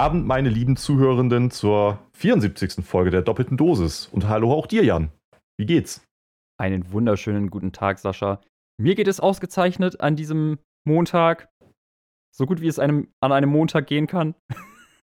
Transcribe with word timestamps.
Abend, 0.00 0.26
meine 0.26 0.48
lieben 0.48 0.76
Zuhörenden, 0.76 1.50
zur 1.50 1.98
74. 2.14 2.82
Folge 2.82 3.10
der 3.10 3.20
doppelten 3.20 3.58
Dosis. 3.58 4.06
Und 4.06 4.26
hallo 4.28 4.50
auch 4.50 4.66
dir, 4.66 4.82
Jan. 4.82 5.10
Wie 5.58 5.66
geht's? 5.66 6.02
Einen 6.58 6.90
wunderschönen 6.90 7.50
guten 7.50 7.72
Tag, 7.72 7.98
Sascha. 7.98 8.40
Mir 8.78 8.94
geht 8.94 9.08
es 9.08 9.20
ausgezeichnet 9.20 10.00
an 10.00 10.16
diesem 10.16 10.58
Montag. 10.86 11.50
So 12.34 12.46
gut 12.46 12.62
wie 12.62 12.68
es 12.68 12.78
einem 12.78 13.08
an 13.20 13.30
einem 13.30 13.50
Montag 13.50 13.88
gehen 13.88 14.06
kann. 14.06 14.34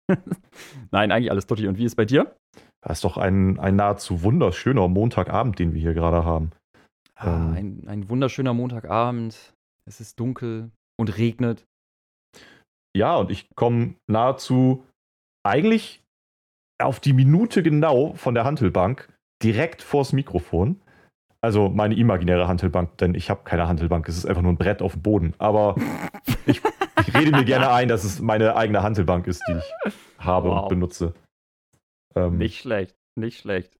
Nein, 0.91 1.11
eigentlich 1.11 1.29
alles 1.29 1.45
tutti. 1.45 1.67
Und 1.67 1.77
wie 1.77 1.83
ist 1.83 1.91
es 1.91 1.95
bei 1.97 2.05
dir? 2.05 2.33
Das 2.79 2.99
ist 2.99 3.03
doch 3.03 3.17
ein, 3.17 3.59
ein 3.59 3.75
nahezu 3.75 4.23
wunderschöner 4.23 4.87
Montagabend, 4.87 5.59
den 5.59 5.73
wir 5.73 5.81
hier 5.81 5.93
gerade 5.93 6.23
haben. 6.23 6.51
Ah, 7.15 7.35
ähm, 7.35 7.53
ein, 7.53 7.87
ein 7.89 8.09
wunderschöner 8.09 8.53
Montagabend. 8.53 9.53
Es 9.85 9.99
ist 9.99 10.21
dunkel 10.21 10.71
und 10.97 11.17
regnet. 11.17 11.65
Ja, 12.95 13.17
und 13.17 13.29
ich 13.29 13.53
komme 13.55 13.95
nahezu 14.07 14.85
eigentlich 15.43 16.01
auf 16.81 17.01
die 17.01 17.11
Minute 17.11 17.61
genau 17.61 18.13
von 18.13 18.33
der 18.33 18.45
Handelbank 18.45 19.13
direkt 19.43 19.81
vors 19.81 20.13
Mikrofon. 20.13 20.81
Also 21.41 21.69
meine 21.69 21.95
imaginäre 21.95 22.47
Handelbank, 22.47 22.97
denn 22.97 23.13
ich 23.13 23.29
habe 23.29 23.43
keine 23.43 23.67
Handelbank, 23.67 24.07
es 24.07 24.17
ist 24.17 24.25
einfach 24.25 24.41
nur 24.41 24.53
ein 24.53 24.57
Brett 24.57 24.81
auf 24.81 24.93
dem 24.93 25.01
Boden. 25.01 25.33
Aber 25.37 25.75
ich, 26.45 26.61
ich 27.05 27.13
rede 27.13 27.31
mir 27.31 27.43
gerne 27.43 27.69
ein, 27.69 27.89
dass 27.89 28.05
es 28.05 28.21
meine 28.21 28.55
eigene 28.55 28.81
Handelbank 28.81 29.27
ist, 29.27 29.43
die 29.47 29.53
ich 29.53 29.93
habe 30.17 30.49
wow. 30.49 30.63
und 30.63 30.69
benutze. 30.69 31.13
Ähm, 32.15 32.37
nicht 32.37 32.61
schlecht, 32.61 32.95
nicht 33.15 33.39
schlecht. 33.39 33.77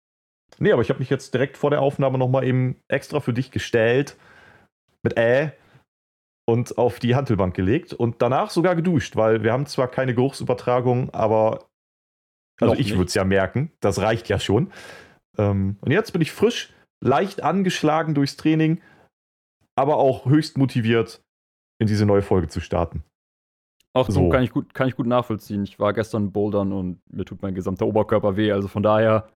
Nee, 0.60 0.74
aber 0.74 0.82
ich 0.82 0.90
habe 0.90 1.00
mich 1.00 1.10
jetzt 1.10 1.34
direkt 1.34 1.56
vor 1.58 1.70
der 1.70 1.82
Aufnahme 1.82 2.18
nochmal 2.18 2.44
eben 2.44 2.82
extra 2.90 3.22
für 3.22 3.34
dich 3.34 3.50
gestellt. 3.50 4.18
Mit 5.04 5.18
Äh 5.18 5.52
und 6.46 6.78
auf 6.78 7.00
die 7.00 7.16
Hantelbank 7.16 7.56
gelegt 7.56 7.94
und 7.94 8.22
danach 8.22 8.52
sogar 8.52 8.76
geduscht, 8.76 9.16
weil 9.16 9.44
wir 9.44 9.52
haben 9.52 9.66
zwar 9.66 9.88
keine 9.88 10.14
Geruchsübertragung, 10.14 11.10
aber 11.12 11.68
also 12.62 12.74
Noch 12.74 12.80
ich 12.80 12.92
würde 12.92 13.06
es 13.06 13.14
ja 13.14 13.24
merken, 13.24 13.72
das 13.82 14.00
reicht 14.00 14.30
ja 14.30 14.40
schon. 14.40 14.72
Ähm, 15.38 15.78
und 15.82 15.92
jetzt 15.92 16.14
bin 16.14 16.22
ich 16.22 16.32
frisch, 16.32 16.74
leicht 17.04 17.44
angeschlagen 17.44 18.14
durchs 18.14 18.38
Training, 18.38 18.82
aber 19.76 19.98
auch 19.98 20.26
höchst 20.26 20.58
motiviert, 20.58 21.22
in 21.82 21.88
diese 21.88 22.06
neue 22.06 22.22
Folge 22.22 22.48
zu 22.48 22.62
starten. 22.62 23.04
Ach 23.94 24.10
so, 24.10 24.30
kann 24.30 24.44
ich, 24.44 24.52
gut, 24.52 24.74
kann 24.74 24.90
ich 24.90 24.96
gut 24.96 25.08
nachvollziehen. 25.08 25.64
Ich 25.64 25.80
war 25.80 25.94
gestern 25.94 26.32
bouldern 26.32 26.74
und 26.74 27.00
mir 27.10 27.24
tut 27.24 27.42
mein 27.42 27.56
gesamter 27.56 27.88
Oberkörper 27.88 28.36
weh, 28.36 28.52
also 28.52 28.68
von 28.68 28.84
daher. 28.84 29.30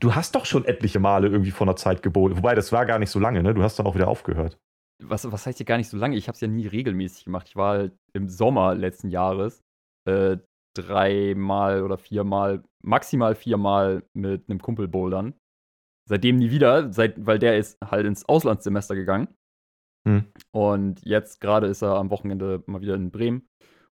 Du 0.00 0.14
hast 0.14 0.34
doch 0.34 0.44
schon 0.44 0.66
etliche 0.66 1.00
Male 1.00 1.28
irgendwie 1.28 1.50
vor 1.50 1.66
einer 1.66 1.76
Zeit 1.76 2.02
gebouldert. 2.02 2.38
Wobei, 2.38 2.54
das 2.54 2.70
war 2.72 2.84
gar 2.84 2.98
nicht 2.98 3.10
so 3.10 3.18
lange, 3.18 3.42
ne? 3.42 3.54
Du 3.54 3.62
hast 3.62 3.78
dann 3.78 3.86
auch 3.86 3.94
wieder 3.94 4.08
aufgehört 4.08 4.58
was, 5.02 5.30
was 5.30 5.46
heißt 5.46 5.58
hier 5.58 5.66
gar 5.66 5.76
nicht 5.76 5.88
so 5.88 5.96
lange? 5.96 6.16
Ich 6.16 6.28
habe 6.28 6.34
es 6.34 6.40
ja 6.40 6.48
nie 6.48 6.66
regelmäßig 6.66 7.24
gemacht. 7.24 7.48
Ich 7.48 7.56
war 7.56 7.78
halt 7.78 7.96
im 8.12 8.28
Sommer 8.28 8.74
letzten 8.74 9.08
Jahres 9.08 9.62
äh, 10.06 10.38
dreimal 10.74 11.82
oder 11.82 11.98
viermal, 11.98 12.62
maximal 12.82 13.34
viermal 13.34 14.02
mit 14.14 14.48
einem 14.48 14.60
Kumpel 14.60 14.88
bouldern. 14.88 15.34
Seitdem 16.08 16.36
nie 16.36 16.50
wieder, 16.50 16.92
seit, 16.92 17.26
weil 17.26 17.38
der 17.38 17.58
ist 17.58 17.78
halt 17.84 18.06
ins 18.06 18.28
Auslandssemester 18.28 18.94
gegangen. 18.94 19.28
Hm. 20.06 20.24
Und 20.52 21.04
jetzt 21.04 21.40
gerade 21.40 21.66
ist 21.66 21.82
er 21.82 21.96
am 21.96 22.10
Wochenende 22.10 22.62
mal 22.66 22.80
wieder 22.80 22.94
in 22.94 23.10
Bremen. 23.10 23.48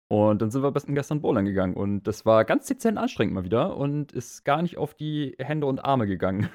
Und 0.07 0.41
dann 0.41 0.51
sind 0.51 0.61
wir 0.61 0.71
gestern 0.71 1.21
bouldern 1.21 1.45
gegangen. 1.45 1.73
Und 1.73 2.03
das 2.03 2.25
war 2.25 2.45
ganz 2.45 2.67
dezent 2.67 2.97
anstrengend 2.97 3.33
mal 3.33 3.43
wieder 3.43 3.75
und 3.75 4.11
ist 4.11 4.45
gar 4.45 4.61
nicht 4.61 4.77
auf 4.77 4.93
die 4.93 5.35
Hände 5.39 5.67
und 5.67 5.83
Arme 5.83 6.07
gegangen. 6.07 6.49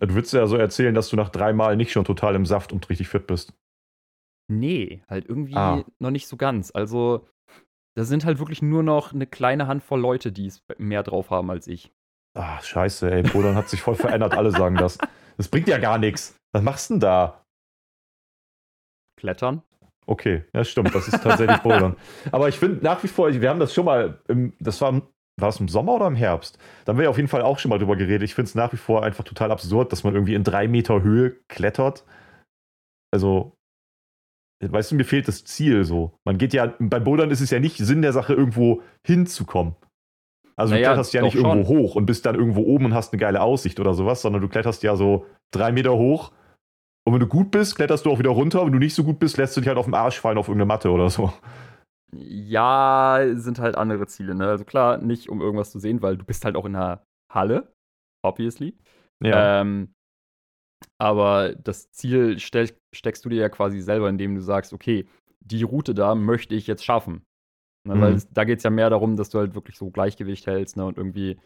Du 0.00 0.14
würdest 0.14 0.32
ja 0.32 0.46
so 0.46 0.56
erzählen, 0.56 0.94
dass 0.94 1.10
du 1.10 1.16
nach 1.16 1.28
dreimal 1.28 1.76
nicht 1.76 1.92
schon 1.92 2.04
total 2.04 2.34
im 2.34 2.46
Saft 2.46 2.72
und 2.72 2.88
richtig 2.88 3.08
fit 3.08 3.26
bist. 3.26 3.52
Nee, 4.48 5.02
halt 5.08 5.28
irgendwie 5.28 5.56
Ah. 5.56 5.84
noch 5.98 6.10
nicht 6.10 6.28
so 6.28 6.36
ganz. 6.36 6.70
Also, 6.74 7.26
da 7.96 8.04
sind 8.04 8.24
halt 8.24 8.38
wirklich 8.38 8.62
nur 8.62 8.82
noch 8.82 9.12
eine 9.12 9.26
kleine 9.26 9.66
Handvoll 9.66 10.00
Leute, 10.00 10.30
die 10.32 10.46
es 10.46 10.62
mehr 10.78 11.02
drauf 11.02 11.30
haben 11.30 11.50
als 11.50 11.66
ich. 11.66 11.92
Ah, 12.36 12.60
scheiße, 12.60 13.10
ey. 13.10 13.22
Bouldern 13.22 13.54
hat 13.56 13.68
sich 13.68 13.80
voll 13.80 13.94
verändert, 13.94 14.34
alle 14.34 14.50
sagen 14.50 14.76
das. 14.76 14.98
Das 15.38 15.48
bringt 15.48 15.68
ja 15.68 15.78
gar 15.78 15.98
nichts. 15.98 16.36
Was 16.52 16.62
machst 16.62 16.90
du 16.90 16.94
denn 16.94 17.00
da? 17.00 17.42
Klettern? 19.18 19.62
Okay, 20.06 20.44
ja, 20.54 20.62
stimmt, 20.64 20.94
das 20.94 21.08
ist 21.08 21.22
tatsächlich 21.22 21.58
Bouldern. 21.62 21.96
Aber 22.30 22.48
ich 22.48 22.58
finde 22.58 22.84
nach 22.84 23.02
wie 23.02 23.08
vor, 23.08 23.32
wir 23.32 23.48
haben 23.50 23.58
das 23.58 23.74
schon 23.74 23.86
mal, 23.86 24.20
im, 24.28 24.52
das 24.60 24.80
war, 24.80 25.02
war 25.40 25.48
es 25.48 25.58
im 25.58 25.68
Sommer 25.68 25.94
oder 25.94 26.06
im 26.06 26.14
Herbst? 26.14 26.58
Da 26.84 26.92
haben 26.92 26.98
wir 27.00 27.10
auf 27.10 27.16
jeden 27.16 27.28
Fall 27.28 27.42
auch 27.42 27.58
schon 27.58 27.70
mal 27.70 27.78
drüber 27.78 27.96
geredet. 27.96 28.22
Ich 28.22 28.34
finde 28.34 28.48
es 28.48 28.54
nach 28.54 28.72
wie 28.72 28.76
vor 28.76 29.02
einfach 29.02 29.24
total 29.24 29.50
absurd, 29.50 29.90
dass 29.90 30.04
man 30.04 30.14
irgendwie 30.14 30.34
in 30.34 30.44
drei 30.44 30.68
Meter 30.68 31.02
Höhe 31.02 31.32
klettert. 31.48 32.04
Also, 33.12 33.55
weißt 34.60 34.92
du, 34.92 34.94
mir 34.96 35.04
fehlt 35.04 35.28
das 35.28 35.44
Ziel 35.44 35.84
so. 35.84 36.18
Man 36.24 36.38
geht 36.38 36.52
ja, 36.52 36.74
bei 36.78 37.00
Bouldern 37.00 37.30
ist 37.30 37.40
es 37.40 37.50
ja 37.50 37.60
nicht 37.60 37.76
Sinn 37.76 38.02
der 38.02 38.12
Sache, 38.12 38.34
irgendwo 38.34 38.82
hinzukommen. 39.06 39.76
Also 40.56 40.74
naja, 40.74 40.88
du 40.88 40.94
kletterst 40.94 41.14
ja 41.14 41.22
nicht 41.22 41.34
schon. 41.34 41.44
irgendwo 41.44 41.68
hoch 41.68 41.96
und 41.96 42.06
bist 42.06 42.24
dann 42.24 42.34
irgendwo 42.34 42.62
oben 42.62 42.86
und 42.86 42.94
hast 42.94 43.12
eine 43.12 43.20
geile 43.20 43.42
Aussicht 43.42 43.78
oder 43.78 43.92
sowas, 43.92 44.22
sondern 44.22 44.40
du 44.40 44.48
kletterst 44.48 44.82
ja 44.82 44.96
so 44.96 45.26
drei 45.52 45.72
Meter 45.72 45.96
hoch 45.96 46.32
und 47.06 47.12
wenn 47.12 47.20
du 47.20 47.28
gut 47.28 47.52
bist, 47.52 47.76
kletterst 47.76 48.04
du 48.04 48.10
auch 48.10 48.18
wieder 48.18 48.30
runter. 48.30 48.64
Wenn 48.66 48.72
du 48.72 48.80
nicht 48.80 48.94
so 48.94 49.04
gut 49.04 49.20
bist, 49.20 49.36
lässt 49.36 49.56
du 49.56 49.60
dich 49.60 49.68
halt 49.68 49.78
auf 49.78 49.84
den 49.84 49.94
Arsch 49.94 50.18
fallen 50.18 50.38
auf 50.38 50.48
irgendeine 50.48 50.66
Matte 50.66 50.90
oder 50.90 51.08
so. 51.08 51.32
Ja, 52.12 53.20
sind 53.34 53.60
halt 53.60 53.76
andere 53.76 54.06
Ziele, 54.08 54.34
ne? 54.34 54.48
Also 54.48 54.64
klar, 54.64 54.98
nicht 54.98 55.28
um 55.28 55.40
irgendwas 55.40 55.70
zu 55.70 55.78
sehen, 55.78 56.02
weil 56.02 56.16
du 56.16 56.24
bist 56.24 56.44
halt 56.44 56.56
auch 56.56 56.64
in 56.64 56.74
einer 56.74 57.04
Halle, 57.32 57.72
obviously. 58.22 58.76
Ja. 59.22 59.60
Ähm, 59.60 59.94
aber 60.98 61.54
das 61.54 61.90
Ziel 61.92 62.38
stell, 62.38 62.70
steckst 62.92 63.24
du 63.24 63.28
dir 63.28 63.40
ja 63.40 63.48
quasi 63.48 63.80
selber, 63.80 64.08
indem 64.08 64.34
du 64.34 64.40
sagst, 64.40 64.72
okay, 64.72 65.06
die 65.40 65.62
Route 65.62 65.94
da 65.94 66.14
möchte 66.14 66.54
ich 66.54 66.66
jetzt 66.66 66.84
schaffen. 66.84 67.24
Ne, 67.86 67.94
mhm. 67.94 68.00
Weil 68.00 68.12
es, 68.14 68.28
da 68.30 68.44
geht 68.44 68.58
es 68.58 68.64
ja 68.64 68.70
mehr 68.70 68.90
darum, 68.90 69.16
dass 69.16 69.30
du 69.30 69.38
halt 69.38 69.54
wirklich 69.54 69.76
so 69.76 69.90
Gleichgewicht 69.90 70.46
hältst 70.46 70.76
ne, 70.76 70.84
und 70.84 70.96
irgendwie. 70.96 71.38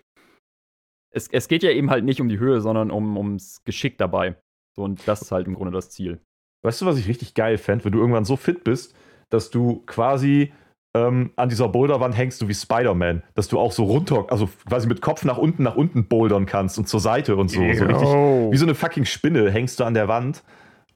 Es, 1.13 1.29
es 1.29 1.49
geht 1.49 1.63
ja 1.63 1.71
eben 1.71 1.91
halt 1.91 2.05
nicht 2.05 2.21
um 2.21 2.29
die 2.29 2.39
Höhe, 2.39 2.61
sondern 2.61 2.91
um, 2.91 3.17
ums 3.17 3.65
Geschick 3.65 3.99
dabei. 3.99 4.37
So, 4.77 4.85
und 4.85 5.07
das 5.09 5.23
ist 5.23 5.33
halt 5.33 5.49
im 5.49 5.55
Grunde 5.55 5.73
das 5.73 5.91
Ziel. 5.91 6.21
Weißt 6.63 6.81
du, 6.81 6.87
was 6.87 6.99
ich 6.99 7.09
richtig 7.09 7.35
geil 7.35 7.59
fände, 7.59 7.85
wenn 7.85 7.93
du 7.93 7.99
irgendwann 7.99 8.25
so 8.25 8.37
fit 8.37 8.65
bist, 8.65 8.95
dass 9.29 9.51
du 9.51 9.83
quasi 9.87 10.53
ähm, 10.95 11.33
an 11.37 11.49
dieser 11.49 11.69
Boulderwand 11.69 12.17
hängst 12.17 12.41
du 12.43 12.49
wie 12.49 12.55
Spider-Man, 12.55 13.23
dass 13.35 13.49
du 13.49 13.59
auch 13.59 13.73
so 13.73 13.85
runter, 13.85 14.27
also 14.29 14.49
quasi 14.69 14.89
mit 14.89 15.01
Kopf 15.01 15.25
nach 15.25 15.39
unten, 15.39 15.63
nach 15.63 15.77
unten 15.77 16.07
bouldern 16.07 16.47
kannst 16.47 16.79
und 16.79 16.89
zur 16.89 17.01
Seite 17.01 17.37
und 17.37 17.49
so. 17.49 17.61
so 17.61 17.85
richtig, 17.85 18.09
wie 18.09 18.57
so 18.57 18.65
eine 18.65 18.75
fucking 18.75 19.05
Spinne 19.05 19.51
hängst 19.51 19.79
du 19.79 19.85
an 19.85 19.95
der 19.95 20.09
Wand 20.09 20.43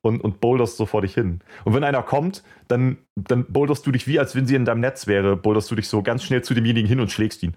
und, 0.02 0.20
und 0.20 0.40
boulderst 0.40 0.76
so 0.76 0.86
vor 0.86 1.02
dich 1.02 1.14
hin. 1.14 1.40
Und 1.64 1.74
wenn 1.74 1.84
einer 1.84 2.02
kommt, 2.02 2.42
dann, 2.68 2.98
dann 3.14 3.46
boulderst 3.46 3.86
du 3.86 3.92
dich 3.92 4.06
wie, 4.06 4.18
als 4.18 4.34
wenn 4.34 4.46
sie 4.46 4.56
in 4.56 4.64
deinem 4.64 4.80
Netz 4.80 5.06
wäre, 5.06 5.36
boulderst 5.36 5.70
du 5.70 5.76
dich 5.76 5.88
so 5.88 6.02
ganz 6.02 6.24
schnell 6.24 6.42
zu 6.42 6.54
demjenigen 6.54 6.88
hin 6.88 7.00
und 7.00 7.10
schlägst 7.10 7.42
ihn. 7.42 7.56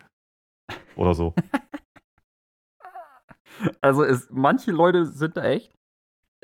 Oder 0.96 1.14
so. 1.14 1.34
Also 3.82 4.04
es, 4.04 4.28
manche 4.30 4.70
Leute 4.70 5.08
sind 5.08 5.36
da 5.36 5.44
echt, 5.44 5.74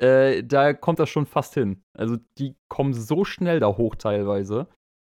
äh, 0.00 0.42
da 0.42 0.72
kommt 0.72 0.98
das 0.98 1.08
schon 1.08 1.26
fast 1.26 1.54
hin. 1.54 1.80
Also 1.96 2.16
die 2.38 2.56
kommen 2.68 2.92
so 2.92 3.24
schnell 3.24 3.60
da 3.60 3.68
hoch 3.68 3.94
teilweise. 3.94 4.66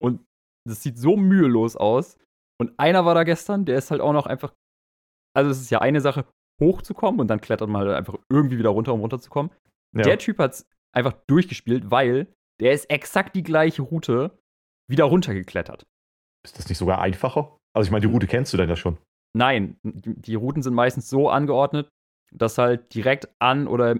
Und 0.02 0.20
das 0.66 0.82
sieht 0.82 0.98
so 0.98 1.16
mühelos 1.16 1.76
aus. 1.76 2.16
Und 2.60 2.78
einer 2.78 3.04
war 3.04 3.14
da 3.14 3.24
gestern, 3.24 3.64
der 3.64 3.78
ist 3.78 3.90
halt 3.90 4.00
auch 4.00 4.12
noch 4.12 4.26
einfach. 4.26 4.54
Also, 5.36 5.50
es 5.50 5.60
ist 5.60 5.70
ja 5.70 5.80
eine 5.80 6.00
Sache, 6.00 6.26
hochzukommen 6.60 7.20
und 7.20 7.28
dann 7.28 7.40
klettert 7.40 7.68
man 7.68 7.82
halt 7.82 7.96
einfach 7.96 8.16
irgendwie 8.30 8.58
wieder 8.58 8.70
runter, 8.70 8.94
um 8.94 9.00
runterzukommen. 9.00 9.50
Ja. 9.96 10.02
Der 10.02 10.18
Typ 10.18 10.38
hat 10.38 10.52
es 10.52 10.66
einfach 10.94 11.12
durchgespielt, 11.26 11.90
weil 11.90 12.32
der 12.60 12.72
ist 12.72 12.88
exakt 12.90 13.34
die 13.34 13.42
gleiche 13.42 13.82
Route 13.82 14.38
wieder 14.88 15.04
runtergeklettert. 15.04 15.84
Ist 16.44 16.58
das 16.58 16.68
nicht 16.68 16.78
sogar 16.78 17.00
einfacher? 17.00 17.58
Also, 17.74 17.88
ich 17.88 17.90
meine, 17.90 18.06
die 18.06 18.12
Route 18.12 18.26
kennst 18.26 18.52
du 18.52 18.56
dann 18.56 18.68
ja 18.68 18.76
schon. 18.76 18.98
Nein, 19.36 19.76
die 19.82 20.36
Routen 20.36 20.62
sind 20.62 20.74
meistens 20.74 21.10
so 21.10 21.28
angeordnet, 21.28 21.88
dass 22.32 22.58
halt 22.58 22.94
direkt 22.94 23.28
an 23.40 23.66
oder 23.66 23.96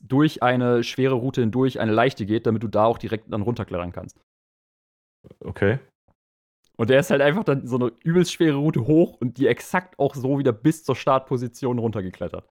durch 0.00 0.44
eine 0.44 0.84
schwere 0.84 1.14
Route 1.14 1.40
hindurch 1.40 1.80
eine 1.80 1.92
leichte 1.92 2.26
geht, 2.26 2.46
damit 2.46 2.62
du 2.62 2.68
da 2.68 2.84
auch 2.84 2.98
direkt 2.98 3.32
dann 3.32 3.42
runterklettern 3.42 3.90
kannst. 3.90 4.20
Okay. 5.40 5.80
Und 6.80 6.88
der 6.88 7.00
ist 7.00 7.10
halt 7.10 7.20
einfach 7.20 7.44
dann 7.44 7.66
so 7.66 7.76
eine 7.76 7.92
übelst 8.02 8.32
schwere 8.32 8.56
Route 8.56 8.86
hoch 8.86 9.18
und 9.20 9.36
die 9.36 9.48
exakt 9.48 9.98
auch 9.98 10.14
so 10.14 10.38
wieder 10.38 10.52
bis 10.52 10.82
zur 10.82 10.96
Startposition 10.96 11.78
runtergeklettert. 11.78 12.48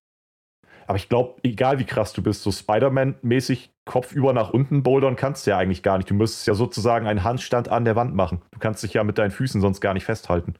Aber 0.86 0.98
ich 0.98 1.10
glaube, 1.10 1.40
egal 1.42 1.80
wie 1.80 1.86
krass 1.86 2.14
du 2.14 2.22
bist, 2.22 2.44
so 2.44 2.52
Spider-Man-mäßig 2.52 3.72
kopfüber 3.86 4.34
nach 4.34 4.52
unten 4.52 4.84
bouldern 4.84 5.16
kannst 5.16 5.48
du 5.48 5.50
ja 5.50 5.58
eigentlich 5.58 5.82
gar 5.82 5.98
nicht. 5.98 6.12
Du 6.12 6.14
müsstest 6.14 6.46
ja 6.46 6.54
sozusagen 6.54 7.08
einen 7.08 7.24
Handstand 7.24 7.70
an 7.70 7.86
der 7.86 7.96
Wand 7.96 8.14
machen. 8.14 8.44
Du 8.52 8.60
kannst 8.60 8.84
dich 8.84 8.94
ja 8.94 9.04
mit 9.04 9.18
deinen 9.18 9.32
Füßen 9.32 9.62
sonst 9.62 9.82
gar 9.82 9.96
nicht 9.96 10.06
festhalten. 10.06 10.54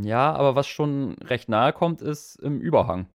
Ja, 0.00 0.32
aber 0.32 0.54
was 0.54 0.66
schon 0.66 1.16
recht 1.22 1.50
nahe 1.50 1.74
kommt, 1.74 2.00
ist 2.00 2.36
im 2.36 2.62
Überhang. 2.62 3.10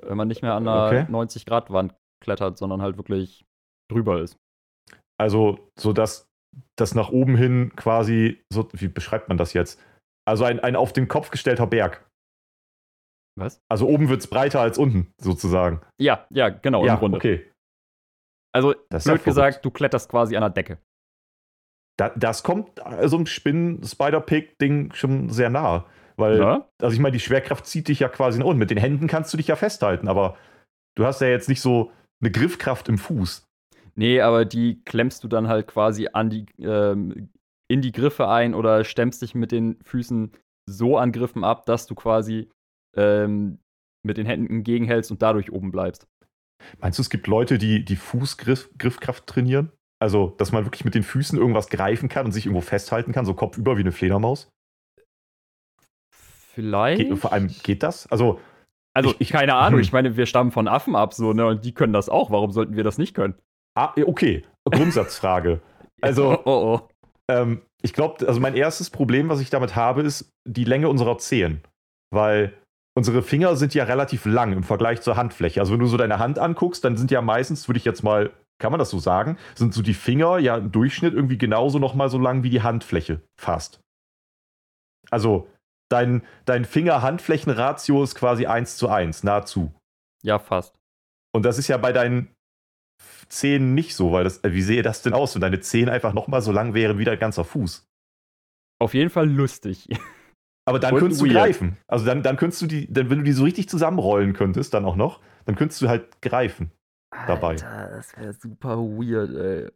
Wenn 0.00 0.16
man 0.16 0.28
nicht 0.28 0.40
mehr 0.40 0.54
an 0.54 0.66
einer 0.66 0.86
okay. 0.86 1.12
90-Grad-Wand 1.12 1.94
klettert, 2.24 2.56
sondern 2.56 2.80
halt 2.80 2.96
wirklich 2.96 3.44
drüber 3.92 4.22
ist. 4.22 4.38
Also, 5.18 5.70
so 5.78 5.92
dass 5.92 6.26
das 6.76 6.94
nach 6.94 7.10
oben 7.10 7.36
hin 7.36 7.72
quasi, 7.76 8.42
so, 8.52 8.68
wie 8.72 8.88
beschreibt 8.88 9.28
man 9.28 9.38
das 9.38 9.52
jetzt? 9.52 9.80
Also 10.26 10.44
ein, 10.44 10.60
ein 10.60 10.76
auf 10.76 10.92
den 10.92 11.08
Kopf 11.08 11.30
gestellter 11.30 11.66
Berg. 11.66 12.04
Was? 13.38 13.60
Also 13.70 13.86
oben 13.86 14.08
wird 14.08 14.20
es 14.20 14.28
breiter 14.28 14.60
als 14.60 14.78
unten, 14.78 15.12
sozusagen. 15.20 15.82
Ja, 16.00 16.26
ja, 16.30 16.48
genau, 16.48 16.84
ja, 16.86 16.94
im 16.94 16.98
Grunde. 16.98 17.16
Okay. 17.18 17.50
Also, 18.54 18.74
das 18.88 19.04
blöd 19.04 19.18
ja 19.18 19.24
gesagt, 19.24 19.64
du 19.64 19.70
kletterst 19.70 20.08
quasi 20.08 20.36
an 20.36 20.40
der 20.40 20.50
Decke. 20.50 20.78
da, 21.98 22.10
das 22.16 22.42
kommt 22.42 22.80
so 23.04 23.16
einem 23.16 23.26
Spinnen-Spider-Pig-Ding 23.26 24.94
schon 24.94 25.28
sehr 25.30 25.50
nah. 25.50 25.84
Weil, 26.16 26.38
ja? 26.38 26.68
also 26.80 26.94
ich 26.94 27.00
meine, 27.00 27.12
die 27.12 27.20
Schwerkraft 27.20 27.66
zieht 27.66 27.88
dich 27.88 28.00
ja 28.00 28.08
quasi 28.08 28.38
nach 28.38 28.46
unten. 28.46 28.58
Mit 28.58 28.70
den 28.70 28.78
Händen 28.78 29.06
kannst 29.06 29.32
du 29.32 29.36
dich 29.36 29.48
ja 29.48 29.56
festhalten, 29.56 30.08
aber 30.08 30.36
du 30.96 31.04
hast 31.04 31.20
ja 31.20 31.28
jetzt 31.28 31.48
nicht 31.48 31.60
so 31.60 31.92
eine 32.22 32.30
Griffkraft 32.30 32.88
im 32.88 32.96
Fuß. 32.96 33.45
Nee, 33.96 34.20
aber 34.20 34.44
die 34.44 34.82
klemmst 34.84 35.24
du 35.24 35.28
dann 35.28 35.48
halt 35.48 35.66
quasi 35.66 36.08
an 36.12 36.30
die, 36.30 36.46
ähm, 36.58 37.30
in 37.68 37.80
die 37.80 37.92
Griffe 37.92 38.28
ein 38.28 38.54
oder 38.54 38.84
stemmst 38.84 39.22
dich 39.22 39.34
mit 39.34 39.52
den 39.52 39.78
Füßen 39.82 40.32
so 40.68 40.98
an 40.98 41.12
Griffen 41.12 41.44
ab, 41.44 41.64
dass 41.66 41.86
du 41.86 41.94
quasi 41.94 42.50
ähm, 42.94 43.58
mit 44.04 44.18
den 44.18 44.26
Händen 44.26 44.62
gegenhältst 44.62 45.10
und 45.10 45.22
dadurch 45.22 45.50
oben 45.50 45.70
bleibst. 45.70 46.06
Meinst 46.78 46.98
du, 46.98 47.02
es 47.02 47.10
gibt 47.10 47.26
Leute, 47.26 47.58
die 47.58 47.84
die 47.84 47.96
Fußgriffkraft 47.96 49.26
trainieren? 49.26 49.72
Also, 49.98 50.34
dass 50.36 50.52
man 50.52 50.64
wirklich 50.64 50.84
mit 50.84 50.94
den 50.94 51.02
Füßen 51.02 51.38
irgendwas 51.38 51.68
greifen 51.68 52.08
kann 52.08 52.26
und 52.26 52.32
sich 52.32 52.46
irgendwo 52.46 52.60
festhalten 52.60 53.12
kann, 53.12 53.24
so 53.24 53.34
kopfüber 53.34 53.76
wie 53.76 53.80
eine 53.80 53.92
Fledermaus? 53.92 54.50
Vielleicht. 56.10 57.08
Geht, 57.08 57.18
vor 57.18 57.32
allem 57.32 57.48
geht 57.62 57.82
das? 57.82 58.06
Also, 58.08 58.40
also 58.94 59.10
ich, 59.10 59.20
ich 59.20 59.28
keine 59.30 59.54
Ahnung. 59.54 59.78
Hm. 59.78 59.82
Ich 59.86 59.92
meine, 59.92 60.16
wir 60.16 60.26
stammen 60.26 60.52
von 60.52 60.68
Affen 60.68 60.96
ab, 60.96 61.14
so, 61.14 61.32
ne? 61.32 61.46
Und 61.46 61.64
die 61.64 61.72
können 61.72 61.92
das 61.92 62.08
auch. 62.08 62.30
Warum 62.30 62.50
sollten 62.50 62.76
wir 62.76 62.84
das 62.84 62.98
nicht 62.98 63.14
können? 63.14 63.34
Ah, 63.76 63.92
okay. 64.04 64.44
Grundsatzfrage. 64.70 65.60
Also, 66.02 66.32
oh, 66.32 66.42
oh, 66.44 66.74
oh. 66.74 66.88
Ähm, 67.26 67.62
ich 67.80 67.94
glaube, 67.94 68.28
also 68.28 68.38
mein 68.38 68.54
erstes 68.54 68.90
Problem, 68.90 69.30
was 69.30 69.40
ich 69.40 69.48
damit 69.48 69.76
habe, 69.76 70.02
ist 70.02 70.30
die 70.46 70.64
Länge 70.64 70.90
unserer 70.90 71.16
Zehen. 71.16 71.62
Weil 72.10 72.52
unsere 72.94 73.22
Finger 73.22 73.56
sind 73.56 73.72
ja 73.72 73.84
relativ 73.84 74.26
lang 74.26 74.52
im 74.52 74.62
Vergleich 74.62 75.00
zur 75.00 75.16
Handfläche. 75.16 75.58
Also 75.58 75.72
wenn 75.72 75.80
du 75.80 75.86
so 75.86 75.96
deine 75.96 76.18
Hand 76.18 76.38
anguckst, 76.38 76.84
dann 76.84 76.98
sind 76.98 77.10
ja 77.10 77.22
meistens, 77.22 77.66
würde 77.66 77.78
ich 77.78 77.86
jetzt 77.86 78.02
mal, 78.02 78.30
kann 78.58 78.72
man 78.72 78.78
das 78.78 78.90
so 78.90 78.98
sagen, 78.98 79.38
sind 79.54 79.72
so 79.72 79.80
die 79.80 79.94
Finger 79.94 80.38
ja 80.38 80.58
im 80.58 80.70
Durchschnitt 80.70 81.14
irgendwie 81.14 81.38
genauso 81.38 81.78
nochmal 81.78 82.10
so 82.10 82.18
lang 82.18 82.42
wie 82.42 82.50
die 82.50 82.62
Handfläche 82.62 83.22
fast. 83.40 83.80
Also 85.10 85.48
dein, 85.88 86.22
dein 86.44 86.66
Finger-Handflächen-Ratio 86.66 88.02
ist 88.02 88.14
quasi 88.14 88.44
1 88.44 88.76
zu 88.76 88.90
1, 88.90 89.24
nahezu. 89.24 89.72
Ja, 90.22 90.38
fast. 90.38 90.74
Und 91.34 91.44
das 91.44 91.58
ist 91.58 91.68
ja 91.68 91.78
bei 91.78 91.92
deinen 91.92 92.35
Zehen 93.28 93.74
nicht 93.74 93.94
so, 93.94 94.12
weil 94.12 94.24
das, 94.24 94.40
wie 94.44 94.62
sehe 94.62 94.82
das 94.82 95.02
denn 95.02 95.12
aus, 95.12 95.34
wenn 95.34 95.40
deine 95.40 95.60
Zehen 95.60 95.88
einfach 95.88 96.12
nochmal 96.12 96.42
so 96.42 96.52
lang 96.52 96.74
wären 96.74 96.98
wie 96.98 97.04
dein 97.04 97.18
ganzer 97.18 97.44
Fuß? 97.44 97.86
Auf 98.80 98.94
jeden 98.94 99.10
Fall 99.10 99.28
lustig. 99.28 99.88
Aber 100.68 100.78
dann 100.80 100.96
könntest 100.96 101.20
du 101.20 101.28
greifen. 101.28 101.76
Also 101.86 102.04
dann, 102.04 102.22
dann 102.22 102.36
könntest 102.36 102.60
du 102.62 102.66
die, 102.66 102.92
dann, 102.92 103.08
wenn 103.08 103.18
du 103.18 103.24
die 103.24 103.32
so 103.32 103.44
richtig 103.44 103.68
zusammenrollen 103.68 104.32
könntest, 104.32 104.74
dann 104.74 104.84
auch 104.84 104.96
noch, 104.96 105.20
dann 105.44 105.54
könntest 105.54 105.80
du 105.80 105.88
halt 105.88 106.20
greifen 106.20 106.72
dabei. 107.26 107.50
Alter, 107.50 107.90
das 107.96 108.16
wäre 108.16 108.32
super 108.32 108.76
weird, 108.78 109.34
ey. 109.34 109.70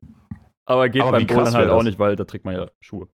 Aber 0.66 0.88
geht 0.88 1.02
Aber 1.02 1.12
beim 1.12 1.26
Bouldern 1.26 1.54
halt 1.54 1.70
auch 1.70 1.82
nicht, 1.82 1.98
weil 1.98 2.16
da 2.16 2.24
trägt 2.24 2.44
man 2.44 2.54
ja 2.54 2.70
Schuhe. 2.80 3.08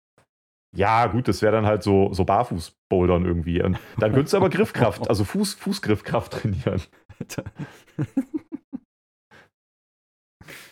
Ja, 0.75 1.07
gut, 1.07 1.27
das 1.29 1.41
wäre 1.41 1.53
dann 1.53 1.65
halt 1.67 1.83
so, 1.83 2.13
so 2.13 2.25
Barfuß-Bouldern 2.25 3.25
irgendwie. 3.25 3.63
Und 3.63 3.79
dann 3.99 4.13
könntest 4.13 4.35
du 4.35 4.37
aber 4.39 4.51
Griffkraft, 4.51 5.09
also 5.09 5.25
Fuß, 5.25 5.55
Fußgriffkraft 5.55 6.33
trainieren. 6.33 6.83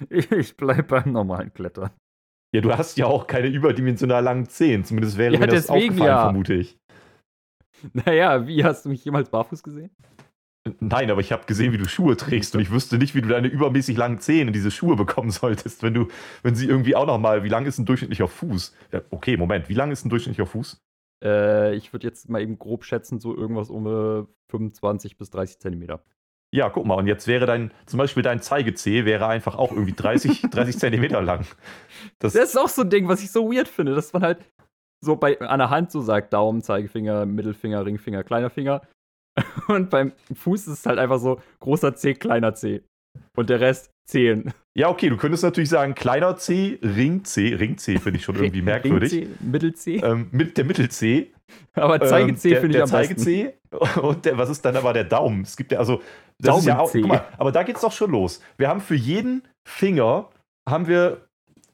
Ich 0.11 0.56
bleib 0.56 0.88
beim 0.88 1.12
normalen 1.12 1.52
Klettern. 1.52 1.91
Ja, 2.55 2.61
du 2.61 2.73
hast 2.73 2.96
ja 2.99 3.06
auch 3.06 3.26
keine 3.26 3.49
überdimensional 3.49 4.23
langen 4.23 4.49
Zehen. 4.49 4.85
Zumindest 4.85 5.19
wäre 5.19 5.35
ja, 5.35 5.41
mir 5.41 5.46
das 5.49 5.69
aufgefallen, 5.69 5.99
ja. 5.99 6.23
vermute 6.23 6.55
ich. 6.55 6.79
Naja, 7.93 8.46
wie 8.46 8.64
hast 8.64 8.85
du 8.85 8.88
mich 8.88 9.05
jemals 9.05 9.29
barfuß 9.29 9.62
gesehen? 9.62 9.91
Nein, 10.81 11.11
aber 11.11 11.20
ich 11.20 11.32
habe 11.32 11.44
gesehen, 11.44 11.73
wie 11.73 11.76
du 11.76 11.87
Schuhe 11.87 12.17
trägst 12.17 12.55
und 12.55 12.62
ich 12.62 12.70
wüsste 12.70 12.96
nicht, 12.96 13.14
wie 13.14 13.20
du 13.20 13.29
deine 13.29 13.49
übermäßig 13.49 13.99
langen 13.99 14.20
Zehen 14.20 14.49
in 14.49 14.55
diese 14.55 14.70
Schuhe 14.70 14.96
bekommen 14.96 15.31
solltest, 15.31 15.82
wenn 15.82 15.93
du, 15.93 16.08
wenn 16.43 16.55
sie 16.55 16.67
irgendwie 16.67 16.96
auch 16.96 17.06
nochmal, 17.06 17.44
wie 17.44 17.50
lang 17.50 17.67
ist 17.67 17.79
ein 17.79 17.85
durchschnittlicher 17.85 18.29
Fuß? 18.29 18.75
Ja, 18.93 19.02
okay, 19.11 19.37
Moment, 19.37 19.69
wie 19.69 19.75
lang 19.75 19.91
ist 19.91 20.06
ein 20.06 20.08
durchschnittlicher 20.08 20.46
Fuß? 20.46 20.81
Äh, 21.23 21.75
ich 21.75 21.93
würde 21.93 22.06
jetzt 22.06 22.31
mal 22.31 22.41
eben 22.41 22.58
grob 22.58 22.85
schätzen, 22.85 23.20
so 23.20 23.37
irgendwas 23.37 23.69
um 23.69 24.26
25 24.50 25.12
äh, 25.12 25.14
bis 25.17 25.31
30 25.31 25.58
Zentimeter. 25.58 26.02
Ja, 26.54 26.70
guck 26.70 26.86
mal, 26.86 26.94
und 26.94 27.08
jetzt 27.08 27.26
wäre 27.26 27.46
dein, 27.46 27.72
zum 27.84 27.98
Beispiel 27.98 28.22
dein 28.22 28.40
Zeigezeh 28.40 29.04
wäre 29.04 29.26
einfach 29.26 29.56
auch 29.56 29.72
irgendwie 29.72 29.92
30, 29.92 30.42
30 30.42 30.78
Zentimeter 30.78 31.20
lang. 31.20 31.44
Das, 32.20 32.34
das, 32.34 32.50
ist 32.50 32.56
auch 32.56 32.68
so 32.68 32.82
ein 32.82 32.90
Ding, 32.90 33.08
was 33.08 33.24
ich 33.24 33.32
so 33.32 33.52
weird 33.52 33.66
finde, 33.66 33.96
dass 33.96 34.12
man 34.12 34.22
halt 34.22 34.38
so 35.04 35.16
bei 35.16 35.40
an 35.40 35.58
der 35.58 35.70
Hand 35.70 35.90
so 35.90 36.00
sagt, 36.00 36.32
Daumen, 36.32 36.62
Zeigefinger, 36.62 37.26
Mittelfinger, 37.26 37.84
Ringfinger, 37.84 38.22
kleiner 38.22 38.50
Finger. 38.50 38.82
Und 39.66 39.90
beim 39.90 40.12
Fuß 40.32 40.68
ist 40.68 40.78
es 40.78 40.86
halt 40.86 41.00
einfach 41.00 41.18
so 41.18 41.40
großer 41.58 41.96
C, 41.96 42.14
kleiner 42.14 42.54
C. 42.54 42.84
Und 43.37 43.50
der 43.50 43.61
Rest 43.61 43.90
Zehen. 44.06 44.52
Ja, 44.75 44.90
okay, 44.90 45.08
du 45.08 45.16
könntest 45.16 45.44
natürlich 45.44 45.70
sagen, 45.70 45.94
kleiner 45.94 46.37
C, 46.37 46.78
Ring 46.82 47.25
C. 47.25 47.55
Ring 47.55 47.78
C 47.78 47.99
finde 47.99 48.19
ich 48.19 48.25
schon 48.25 48.34
irgendwie 48.34 48.61
merkwürdig. 48.61 49.12
Ring 49.12 49.25
C, 49.25 49.44
Mittel 49.44 49.75
C. 49.75 49.96
Ähm, 49.96 50.28
mit, 50.31 50.58
der 50.58 50.64
Mittel 50.64 50.90
C. 50.90 51.32
Aber 51.75 52.00
Zeige 52.00 52.31
ähm, 52.31 52.37
C 52.37 52.52
ähm, 52.52 52.61
finde 52.61 52.76
ich 52.76 52.82
am 52.82 52.88
Zeige 52.88 53.16
C. 53.16 53.55
Und 54.02 54.25
der, 54.25 54.37
was 54.37 54.50
ist 54.50 54.64
dann 54.64 54.76
aber 54.76 54.93
der 54.93 55.05
Daumen? 55.05 55.43
Es 55.43 55.56
gibt 55.56 55.72
ja 55.72 55.78
also. 55.78 56.02
Das 56.38 56.49
Daumen 56.49 56.58
ist 56.58 56.66
ja 56.66 56.78
auch, 56.78 56.93
guck 56.93 57.06
mal, 57.06 57.25
aber 57.38 57.52
da 57.52 57.62
geht 57.62 57.76
es 57.76 57.82
doch 57.82 57.93
schon 57.93 58.11
los. 58.11 58.43
Wir 58.58 58.69
haben 58.69 58.81
für 58.81 58.96
jeden 58.96 59.43
Finger 59.64 60.28
haben 60.69 60.87
wir 60.87 61.23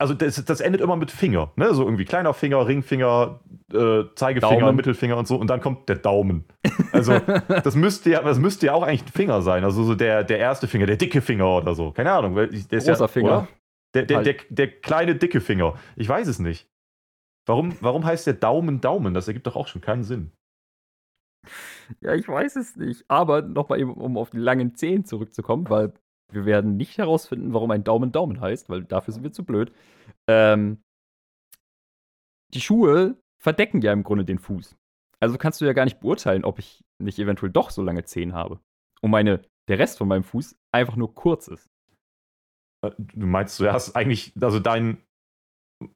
also 0.01 0.15
das, 0.15 0.43
das, 0.43 0.61
endet 0.61 0.81
immer 0.81 0.97
mit 0.97 1.11
Finger, 1.11 1.53
ne? 1.57 1.75
So 1.75 1.85
irgendwie 1.85 2.07
kleiner 2.07 2.33
Finger, 2.33 2.67
Ringfinger, 2.67 3.41
äh, 3.71 4.05
Zeigefinger, 4.15 4.61
Daumen. 4.61 4.77
Mittelfinger 4.77 5.17
und 5.19 5.29
so. 5.29 5.37
Und 5.37 5.49
dann 5.49 5.61
kommt 5.61 5.91
der 5.91 5.97
Daumen. 5.97 6.47
Also 6.93 7.19
das 7.49 7.77
müsste 7.77 8.11
ja, 8.11 8.23
das 8.23 8.39
müsste 8.39 8.67
ja 8.67 8.73
auch 8.73 8.83
eigentlich 8.83 9.05
ein 9.05 9.13
Finger 9.13 9.43
sein. 9.43 9.63
Also 9.63 9.85
so 9.85 9.95
der, 9.95 10.25
der 10.25 10.39
erste 10.39 10.69
Finger, 10.69 10.87
der 10.87 10.97
dicke 10.97 11.21
Finger 11.21 11.47
oder 11.49 11.75
so. 11.75 11.93
Keine 11.93 12.13
Ahnung. 12.13 12.35
Der 12.35 12.51
ist 12.51 12.71
Großer 12.71 12.93
ja, 12.93 13.09
Finger. 13.09 13.49
Der, 13.95 14.05
der, 14.05 14.17
halt. 14.17 14.27
der, 14.27 14.37
der, 14.49 14.81
kleine 14.81 15.17
dicke 15.17 15.43
Finger. 15.43 15.75
Ich 15.97 16.09
weiß 16.09 16.29
es 16.29 16.39
nicht. 16.39 16.67
Warum, 17.47 17.77
warum 17.81 18.07
heißt 18.07 18.27
der 18.27 18.35
Daumen 18.35 18.81
Daumen? 18.81 19.13
Das 19.13 19.29
ergibt 19.29 19.47
doch 19.47 19.57
auch 19.57 19.69
schon 19.69 19.83
keinen 19.83 20.05
Sinn. 20.05 20.33
Ja, 22.01 22.15
ich 22.15 22.27
weiß 22.27 22.57
es 22.57 22.77
nicht. 22.77 23.05
Aber 23.09 23.43
nochmal 23.43 23.81
eben, 23.81 23.93
um 23.93 24.17
auf 24.17 24.31
die 24.31 24.39
langen 24.39 24.75
Zehen 24.77 25.05
zurückzukommen, 25.05 25.69
weil 25.69 25.93
wir 26.33 26.45
werden 26.45 26.77
nicht 26.77 26.99
herausfinden, 26.99 27.53
warum 27.53 27.71
ein 27.71 27.85
Daumen 27.85 28.13
Daumen 28.13 28.41
heißt, 28.41 28.69
weil 28.69 28.85
dafür 28.85 29.15
sind 29.15 29.23
wir 29.23 29.33
zu 29.33 29.45
blöd. 29.45 29.73
Ähm, 30.29 30.83
die 32.55 32.61
Schuhe 32.61 33.17
verdecken 33.39 33.81
ja 33.81 33.93
im 33.93 34.03
Grunde 34.03 34.25
den 34.25 34.39
Fuß. 34.39 34.77
Also 35.21 35.39
kannst 35.39 35.61
du 35.61 35.67
ja 35.67 35.73
gar 35.73 35.85
nicht 35.85 36.01
beurteilen, 36.01 36.45
ob 36.45 36.59
ich 36.59 36.83
nicht 36.99 37.19
eventuell 37.19 37.53
doch 37.53 37.71
so 37.71 37.83
lange 37.83 38.05
Zehen 38.05 38.35
habe. 38.35 38.61
Und 39.03 39.11
meine, 39.11 39.43
der 39.69 39.79
Rest 39.79 39.99
von 39.99 40.09
meinem 40.09 40.25
Fuß 40.25 40.57
einfach 40.73 40.97
nur 40.97 41.15
kurz 41.15 41.49
ist. 41.49 41.71
Äh, 42.85 42.93
du 42.99 43.27
meinst, 43.27 43.61
du 43.61 43.71
hast 43.73 43.95
eigentlich, 43.97 44.33
also 44.41 44.61
dein, 44.61 45.03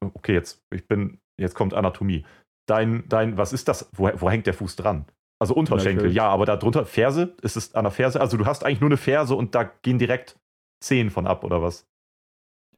okay, 0.00 0.34
jetzt, 0.34 0.62
ich 0.72 0.86
bin, 0.86 1.18
jetzt 1.38 1.54
kommt 1.54 1.74
Anatomie. 1.74 2.24
Dein, 2.66 3.08
dein, 3.08 3.36
was 3.36 3.52
ist 3.52 3.68
das? 3.68 3.90
Wo, 3.92 4.10
wo 4.14 4.30
hängt 4.30 4.46
der 4.46 4.54
Fuß 4.54 4.76
dran? 4.76 5.06
Also 5.44 5.56
Unterschenkel, 5.56 6.10
ja, 6.10 6.26
aber 6.26 6.46
darunter 6.46 6.86
Ferse, 6.86 7.36
ist 7.42 7.54
es 7.54 7.74
an 7.74 7.84
der 7.84 7.90
Ferse? 7.90 8.18
Also 8.18 8.38
du 8.38 8.46
hast 8.46 8.64
eigentlich 8.64 8.80
nur 8.80 8.88
eine 8.88 8.96
Ferse 8.96 9.34
und 9.34 9.54
da 9.54 9.64
gehen 9.64 9.98
direkt 9.98 10.40
Zehen 10.82 11.10
von 11.10 11.26
ab, 11.26 11.44
oder 11.44 11.60
was? 11.60 11.86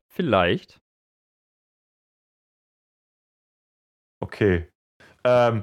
Vielleicht. 0.08 0.80
Okay. 4.20 4.66
Ähm, 5.22 5.62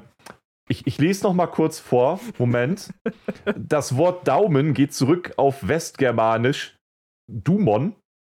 ich, 0.66 0.86
ich 0.86 0.96
lese 0.96 1.24
noch 1.24 1.34
mal 1.34 1.46
kurz 1.46 1.78
vor. 1.78 2.20
Moment. 2.38 2.94
das 3.54 3.98
Wort 3.98 4.26
Daumen 4.26 4.72
geht 4.72 4.94
zurück 4.94 5.34
auf 5.36 5.68
Westgermanisch 5.68 6.78
Dumon, 7.30 7.96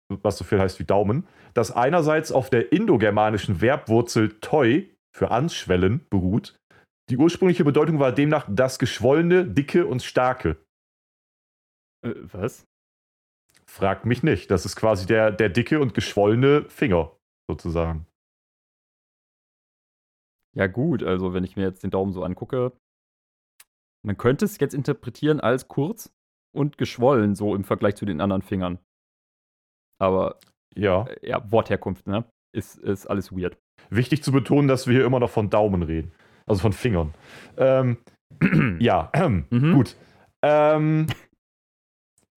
was 0.09 0.38
so 0.38 0.44
viel 0.44 0.59
heißt 0.59 0.78
wie 0.78 0.85
Daumen, 0.85 1.28
das 1.52 1.71
einerseits 1.71 2.33
auf 2.33 2.49
der 2.49 2.73
indogermanischen 2.73 3.56
Verbwurzel 3.56 4.40
toi 4.40 4.87
für 5.14 5.30
anschwellen 5.30 6.06
beruht 6.09 6.56
die 7.11 7.17
ursprüngliche 7.17 7.65
Bedeutung 7.65 7.99
war 8.01 8.13
demnach 8.13 8.47
das 8.51 8.79
Geschwollene, 8.79 9.47
Dicke 9.47 9.87
und 9.87 10.03
Starke. 10.03 10.57
Äh, 12.03 12.15
was? 12.17 12.67
Frag 13.67 14.05
mich 14.07 14.23
nicht. 14.23 14.51
Das 14.51 14.65
ist 14.65 14.77
quasi 14.77 15.07
der, 15.07 15.31
der 15.33 15.49
dicke 15.49 15.81
und 15.81 15.95
geschwollene 15.95 16.69
Finger, 16.69 17.17
sozusagen. 17.51 18.07
Ja, 20.55 20.67
gut, 20.69 21.03
also 21.03 21.35
wenn 21.35 21.45
ich 21.45 21.57
mir 21.57 21.65
jetzt 21.65 21.83
den 21.83 21.91
Daumen 21.91 22.13
so 22.13 22.23
angucke, 22.23 22.73
man 24.05 24.17
könnte 24.17 24.45
es 24.45 24.59
jetzt 24.59 24.75
interpretieren 24.75 25.41
als 25.41 25.67
kurz 25.67 26.15
und 26.55 26.79
geschwollen, 26.79 27.35
so 27.35 27.55
im 27.55 27.65
Vergleich 27.65 27.97
zu 27.97 28.05
den 28.05 28.21
anderen 28.21 28.43
Fingern. 28.43 28.79
Aber 29.99 30.39
ja, 30.77 31.07
äh, 31.07 31.29
ja 31.29 31.51
Wortherkunft, 31.51 32.07
ne? 32.07 32.25
Ist, 32.55 32.77
ist 32.77 33.07
alles 33.07 33.33
weird. 33.33 33.59
Wichtig 33.91 34.23
zu 34.23 34.31
betonen, 34.31 34.69
dass 34.69 34.87
wir 34.87 34.95
hier 34.95 35.05
immer 35.05 35.19
noch 35.19 35.31
von 35.31 35.51
Daumen 35.51 35.83
reden. 35.83 36.13
Also 36.47 36.61
von 36.61 36.73
Fingern. 36.73 37.15
Ähm, 37.57 37.99
ja, 38.81 39.11
mhm. 39.51 39.73
gut. 39.73 39.97
Ähm, 40.43 41.07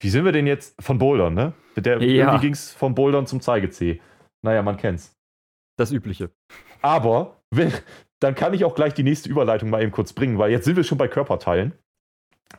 wie 0.00 0.10
sind 0.10 0.24
wir 0.24 0.32
denn 0.32 0.46
jetzt 0.46 0.80
von 0.80 0.98
Bouldern, 0.98 1.34
ne? 1.34 1.52
Der, 1.76 2.00
ja. 2.02 2.26
Irgendwie 2.26 2.46
ging 2.46 2.52
es 2.52 2.72
vom 2.72 2.94
Bouldern 2.94 3.26
zum 3.26 3.40
Zeigezeh. 3.40 4.00
Naja, 4.42 4.62
man 4.62 4.76
kennt's. 4.76 5.16
Das 5.76 5.92
Übliche. 5.92 6.30
Aber 6.82 7.36
wenn, 7.50 7.72
dann 8.20 8.34
kann 8.34 8.54
ich 8.54 8.64
auch 8.64 8.74
gleich 8.74 8.94
die 8.94 9.02
nächste 9.02 9.28
Überleitung 9.28 9.70
mal 9.70 9.82
eben 9.82 9.92
kurz 9.92 10.12
bringen, 10.12 10.38
weil 10.38 10.50
jetzt 10.50 10.64
sind 10.64 10.76
wir 10.76 10.84
schon 10.84 10.98
bei 10.98 11.08
Körperteilen. 11.08 11.72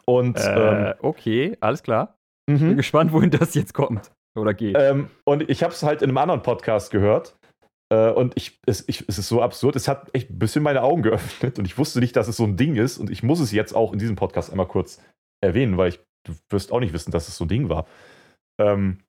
Und 0.05 0.37
äh, 0.37 0.89
ähm, 0.89 0.93
okay, 1.01 1.57
alles 1.59 1.83
klar. 1.83 2.17
Mhm. 2.49 2.59
Bin 2.59 2.77
gespannt, 2.77 3.11
wohin 3.11 3.31
das 3.31 3.53
jetzt 3.55 3.73
kommt 3.73 4.11
oder 4.37 4.53
geht. 4.53 4.75
Ähm, 4.77 5.09
und 5.25 5.49
ich 5.49 5.63
habe 5.63 5.73
es 5.73 5.83
halt 5.83 6.01
in 6.01 6.09
einem 6.09 6.17
anderen 6.17 6.41
Podcast 6.41 6.91
gehört. 6.91 7.38
Äh, 7.91 8.11
und 8.11 8.37
ich 8.37 8.59
es, 8.65 8.87
ich, 8.87 9.07
es 9.07 9.17
ist 9.17 9.27
so 9.27 9.41
absurd, 9.41 9.75
es 9.75 9.87
hat 9.87 10.13
echt 10.13 10.29
ein 10.29 10.39
bisschen 10.39 10.63
meine 10.63 10.83
Augen 10.83 11.01
geöffnet 11.01 11.59
und 11.59 11.65
ich 11.65 11.77
wusste 11.77 11.99
nicht, 11.99 12.15
dass 12.15 12.27
es 12.27 12.37
so 12.37 12.43
ein 12.43 12.57
Ding 12.57 12.75
ist. 12.75 12.97
Und 12.97 13.09
ich 13.09 13.23
muss 13.23 13.39
es 13.39 13.51
jetzt 13.51 13.73
auch 13.73 13.93
in 13.93 13.99
diesem 13.99 14.15
Podcast 14.15 14.51
einmal 14.51 14.67
kurz 14.67 15.01
erwähnen, 15.41 15.77
weil 15.77 15.89
ich, 15.89 15.99
du 16.25 16.35
wirst 16.49 16.71
auch 16.71 16.79
nicht 16.79 16.93
wissen, 16.93 17.11
dass 17.11 17.27
es 17.27 17.37
so 17.37 17.45
ein 17.45 17.49
Ding 17.49 17.69
war. 17.69 17.87
Ähm, 18.59 19.03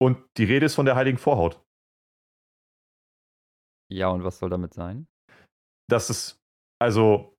und 0.00 0.18
die 0.36 0.44
Rede 0.44 0.66
ist 0.66 0.74
von 0.74 0.86
der 0.86 0.96
heiligen 0.96 1.18
Vorhaut. 1.18 1.64
Ja, 3.90 4.08
und 4.08 4.24
was 4.24 4.38
soll 4.38 4.50
damit 4.50 4.74
sein? 4.74 5.06
Das 5.88 6.10
ist, 6.10 6.40
also, 6.80 7.36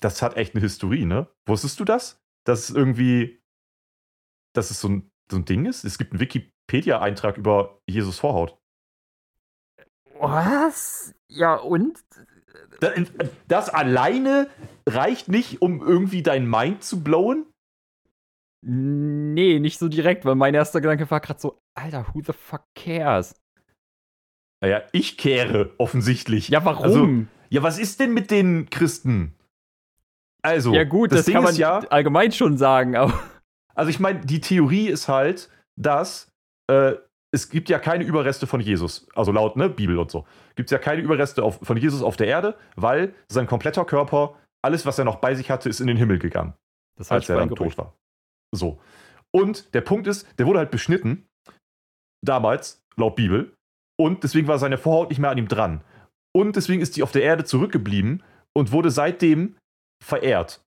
das 0.00 0.22
hat 0.22 0.36
echt 0.36 0.54
eine 0.54 0.62
Historie, 0.62 1.04
ne? 1.04 1.28
Wusstest 1.46 1.78
du 1.78 1.84
das? 1.84 2.20
Dass 2.46 2.70
es 2.70 2.74
irgendwie, 2.74 3.42
dass 4.54 4.70
es 4.70 4.80
so 4.80 4.88
ein, 4.88 5.10
so 5.30 5.36
ein 5.36 5.44
Ding 5.44 5.66
ist? 5.66 5.84
Es 5.84 5.98
gibt 5.98 6.12
einen 6.12 6.20
Wikipedia-Eintrag 6.20 7.36
über 7.36 7.80
Jesus 7.88 8.18
Vorhaut. 8.18 8.57
Was? 10.20 11.14
Ja, 11.28 11.54
und? 11.54 11.98
Das, 12.80 12.92
das 13.48 13.68
alleine 13.68 14.48
reicht 14.88 15.28
nicht, 15.28 15.62
um 15.62 15.80
irgendwie 15.80 16.22
dein 16.22 16.48
Mind 16.48 16.82
zu 16.82 17.02
blowen? 17.02 17.46
Nee, 18.60 19.60
nicht 19.60 19.78
so 19.78 19.88
direkt, 19.88 20.24
weil 20.24 20.34
mein 20.34 20.54
erster 20.54 20.80
Gedanke 20.80 21.10
war 21.10 21.20
gerade 21.20 21.40
so, 21.40 21.60
Alter, 21.74 22.06
who 22.12 22.22
the 22.22 22.32
fuck 22.32 22.64
cares? 22.74 23.34
Naja, 24.60 24.82
ich 24.92 25.16
kehre 25.16 25.72
offensichtlich. 25.78 26.48
Ja, 26.48 26.64
warum? 26.64 26.82
Also, 26.84 27.08
ja, 27.50 27.62
was 27.62 27.78
ist 27.78 28.00
denn 28.00 28.12
mit 28.12 28.30
den 28.30 28.68
Christen? 28.70 29.34
Also, 30.42 30.74
ja 30.74 30.84
gut, 30.84 31.12
das, 31.12 31.24
das 31.24 31.32
kann 31.32 31.44
man 31.44 31.56
ja 31.56 31.78
allgemein 31.90 32.32
schon 32.32 32.58
sagen, 32.58 32.96
aber 32.96 33.12
also 33.74 33.90
ich 33.90 34.00
meine, 34.00 34.20
die 34.20 34.40
Theorie 34.40 34.88
ist 34.88 35.06
halt, 35.06 35.50
dass 35.76 36.32
äh, 36.68 36.94
es 37.30 37.50
gibt 37.50 37.68
ja 37.68 37.78
keine 37.78 38.04
Überreste 38.04 38.46
von 38.46 38.60
Jesus, 38.60 39.06
also 39.14 39.32
laut 39.32 39.56
ne, 39.56 39.68
Bibel 39.68 39.98
und 39.98 40.10
so, 40.10 40.26
gibt 40.54 40.68
es 40.68 40.72
ja 40.72 40.78
keine 40.78 41.02
Überreste 41.02 41.42
auf, 41.42 41.58
von 41.62 41.76
Jesus 41.76 42.02
auf 42.02 42.16
der 42.16 42.26
Erde, 42.26 42.56
weil 42.76 43.14
sein 43.28 43.46
kompletter 43.46 43.84
Körper, 43.84 44.36
alles, 44.64 44.86
was 44.86 44.98
er 44.98 45.04
noch 45.04 45.16
bei 45.16 45.34
sich 45.34 45.50
hatte, 45.50 45.68
ist 45.68 45.80
in 45.80 45.86
den 45.86 45.96
Himmel 45.96 46.18
gegangen, 46.18 46.54
das 46.98 47.10
als 47.10 47.28
er 47.28 47.36
dann 47.36 47.50
tot 47.50 47.76
war. 47.76 47.94
So. 48.54 48.80
Und 49.30 49.74
der 49.74 49.82
Punkt 49.82 50.06
ist, 50.06 50.26
der 50.38 50.46
wurde 50.46 50.58
halt 50.58 50.70
beschnitten, 50.70 51.26
damals, 52.24 52.82
laut 52.96 53.14
Bibel, 53.16 53.54
und 54.00 54.22
deswegen 54.24 54.48
war 54.48 54.58
seine 54.58 54.78
Vorhaut 54.78 55.10
nicht 55.10 55.18
mehr 55.18 55.30
an 55.30 55.38
ihm 55.38 55.48
dran. 55.48 55.82
Und 56.34 56.56
deswegen 56.56 56.80
ist 56.80 56.96
die 56.96 57.02
auf 57.02 57.12
der 57.12 57.22
Erde 57.22 57.44
zurückgeblieben 57.44 58.22
und 58.56 58.72
wurde 58.72 58.90
seitdem 58.90 59.56
verehrt. 60.02 60.62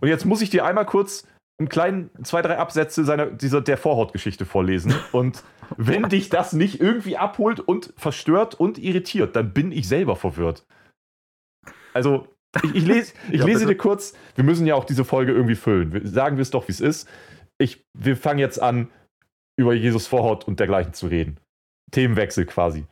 Und 0.00 0.08
jetzt 0.08 0.24
muss 0.24 0.42
ich 0.42 0.50
dir 0.50 0.64
einmal 0.64 0.86
kurz 0.86 1.26
einen 1.58 1.68
kleinen 1.68 2.10
zwei, 2.24 2.42
drei 2.42 2.58
Absätze 2.58 3.04
seiner, 3.04 3.26
dieser, 3.26 3.60
der 3.60 3.76
Vorhautgeschichte 3.76 4.44
vorlesen. 4.44 4.94
Und 5.12 5.44
wenn 5.76 6.08
dich 6.08 6.28
das 6.28 6.52
nicht 6.52 6.80
irgendwie 6.80 7.16
abholt 7.16 7.60
und 7.60 7.92
verstört 7.96 8.54
und 8.54 8.78
irritiert, 8.78 9.36
dann 9.36 9.52
bin 9.52 9.70
ich 9.70 9.88
selber 9.88 10.16
verwirrt. 10.16 10.66
Also, 11.92 12.26
ich, 12.62 12.74
ich, 12.74 12.86
lese, 12.86 13.12
ich 13.30 13.40
ja, 13.40 13.46
lese 13.46 13.66
dir 13.66 13.76
kurz, 13.76 14.14
wir 14.34 14.44
müssen 14.44 14.66
ja 14.66 14.74
auch 14.74 14.84
diese 14.84 15.04
Folge 15.04 15.32
irgendwie 15.32 15.54
füllen. 15.54 16.04
Sagen 16.06 16.36
wir 16.36 16.42
es 16.42 16.50
doch, 16.50 16.66
wie 16.68 16.72
es 16.72 16.80
ist. 16.80 17.08
Ich, 17.58 17.84
wir 17.96 18.16
fangen 18.16 18.40
jetzt 18.40 18.60
an, 18.60 18.88
über 19.56 19.74
Jesus 19.74 20.08
Vorhaut 20.08 20.48
und 20.48 20.58
dergleichen 20.58 20.92
zu 20.92 21.06
reden. 21.06 21.38
Themenwechsel 21.92 22.46
quasi. 22.46 22.86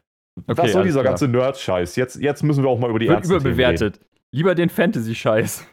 Okay, 0.47 0.63
Was 0.63 0.73
soll 0.73 0.85
dieser 0.85 1.01
klar. 1.01 1.13
ganze 1.13 1.27
Nerd-Scheiß? 1.27 1.97
Jetzt, 1.97 2.17
jetzt 2.17 2.43
müssen 2.43 2.63
wir 2.63 2.71
auch 2.71 2.79
mal 2.79 2.89
über 2.89 3.01
die 3.01 3.09
Wird 3.09 3.25
überbewertet. 3.25 4.01
Lieber 4.31 4.55
den 4.55 4.71
Fantasy-Scheiß. 4.71 5.67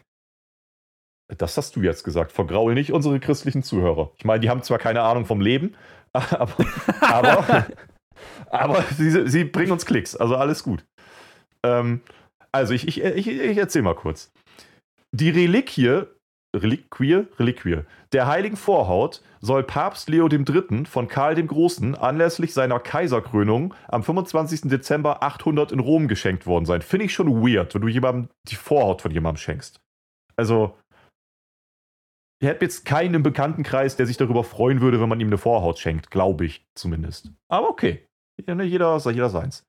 Das 1.38 1.56
hast 1.56 1.76
du 1.76 1.82
jetzt 1.82 2.04
gesagt. 2.04 2.32
Vergraul 2.32 2.74
nicht 2.74 2.92
unsere 2.92 3.20
christlichen 3.20 3.62
Zuhörer. 3.62 4.10
Ich 4.16 4.24
meine, 4.24 4.40
die 4.40 4.50
haben 4.50 4.62
zwar 4.62 4.78
keine 4.78 5.02
Ahnung 5.02 5.26
vom 5.26 5.40
Leben, 5.40 5.74
aber, 6.12 6.56
aber, 7.00 7.66
aber 8.50 8.84
sie, 8.96 9.28
sie, 9.28 9.44
bringen 9.44 9.72
uns 9.72 9.86
Klicks. 9.86 10.16
Also 10.16 10.36
alles 10.36 10.62
gut. 10.62 10.84
Ähm, 11.64 12.00
also 12.52 12.74
ich, 12.74 12.88
ich, 12.88 13.02
ich, 13.02 13.28
ich 13.28 13.56
erzähle 13.56 13.84
mal 13.84 13.94
kurz. 13.94 14.32
Die 15.12 15.30
Reliquie 15.30 16.04
Reliquie, 16.56 17.26
Reliquie 17.38 17.82
der 18.12 18.26
heiligen 18.26 18.56
Vorhaut 18.56 19.22
soll 19.40 19.62
Papst 19.62 20.08
Leo 20.08 20.28
III. 20.28 20.84
von 20.84 21.06
Karl 21.06 21.34
dem 21.34 21.46
Großen 21.46 21.94
anlässlich 21.94 22.52
seiner 22.52 22.80
Kaiserkrönung 22.80 23.74
am 23.88 24.02
25. 24.02 24.62
Dezember 24.62 25.22
800 25.22 25.70
in 25.70 25.78
Rom 25.78 26.08
geschenkt 26.08 26.46
worden 26.46 26.66
sein. 26.66 26.82
Finde 26.82 27.06
ich 27.06 27.14
schon 27.14 27.42
weird, 27.42 27.74
wenn 27.74 27.82
du 27.82 27.88
jemandem 27.88 28.28
die 28.48 28.56
Vorhaut 28.56 29.02
von 29.02 29.12
jemandem 29.12 29.40
schenkst. 29.40 29.80
Also, 30.36 30.76
ich 32.40 32.48
hätte 32.48 32.64
jetzt 32.64 32.86
keinen 32.86 33.14
im 33.14 33.22
Bekanntenkreis, 33.22 33.96
der 33.96 34.06
sich 34.06 34.16
darüber 34.16 34.44
freuen 34.44 34.80
würde, 34.80 35.00
wenn 35.00 35.08
man 35.08 35.20
ihm 35.20 35.26
eine 35.26 35.38
Vorhaut 35.38 35.78
schenkt, 35.78 36.10
glaube 36.10 36.46
ich 36.46 36.66
zumindest. 36.74 37.30
Aber 37.48 37.68
okay, 37.68 38.06
ne, 38.46 38.64
jeder, 38.64 38.96
jeder 38.96 39.28
seins. 39.28 39.66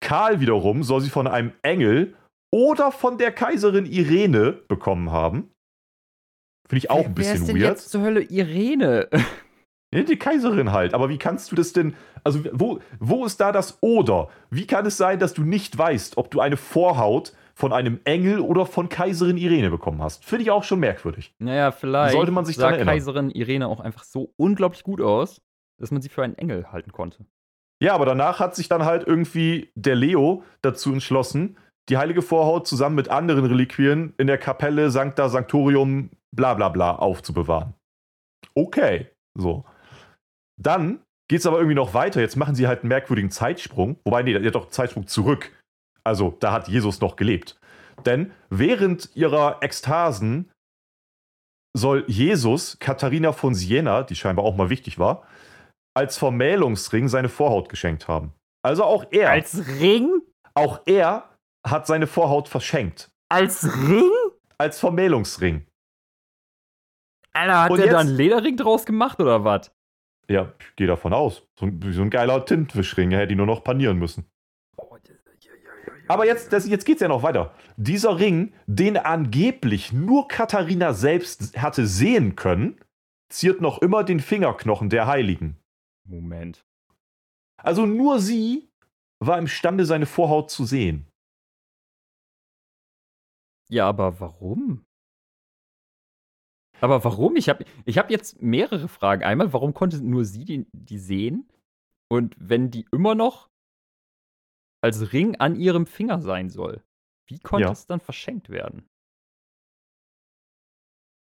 Karl 0.00 0.40
wiederum 0.40 0.84
soll 0.84 1.00
sie 1.00 1.10
von 1.10 1.26
einem 1.26 1.52
Engel 1.62 2.14
oder 2.52 2.92
von 2.92 3.18
der 3.18 3.32
Kaiserin 3.32 3.86
Irene 3.86 4.52
bekommen 4.52 5.10
haben. 5.10 5.50
Finde 6.68 6.78
ich 6.78 6.90
auch 6.90 7.00
wer, 7.00 7.06
ein 7.06 7.14
bisschen 7.14 7.32
wer 7.32 7.40
ist 7.40 7.48
denn 7.48 7.56
weird. 7.56 7.70
Jetzt 7.70 7.90
zur 7.90 8.02
Hölle 8.02 8.22
Irene. 8.22 9.08
Ja, 9.92 10.02
die 10.08 10.16
Kaiserin 10.16 10.70
halt. 10.70 10.94
Aber 10.94 11.08
wie 11.08 11.18
kannst 11.18 11.50
du 11.50 11.56
das 11.56 11.72
denn? 11.72 11.94
Also, 12.22 12.40
wo, 12.52 12.78
wo 13.00 13.26
ist 13.26 13.40
da 13.40 13.50
das 13.50 13.78
Oder? 13.80 14.28
Wie 14.50 14.66
kann 14.66 14.86
es 14.86 14.96
sein, 14.96 15.18
dass 15.18 15.34
du 15.34 15.42
nicht 15.42 15.76
weißt, 15.76 16.16
ob 16.18 16.30
du 16.30 16.40
eine 16.40 16.56
Vorhaut 16.56 17.32
von 17.54 17.72
einem 17.72 18.00
Engel 18.04 18.40
oder 18.40 18.66
von 18.66 18.88
Kaiserin 18.88 19.36
Irene 19.36 19.70
bekommen 19.70 20.02
hast? 20.02 20.24
Finde 20.24 20.42
ich 20.42 20.50
auch 20.50 20.64
schon 20.64 20.80
merkwürdig. 20.80 21.34
Naja, 21.38 21.70
vielleicht 21.70 22.14
sollte 22.14 22.32
man 22.32 22.44
sich 22.44 22.56
sah 22.56 22.76
Kaiserin 22.76 23.30
Irene 23.30 23.68
auch 23.68 23.80
einfach 23.80 24.04
so 24.04 24.32
unglaublich 24.36 24.82
gut 24.82 25.00
aus, 25.00 25.40
dass 25.80 25.90
man 25.90 26.02
sie 26.02 26.08
für 26.08 26.22
einen 26.22 26.36
Engel 26.36 26.72
halten 26.72 26.92
konnte. 26.92 27.26
Ja, 27.82 27.94
aber 27.94 28.06
danach 28.06 28.40
hat 28.40 28.54
sich 28.56 28.68
dann 28.68 28.84
halt 28.84 29.06
irgendwie 29.06 29.70
der 29.74 29.94
Leo 29.94 30.42
dazu 30.62 30.92
entschlossen, 30.92 31.56
die 31.88 31.98
heilige 31.98 32.22
Vorhaut 32.22 32.66
zusammen 32.66 32.96
mit 32.96 33.08
anderen 33.08 33.44
Reliquien 33.44 34.14
in 34.16 34.26
der 34.26 34.38
Kapelle 34.38 34.90
Sancta 34.90 35.28
Sanctorium 35.28 36.10
bla 36.34 36.54
bla 36.54 36.68
bla 36.68 36.96
aufzubewahren. 36.96 37.74
Okay, 38.54 39.08
so. 39.36 39.64
Dann 40.60 41.00
geht 41.28 41.40
es 41.40 41.46
aber 41.46 41.58
irgendwie 41.58 41.74
noch 41.74 41.94
weiter. 41.94 42.20
Jetzt 42.20 42.36
machen 42.36 42.54
sie 42.54 42.66
halt 42.66 42.80
einen 42.80 42.88
merkwürdigen 42.88 43.30
Zeitsprung. 43.30 43.96
Wobei, 44.04 44.22
nee, 44.22 44.32
der 44.32 44.44
hat 44.44 44.54
doch 44.54 44.68
Zeitsprung 44.70 45.06
zurück. 45.06 45.50
Also, 46.04 46.36
da 46.40 46.52
hat 46.52 46.68
Jesus 46.68 47.00
noch 47.00 47.16
gelebt. 47.16 47.58
Denn 48.04 48.32
während 48.50 49.14
ihrer 49.14 49.62
Ekstasen 49.62 50.50
soll 51.76 52.04
Jesus 52.06 52.78
Katharina 52.78 53.32
von 53.32 53.54
Siena, 53.54 54.02
die 54.02 54.14
scheinbar 54.14 54.44
auch 54.44 54.56
mal 54.56 54.70
wichtig 54.70 54.98
war, 54.98 55.26
als 55.96 56.18
Vermählungsring 56.18 57.08
seine 57.08 57.28
Vorhaut 57.28 57.68
geschenkt 57.68 58.08
haben. 58.08 58.32
Also 58.62 58.84
auch 58.84 59.06
er. 59.10 59.30
Als 59.30 59.66
Ring? 59.80 60.22
Auch 60.54 60.80
er 60.86 61.30
hat 61.66 61.86
seine 61.86 62.06
Vorhaut 62.06 62.48
verschenkt. 62.48 63.10
Als 63.28 63.64
Ring? 63.64 64.10
Als 64.58 64.78
Vermählungsring. 64.78 65.66
Alter, 67.32 67.62
hat 67.62 67.70
Und 67.70 67.76
der 67.78 67.86
jetzt, 67.86 67.94
da 67.94 68.00
einen 68.00 68.14
Lederring 68.14 68.56
draus 68.56 68.86
gemacht 68.86 69.20
oder 69.20 69.44
was? 69.44 69.72
Ja, 70.28 70.52
ich 70.58 70.76
gehe 70.76 70.86
davon 70.86 71.12
aus. 71.12 71.42
So 71.58 71.66
ein, 71.66 71.80
so 71.92 72.02
ein 72.02 72.10
geiler 72.10 72.44
Tintwischring. 72.44 73.10
Er 73.10 73.20
hätte 73.20 73.32
ihn 73.32 73.38
nur 73.38 73.46
noch 73.46 73.64
panieren 73.64 73.98
müssen. 73.98 74.26
Aber 76.06 76.26
jetzt, 76.26 76.52
das, 76.52 76.66
jetzt 76.66 76.84
geht 76.84 76.96
es 76.96 77.00
ja 77.00 77.08
noch 77.08 77.22
weiter. 77.22 77.54
Dieser 77.76 78.18
Ring, 78.18 78.52
den 78.66 78.96
angeblich 78.96 79.92
nur 79.92 80.28
Katharina 80.28 80.92
selbst 80.92 81.56
hatte 81.60 81.86
sehen 81.86 82.36
können, 82.36 82.78
ziert 83.30 83.60
noch 83.60 83.80
immer 83.80 84.04
den 84.04 84.20
Fingerknochen 84.20 84.90
der 84.90 85.06
Heiligen. 85.06 85.56
Moment. 86.06 86.64
Also 87.56 87.86
nur 87.86 88.20
sie 88.20 88.68
war 89.18 89.38
imstande, 89.38 89.86
seine 89.86 90.06
Vorhaut 90.06 90.50
zu 90.50 90.64
sehen. 90.66 91.08
Ja, 93.70 93.88
aber 93.88 94.20
warum? 94.20 94.84
Aber 96.80 97.02
warum? 97.02 97.36
Ich 97.36 97.48
habe 97.48 97.64
ich 97.86 97.96
hab 97.96 98.10
jetzt 98.10 98.42
mehrere 98.42 98.88
Fragen. 98.88 99.24
Einmal, 99.24 99.52
warum 99.54 99.72
konnte 99.72 100.04
nur 100.04 100.24
sie 100.26 100.44
die, 100.44 100.66
die 100.72 100.98
sehen? 100.98 101.48
Und 102.10 102.36
wenn 102.38 102.70
die 102.70 102.86
immer 102.92 103.14
noch 103.14 103.48
als 104.84 105.12
Ring 105.12 105.36
an 105.36 105.56
ihrem 105.56 105.86
Finger 105.86 106.20
sein 106.20 106.50
soll, 106.50 106.82
wie 107.26 107.38
konnte 107.38 107.66
ja. 107.66 107.72
es 107.72 107.86
dann 107.86 108.00
verschenkt 108.00 108.50
werden? 108.50 108.86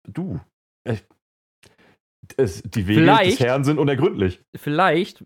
Du. 0.07 0.41
Äh, 0.85 0.99
es, 2.37 2.63
die 2.63 2.87
Wege 2.87 3.01
vielleicht, 3.01 3.39
des 3.39 3.47
Herrn 3.47 3.65
sind 3.65 3.79
unergründlich. 3.79 4.43
Vielleicht, 4.57 5.25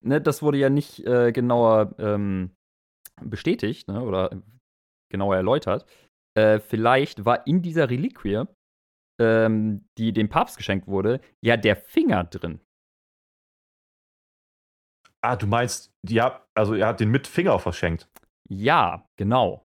ne, 0.00 0.20
das 0.20 0.42
wurde 0.42 0.58
ja 0.58 0.70
nicht 0.70 1.06
äh, 1.06 1.32
genauer 1.32 1.94
ähm, 1.98 2.50
bestätigt 3.22 3.88
ne, 3.88 4.02
oder 4.02 4.42
genauer 5.10 5.36
erläutert. 5.36 5.86
Äh, 6.34 6.60
vielleicht 6.60 7.24
war 7.24 7.46
in 7.46 7.62
dieser 7.62 7.88
Reliquie 7.88 8.44
ähm, 9.18 9.84
die 9.98 10.12
dem 10.12 10.28
Papst 10.28 10.56
geschenkt 10.56 10.86
wurde, 10.86 11.20
ja 11.40 11.56
der 11.56 11.76
Finger 11.76 12.24
drin. 12.24 12.60
Ah, 15.22 15.36
du 15.36 15.46
meinst, 15.46 15.92
ja, 16.08 16.42
also 16.54 16.74
er 16.74 16.86
hat 16.88 17.00
den 17.00 17.10
mit 17.10 17.26
Finger 17.26 17.58
verschenkt. 17.58 18.08
Ja, 18.48 19.04
genau. 19.16 19.64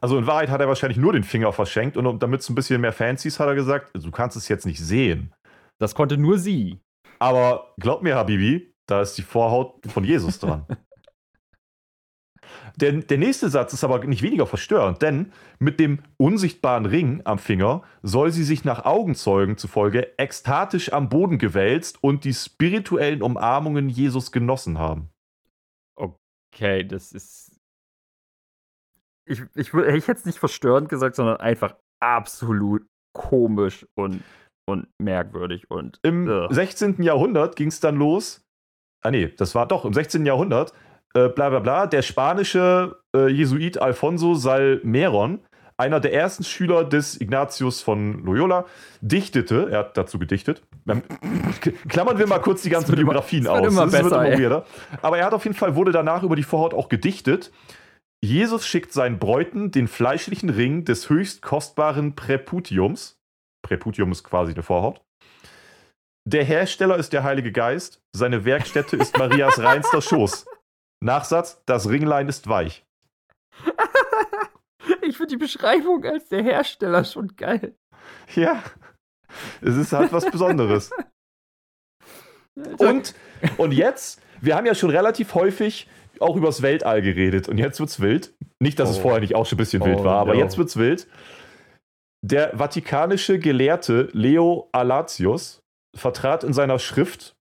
Also 0.00 0.16
in 0.16 0.26
Wahrheit 0.26 0.48
hat 0.48 0.60
er 0.60 0.68
wahrscheinlich 0.68 0.98
nur 0.98 1.12
den 1.12 1.24
Finger 1.24 1.52
verschenkt 1.52 1.96
und 1.96 2.22
damit 2.22 2.40
es 2.40 2.48
ein 2.48 2.54
bisschen 2.54 2.80
mehr 2.80 2.92
fancy 2.92 3.28
ist, 3.28 3.40
hat 3.40 3.48
er 3.48 3.54
gesagt, 3.54 3.90
du 3.94 4.10
kannst 4.10 4.36
es 4.36 4.48
jetzt 4.48 4.64
nicht 4.64 4.80
sehen. 4.80 5.34
Das 5.78 5.94
konnte 5.94 6.16
nur 6.16 6.38
sie. 6.38 6.80
Aber 7.18 7.74
glaub 7.78 8.02
mir, 8.02 8.16
Habibi, 8.16 8.72
Da 8.86 9.02
ist 9.02 9.18
die 9.18 9.22
Vorhaut 9.22 9.84
von 9.86 10.04
Jesus 10.04 10.38
dran. 10.38 10.66
Der, 12.76 12.92
der 12.92 13.18
nächste 13.18 13.48
Satz 13.48 13.72
ist 13.72 13.84
aber 13.84 14.04
nicht 14.04 14.22
weniger 14.22 14.46
verstörend, 14.46 15.02
denn 15.02 15.32
mit 15.58 15.80
dem 15.80 16.00
unsichtbaren 16.16 16.86
Ring 16.86 17.22
am 17.24 17.38
Finger 17.38 17.82
soll 18.02 18.30
sie 18.30 18.44
sich 18.44 18.64
nach 18.64 18.84
Augenzeugen 18.84 19.56
zufolge 19.56 20.18
ekstatisch 20.18 20.92
am 20.92 21.08
Boden 21.08 21.38
gewälzt 21.38 22.02
und 22.02 22.24
die 22.24 22.34
spirituellen 22.34 23.22
Umarmungen 23.22 23.88
Jesus 23.88 24.32
genossen 24.32 24.78
haben. 24.78 25.10
Okay, 25.96 26.84
das 26.84 27.12
ist. 27.12 27.58
Ich, 29.26 29.42
ich, 29.54 29.72
hätte 29.72 29.96
ich 29.96 30.06
jetzt 30.06 30.26
nicht 30.26 30.38
verstörend 30.38 30.88
gesagt, 30.88 31.16
sondern 31.16 31.36
einfach 31.36 31.76
absolut 32.00 32.86
komisch 33.14 33.86
und, 33.94 34.22
und 34.66 34.88
merkwürdig. 34.98 35.70
Und, 35.70 35.98
Im 36.02 36.28
uh. 36.28 36.48
16. 36.50 37.02
Jahrhundert 37.02 37.56
ging 37.56 37.68
es 37.68 37.80
dann 37.80 37.96
los. 37.96 38.44
Ah, 39.04 39.10
nee, 39.10 39.28
das 39.28 39.54
war 39.54 39.66
doch 39.66 39.84
im 39.84 39.92
16. 39.92 40.26
Jahrhundert 40.26 40.72
äh, 41.14 41.28
bla 41.28 41.50
bla 41.50 41.58
bla, 41.60 41.86
der 41.86 42.02
spanische 42.02 42.96
äh, 43.16 43.28
Jesuit 43.28 43.80
Alfonso 43.80 44.34
Salmeron, 44.34 45.40
einer 45.76 46.00
der 46.00 46.12
ersten 46.12 46.44
Schüler 46.44 46.84
des 46.84 47.20
Ignatius 47.20 47.80
von 47.80 48.24
Loyola, 48.24 48.66
dichtete, 49.00 49.70
er 49.70 49.78
hat 49.78 49.96
dazu 49.96 50.18
gedichtet, 50.18 50.62
ähm, 50.88 51.02
klammern 51.88 52.18
wir 52.18 52.26
mal 52.26 52.40
kurz 52.40 52.62
die 52.62 52.70
ganzen 52.70 52.94
Biografien 52.96 53.44
immer, 53.44 53.52
aus, 53.52 53.66
immer 53.66 53.84
das 53.84 53.92
besser, 53.92 54.10
wird 54.10 54.26
immer 54.26 54.38
weirder. 54.38 54.66
Aber 55.02 55.18
er 55.18 55.26
hat 55.26 55.34
auf 55.34 55.44
jeden 55.44 55.56
Fall, 55.56 55.76
wurde 55.76 55.92
danach 55.92 56.22
über 56.22 56.36
die 56.36 56.42
Vorhaut 56.42 56.74
auch 56.74 56.88
gedichtet. 56.88 57.52
Jesus 58.20 58.66
schickt 58.66 58.92
seinen 58.92 59.20
Bräuten 59.20 59.70
den 59.70 59.86
fleischlichen 59.86 60.50
Ring 60.50 60.84
des 60.84 61.08
höchst 61.08 61.42
kostbaren 61.42 62.16
Präputiums. 62.16 63.16
Präputium 63.62 64.10
ist 64.10 64.24
quasi 64.24 64.52
eine 64.52 64.64
Vorhaut. 64.64 65.00
Der 66.28 66.44
Hersteller 66.44 66.96
ist 66.96 67.12
der 67.12 67.22
Heilige 67.22 67.52
Geist, 67.52 68.02
seine 68.12 68.44
Werkstätte 68.44 68.96
ist 68.96 69.16
Marias 69.16 69.58
reinster 69.60 70.02
Schoß. 70.02 70.46
Nachsatz: 71.00 71.62
Das 71.66 71.88
Ringlein 71.88 72.28
ist 72.28 72.48
weich. 72.48 72.84
ich 75.02 75.16
finde 75.16 75.30
die 75.30 75.36
Beschreibung 75.36 76.04
als 76.04 76.28
der 76.28 76.42
Hersteller 76.42 77.04
schon 77.04 77.36
geil. 77.36 77.76
Ja, 78.34 78.62
es 79.60 79.76
ist 79.76 79.92
halt 79.92 80.12
was 80.12 80.30
Besonderes. 80.30 80.90
und, 82.78 83.14
und 83.56 83.72
jetzt, 83.72 84.20
wir 84.40 84.56
haben 84.56 84.66
ja 84.66 84.74
schon 84.74 84.90
relativ 84.90 85.34
häufig 85.34 85.88
auch 86.20 86.36
übers 86.36 86.62
Weltall 86.62 87.02
geredet 87.02 87.48
und 87.48 87.58
jetzt 87.58 87.78
wird's 87.80 88.00
wild. 88.00 88.34
Nicht, 88.60 88.78
dass 88.78 88.88
oh. 88.88 88.92
es 88.92 88.98
vorher 88.98 89.20
nicht 89.20 89.34
auch 89.34 89.46
schon 89.46 89.56
ein 89.56 89.60
bisschen 89.60 89.82
oh, 89.82 89.86
wild 89.86 90.04
war, 90.04 90.18
aber 90.18 90.34
no. 90.34 90.40
jetzt 90.40 90.58
wird's 90.58 90.76
wild. 90.76 91.06
Der 92.24 92.56
vatikanische 92.58 93.38
Gelehrte 93.38 94.08
Leo 94.12 94.68
Alatius 94.72 95.62
vertrat 95.96 96.42
in 96.42 96.52
seiner 96.52 96.78
Schrift 96.78 97.36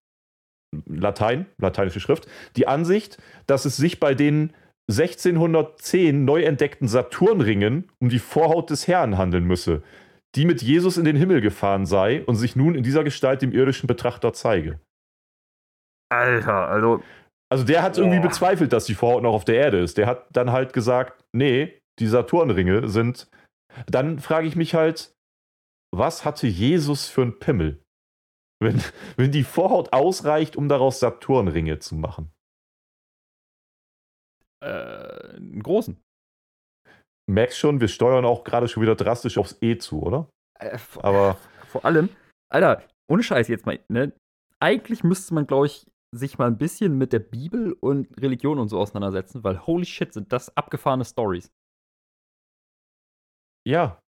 Latein, 0.86 1.46
lateinische 1.58 2.00
Schrift, 2.00 2.28
die 2.56 2.68
Ansicht, 2.68 3.18
dass 3.46 3.66
es 3.66 3.78
sich 3.78 4.00
bei 4.00 4.14
den 4.14 4.54
1610 4.90 6.24
neu 6.24 6.44
entdeckten 6.44 6.88
Saturnringen 6.88 7.90
um 8.00 8.10
die 8.10 8.20
Vorhaut 8.20 8.70
des 8.70 8.88
Herrn 8.88 9.18
handeln 9.18 9.44
müsse, 9.44 9.84
die 10.36 10.46
mit 10.46 10.62
Jesus 10.62 10.98
in 10.98 11.06
den 11.06 11.18
Himmel 11.18 11.42
gefahren 11.42 11.86
sei 11.86 12.24
und 12.24 12.36
sich 12.36 12.56
nun 12.56 12.76
in 12.76 12.84
dieser 12.84 13.04
Gestalt 13.04 13.42
dem 13.42 13.52
irdischen 13.52 13.88
Betrachter 13.88 14.34
zeige. 14.34 14.80
Alter, 16.10 16.68
also. 16.70 17.04
Also 17.50 17.64
der 17.64 17.82
hat 17.82 17.98
irgendwie 17.98 18.20
bezweifelt, 18.20 18.74
dass 18.74 18.86
die 18.86 18.94
Vorhaut 18.94 19.24
noch 19.24 19.34
auf 19.34 19.46
der 19.46 19.56
Erde 19.56 19.80
ist. 19.80 19.98
Der 19.98 20.06
hat 20.06 20.26
dann 20.32 20.52
halt 20.52 20.74
gesagt, 20.74 21.24
nee, 21.34 21.80
die 22.00 22.08
Saturnringe 22.08 22.90
sind. 22.90 23.30
Dann 23.86 24.20
frage 24.20 24.48
ich 24.48 24.58
mich 24.58 24.74
halt, 24.74 25.14
was 25.96 26.26
hatte 26.26 26.48
Jesus 26.48 27.08
für 27.08 27.22
ein 27.22 27.40
Pimmel? 27.40 27.82
Wenn, 28.60 28.82
wenn 29.18 29.32
die 29.32 29.44
Vorhaut 29.44 29.94
ausreicht, 29.94 30.56
um 30.56 30.68
daraus 30.68 31.00
Saturnringe 31.00 31.80
zu 31.80 31.96
machen. 31.96 32.32
Äh, 34.64 35.36
einen 35.36 35.62
großen. 35.62 36.02
Merkst 37.30 37.58
schon, 37.58 37.82
wir 37.82 37.88
steuern 37.88 38.26
auch 38.26 38.44
gerade 38.44 38.68
schon 38.68 38.82
wieder 38.82 38.96
drastisch 38.96 39.38
aufs 39.38 39.58
E 39.62 39.78
zu, 39.78 40.02
oder? 40.02 40.30
Äh, 40.60 40.78
Aber. 40.98 41.38
Vor 41.68 41.84
allem, 41.86 42.10
Alter, 42.50 42.82
ohne 43.10 43.24
Scheiß 43.24 43.48
jetzt 43.50 43.66
mal, 43.66 43.80
ne? 43.90 44.14
Eigentlich 44.60 45.04
müsste 45.04 45.34
man, 45.34 45.46
glaube 45.46 45.68
ich, 45.68 45.86
sich 46.16 46.38
mal 46.38 46.48
ein 46.48 46.58
bisschen 46.58 46.98
mit 46.98 47.14
der 47.14 47.20
Bibel 47.20 47.74
und 47.74 48.08
Religion 48.20 48.58
und 48.58 48.70
so 48.70 48.80
auseinandersetzen, 48.80 49.44
weil 49.44 49.68
holy 49.68 49.86
shit, 49.86 50.14
sind 50.14 50.32
das 50.32 50.56
abgefahrene 50.56 51.06
Stories. 51.06 51.52
Ja, 53.68 54.00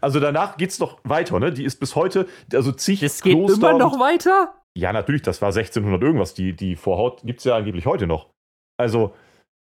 also 0.00 0.20
danach 0.20 0.56
geht 0.56 0.70
es 0.70 0.78
noch 0.78 1.00
weiter, 1.04 1.38
ne? 1.40 1.52
Die 1.52 1.64
ist 1.64 1.80
bis 1.80 1.96
heute, 1.96 2.26
also 2.52 2.72
zig 2.72 3.02
Es 3.02 3.22
geht 3.22 3.34
Kloster 3.34 3.70
immer 3.70 3.78
noch 3.78 3.98
weiter? 3.98 4.54
Ja, 4.76 4.92
natürlich, 4.92 5.22
das 5.22 5.40
war 5.40 5.48
1600 5.48 6.02
irgendwas. 6.02 6.34
Die, 6.34 6.54
die 6.54 6.76
Vorhaut 6.76 7.22
gibt 7.22 7.40
es 7.40 7.44
ja 7.44 7.56
angeblich 7.56 7.86
heute 7.86 8.06
noch. 8.06 8.30
Also 8.76 9.14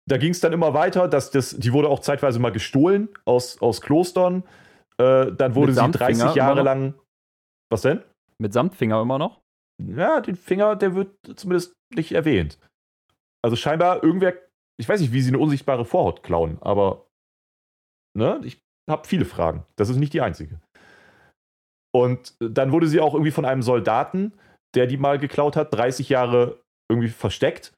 da 0.08 0.18
ging 0.18 0.32
es 0.32 0.39
dann 0.39 0.54
immer 0.54 0.74
weiter, 0.74 1.08
dass 1.08 1.32
das, 1.32 1.58
die 1.58 1.74
wurde 1.74 1.89
auch 1.89 2.00
zeitweise 2.00 2.39
mal 2.39 2.52
gestohlen 2.52 3.10
aus, 3.26 3.62
aus 3.62 3.82
Klostern. 3.82 4.44
Äh, 4.98 5.32
dann 5.32 5.56
wurde 5.56 5.74
sie 5.74 5.92
30 5.92 6.36
Jahre 6.36 6.62
lang. 6.62 6.94
Was 7.72 7.82
denn? 7.82 8.04
Mit 8.42 8.54
Samtfinger 8.54 9.02
immer 9.02 9.18
noch? 9.18 9.42
Ja, 9.82 10.22
den 10.22 10.36
Finger, 10.36 10.76
der 10.76 10.96
wird 10.96 11.16
zumindest 11.36 11.74
nicht 11.94 12.12
erwähnt. 12.12 12.60
Also 13.44 13.56
scheinbar 13.56 14.04
irgendwer, 14.04 14.34
ich 14.80 14.88
weiß 14.88 15.02
nicht, 15.02 15.12
wie 15.12 15.22
sie 15.22 15.30
eine 15.30 15.39
unsichtbare 15.39 15.86
Vorhaut 15.86 16.24
klauen, 16.24 16.58
aber 16.62 17.08
ne, 18.18 18.39
ich 18.44 18.62
habe 18.89 19.08
viele 19.08 19.26
Fragen. 19.26 19.65
Das 19.76 19.89
ist 19.89 19.98
nicht 19.98 20.13
die 20.13 20.22
einzige. 20.22 20.60
Und 21.96 22.34
dann 22.39 22.72
wurde 22.72 22.88
sie 22.88 23.00
auch 23.00 23.13
irgendwie 23.13 23.32
von 23.32 23.46
einem 23.46 23.62
Soldaten, 23.62 24.34
der 24.76 24.88
die 24.88 24.98
mal 24.98 25.19
geklaut 25.19 25.56
hat, 25.56 25.74
30 25.74 26.10
Jahre 26.10 26.60
irgendwie 26.89 27.10
versteckt 27.10 27.74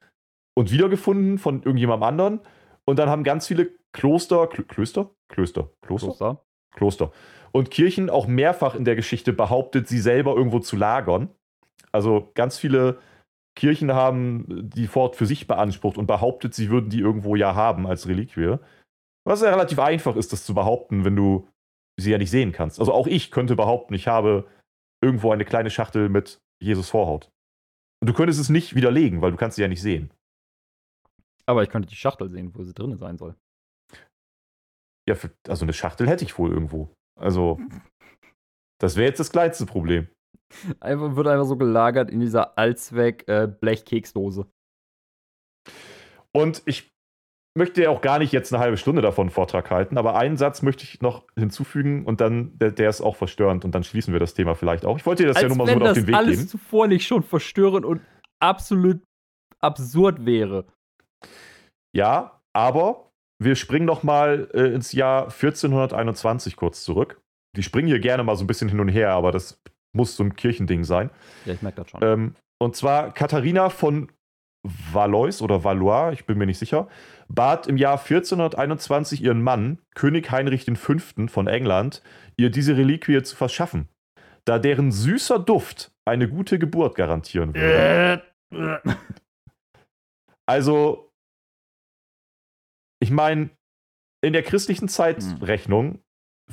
und 0.56 0.70
wiedergefunden 0.70 1.38
von 1.38 1.62
irgendjemandem 1.62 2.08
anderen. 2.08 2.40
Und 2.86 2.98
dann 2.98 3.10
haben 3.10 3.24
ganz 3.24 3.46
viele 3.46 3.70
Kloster, 3.92 4.46
Kl 4.46 4.64
Klöster? 4.64 5.10
Klöster, 5.28 5.70
Kloster? 5.82 6.08
Kloster. 6.08 6.42
Kloster. 6.74 7.12
Und 7.52 7.70
Kirchen 7.70 8.10
auch 8.10 8.26
mehrfach 8.26 8.74
in 8.74 8.84
der 8.84 8.96
Geschichte 8.96 9.32
behauptet, 9.32 9.88
sie 9.88 10.00
selber 10.00 10.36
irgendwo 10.36 10.60
zu 10.60 10.76
lagern. 10.76 11.30
Also 11.92 12.30
ganz 12.34 12.58
viele 12.58 12.98
Kirchen 13.54 13.92
haben 13.94 14.44
die 14.74 14.86
Fort 14.86 15.16
für 15.16 15.24
sich 15.24 15.46
beansprucht 15.46 15.96
und 15.96 16.06
behauptet, 16.06 16.54
sie 16.54 16.70
würden 16.70 16.90
die 16.90 17.00
irgendwo 17.00 17.36
ja 17.36 17.54
haben 17.54 17.86
als 17.86 18.06
Reliquie. 18.06 18.58
Was 19.26 19.42
ja 19.42 19.50
relativ 19.50 19.80
einfach 19.80 20.14
ist, 20.14 20.32
das 20.32 20.44
zu 20.44 20.54
behaupten, 20.54 21.04
wenn 21.04 21.16
du 21.16 21.48
sie 21.98 22.12
ja 22.12 22.18
nicht 22.18 22.30
sehen 22.30 22.52
kannst. 22.52 22.78
Also 22.78 22.92
auch 22.92 23.08
ich 23.08 23.30
könnte 23.30 23.56
behaupten, 23.56 23.94
ich 23.94 24.06
habe 24.06 24.48
irgendwo 25.02 25.32
eine 25.32 25.44
kleine 25.44 25.70
Schachtel 25.70 26.08
mit 26.08 26.40
Jesus 26.62 26.90
Vorhaut. 26.90 27.30
Und 28.00 28.08
du 28.08 28.14
könntest 28.14 28.38
es 28.38 28.50
nicht 28.50 28.76
widerlegen, 28.76 29.22
weil 29.22 29.32
du 29.32 29.36
kannst 29.36 29.56
sie 29.56 29.62
ja 29.62 29.68
nicht 29.68 29.82
sehen. 29.82 30.12
Aber 31.44 31.62
ich 31.62 31.70
könnte 31.70 31.88
die 31.88 31.96
Schachtel 31.96 32.28
sehen, 32.28 32.54
wo 32.54 32.62
sie 32.62 32.74
drin 32.74 32.96
sein 32.96 33.18
soll. 33.18 33.34
Ja, 35.08 35.14
für, 35.14 35.32
also 35.48 35.64
eine 35.64 35.72
Schachtel 35.72 36.08
hätte 36.08 36.24
ich 36.24 36.38
wohl 36.38 36.52
irgendwo. 36.52 36.94
Also, 37.18 37.58
das 38.80 38.96
wäre 38.96 39.08
jetzt 39.08 39.20
das 39.20 39.32
kleinste 39.32 39.66
Problem. 39.66 40.08
Einfach, 40.78 41.16
wird 41.16 41.26
einfach 41.26 41.46
so 41.46 41.56
gelagert 41.56 42.10
in 42.10 42.20
dieser 42.20 42.56
Allzweck 42.56 43.26
äh, 43.28 43.48
Blechkeksdose. 43.48 44.48
Und 46.32 46.62
ich 46.66 46.95
möchte 47.56 47.82
ja 47.82 47.90
auch 47.90 48.00
gar 48.00 48.18
nicht 48.18 48.32
jetzt 48.32 48.52
eine 48.52 48.62
halbe 48.62 48.76
Stunde 48.76 49.02
davon 49.02 49.24
einen 49.24 49.30
Vortrag 49.30 49.70
halten, 49.70 49.98
aber 49.98 50.16
einen 50.16 50.36
Satz 50.36 50.62
möchte 50.62 50.84
ich 50.84 51.00
noch 51.00 51.24
hinzufügen 51.36 52.04
und 52.04 52.20
dann, 52.20 52.58
der, 52.58 52.70
der 52.70 52.88
ist 52.88 53.00
auch 53.00 53.16
verstörend 53.16 53.64
und 53.64 53.74
dann 53.74 53.84
schließen 53.84 54.12
wir 54.12 54.20
das 54.20 54.34
Thema 54.34 54.54
vielleicht 54.54 54.84
auch. 54.84 54.98
Ich 54.98 55.06
wollte 55.06 55.22
dir 55.22 55.28
das 55.28 55.36
Als 55.36 55.42
ja 55.44 55.48
nur 55.48 55.56
mal 55.58 55.66
so 55.66 55.72
auf 55.72 55.92
den 55.92 56.06
Weg 56.06 56.06
geben. 56.06 56.06
Wenn 56.06 56.26
das 56.26 56.38
alles 56.38 56.48
zuvor 56.48 56.86
nicht 56.86 57.06
schon 57.06 57.22
verstörend 57.22 57.84
und 57.84 58.00
absolut 58.40 59.00
absurd 59.60 60.26
wäre. 60.26 60.66
Ja, 61.92 62.40
aber 62.52 63.10
wir 63.38 63.56
springen 63.56 63.86
noch 63.86 64.02
mal 64.02 64.48
äh, 64.54 64.74
ins 64.74 64.92
Jahr 64.92 65.24
1421 65.24 66.56
kurz 66.56 66.84
zurück. 66.84 67.20
Die 67.56 67.62
springen 67.62 67.88
hier 67.88 68.00
gerne 68.00 68.22
mal 68.22 68.36
so 68.36 68.44
ein 68.44 68.46
bisschen 68.46 68.68
hin 68.68 68.80
und 68.80 68.88
her, 68.88 69.12
aber 69.12 69.32
das 69.32 69.60
muss 69.94 70.16
so 70.16 70.22
ein 70.22 70.36
Kirchending 70.36 70.84
sein. 70.84 71.10
Ja, 71.46 71.54
ich 71.54 71.62
merke 71.62 71.82
das 71.82 71.90
schon. 71.90 72.00
Ähm, 72.02 72.34
und 72.58 72.76
zwar 72.76 73.12
Katharina 73.12 73.70
von 73.70 74.10
Valois 74.92 75.42
oder 75.42 75.64
Valois, 75.64 76.12
ich 76.12 76.26
bin 76.26 76.38
mir 76.38 76.46
nicht 76.46 76.58
sicher, 76.58 76.88
bat 77.28 77.66
im 77.66 77.76
Jahr 77.76 77.98
1421 77.98 79.22
ihren 79.22 79.42
Mann, 79.42 79.80
König 79.94 80.30
Heinrich 80.30 80.64
V. 80.64 80.98
von 81.28 81.46
England, 81.46 82.02
ihr 82.36 82.50
diese 82.50 82.76
Reliquie 82.76 83.22
zu 83.22 83.36
verschaffen, 83.36 83.88
da 84.44 84.58
deren 84.58 84.92
süßer 84.92 85.38
Duft 85.38 85.92
eine 86.04 86.28
gute 86.28 86.58
Geburt 86.58 86.94
garantieren 86.94 87.54
würde. 87.54 88.22
also, 90.46 91.10
ich 93.00 93.10
meine, 93.10 93.50
in 94.22 94.32
der 94.32 94.42
christlichen 94.42 94.88
Zeitrechnung 94.88 96.00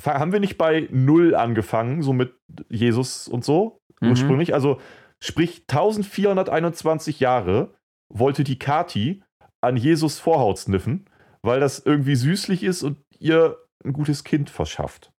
haben 0.04 0.32
wir 0.32 0.40
nicht 0.40 0.58
bei 0.58 0.88
Null 0.90 1.34
angefangen, 1.34 2.02
so 2.02 2.12
mit 2.12 2.34
Jesus 2.68 3.28
und 3.28 3.44
so 3.44 3.80
mhm. 4.00 4.10
ursprünglich. 4.10 4.54
Also, 4.54 4.80
sprich 5.22 5.62
1421 5.68 7.20
Jahre 7.20 7.74
wollte 8.12 8.44
die 8.44 8.58
Kati 8.58 9.22
an 9.64 9.76
Jesus 9.76 10.18
Vorhaut 10.18 10.58
sniffen, 10.58 11.08
weil 11.42 11.60
das 11.60 11.78
irgendwie 11.80 12.16
süßlich 12.16 12.62
ist 12.62 12.82
und 12.82 12.98
ihr 13.18 13.58
ein 13.84 13.92
gutes 13.92 14.24
Kind 14.24 14.50
verschafft. 14.50 15.12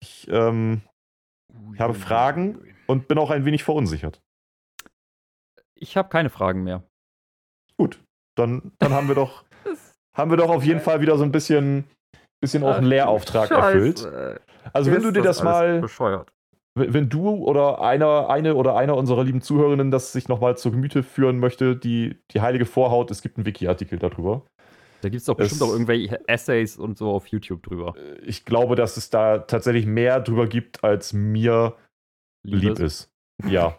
Ich, 0.00 0.28
ähm, 0.28 0.82
habe 1.78 1.94
Fragen 1.94 2.74
und 2.86 3.08
bin 3.08 3.18
auch 3.18 3.30
ein 3.30 3.44
wenig 3.44 3.64
verunsichert. 3.64 4.20
Ich 5.74 5.96
habe 5.96 6.08
keine 6.08 6.30
Fragen 6.30 6.62
mehr. 6.64 6.82
Gut, 7.76 8.02
dann, 8.36 8.72
dann 8.78 8.92
haben 8.92 9.08
wir 9.08 9.14
doch 9.14 9.44
haben 10.16 10.30
wir 10.30 10.36
doch 10.36 10.50
auf 10.50 10.64
jeden 10.64 10.80
Fall 10.80 11.00
wieder 11.00 11.16
so 11.16 11.24
ein 11.24 11.32
bisschen, 11.32 11.84
bisschen 12.40 12.62
auch 12.62 12.76
einen 12.76 12.86
Lehrauftrag 12.86 13.48
Scheiße. 13.48 14.08
erfüllt. 14.08 14.42
Also 14.72 14.90
wenn 14.90 15.02
du 15.02 15.10
dir 15.10 15.22
das, 15.22 15.38
das 15.38 15.44
mal, 15.44 15.80
bescheuert. 15.80 16.32
Wenn 16.74 17.08
du 17.08 17.28
oder 17.28 17.82
einer, 17.82 18.30
eine 18.30 18.54
oder 18.54 18.76
einer 18.76 18.96
unserer 18.96 19.24
lieben 19.24 19.42
Zuhörerinnen 19.42 19.90
das 19.90 20.12
sich 20.12 20.28
nochmal 20.28 20.56
zur 20.56 20.72
Gemüte 20.72 21.02
führen 21.02 21.38
möchte, 21.38 21.76
die, 21.76 22.16
die 22.30 22.40
heilige 22.40 22.64
Vorhaut, 22.64 23.10
es 23.10 23.22
gibt 23.22 23.36
einen 23.36 23.46
Wiki-Artikel 23.46 23.98
darüber. 23.98 24.46
Da 25.02 25.08
gibt 25.08 25.20
es 25.20 25.26
doch 25.26 25.34
bestimmt 25.34 25.60
es, 25.60 25.68
auch 25.68 25.72
irgendwelche 25.72 26.26
Essays 26.28 26.76
und 26.76 26.96
so 26.96 27.10
auf 27.10 27.26
YouTube 27.26 27.62
drüber. 27.64 27.94
Ich 28.24 28.44
glaube, 28.44 28.76
dass 28.76 28.96
es 28.96 29.10
da 29.10 29.38
tatsächlich 29.38 29.84
mehr 29.84 30.20
drüber 30.20 30.46
gibt, 30.46 30.84
als 30.84 31.12
mir 31.12 31.76
lieb, 32.44 32.62
lieb 32.62 32.78
ist. 32.78 33.10
Ja. 33.44 33.76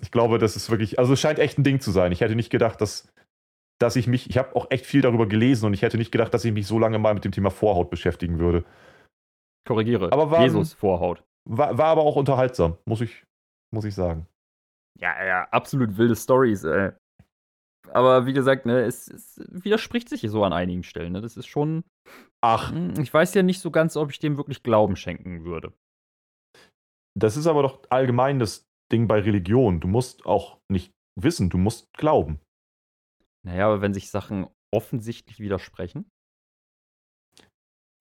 Ich 0.00 0.10
glaube, 0.10 0.38
das 0.38 0.56
ist 0.56 0.70
wirklich, 0.70 0.98
also 0.98 1.12
es 1.12 1.20
scheint 1.20 1.38
echt 1.38 1.58
ein 1.58 1.64
Ding 1.64 1.80
zu 1.80 1.90
sein. 1.90 2.10
Ich 2.10 2.22
hätte 2.22 2.34
nicht 2.34 2.50
gedacht, 2.50 2.80
dass 2.80 3.12
dass 3.78 3.96
ich 3.96 4.06
mich, 4.06 4.30
ich 4.30 4.38
habe 4.38 4.56
auch 4.56 4.70
echt 4.70 4.86
viel 4.86 5.02
darüber 5.02 5.26
gelesen 5.26 5.66
und 5.66 5.74
ich 5.74 5.82
hätte 5.82 5.98
nicht 5.98 6.12
gedacht, 6.12 6.32
dass 6.32 6.44
ich 6.44 6.52
mich 6.52 6.66
so 6.66 6.78
lange 6.78 6.98
mal 6.98 7.14
mit 7.14 7.24
dem 7.24 7.32
Thema 7.32 7.50
Vorhaut 7.50 7.90
beschäftigen 7.90 8.38
würde. 8.38 8.64
Korrigiere. 9.66 10.12
Aber 10.12 10.30
war, 10.30 10.42
Jesus 10.42 10.72
Vorhaut. 10.72 11.22
War, 11.48 11.78
war 11.78 11.86
aber 11.86 12.02
auch 12.02 12.16
unterhaltsam, 12.16 12.76
muss 12.86 13.00
ich, 13.00 13.24
muss 13.72 13.84
ich 13.84 13.94
sagen. 13.94 14.26
Ja, 14.98 15.24
ja, 15.24 15.44
absolut 15.50 15.96
wilde 15.96 16.16
Stories, 16.16 16.64
ey. 16.64 16.92
Aber 17.92 18.26
wie 18.26 18.32
gesagt, 18.32 18.66
ne, 18.66 18.80
es, 18.80 19.08
es 19.08 19.40
widerspricht 19.48 20.08
sich 20.08 20.22
so 20.22 20.42
an 20.42 20.52
einigen 20.52 20.82
Stellen. 20.82 21.12
Ne? 21.12 21.20
Das 21.20 21.36
ist 21.36 21.46
schon. 21.46 21.84
Ach. 22.40 22.72
Hm, 22.72 22.94
ich 23.00 23.12
weiß 23.12 23.34
ja 23.34 23.42
nicht 23.42 23.60
so 23.60 23.70
ganz, 23.70 23.96
ob 23.96 24.10
ich 24.10 24.18
dem 24.18 24.36
wirklich 24.36 24.62
Glauben 24.62 24.96
schenken 24.96 25.44
würde. 25.44 25.72
Das 27.16 27.36
ist 27.36 27.46
aber 27.46 27.62
doch 27.62 27.82
allgemein 27.90 28.38
das 28.38 28.66
Ding 28.92 29.06
bei 29.06 29.20
Religion. 29.20 29.80
Du 29.80 29.88
musst 29.88 30.26
auch 30.26 30.58
nicht 30.68 30.92
wissen, 31.18 31.48
du 31.48 31.58
musst 31.58 31.86
glauben. 31.96 32.40
Naja, 33.46 33.66
aber 33.66 33.80
wenn 33.80 33.94
sich 33.94 34.10
Sachen 34.10 34.48
offensichtlich 34.74 35.38
widersprechen? 35.38 36.10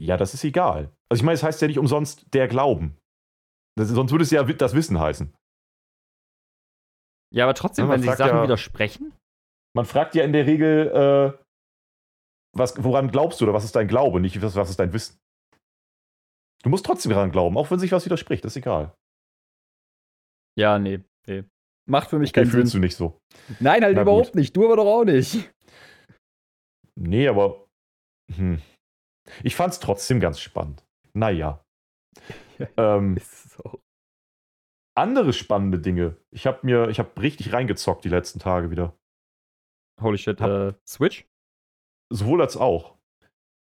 Ja, 0.02 0.18
das 0.18 0.34
ist 0.34 0.44
egal. 0.44 0.92
Also 1.10 1.22
ich 1.22 1.24
meine, 1.24 1.36
es 1.36 1.44
heißt 1.44 1.62
ja 1.62 1.68
nicht 1.68 1.80
umsonst 1.80 2.26
der 2.34 2.48
Glauben. 2.48 2.98
Das, 3.78 3.90
sonst 3.90 4.12
würde 4.12 4.24
es 4.24 4.32
ja 4.32 4.44
das 4.44 4.74
Wissen 4.74 5.00
heißen. 5.00 5.34
Ja, 7.34 7.44
aber 7.44 7.54
trotzdem, 7.54 7.86
ja, 7.86 7.92
wenn 7.92 8.02
sich 8.02 8.12
Sachen 8.12 8.38
ja, 8.38 8.44
widersprechen? 8.44 9.14
Man 9.76 9.86
fragt 9.86 10.16
ja 10.16 10.24
in 10.24 10.32
der 10.32 10.46
Regel, 10.46 10.88
äh, 10.88 11.46
was, 12.54 12.82
woran 12.82 13.12
glaubst 13.12 13.42
du 13.42 13.46
oder 13.46 13.54
was 13.54 13.66
ist 13.66 13.76
dein 13.76 13.88
Glaube, 13.88 14.22
nicht 14.22 14.42
was, 14.42 14.56
was 14.56 14.70
ist 14.70 14.80
dein 14.80 14.94
Wissen. 14.94 15.20
Du 16.64 16.70
musst 16.70 16.86
trotzdem 16.86 17.12
daran 17.12 17.32
glauben, 17.32 17.58
auch 17.58 17.70
wenn 17.70 17.80
sich 17.80 17.92
was 17.92 18.06
widerspricht, 18.06 18.46
das 18.46 18.54
ist 18.54 18.58
egal. 18.58 18.96
Ja, 20.58 20.80
nee, 20.80 21.04
nee. 21.28 21.44
Macht 21.88 22.10
für 22.10 22.18
mich 22.18 22.32
okay, 22.32 22.42
keinen 22.42 22.52
fühlst 22.52 22.72
Sinn. 22.72 22.82
du 22.82 22.86
nicht 22.88 22.96
so. 22.96 23.20
Nein, 23.60 23.84
halt 23.84 23.96
Na 23.96 24.02
überhaupt 24.02 24.28
gut. 24.28 24.36
nicht. 24.36 24.56
Du 24.56 24.66
aber 24.66 24.78
doch 24.78 24.88
auch 24.88 25.04
nicht. 25.04 25.52
Nee, 26.96 27.28
aber. 27.28 27.68
Hm. 28.34 28.62
Ich 29.44 29.56
fand's 29.56 29.80
trotzdem 29.80 30.20
ganz 30.20 30.40
spannend. 30.40 30.84
Naja. 31.14 31.64
ähm, 32.78 33.18
andere 34.98 35.34
spannende 35.34 35.80
Dinge. 35.80 36.18
Ich 36.32 36.48
habe 36.48 36.60
mir, 36.64 36.90
ich 36.90 37.00
habe 37.00 37.22
richtig 37.22 37.54
reingezockt 37.54 38.06
die 38.06 38.10
letzten 38.10 38.40
Tage 38.40 38.72
wieder. 38.72 38.98
Holy 40.02 40.18
shit, 40.18 40.42
hab, 40.42 40.50
äh, 40.50 40.74
Switch? 40.88 41.28
Sowohl 42.12 42.42
als 42.42 42.58
auch. 42.58 42.98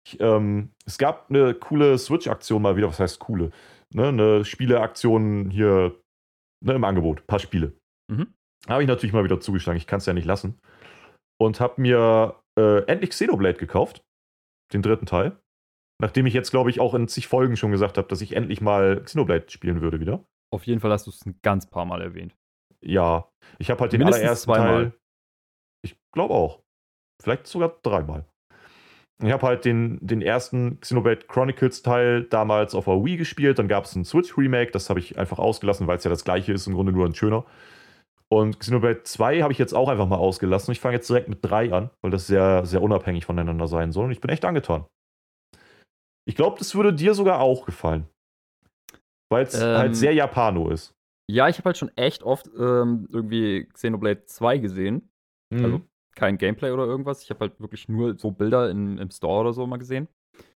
Ich, 0.07 0.21
ähm, 0.21 0.73
es 0.87 0.99
gab 0.99 1.29
eine 1.31 1.55
coole 1.55 1.99
Switch-Aktion 1.99 2.63
mal 2.63 2.77
wieder, 2.77 2.89
was 2.89 3.01
heißt 3.01 3.19
coole? 3.19 3.51
Ne, 3.93 4.09
eine 4.09 4.45
Spieleaktion 4.45 5.51
hier 5.51 6.01
ne, 6.65 6.75
im 6.75 6.85
Angebot, 6.85 7.21
ein 7.21 7.27
paar 7.27 7.39
Spiele. 7.39 7.73
Mhm. 8.11 8.35
Habe 8.67 8.83
ich 8.83 8.89
natürlich 8.89 9.13
mal 9.13 9.25
wieder 9.25 9.41
zugeschlagen. 9.41 9.79
Ich 9.79 9.87
kann 9.87 9.99
es 9.99 10.07
ja 10.07 10.13
nicht 10.13 10.27
lassen. 10.27 10.59
Und 11.41 11.61
habe 11.61 11.81
mir 11.81 12.43
äh, 12.59 12.85
endlich 12.87 13.11
Xenoblade 13.11 13.59
gekauft. 13.59 14.03
Den 14.73 14.83
dritten 14.83 15.07
Teil. 15.07 15.39
Nachdem 16.01 16.27
ich 16.27 16.35
jetzt, 16.35 16.51
glaube 16.51 16.71
ich, 16.71 16.81
auch 16.81 16.95
in 16.95 17.09
zig 17.09 17.27
Folgen 17.27 17.57
schon 17.57 17.73
gesagt 17.73 17.99
habe, 17.99 18.09
dass 18.09 18.21
ich 18.21 18.37
endlich 18.37 18.61
mal 18.61 19.03
Xenoblade 19.03 19.51
spielen 19.51 19.81
würde 19.81 20.01
wieder. 20.01 20.25
Auf 20.53 20.65
jeden 20.65 20.81
Fall 20.81 20.93
hast 20.93 21.07
du 21.07 21.11
es 21.11 21.27
ein 21.27 21.39
ganz 21.43 21.69
paar 21.69 21.85
Mal 21.85 22.01
erwähnt. 22.01 22.35
Ja, 22.81 23.29
ich 23.59 23.71
habe 23.71 23.81
halt 23.81 23.93
den 23.93 23.99
Mindestens 23.99 24.23
allerersten 24.23 24.53
zweimal. 24.53 24.83
Teil. 24.85 24.93
Ich 25.85 25.97
glaube 26.15 26.35
auch. 26.35 26.63
Vielleicht 27.21 27.47
sogar 27.49 27.77
dreimal. 27.83 28.25
Ich 29.21 29.33
habe 29.33 29.45
halt 29.45 29.65
den, 29.65 29.99
den 30.01 30.23
ersten 30.23 30.79
Xenoblade 30.81 31.27
Chronicles 31.27 31.83
Teil 31.83 32.23
damals 32.23 32.77
auf 32.77 32.85
der 32.85 33.05
Wii 33.05 33.17
gespielt. 33.17 33.59
Dann 33.59 33.67
gab 33.67 33.85
es 33.85 33.97
ein 33.97 34.05
Switch 34.05 34.39
Remake. 34.39 34.71
Das 34.71 34.89
habe 34.91 35.01
ich 35.01 35.19
einfach 35.19 35.41
ausgelassen, 35.41 35.89
weil 35.89 35.97
es 35.97 36.05
ja 36.05 36.11
das 36.11 36.25
gleiche 36.25 36.53
ist, 36.53 36.69
im 36.69 36.75
Grunde 36.75 36.93
nur 36.93 37.05
ein 37.05 37.15
schöner. 37.17 37.45
Und 38.31 38.61
Xenoblade 38.61 39.03
2 39.03 39.43
habe 39.43 39.53
ich 39.53 39.59
jetzt 39.59 39.73
auch 39.73 39.89
einfach 39.89 40.07
mal 40.07 40.17
ausgelassen. 40.17 40.71
Ich 40.71 40.81
fange 40.81 40.95
jetzt 40.95 41.11
direkt 41.11 41.29
mit 41.29 41.39
3 41.43 41.73
an, 41.73 41.91
weil 42.03 42.13
das 42.13 42.29
sehr, 42.29 42.65
sehr 42.65 42.83
unabhängig 42.83 43.25
voneinander 43.25 43.67
sein 43.67 43.91
soll. 43.91 44.05
Und 44.05 44.13
ich 44.13 44.21
bin 44.21 44.31
echt 44.31 44.45
angetan. 44.45 44.85
Ich 46.29 46.35
glaube, 46.35 46.59
das 46.59 46.75
würde 46.75 46.93
dir 46.93 47.15
sogar 47.15 47.41
auch 47.41 47.65
gefallen. 47.65 48.07
Weil 49.31 49.45
es 49.45 49.55
ähm, 49.55 49.79
halt 49.79 49.97
sehr 49.97 50.13
Japano 50.13 50.69
ist. 50.69 50.95
Ja, 51.31 51.49
ich 51.49 51.57
habe 51.57 51.67
halt 51.67 51.79
schon 51.79 51.91
echt 51.97 52.23
oft 52.23 52.49
ähm, 52.49 53.09
irgendwie 53.11 53.67
Xenoblade 53.73 54.25
2 54.27 54.59
gesehen. 54.59 55.11
Mhm. 55.51 55.65
Also 55.65 55.81
kein 56.15 56.37
Gameplay 56.37 56.71
oder 56.71 56.85
irgendwas. 56.85 57.23
Ich 57.23 57.31
habe 57.31 57.41
halt 57.41 57.61
wirklich 57.61 57.89
nur 57.89 58.19
so 58.19 58.31
Bilder 58.31 58.69
in, 58.69 58.99
im 58.99 59.11
Store 59.11 59.41
oder 59.41 59.53
so 59.55 59.67
mal 59.67 59.79
gesehen. 59.79 60.07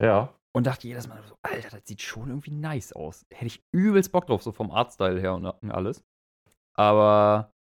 Ja. 0.01 0.33
Und 0.53 0.67
dachte 0.67 0.89
jedes 0.89 1.07
Mal 1.07 1.21
so, 1.23 1.37
Alter, 1.41 1.69
das 1.69 1.87
sieht 1.87 2.01
schon 2.01 2.27
irgendwie 2.27 2.51
nice 2.51 2.91
aus. 2.91 3.25
Hätte 3.31 3.45
ich 3.45 3.63
übelst 3.71 4.11
Bock 4.11 4.27
drauf, 4.27 4.43
so 4.43 4.51
vom 4.51 4.71
Artstyle 4.71 5.21
her 5.21 5.33
und 5.35 5.45
alles. 5.71 6.03
Aber 6.75 7.53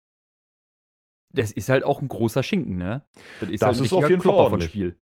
das 1.34 1.52
ist 1.52 1.68
halt 1.68 1.84
auch 1.84 2.00
ein 2.00 2.08
großer 2.08 2.42
Schinken, 2.42 2.78
ne? 2.78 3.06
Das 3.40 3.50
ist, 3.50 3.62
das 3.62 3.76
halt 3.76 3.86
ist 3.86 3.92
auf 3.92 4.08
jeden 4.08 4.22
Fall 4.22 4.32
ordentlich. 4.32 4.70
Spiel. 4.70 4.98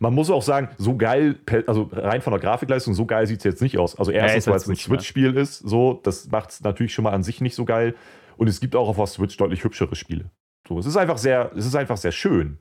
Man 0.00 0.14
muss 0.14 0.30
auch 0.30 0.42
sagen, 0.42 0.70
so 0.78 0.96
geil, 0.96 1.38
also 1.66 1.90
rein 1.92 2.22
von 2.22 2.32
der 2.32 2.40
Grafikleistung, 2.40 2.94
so 2.94 3.06
geil 3.06 3.26
sieht 3.26 3.38
es 3.38 3.44
jetzt 3.44 3.62
nicht 3.62 3.78
aus. 3.78 3.98
Also 3.98 4.10
erstens, 4.10 4.46
ja, 4.46 4.52
weil 4.52 4.58
es 4.58 4.68
ein 4.68 4.76
Switch-Spiel 4.76 5.36
ist, 5.36 5.58
so, 5.58 6.00
das 6.02 6.28
macht 6.30 6.50
es 6.50 6.62
natürlich 6.62 6.94
schon 6.94 7.04
mal 7.04 7.12
an 7.12 7.22
sich 7.22 7.40
nicht 7.40 7.54
so 7.54 7.64
geil. 7.64 7.94
Und 8.36 8.48
es 8.48 8.60
gibt 8.60 8.74
auch 8.76 8.88
auf 8.88 8.96
der 8.96 9.06
Switch 9.06 9.36
deutlich 9.36 9.62
hübschere 9.62 9.94
Spiele. 9.94 10.30
So, 10.66 10.78
es 10.78 10.86
ist 10.86 10.96
einfach 10.96 11.18
sehr, 11.18 11.52
es 11.54 11.66
ist 11.66 11.74
einfach 11.74 11.98
sehr 11.98 12.12
schön. 12.12 12.58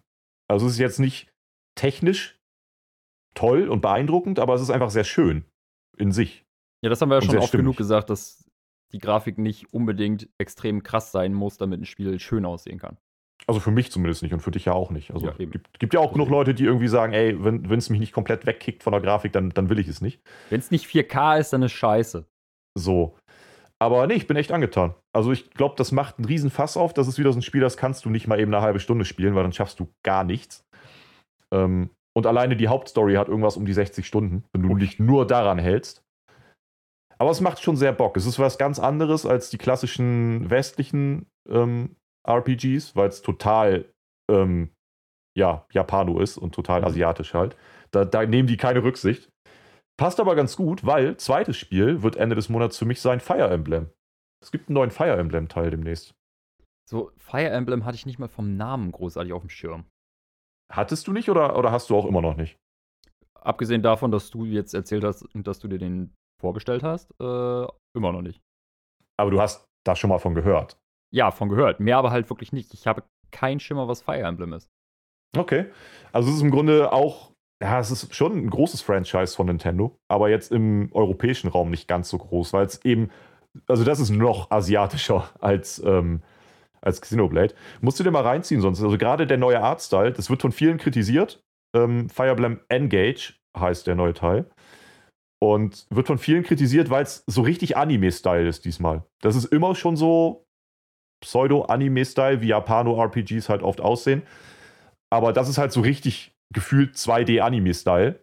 Also 0.49 0.67
es 0.67 0.73
ist 0.73 0.79
jetzt 0.79 0.99
nicht 0.99 1.31
technisch 1.75 2.39
toll 3.33 3.69
und 3.69 3.81
beeindruckend, 3.81 4.39
aber 4.39 4.53
es 4.53 4.61
ist 4.61 4.69
einfach 4.69 4.91
sehr 4.91 5.03
schön 5.03 5.45
in 5.97 6.11
sich. 6.11 6.45
Ja, 6.83 6.89
das 6.89 7.01
haben 7.01 7.09
wir 7.09 7.15
ja 7.15 7.21
schon 7.21 7.37
oft 7.37 7.47
stimmig. 7.47 7.63
genug 7.63 7.77
gesagt, 7.77 8.09
dass 8.09 8.49
die 8.91 8.99
Grafik 8.99 9.37
nicht 9.37 9.73
unbedingt 9.73 10.29
extrem 10.37 10.83
krass 10.83 11.11
sein 11.11 11.33
muss, 11.33 11.57
damit 11.57 11.81
ein 11.81 11.85
Spiel 11.85 12.19
schön 12.19 12.45
aussehen 12.45 12.77
kann. 12.77 12.97
Also 13.45 13.59
für 13.59 13.71
mich 13.71 13.91
zumindest 13.91 14.23
nicht 14.23 14.33
und 14.33 14.39
für 14.39 14.51
dich 14.51 14.65
ja 14.65 14.73
auch 14.73 14.89
nicht. 14.89 15.11
Also 15.11 15.27
ja, 15.27 15.33
gibt, 15.33 15.79
gibt 15.79 15.93
ja 15.93 15.99
auch 15.99 16.13
genug 16.13 16.29
Leute, 16.29 16.53
die 16.53 16.63
irgendwie 16.63 16.87
sagen, 16.87 17.13
ey, 17.13 17.35
wenn 17.43 17.77
es 17.77 17.89
mich 17.89 17.99
nicht 17.99 18.13
komplett 18.13 18.45
wegkickt 18.45 18.83
von 18.83 18.93
der 18.93 19.01
Grafik, 19.01 19.33
dann, 19.33 19.49
dann 19.49 19.69
will 19.69 19.79
ich 19.79 19.87
es 19.87 19.99
nicht. 19.99 20.21
Wenn 20.49 20.59
es 20.59 20.71
nicht 20.71 20.87
4K 20.87 21.39
ist, 21.39 21.51
dann 21.51 21.61
ist 21.61 21.73
scheiße. 21.73 22.25
So. 22.77 23.17
Aber 23.79 24.07
nee, 24.07 24.13
ich 24.13 24.27
bin 24.27 24.37
echt 24.37 24.53
angetan. 24.53 24.95
Also 25.11 25.33
ich 25.33 25.51
glaube, 25.51 25.75
das 25.77 25.91
macht 25.91 26.17
einen 26.17 26.25
riesen 26.25 26.51
Fass 26.51 26.77
auf. 26.77 26.93
Das 26.93 27.09
ist 27.09 27.19
wieder 27.19 27.33
so 27.33 27.39
ein 27.39 27.41
Spiel, 27.41 27.59
das 27.59 27.75
kannst 27.75 28.05
du 28.05 28.09
nicht 28.09 28.27
mal 28.27 28.39
eben 28.39 28.53
eine 28.53 28.63
halbe 28.63 28.79
Stunde 28.79 29.03
spielen, 29.03 29.35
weil 29.35 29.43
dann 29.43 29.51
schaffst 29.51 29.79
du 29.79 29.89
gar 30.03 30.23
nichts. 30.23 30.65
Ähm, 31.53 31.89
und 32.15 32.25
alleine 32.25 32.55
die 32.55 32.69
Hauptstory 32.69 33.15
hat 33.15 33.27
irgendwas 33.27 33.57
um 33.57 33.65
die 33.65 33.73
60 33.73 34.07
Stunden, 34.07 34.45
wenn 34.53 34.61
du 34.61 34.75
dich 34.75 34.99
nur 34.99 35.27
daran 35.27 35.59
hältst. 35.59 36.03
Aber 37.17 37.31
es 37.31 37.41
macht 37.41 37.61
schon 37.61 37.75
sehr 37.75 37.91
Bock. 37.91 38.15
Es 38.15 38.25
ist 38.25 38.39
was 38.39 38.57
ganz 38.57 38.79
anderes 38.79 39.25
als 39.25 39.49
die 39.49 39.57
klassischen 39.57 40.49
westlichen 40.49 41.25
ähm, 41.49 41.95
RPGs, 42.27 42.95
weil 42.95 43.09
es 43.09 43.21
total 43.21 43.85
ähm, 44.29 44.69
ja, 45.35 45.65
Japano 45.71 46.19
ist 46.19 46.37
und 46.37 46.53
total 46.53 46.81
mhm. 46.81 46.87
asiatisch 46.87 47.33
halt. 47.33 47.55
Da, 47.91 48.05
da, 48.05 48.25
nehmen 48.25 48.47
die 48.47 48.57
keine 48.57 48.83
Rücksicht. 48.83 49.29
Passt 49.97 50.19
aber 50.19 50.35
ganz 50.35 50.55
gut, 50.55 50.85
weil 50.85 51.17
zweites 51.17 51.57
Spiel 51.57 52.01
wird 52.01 52.15
Ende 52.15 52.35
des 52.35 52.49
Monats 52.49 52.77
für 52.77 52.85
mich 52.85 53.01
sein 53.01 53.19
Fire 53.19 53.49
Emblem. 53.49 53.91
Es 54.41 54.51
gibt 54.51 54.67
einen 54.67 54.75
neuen 54.75 54.91
Fire 54.91 55.17
Emblem-Teil 55.17 55.69
demnächst. 55.69 56.15
So, 56.89 57.11
Fire 57.17 57.49
Emblem 57.49 57.85
hatte 57.85 57.95
ich 57.95 58.05
nicht 58.05 58.19
mal 58.19 58.27
vom 58.27 58.57
Namen 58.57 58.91
großartig 58.91 59.31
auf 59.33 59.41
dem 59.41 59.49
Schirm. 59.49 59.85
Hattest 60.71 61.07
du 61.07 61.13
nicht 61.13 61.29
oder, 61.29 61.57
oder 61.57 61.71
hast 61.71 61.89
du 61.89 61.95
auch 61.95 62.05
immer 62.05 62.21
noch 62.21 62.35
nicht? 62.35 62.57
Abgesehen 63.39 63.83
davon, 63.83 64.11
dass 64.11 64.29
du 64.31 64.45
jetzt 64.45 64.73
erzählt 64.73 65.03
hast, 65.03 65.27
dass 65.33 65.59
du 65.59 65.67
dir 65.67 65.77
den 65.77 66.13
vorbestellt 66.41 66.83
hast, 66.83 67.11
äh, 67.19 67.67
immer 67.95 68.11
noch 68.11 68.21
nicht. 68.21 68.41
Aber 69.17 69.31
du 69.31 69.39
hast 69.39 69.65
da 69.85 69.95
schon 69.95 70.09
mal 70.09 70.19
von 70.19 70.33
gehört. 70.33 70.77
Ja, 71.13 71.29
von 71.29 71.47
gehört. 71.47 71.79
Mehr 71.79 71.97
aber 71.97 72.09
halt 72.09 72.29
wirklich 72.29 72.51
nicht. 72.53 72.73
Ich 72.73 72.87
habe 72.87 73.03
keinen 73.31 73.59
Schimmer, 73.59 73.87
was 73.87 74.01
Fire 74.01 74.23
Emblem 74.23 74.51
ist. 74.53 74.71
Okay. 75.37 75.65
Also 76.11 76.29
es 76.29 76.37
ist 76.37 76.41
im 76.41 76.49
Grunde 76.49 76.91
auch, 76.91 77.31
ja, 77.61 77.79
es 77.79 77.91
ist 77.91 78.15
schon 78.15 78.35
ein 78.35 78.49
großes 78.49 78.81
Franchise 78.81 79.35
von 79.35 79.45
Nintendo, 79.45 79.95
aber 80.07 80.29
jetzt 80.29 80.51
im 80.51 80.89
europäischen 80.91 81.49
Raum 81.49 81.69
nicht 81.69 81.87
ganz 81.87 82.09
so 82.09 82.17
groß, 82.17 82.51
weil 82.53 82.65
es 82.65 82.83
eben, 82.83 83.11
also 83.67 83.83
das 83.83 83.99
ist 83.99 84.09
noch 84.09 84.49
asiatischer 84.49 85.29
als, 85.39 85.81
ähm, 85.85 86.23
als 86.81 86.99
Xenoblade. 86.99 87.53
Musst 87.81 87.99
du 87.99 88.03
dir 88.03 88.11
mal 88.11 88.23
reinziehen 88.23 88.61
sonst. 88.61 88.81
Also 88.81 88.97
gerade 88.97 89.27
der 89.27 89.37
neue 89.37 89.61
Artstyle, 89.61 90.13
das 90.13 90.31
wird 90.31 90.41
von 90.41 90.51
vielen 90.51 90.79
kritisiert. 90.79 91.43
Ähm, 91.75 92.09
Fire 92.09 92.29
Emblem 92.29 92.59
Engage 92.69 93.35
heißt 93.55 93.85
der 93.85 93.93
neue 93.93 94.15
Teil. 94.15 94.49
Und 95.39 95.85
wird 95.91 96.07
von 96.07 96.17
vielen 96.17 96.43
kritisiert, 96.43 96.89
weil 96.89 97.03
es 97.03 97.23
so 97.27 97.41
richtig 97.41 97.77
Anime-Style 97.77 98.47
ist 98.47 98.65
diesmal. 98.65 99.03
Das 99.21 99.35
ist 99.35 99.45
immer 99.45 99.75
schon 99.75 99.97
so 99.97 100.42
Pseudo-Anime-Style, 101.23 102.41
wie 102.41 102.47
Japano-RPGs 102.47 103.49
halt 103.49 103.63
oft 103.63 103.81
aussehen. 103.81 104.23
Aber 105.11 105.33
das 105.33 105.49
ist 105.49 105.57
halt 105.57 105.71
so 105.71 105.81
richtig 105.81 106.35
gefühlt 106.53 106.95
2D-Anime-Style. 106.95 108.19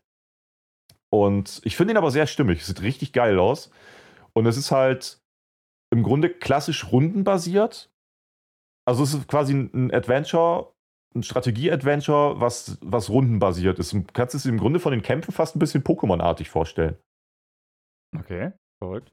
Und 1.13 1.61
ich 1.65 1.77
finde 1.77 1.95
ihn 1.95 1.97
aber 1.97 2.11
sehr 2.11 2.27
stimmig. 2.27 2.65
Sieht 2.65 2.83
richtig 2.83 3.13
geil 3.13 3.39
aus. 3.39 3.71
Und 4.33 4.47
es 4.47 4.57
ist 4.57 4.71
halt 4.71 5.19
im 5.93 6.03
Grunde 6.03 6.31
klassisch 6.31 6.93
rundenbasiert. 6.93 7.91
Also 8.87 9.03
es 9.03 9.15
ist 9.15 9.29
quasi 9.29 9.55
ein 9.55 9.93
Adventure, 9.93 10.73
ein 11.17 11.23
Strategie-Adventure, 11.23 12.41
was, 12.41 12.79
was 12.81 13.11
rundenbasiert 13.11 13.79
ist. 13.79 13.93
Du 13.93 14.05
kannst 14.13 14.35
es 14.35 14.47
im 14.47 14.59
Grunde 14.59 14.79
von 14.79 14.93
den 14.93 15.03
Kämpfen 15.03 15.33
fast 15.33 15.57
ein 15.57 15.59
bisschen 15.59 15.83
Pokémon-artig 15.83 16.49
vorstellen. 16.49 16.97
Okay, 18.17 18.53
verrückt. 18.83 19.11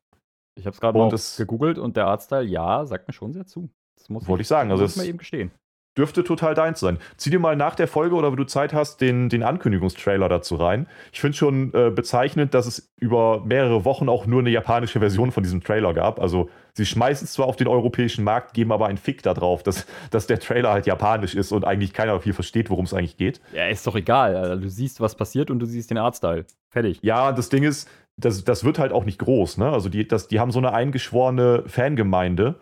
Ich 0.57 0.65
habe 0.65 0.73
es 0.73 0.81
gerade 0.81 0.97
mal 0.97 1.09
gegoogelt 1.09 1.77
und 1.77 1.95
der 1.95 2.07
Artstyle, 2.07 2.43
ja, 2.43 2.85
sagt 2.85 3.07
mir 3.07 3.13
schon 3.13 3.33
sehr 3.33 3.45
zu. 3.45 3.69
Das 3.95 4.09
muss 4.09 4.27
wollte 4.27 4.41
ich, 4.41 4.47
sagen. 4.47 4.71
Also 4.71 4.83
muss 4.83 4.95
man 4.95 5.05
eben 5.05 5.17
gestehen 5.17 5.51
dürfte 5.97 6.23
total 6.23 6.53
deins 6.53 6.79
sein. 6.79 6.99
Zieh 7.17 7.29
dir 7.29 7.39
mal 7.39 7.55
nach 7.55 7.75
der 7.75 7.87
Folge 7.87 8.15
oder 8.15 8.29
wenn 8.29 8.37
du 8.37 8.45
Zeit 8.45 8.73
hast, 8.73 9.01
den, 9.01 9.29
den 9.29 9.43
Ankündigungstrailer 9.43 10.29
dazu 10.29 10.55
rein. 10.55 10.87
Ich 11.11 11.19
finde 11.19 11.37
schon 11.37 11.73
äh, 11.73 11.89
bezeichnend, 11.89 12.53
dass 12.53 12.67
es 12.67 12.93
über 12.97 13.43
mehrere 13.43 13.83
Wochen 13.83 14.07
auch 14.07 14.25
nur 14.25 14.41
eine 14.41 14.49
japanische 14.49 14.99
Version 14.99 15.31
von 15.31 15.43
diesem 15.43 15.63
Trailer 15.63 15.93
gab. 15.93 16.19
Also 16.19 16.49
sie 16.73 16.85
schmeißen 16.85 17.25
es 17.25 17.33
zwar 17.33 17.47
auf 17.47 17.55
den 17.55 17.67
europäischen 17.67 18.23
Markt, 18.23 18.53
geben 18.53 18.71
aber 18.71 18.87
einen 18.87 18.97
Fick 18.97 19.23
darauf, 19.23 19.63
dass, 19.63 19.87
dass 20.11 20.27
der 20.27 20.39
Trailer 20.39 20.71
halt 20.71 20.85
japanisch 20.85 21.35
ist 21.35 21.51
und 21.51 21.65
eigentlich 21.65 21.93
keiner 21.93 22.19
viel 22.19 22.33
versteht, 22.33 22.69
worum 22.69 22.85
es 22.85 22.93
eigentlich 22.93 23.17
geht. 23.17 23.41
Ja, 23.53 23.67
ist 23.67 23.87
doch 23.87 23.95
egal. 23.95 24.35
Also, 24.35 24.61
du 24.61 24.69
siehst, 24.69 25.01
was 25.01 25.15
passiert 25.15 25.49
und 25.49 25.59
du 25.59 25.65
siehst 25.65 25.89
den 25.89 25.97
Artstyle. 25.97 26.45
Fertig. 26.69 26.99
Ja, 27.01 27.31
das 27.31 27.49
Ding 27.49 27.63
ist, 27.63 27.89
das, 28.19 28.43
das 28.43 28.63
wird 28.63 28.79
halt 28.79 28.91
auch 28.91 29.05
nicht 29.05 29.19
groß. 29.19 29.57
Ne? 29.57 29.69
Also 29.69 29.89
die, 29.89 30.07
das, 30.07 30.27
die 30.27 30.39
haben 30.39 30.51
so 30.51 30.59
eine 30.59 30.73
eingeschworene 30.73 31.63
Fangemeinde. 31.67 32.59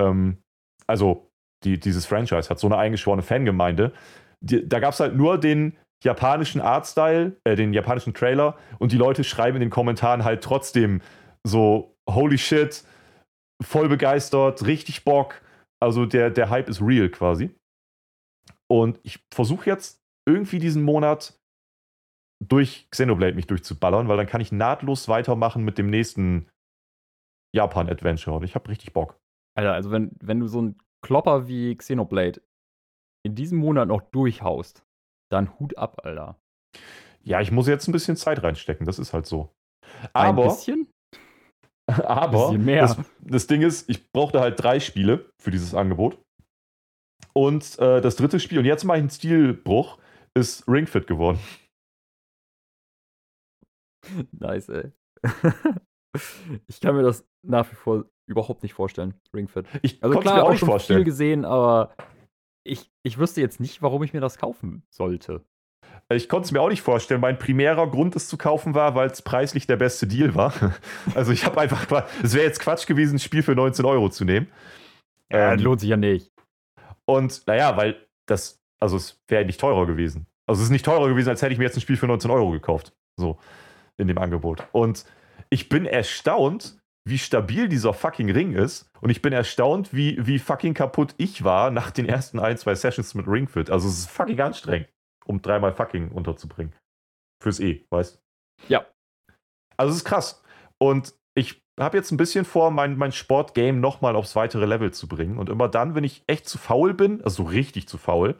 Ähm, 0.00 0.38
also 0.86 1.30
die, 1.64 1.80
dieses 1.80 2.06
Franchise 2.06 2.48
hat 2.48 2.58
so 2.58 2.68
eine 2.68 2.76
eingeschworene 2.76 3.22
Fangemeinde. 3.22 3.92
Die, 4.40 4.68
da 4.68 4.80
gab 4.80 4.92
es 4.92 5.00
halt 5.00 5.16
nur 5.16 5.38
den 5.38 5.76
japanischen 6.04 6.60
Artstyle, 6.60 7.36
äh, 7.44 7.56
den 7.56 7.72
japanischen 7.72 8.14
Trailer 8.14 8.56
und 8.78 8.92
die 8.92 8.98
Leute 8.98 9.24
schreiben 9.24 9.56
in 9.56 9.62
den 9.62 9.70
Kommentaren 9.70 10.24
halt 10.24 10.44
trotzdem 10.44 11.00
so, 11.44 11.96
holy 12.08 12.38
shit, 12.38 12.84
voll 13.62 13.88
begeistert, 13.88 14.66
richtig 14.66 15.04
Bock. 15.04 15.40
Also 15.82 16.06
der, 16.06 16.30
der 16.30 16.50
Hype 16.50 16.68
ist 16.68 16.82
real 16.82 17.08
quasi. 17.08 17.50
Und 18.70 19.00
ich 19.02 19.20
versuche 19.32 19.68
jetzt 19.68 20.00
irgendwie 20.26 20.58
diesen 20.58 20.82
Monat 20.82 21.38
durch 22.42 22.88
Xenoblade 22.90 23.34
mich 23.34 23.46
durchzuballern, 23.46 24.08
weil 24.08 24.16
dann 24.16 24.26
kann 24.26 24.40
ich 24.40 24.52
nahtlos 24.52 25.08
weitermachen 25.08 25.64
mit 25.64 25.78
dem 25.78 25.88
nächsten 25.88 26.48
Japan-Adventure 27.54 28.36
und 28.36 28.42
ich 28.42 28.54
habe 28.54 28.68
richtig 28.68 28.92
Bock. 28.92 29.18
Alter, 29.56 29.72
also 29.72 29.90
wenn, 29.90 30.10
wenn 30.20 30.40
du 30.40 30.46
so 30.46 30.60
ein 30.60 30.78
Klopper 31.02 31.46
wie 31.46 31.76
Xenoblade 31.76 32.42
in 33.24 33.34
diesem 33.34 33.58
Monat 33.58 33.88
noch 33.88 34.02
durchhaust, 34.02 34.84
dann 35.30 35.58
Hut 35.58 35.78
ab, 35.78 36.00
Alter. 36.04 36.38
Ja, 37.22 37.40
ich 37.40 37.52
muss 37.52 37.68
jetzt 37.68 37.88
ein 37.88 37.92
bisschen 37.92 38.16
Zeit 38.16 38.42
reinstecken, 38.42 38.86
das 38.86 38.98
ist 38.98 39.12
halt 39.12 39.26
so. 39.26 39.54
Aber, 40.12 40.42
ein 40.42 40.48
bisschen? 40.48 40.88
Aber 41.86 42.48
bisschen 42.48 42.64
mehr. 42.64 42.82
Das, 42.82 42.98
das, 43.20 43.46
Ding 43.46 43.62
ist, 43.62 43.88
ich 43.88 44.10
brauchte 44.12 44.40
halt 44.40 44.62
drei 44.62 44.80
Spiele 44.80 45.30
für 45.40 45.50
dieses 45.50 45.74
Angebot. 45.74 46.18
Und 47.32 47.78
äh, 47.78 48.00
das 48.00 48.16
dritte 48.16 48.40
Spiel, 48.40 48.58
und 48.58 48.64
jetzt 48.64 48.84
mache 48.84 48.98
ich 48.98 49.02
einen 49.02 49.10
Stilbruch, 49.10 49.98
ist 50.34 50.68
Ringfit 50.68 51.06
geworden. 51.06 51.38
Nice, 54.32 54.68
ey. 54.68 54.92
ich 56.66 56.80
kann 56.80 56.96
mir 56.96 57.02
das 57.02 57.26
nach 57.42 57.70
wie 57.70 57.76
vor 57.76 58.04
überhaupt 58.26 58.62
nicht 58.62 58.74
vorstellen, 58.74 59.14
Ringfit. 59.34 59.66
Ich 59.82 60.02
also 60.02 60.18
klar, 60.18 60.36
mir 60.36 60.44
auch, 60.44 60.50
auch 60.50 60.56
schon 60.56 60.68
vorstellen. 60.68 61.00
viel 61.00 61.04
gesehen, 61.04 61.44
aber 61.44 61.94
ich, 62.64 62.90
ich 63.02 63.18
wüsste 63.18 63.40
jetzt 63.40 63.60
nicht, 63.60 63.82
warum 63.82 64.02
ich 64.02 64.12
mir 64.12 64.20
das 64.20 64.38
kaufen 64.38 64.82
sollte. 64.90 65.44
Ich 66.10 66.28
konnte 66.28 66.46
es 66.46 66.52
mir 66.52 66.60
auch 66.60 66.68
nicht 66.68 66.82
vorstellen. 66.82 67.20
Mein 67.20 67.38
primärer 67.38 67.86
Grund, 67.90 68.14
es 68.16 68.28
zu 68.28 68.36
kaufen, 68.36 68.74
war, 68.74 68.94
weil 68.94 69.08
es 69.08 69.22
preislich 69.22 69.66
der 69.66 69.76
beste 69.76 70.06
Deal 70.06 70.34
war. 70.34 70.52
Also 71.14 71.32
ich 71.32 71.44
habe 71.44 71.60
einfach, 71.60 72.06
es 72.22 72.34
wäre 72.34 72.44
jetzt 72.44 72.60
Quatsch 72.60 72.86
gewesen, 72.86 73.16
ein 73.16 73.18
Spiel 73.18 73.42
für 73.42 73.54
19 73.54 73.84
Euro 73.84 74.08
zu 74.08 74.24
nehmen. 74.24 74.48
Ja, 75.30 75.52
ähm, 75.52 75.60
lohnt 75.60 75.80
sich 75.80 75.90
ja 75.90 75.96
nicht. 75.96 76.32
Und 77.06 77.46
naja, 77.46 77.76
weil 77.76 77.96
das, 78.26 78.60
also 78.80 78.96
es 78.96 79.22
wäre 79.28 79.44
nicht 79.44 79.60
teurer 79.60 79.86
gewesen. 79.86 80.26
Also 80.46 80.60
es 80.60 80.66
ist 80.66 80.72
nicht 80.72 80.84
teurer 80.84 81.08
gewesen, 81.08 81.28
als 81.28 81.42
hätte 81.42 81.52
ich 81.52 81.58
mir 81.58 81.64
jetzt 81.64 81.76
ein 81.76 81.80
Spiel 81.80 81.96
für 81.96 82.06
19 82.06 82.30
Euro 82.30 82.50
gekauft. 82.50 82.92
So, 83.16 83.38
in 83.96 84.08
dem 84.08 84.18
Angebot. 84.18 84.66
Und 84.72 85.04
ich 85.50 85.68
bin 85.68 85.86
erstaunt, 85.86 86.78
wie 87.06 87.18
stabil 87.18 87.68
dieser 87.68 87.92
fucking 87.92 88.30
Ring 88.30 88.52
ist. 88.52 88.90
Und 89.00 89.10
ich 89.10 89.20
bin 89.20 89.32
erstaunt, 89.32 89.92
wie, 89.92 90.26
wie 90.26 90.38
fucking 90.38 90.74
kaputt 90.74 91.14
ich 91.18 91.44
war 91.44 91.70
nach 91.70 91.90
den 91.90 92.06
ersten 92.08 92.38
ein, 92.38 92.56
zwei 92.56 92.74
Sessions 92.74 93.14
mit 93.14 93.28
Ringfit. 93.28 93.70
Also 93.70 93.88
es 93.88 93.98
ist 93.98 94.10
fucking 94.10 94.40
anstrengend, 94.40 94.88
um 95.26 95.42
dreimal 95.42 95.72
fucking 95.72 96.10
unterzubringen. 96.10 96.74
Fürs 97.42 97.60
E, 97.60 97.84
weißt 97.90 98.20
Ja. 98.68 98.86
Also 99.76 99.90
es 99.90 99.98
ist 99.98 100.04
krass. 100.04 100.42
Und 100.78 101.14
ich 101.34 101.62
habe 101.78 101.96
jetzt 101.96 102.10
ein 102.10 102.16
bisschen 102.16 102.44
vor, 102.44 102.70
mein, 102.70 102.96
mein 102.96 103.12
Sportgame 103.12 103.78
nochmal 103.78 104.16
aufs 104.16 104.36
weitere 104.36 104.64
Level 104.64 104.92
zu 104.92 105.08
bringen. 105.08 105.38
Und 105.38 105.50
immer 105.50 105.68
dann, 105.68 105.94
wenn 105.94 106.04
ich 106.04 106.22
echt 106.26 106.48
zu 106.48 106.56
faul 106.56 106.94
bin, 106.94 107.22
also 107.22 107.42
so 107.42 107.48
richtig 107.48 107.88
zu 107.88 107.98
faul, 107.98 108.36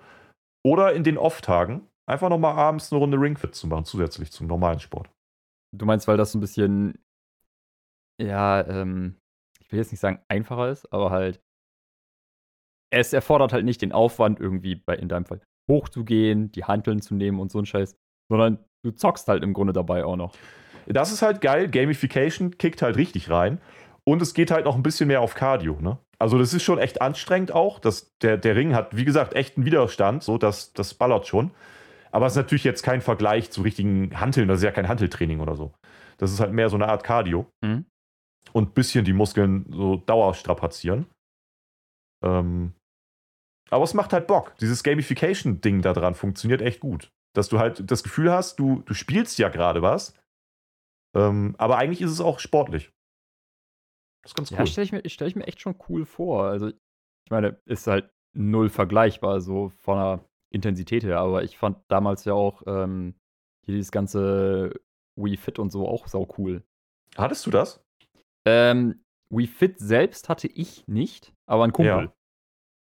oder 0.65 0.95
in 0.95 1.05
den 1.05 1.19
Off-Tagen, 1.19 1.87
einfach 2.07 2.31
nochmal 2.31 2.57
abends 2.57 2.93
eine 2.93 3.01
Runde 3.01 3.21
Ringfit 3.21 3.55
zu 3.55 3.67
machen, 3.67 3.85
zusätzlich 3.85 4.31
zum 4.33 4.47
normalen 4.47 4.81
Sport. 4.81 5.11
Du 5.77 5.87
meinst, 5.87 6.07
weil 6.09 6.17
das 6.17 6.33
so 6.33 6.39
ein 6.39 6.41
bisschen 6.41 6.99
ja, 8.21 8.67
ähm, 8.67 9.17
ich 9.61 9.73
will 9.73 9.79
jetzt 9.79 9.91
nicht 9.93 10.01
sagen 10.01 10.21
einfacher 10.29 10.71
ist, 10.71 10.93
aber 10.93 11.11
halt 11.11 11.41
es 12.93 13.13
erfordert 13.13 13.53
halt 13.53 13.65
nicht 13.65 13.83
den 13.83 13.93
Aufwand, 13.93 14.39
irgendwie 14.39 14.77
bei, 14.77 14.95
in 14.95 15.09
deinem 15.09 15.25
Fall 15.25 15.41
hochzugehen, 15.69 16.53
die 16.53 16.65
Hanteln 16.65 17.03
zu 17.03 17.15
nehmen 17.15 17.41
und 17.41 17.51
so 17.51 17.59
ein 17.59 17.67
Scheiß, 17.67 17.97
sondern 18.31 18.59
du 18.85 18.93
zockst 18.93 19.27
halt 19.27 19.43
im 19.43 19.53
Grunde 19.53 19.73
dabei 19.73 20.05
auch 20.05 20.17
noch. 20.17 20.35
Das 20.87 21.11
ist 21.11 21.23
halt 21.23 21.41
geil. 21.41 21.69
Gamification 21.69 22.57
kickt 22.59 22.83
halt 22.83 22.97
richtig 22.97 23.31
rein. 23.31 23.61
Und 24.05 24.21
es 24.21 24.35
geht 24.35 24.51
halt 24.51 24.67
noch 24.67 24.77
ein 24.77 24.83
bisschen 24.83 25.09
mehr 25.09 25.23
auf 25.23 25.35
Cardio, 25.35 25.79
ne? 25.81 25.99
Also, 26.19 26.39
das 26.39 26.53
ist 26.53 26.63
schon 26.63 26.79
echt 26.79 27.01
anstrengend 27.01 27.53
auch. 27.53 27.79
Das, 27.79 28.13
der, 28.21 28.37
der 28.37 28.55
Ring 28.55 28.75
hat, 28.75 28.95
wie 28.95 29.07
gesagt, 29.07 29.35
echt 29.35 29.57
einen 29.57 29.65
Widerstand, 29.65 30.23
so, 30.23 30.37
das, 30.37 30.75
das 30.75 30.93
ballert 30.93 31.27
schon. 31.27 31.53
Aber 32.15 32.27
es 32.27 32.35
ist 32.35 32.37
natürlich 32.37 32.65
jetzt 32.65 32.83
kein 32.83 33.01
Vergleich 33.01 33.51
zu 33.51 33.63
richtigen 33.63 34.21
Hanteln, 34.21 34.49
das 34.49 34.59
ist 34.59 34.65
ja 34.65 34.71
kein 34.71 34.89
Hanteltraining 34.89 35.41
oder 35.41 35.57
so. 35.57 35.75
Das 36.19 36.33
ist 36.33 36.39
halt 36.41 36.53
mehr 36.53 36.69
so 36.69 36.77
eine 36.77 36.89
Art 36.89 37.03
Cardio. 37.03 37.51
Mhm 37.63 37.87
und 38.53 38.71
ein 38.71 38.75
bisschen 38.75 39.05
die 39.05 39.13
Muskeln 39.13 39.67
so 39.71 39.97
dauerstrapazieren. 39.97 41.07
Ähm, 42.23 42.75
aber 43.71 43.85
es 43.85 43.95
macht 43.95 44.13
halt 44.13 44.27
Bock. 44.27 44.57
Dieses 44.59 44.83
Gamification-Ding 44.83 45.83
da 45.83 45.93
dran 45.93 46.15
funktioniert 46.15 46.63
echt 46.63 46.81
gut. 46.81 47.11
Dass 47.35 47.49
du 47.49 47.59
halt 47.59 47.91
das 47.91 48.05
Gefühl 48.05 48.31
hast, 48.31 48.61
du, 48.61 48.83
du 48.83 48.95
spielst 48.95 49.39
ja 49.39 49.49
gerade 49.49 49.83
was, 49.83 50.17
ähm, 51.17 51.57
aber 51.59 51.79
eigentlich 51.79 52.01
ist 52.01 52.13
es 52.13 52.21
auch 52.21 52.39
sportlich. 52.39 52.93
Das 54.23 54.31
ist 54.31 54.37
ganz 54.37 54.53
cool. 54.53 54.59
Ja, 54.59 54.67
stelle 54.67 54.85
ich, 54.85 54.93
mir, 54.93 55.03
stell 55.07 55.29
ich 55.29 55.37
mir 55.37 55.47
echt 55.47 55.61
schon 55.61 55.77
cool 55.89 56.07
vor. 56.07 56.45
Also, 56.45 56.69
ich 56.69 57.31
meine, 57.31 57.61
ist 57.65 57.87
halt 57.87 58.11
null 58.37 58.69
vergleichbar, 58.69 59.41
so 59.41 59.69
von 59.69 59.99
der 59.99 60.25
Intensität 60.55 61.05
her, 61.05 61.19
aber 61.19 61.43
ich 61.43 61.59
fand 61.59 61.79
damals 61.89 62.25
ja 62.25 62.33
auch 62.35 62.63
ähm, 62.67 63.15
hier 63.65 63.75
dieses 63.75 63.91
ganze 63.91 64.73
Wii 65.17 65.37
Fit 65.37 65.59
und 65.59 65.71
so 65.71 65.89
auch 65.89 66.07
sau 66.07 66.29
cool. 66.39 66.63
Hattest 67.17 67.47
du 67.47 67.51
das? 67.51 67.85
Ähm, 68.47 69.05
Wii 69.31 69.47
Fit 69.47 69.79
selbst 69.79 70.29
hatte 70.29 70.49
ich 70.49 70.87
nicht, 70.87 71.33
aber 71.47 71.65
ein 71.65 71.73
Kumpel. 71.73 72.05
Ja. 72.05 72.13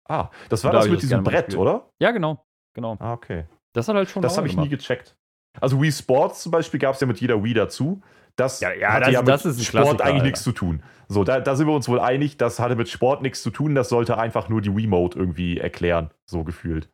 Ah, 0.07 0.31
das 0.51 0.65
war 0.65 0.73
da 0.73 0.81
das 0.81 0.89
mit 0.89 1.03
diesem 1.03 1.25
Brett, 1.25 1.57
oder? 1.57 1.91
Ja, 1.99 2.11
genau. 2.11 2.45
genau. 2.75 2.97
Ah, 3.01 3.15
okay. 3.15 3.47
Das 3.73 3.89
hat 3.89 3.97
halt 3.97 4.11
schon. 4.11 4.23
Das 4.23 4.37
habe 4.37 4.47
ich 4.47 4.57
nie 4.57 4.69
gecheckt. 4.69 5.17
Also 5.61 5.81
Wii 5.81 5.93
Sports 5.93 6.43
zum 6.43 6.53
Beispiel 6.53 6.81
gab 6.81 6.95
es 6.95 7.01
ja 7.01 7.07
mit 7.07 7.21
jeder 7.21 7.43
Wii 7.43 7.55
dazu. 7.55 8.03
Das 8.37 8.61
ja, 8.61 8.73
ja, 8.73 8.99
das, 8.99 9.11
ja 9.11 9.21
mit 9.21 9.29
das 9.29 9.45
ist 9.45 9.65
Sport 9.65 10.01
eigentlich 10.01 10.15
Alter. 10.15 10.23
nichts 10.25 10.43
zu 10.43 10.53
tun. 10.53 10.83
So, 11.07 11.23
da, 11.23 11.39
da, 11.41 11.55
sind 11.55 11.69
wir 11.69 11.75
uns 11.75 11.89
wohl 11.89 12.01
einig, 12.01 12.37
das 12.37 12.59
hatte 12.59 12.75
mit 12.75 12.89
Sport 12.89 13.23
nichts 13.23 13.43
zu 13.43 13.51
tun. 13.51 13.75
Das 13.75 13.89
sollte 13.89 14.19
einfach 14.19 14.49
nur 14.49 14.61
die 14.61 14.75
Wii-Mode 14.75 15.17
irgendwie 15.17 15.59
erklären, 15.59 16.11
so 16.25 16.43
gefühlt. 16.43 16.91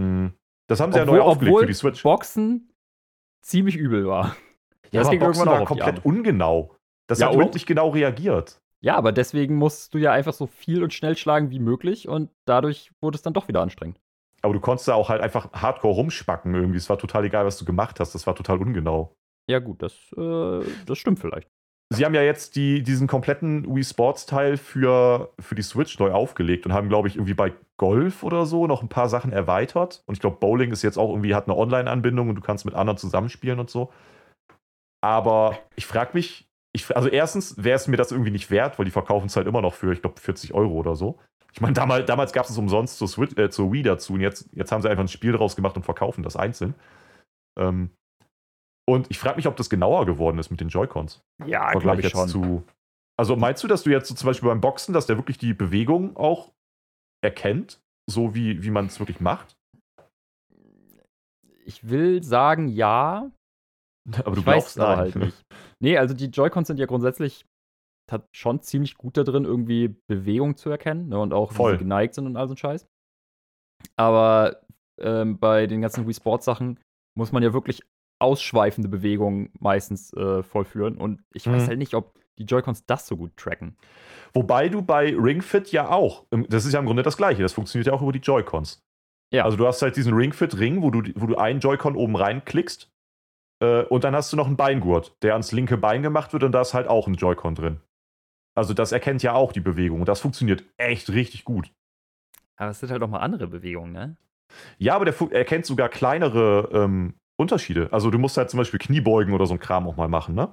Mhm. 0.00 0.32
Das 0.66 0.80
haben 0.80 0.92
sie 0.92 1.00
obwohl, 1.00 1.18
ja 1.18 1.24
neu 1.24 1.28
aufgelegt 1.28 1.58
für 1.58 1.66
die 1.66 1.74
Switch. 1.74 2.02
Boxen 2.02 2.72
ziemlich 3.42 3.76
übel 3.76 4.06
war. 4.06 4.36
Ja, 4.92 5.00
das 5.00 5.08
aber 5.08 5.18
Boxen 5.18 5.46
war 5.46 5.64
komplett 5.64 6.04
ungenau. 6.04 6.74
Das 7.06 7.18
ja, 7.18 7.26
hat 7.26 7.34
überhaupt 7.34 7.54
nicht 7.54 7.66
genau 7.66 7.90
reagiert. 7.90 8.60
Ja, 8.80 8.96
aber 8.96 9.12
deswegen 9.12 9.56
musst 9.56 9.94
du 9.94 9.98
ja 9.98 10.12
einfach 10.12 10.32
so 10.32 10.46
viel 10.46 10.82
und 10.82 10.94
schnell 10.94 11.16
schlagen 11.16 11.50
wie 11.50 11.58
möglich 11.58 12.08
und 12.08 12.30
dadurch 12.46 12.92
wurde 13.00 13.16
es 13.16 13.22
dann 13.22 13.34
doch 13.34 13.48
wieder 13.48 13.60
anstrengend. 13.60 14.00
Aber 14.42 14.54
du 14.54 14.60
konntest 14.60 14.88
da 14.88 14.94
auch 14.94 15.10
halt 15.10 15.20
einfach 15.20 15.52
hardcore 15.52 15.94
rumspacken 15.94 16.54
irgendwie. 16.54 16.78
Es 16.78 16.88
war 16.88 16.98
total 16.98 17.24
egal, 17.24 17.44
was 17.44 17.58
du 17.58 17.64
gemacht 17.64 18.00
hast. 18.00 18.14
Das 18.14 18.26
war 18.26 18.34
total 18.34 18.58
ungenau. 18.58 19.14
Ja, 19.48 19.58
gut, 19.58 19.82
das, 19.82 19.94
äh, 20.16 20.64
das 20.86 20.98
stimmt 20.98 21.18
vielleicht. 21.18 21.50
Sie 21.92 22.04
haben 22.04 22.14
ja 22.14 22.22
jetzt 22.22 22.54
die, 22.54 22.82
diesen 22.82 23.08
kompletten 23.08 23.66
Wii 23.74 23.82
Sports 23.82 24.24
Teil 24.24 24.56
für, 24.56 25.32
für 25.40 25.56
die 25.56 25.62
Switch 25.62 25.98
neu 25.98 26.12
aufgelegt 26.12 26.64
und 26.64 26.72
haben, 26.72 26.88
glaube 26.88 27.08
ich, 27.08 27.16
irgendwie 27.16 27.34
bei 27.34 27.52
Golf 27.78 28.22
oder 28.22 28.46
so 28.46 28.68
noch 28.68 28.82
ein 28.82 28.88
paar 28.88 29.08
Sachen 29.08 29.32
erweitert. 29.32 30.04
Und 30.06 30.14
ich 30.14 30.20
glaube, 30.20 30.36
Bowling 30.38 30.70
ist 30.70 30.82
jetzt 30.82 30.98
auch 30.98 31.10
irgendwie, 31.10 31.34
hat 31.34 31.48
eine 31.48 31.56
Online-Anbindung 31.56 32.28
und 32.28 32.36
du 32.36 32.42
kannst 32.42 32.64
mit 32.64 32.74
anderen 32.74 32.96
zusammenspielen 32.96 33.58
und 33.58 33.70
so. 33.70 33.92
Aber 35.02 35.58
ich 35.74 35.86
frage 35.86 36.10
mich, 36.14 36.48
ich, 36.72 36.94
also 36.94 37.08
erstens 37.08 37.56
wäre 37.62 37.76
es 37.76 37.88
mir 37.88 37.96
das 37.96 38.12
irgendwie 38.12 38.30
nicht 38.30 38.52
wert, 38.52 38.78
weil 38.78 38.84
die 38.84 38.92
verkaufen 38.92 39.26
es 39.26 39.34
halt 39.34 39.48
immer 39.48 39.60
noch 39.60 39.74
für, 39.74 39.92
ich 39.92 40.00
glaube, 40.00 40.20
40 40.20 40.54
Euro 40.54 40.74
oder 40.74 40.94
so. 40.94 41.18
Ich 41.52 41.60
meine, 41.60 41.72
damals, 41.74 42.06
damals 42.06 42.32
gab 42.32 42.44
es 42.44 42.52
es 42.52 42.58
umsonst 42.58 42.98
zur, 42.98 43.08
Switch, 43.08 43.36
äh, 43.36 43.50
zur 43.50 43.72
Wii 43.72 43.82
dazu 43.82 44.14
und 44.14 44.20
jetzt, 44.20 44.48
jetzt 44.52 44.70
haben 44.70 44.82
sie 44.82 44.88
einfach 44.88 45.02
ein 45.02 45.08
Spiel 45.08 45.32
draus 45.32 45.56
gemacht 45.56 45.74
und 45.74 45.82
verkaufen 45.82 46.22
das 46.22 46.36
einzeln. 46.36 46.74
Ähm, 47.58 47.90
und 48.90 49.10
ich 49.10 49.18
frage 49.18 49.36
mich, 49.36 49.46
ob 49.46 49.56
das 49.56 49.70
genauer 49.70 50.04
geworden 50.04 50.38
ist 50.38 50.50
mit 50.50 50.60
den 50.60 50.68
Joy-Cons. 50.68 51.22
Ja, 51.46 51.72
glaube 51.72 52.00
ich 52.00 52.08
schon. 52.08 52.28
Zu, 52.28 52.64
also 53.16 53.36
meinst 53.36 53.62
du, 53.62 53.68
dass 53.68 53.84
du 53.84 53.90
jetzt 53.90 54.08
so 54.08 54.14
zum 54.14 54.26
Beispiel 54.26 54.48
beim 54.48 54.60
Boxen, 54.60 54.92
dass 54.92 55.06
der 55.06 55.16
wirklich 55.16 55.38
die 55.38 55.54
Bewegung 55.54 56.16
auch 56.16 56.52
erkennt, 57.22 57.80
so 58.10 58.34
wie, 58.34 58.64
wie 58.64 58.70
man 58.70 58.86
es 58.86 58.98
wirklich 58.98 59.20
macht? 59.20 59.56
Ich 61.64 61.88
will 61.88 62.22
sagen, 62.24 62.66
ja. 62.66 63.30
Aber 64.18 64.32
du 64.32 64.40
ich 64.40 64.44
glaubst 64.44 64.78
weiß 64.78 64.96
halt 64.96 65.16
nicht. 65.16 65.42
Nee, 65.82 65.96
also 65.96 66.12
die 66.12 66.26
Joy-Cons 66.26 66.66
sind 66.66 66.78
ja 66.78 66.84
grundsätzlich 66.84 67.46
hat 68.10 68.28
schon 68.34 68.60
ziemlich 68.60 68.96
gut 68.96 69.16
da 69.16 69.22
drin, 69.22 69.44
irgendwie 69.44 69.94
Bewegung 70.08 70.56
zu 70.56 70.68
erkennen 70.68 71.08
ne, 71.08 71.18
und 71.18 71.32
auch 71.32 71.52
Voll. 71.52 71.72
wie 71.72 71.76
sie 71.76 71.84
geneigt 71.84 72.14
sind 72.14 72.26
und 72.26 72.36
all 72.36 72.48
so 72.48 72.54
ein 72.54 72.58
Scheiß. 72.58 72.86
Aber 73.96 74.60
ähm, 75.00 75.38
bei 75.38 75.66
den 75.68 75.80
ganzen 75.80 76.06
Wii 76.06 76.14
Sports 76.14 76.44
Sachen 76.44 76.80
muss 77.16 77.32
man 77.32 77.42
ja 77.42 77.52
wirklich 77.52 77.82
ausschweifende 78.20 78.88
Bewegungen 78.88 79.50
meistens 79.58 80.12
äh, 80.12 80.42
vollführen 80.42 80.96
und 80.96 81.22
ich 81.32 81.46
mhm. 81.46 81.52
weiß 81.52 81.68
halt 81.68 81.78
nicht, 81.78 81.94
ob 81.94 82.18
die 82.38 82.44
Joy-Cons 82.44 82.86
das 82.86 83.06
so 83.06 83.16
gut 83.16 83.36
tracken. 83.36 83.76
Wobei 84.32 84.68
du 84.68 84.82
bei 84.82 85.14
Ring 85.16 85.42
Fit 85.42 85.72
ja 85.72 85.90
auch, 85.90 86.26
das 86.48 86.64
ist 86.64 86.72
ja 86.72 86.80
im 86.80 86.86
Grunde 86.86 87.02
das 87.02 87.16
gleiche, 87.16 87.42
das 87.42 87.52
funktioniert 87.52 87.86
ja 87.86 87.92
auch 87.92 88.02
über 88.02 88.12
die 88.12 88.20
Joy-Cons. 88.20 88.82
Ja. 89.32 89.44
Also 89.44 89.56
du 89.56 89.66
hast 89.66 89.82
halt 89.82 89.96
diesen 89.96 90.14
Ring 90.14 90.32
Fit 90.32 90.58
Ring, 90.58 90.82
wo 90.82 90.90
du, 90.90 91.02
wo 91.14 91.26
du 91.26 91.36
einen 91.36 91.60
Joy-Con 91.60 91.96
oben 91.96 92.16
reinklickst 92.16 92.90
äh, 93.62 93.82
und 93.84 94.04
dann 94.04 94.14
hast 94.14 94.32
du 94.32 94.36
noch 94.36 94.46
einen 94.46 94.56
Beingurt, 94.56 95.16
der 95.22 95.32
ans 95.32 95.52
linke 95.52 95.76
Bein 95.76 96.02
gemacht 96.02 96.32
wird 96.32 96.42
und 96.42 96.52
da 96.52 96.62
ist 96.62 96.74
halt 96.74 96.88
auch 96.88 97.06
ein 97.06 97.14
Joy-Con 97.14 97.54
drin. 97.54 97.80
Also 98.56 98.74
das 98.74 98.92
erkennt 98.92 99.22
ja 99.22 99.34
auch 99.34 99.52
die 99.52 99.60
Bewegung 99.60 100.00
und 100.00 100.08
das 100.08 100.20
funktioniert 100.20 100.64
echt 100.76 101.10
richtig 101.10 101.44
gut. 101.44 101.72
Aber 102.56 102.70
es 102.70 102.80
sind 102.80 102.90
halt 102.90 103.02
auch 103.02 103.08
mal 103.08 103.20
andere 103.20 103.46
Bewegungen, 103.46 103.92
ne? 103.92 104.16
Ja, 104.78 104.96
aber 104.96 105.04
der 105.04 105.14
erkennt 105.32 105.64
sogar 105.64 105.88
kleinere 105.88 106.68
ähm, 106.72 107.19
Unterschiede. 107.40 107.88
Also 107.92 108.10
du 108.10 108.18
musst 108.18 108.36
halt 108.36 108.50
zum 108.50 108.58
Beispiel 108.58 108.78
Kniebeugen 108.78 109.34
oder 109.34 109.46
so 109.46 109.54
ein 109.54 109.60
Kram 109.60 109.86
auch 109.88 109.96
mal 109.96 110.08
machen, 110.08 110.34
ne? 110.34 110.52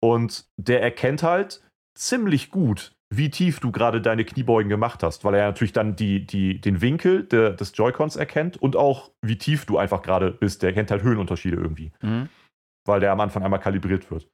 Und 0.00 0.46
der 0.56 0.82
erkennt 0.82 1.22
halt 1.22 1.62
ziemlich 1.96 2.50
gut, 2.50 2.92
wie 3.14 3.30
tief 3.30 3.60
du 3.60 3.72
gerade 3.72 4.02
deine 4.02 4.24
Kniebeugen 4.24 4.68
gemacht 4.68 5.02
hast, 5.02 5.24
weil 5.24 5.34
er 5.34 5.46
natürlich 5.46 5.72
dann 5.72 5.96
die, 5.96 6.26
die, 6.26 6.60
den 6.60 6.80
Winkel 6.80 7.24
de, 7.24 7.54
des 7.54 7.72
Joy-Cons 7.74 8.16
erkennt 8.16 8.60
und 8.60 8.76
auch 8.76 9.12
wie 9.24 9.38
tief 9.38 9.64
du 9.64 9.78
einfach 9.78 10.02
gerade 10.02 10.32
bist. 10.32 10.62
Der 10.62 10.70
erkennt 10.70 10.90
halt 10.90 11.02
Höhenunterschiede 11.02 11.56
irgendwie. 11.56 11.92
Mhm. 12.02 12.28
Weil 12.86 13.00
der 13.00 13.12
am 13.12 13.20
Anfang 13.20 13.42
einmal 13.42 13.60
kalibriert 13.60 14.10
wird. 14.10 14.28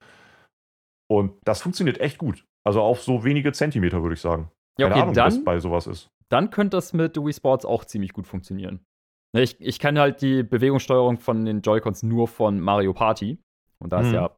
Und 1.09 1.35
das 1.45 1.63
funktioniert 1.63 2.01
echt 2.01 2.19
gut. 2.19 2.45
Also 2.65 2.81
auf 2.81 3.03
so 3.03 3.25
wenige 3.25 3.53
Zentimeter, 3.53 4.03
würde 4.03 4.15
ich 4.15 4.21
sagen. 4.21 4.51
Ja, 4.79 4.87
okay, 4.87 4.95
Keine 4.95 5.03
Ahnung, 5.03 5.15
dann, 5.15 5.27
was 5.27 5.45
bei 5.45 5.59
sowas 5.61 5.87
ist. 5.87 6.09
Dann 6.31 6.51
könnte 6.51 6.77
das 6.77 6.95
mit 6.95 7.17
Wii 7.17 7.33
Sports 7.33 7.67
auch 7.67 7.85
ziemlich 7.85 8.13
gut 8.13 8.27
funktionieren. 8.27 8.81
Ne, 9.35 9.43
ich, 9.43 9.61
ich 9.61 9.79
kenne 9.79 10.01
halt 10.01 10.21
die 10.21 10.43
Bewegungssteuerung 10.43 11.19
von 11.19 11.45
den 11.45 11.63
Joy-Cons 11.63 12.03
nur 12.03 12.29
von 12.29 12.61
Mario 12.61 12.93
Party. 12.93 13.39
Und 13.79 13.93
da 13.93 14.01
ist 14.01 14.09
hm. 14.09 14.15
ja 14.15 14.37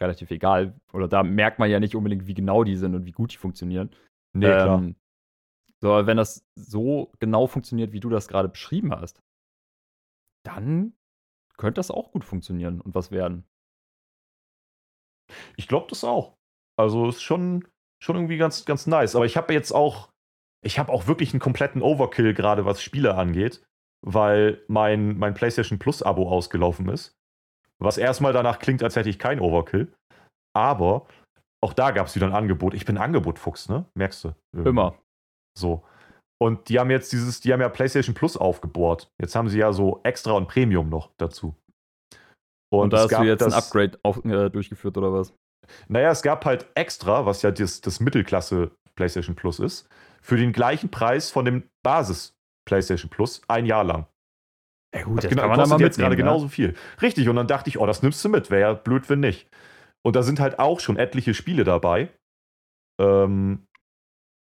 relativ 0.00 0.30
egal. 0.30 0.78
Oder 0.92 1.08
da 1.08 1.22
merkt 1.22 1.58
man 1.58 1.70
ja 1.70 1.80
nicht 1.80 1.96
unbedingt, 1.96 2.26
wie 2.26 2.34
genau 2.34 2.64
die 2.64 2.76
sind 2.76 2.94
und 2.94 3.06
wie 3.06 3.12
gut 3.12 3.32
die 3.32 3.38
funktionieren. 3.38 3.90
Nee, 4.34 4.46
ähm, 4.46 4.52
klar. 4.52 4.94
So, 5.80 6.06
wenn 6.06 6.16
das 6.16 6.46
so 6.54 7.12
genau 7.18 7.46
funktioniert, 7.46 7.92
wie 7.92 8.00
du 8.00 8.08
das 8.08 8.28
gerade 8.28 8.48
beschrieben 8.48 8.92
hast, 8.92 9.22
dann 10.44 10.94
könnte 11.56 11.78
das 11.78 11.90
auch 11.90 12.10
gut 12.10 12.24
funktionieren 12.24 12.80
und 12.80 12.94
was 12.94 13.10
werden. 13.10 13.44
Ich 15.56 15.68
glaube 15.68 15.86
das 15.88 16.04
auch. 16.04 16.36
Also 16.76 17.08
ist 17.08 17.22
schon, 17.22 17.66
schon 18.02 18.16
irgendwie 18.16 18.36
ganz, 18.36 18.64
ganz 18.64 18.86
nice. 18.86 19.16
Aber 19.16 19.26
ich 19.26 19.36
habe 19.36 19.52
jetzt 19.52 19.72
auch, 19.72 20.10
ich 20.62 20.78
habe 20.78 20.92
auch 20.92 21.06
wirklich 21.06 21.32
einen 21.32 21.40
kompletten 21.40 21.82
Overkill, 21.82 22.34
gerade 22.34 22.64
was 22.64 22.82
Spiele 22.82 23.14
angeht, 23.14 23.64
weil 24.04 24.62
mein, 24.68 25.18
mein 25.18 25.34
PlayStation 25.34 25.78
Plus-Abo 25.78 26.28
ausgelaufen 26.28 26.88
ist. 26.88 27.16
Was 27.82 27.98
erstmal 27.98 28.32
danach 28.32 28.58
klingt, 28.58 28.82
als 28.82 28.96
hätte 28.96 29.08
ich 29.08 29.18
kein 29.18 29.40
Overkill. 29.40 29.92
Aber 30.54 31.06
auch 31.62 31.72
da 31.72 31.90
gab 31.90 32.06
es 32.06 32.14
wieder 32.14 32.26
ein 32.26 32.34
Angebot. 32.34 32.74
Ich 32.74 32.84
bin 32.84 32.98
Angebotfuchs, 32.98 33.68
ne? 33.68 33.86
Merkst 33.94 34.24
du? 34.24 34.34
Irgendwie. 34.52 34.70
Immer. 34.70 34.98
So. 35.58 35.82
Und 36.40 36.68
die 36.68 36.78
haben 36.78 36.90
jetzt 36.90 37.12
dieses, 37.12 37.40
die 37.40 37.52
haben 37.52 37.60
ja 37.60 37.68
PlayStation 37.70 38.14
Plus 38.14 38.36
aufgebohrt. 38.36 39.10
Jetzt 39.20 39.34
haben 39.34 39.48
sie 39.48 39.58
ja 39.58 39.72
so 39.72 40.00
Extra 40.02 40.32
und 40.32 40.48
Premium 40.48 40.90
noch 40.90 41.10
dazu. 41.16 41.56
Und, 42.70 42.80
und 42.80 42.92
da 42.92 43.04
hast 43.04 43.10
du 43.12 43.22
jetzt 43.22 43.40
das, 43.40 43.54
ein 43.54 43.58
Upgrade 43.58 43.98
auf, 44.02 44.22
äh, 44.24 44.50
durchgeführt 44.50 44.98
oder 44.98 45.12
was? 45.12 45.32
Naja, 45.88 46.10
es 46.10 46.22
gab 46.22 46.44
halt 46.44 46.66
extra, 46.74 47.24
was 47.24 47.40
ja 47.42 47.50
das, 47.50 47.80
das 47.80 48.00
Mittelklasse 48.00 48.72
PlayStation 48.94 49.34
Plus 49.34 49.58
ist, 49.58 49.88
für 50.20 50.36
den 50.36 50.52
gleichen 50.52 50.90
Preis 50.90 51.30
von 51.30 51.44
dem 51.44 51.70
Basis 51.82 52.33
PlayStation 52.64 53.10
Plus 53.10 53.42
ein 53.48 53.66
Jahr 53.66 53.84
lang. 53.84 54.06
Ja 54.94 55.02
gut, 55.02 55.18
das, 55.18 55.24
das 55.24 55.30
genau, 55.30 55.42
kann 55.42 55.50
man 55.50 55.60
kostet 55.60 55.80
jetzt 55.80 55.98
gerade 55.98 56.16
genauso 56.16 56.48
viel. 56.48 56.74
Richtig, 57.02 57.28
und 57.28 57.36
dann 57.36 57.48
dachte 57.48 57.68
ich, 57.68 57.78
oh, 57.78 57.86
das 57.86 58.02
nimmst 58.02 58.24
du 58.24 58.28
mit, 58.28 58.50
wäre 58.50 58.60
ja 58.60 58.72
blöd, 58.74 59.08
wenn 59.10 59.20
nicht. 59.20 59.48
Und 60.02 60.16
da 60.16 60.22
sind 60.22 60.38
halt 60.38 60.58
auch 60.58 60.80
schon 60.80 60.96
etliche 60.96 61.34
Spiele 61.34 61.64
dabei. 61.64 62.10
Ähm, 63.00 63.66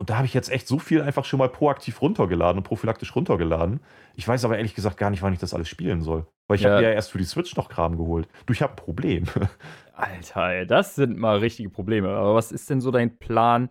und 0.01 0.11
da 0.11 0.16
habe 0.16 0.27
ich 0.27 0.35
jetzt 0.35 0.51
echt 0.51 0.68
so 0.68 0.79
viel 0.79 1.03
einfach 1.03 1.25
schon 1.25 1.38
mal 1.38 1.49
proaktiv 1.49 2.01
runtergeladen 2.01 2.59
und 2.59 2.64
prophylaktisch 2.64 3.16
runtergeladen. 3.16 3.81
Ich 4.14 4.29
weiß 4.29 4.44
aber 4.44 4.57
ehrlich 4.57 4.77
gesagt 4.77 4.97
gar 4.97 5.11
nicht, 5.11 5.23
wann 5.23 5.33
ich 5.33 5.40
das 5.40 5.55
alles 5.55 5.68
spielen 5.68 6.03
soll. 6.03 6.27
Weil 6.47 6.57
ich 6.57 6.62
ja. 6.62 6.71
habe 6.71 6.83
mir 6.83 6.88
ja 6.88 6.94
erst 6.94 7.11
für 7.11 7.18
die 7.18 7.25
Switch 7.25 7.57
noch 7.57 7.68
Kram 7.68 7.97
geholt. 7.97 8.29
Du, 8.47 8.53
ich 8.53 8.62
habe 8.62 8.75
ein 8.75 8.77
Problem. 8.77 9.25
Alter, 9.94 10.66
das 10.66 10.94
sind 10.94 11.18
mal 11.18 11.38
richtige 11.38 11.68
Probleme. 11.68 12.11
Aber 12.11 12.37
was 12.37 12.53
ist 12.53 12.71
denn 12.71 12.81
so 12.81 12.92
dein 12.92 13.18
Plan, 13.18 13.71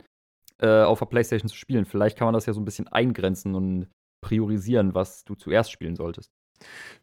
äh, 0.59 0.83
auf 0.83 0.99
der 0.99 1.05
Playstation 1.05 1.47
zu 1.47 1.55
spielen? 1.55 1.85
Vielleicht 1.85 2.17
kann 2.17 2.25
man 2.25 2.33
das 2.33 2.45
ja 2.45 2.51
so 2.51 2.59
ein 2.59 2.65
bisschen 2.65 2.89
eingrenzen 2.89 3.55
und 3.55 3.87
priorisieren, 4.27 4.93
was 4.93 5.23
du 5.23 5.35
zuerst 5.35 5.71
spielen 5.71 5.95
solltest. 5.95 6.33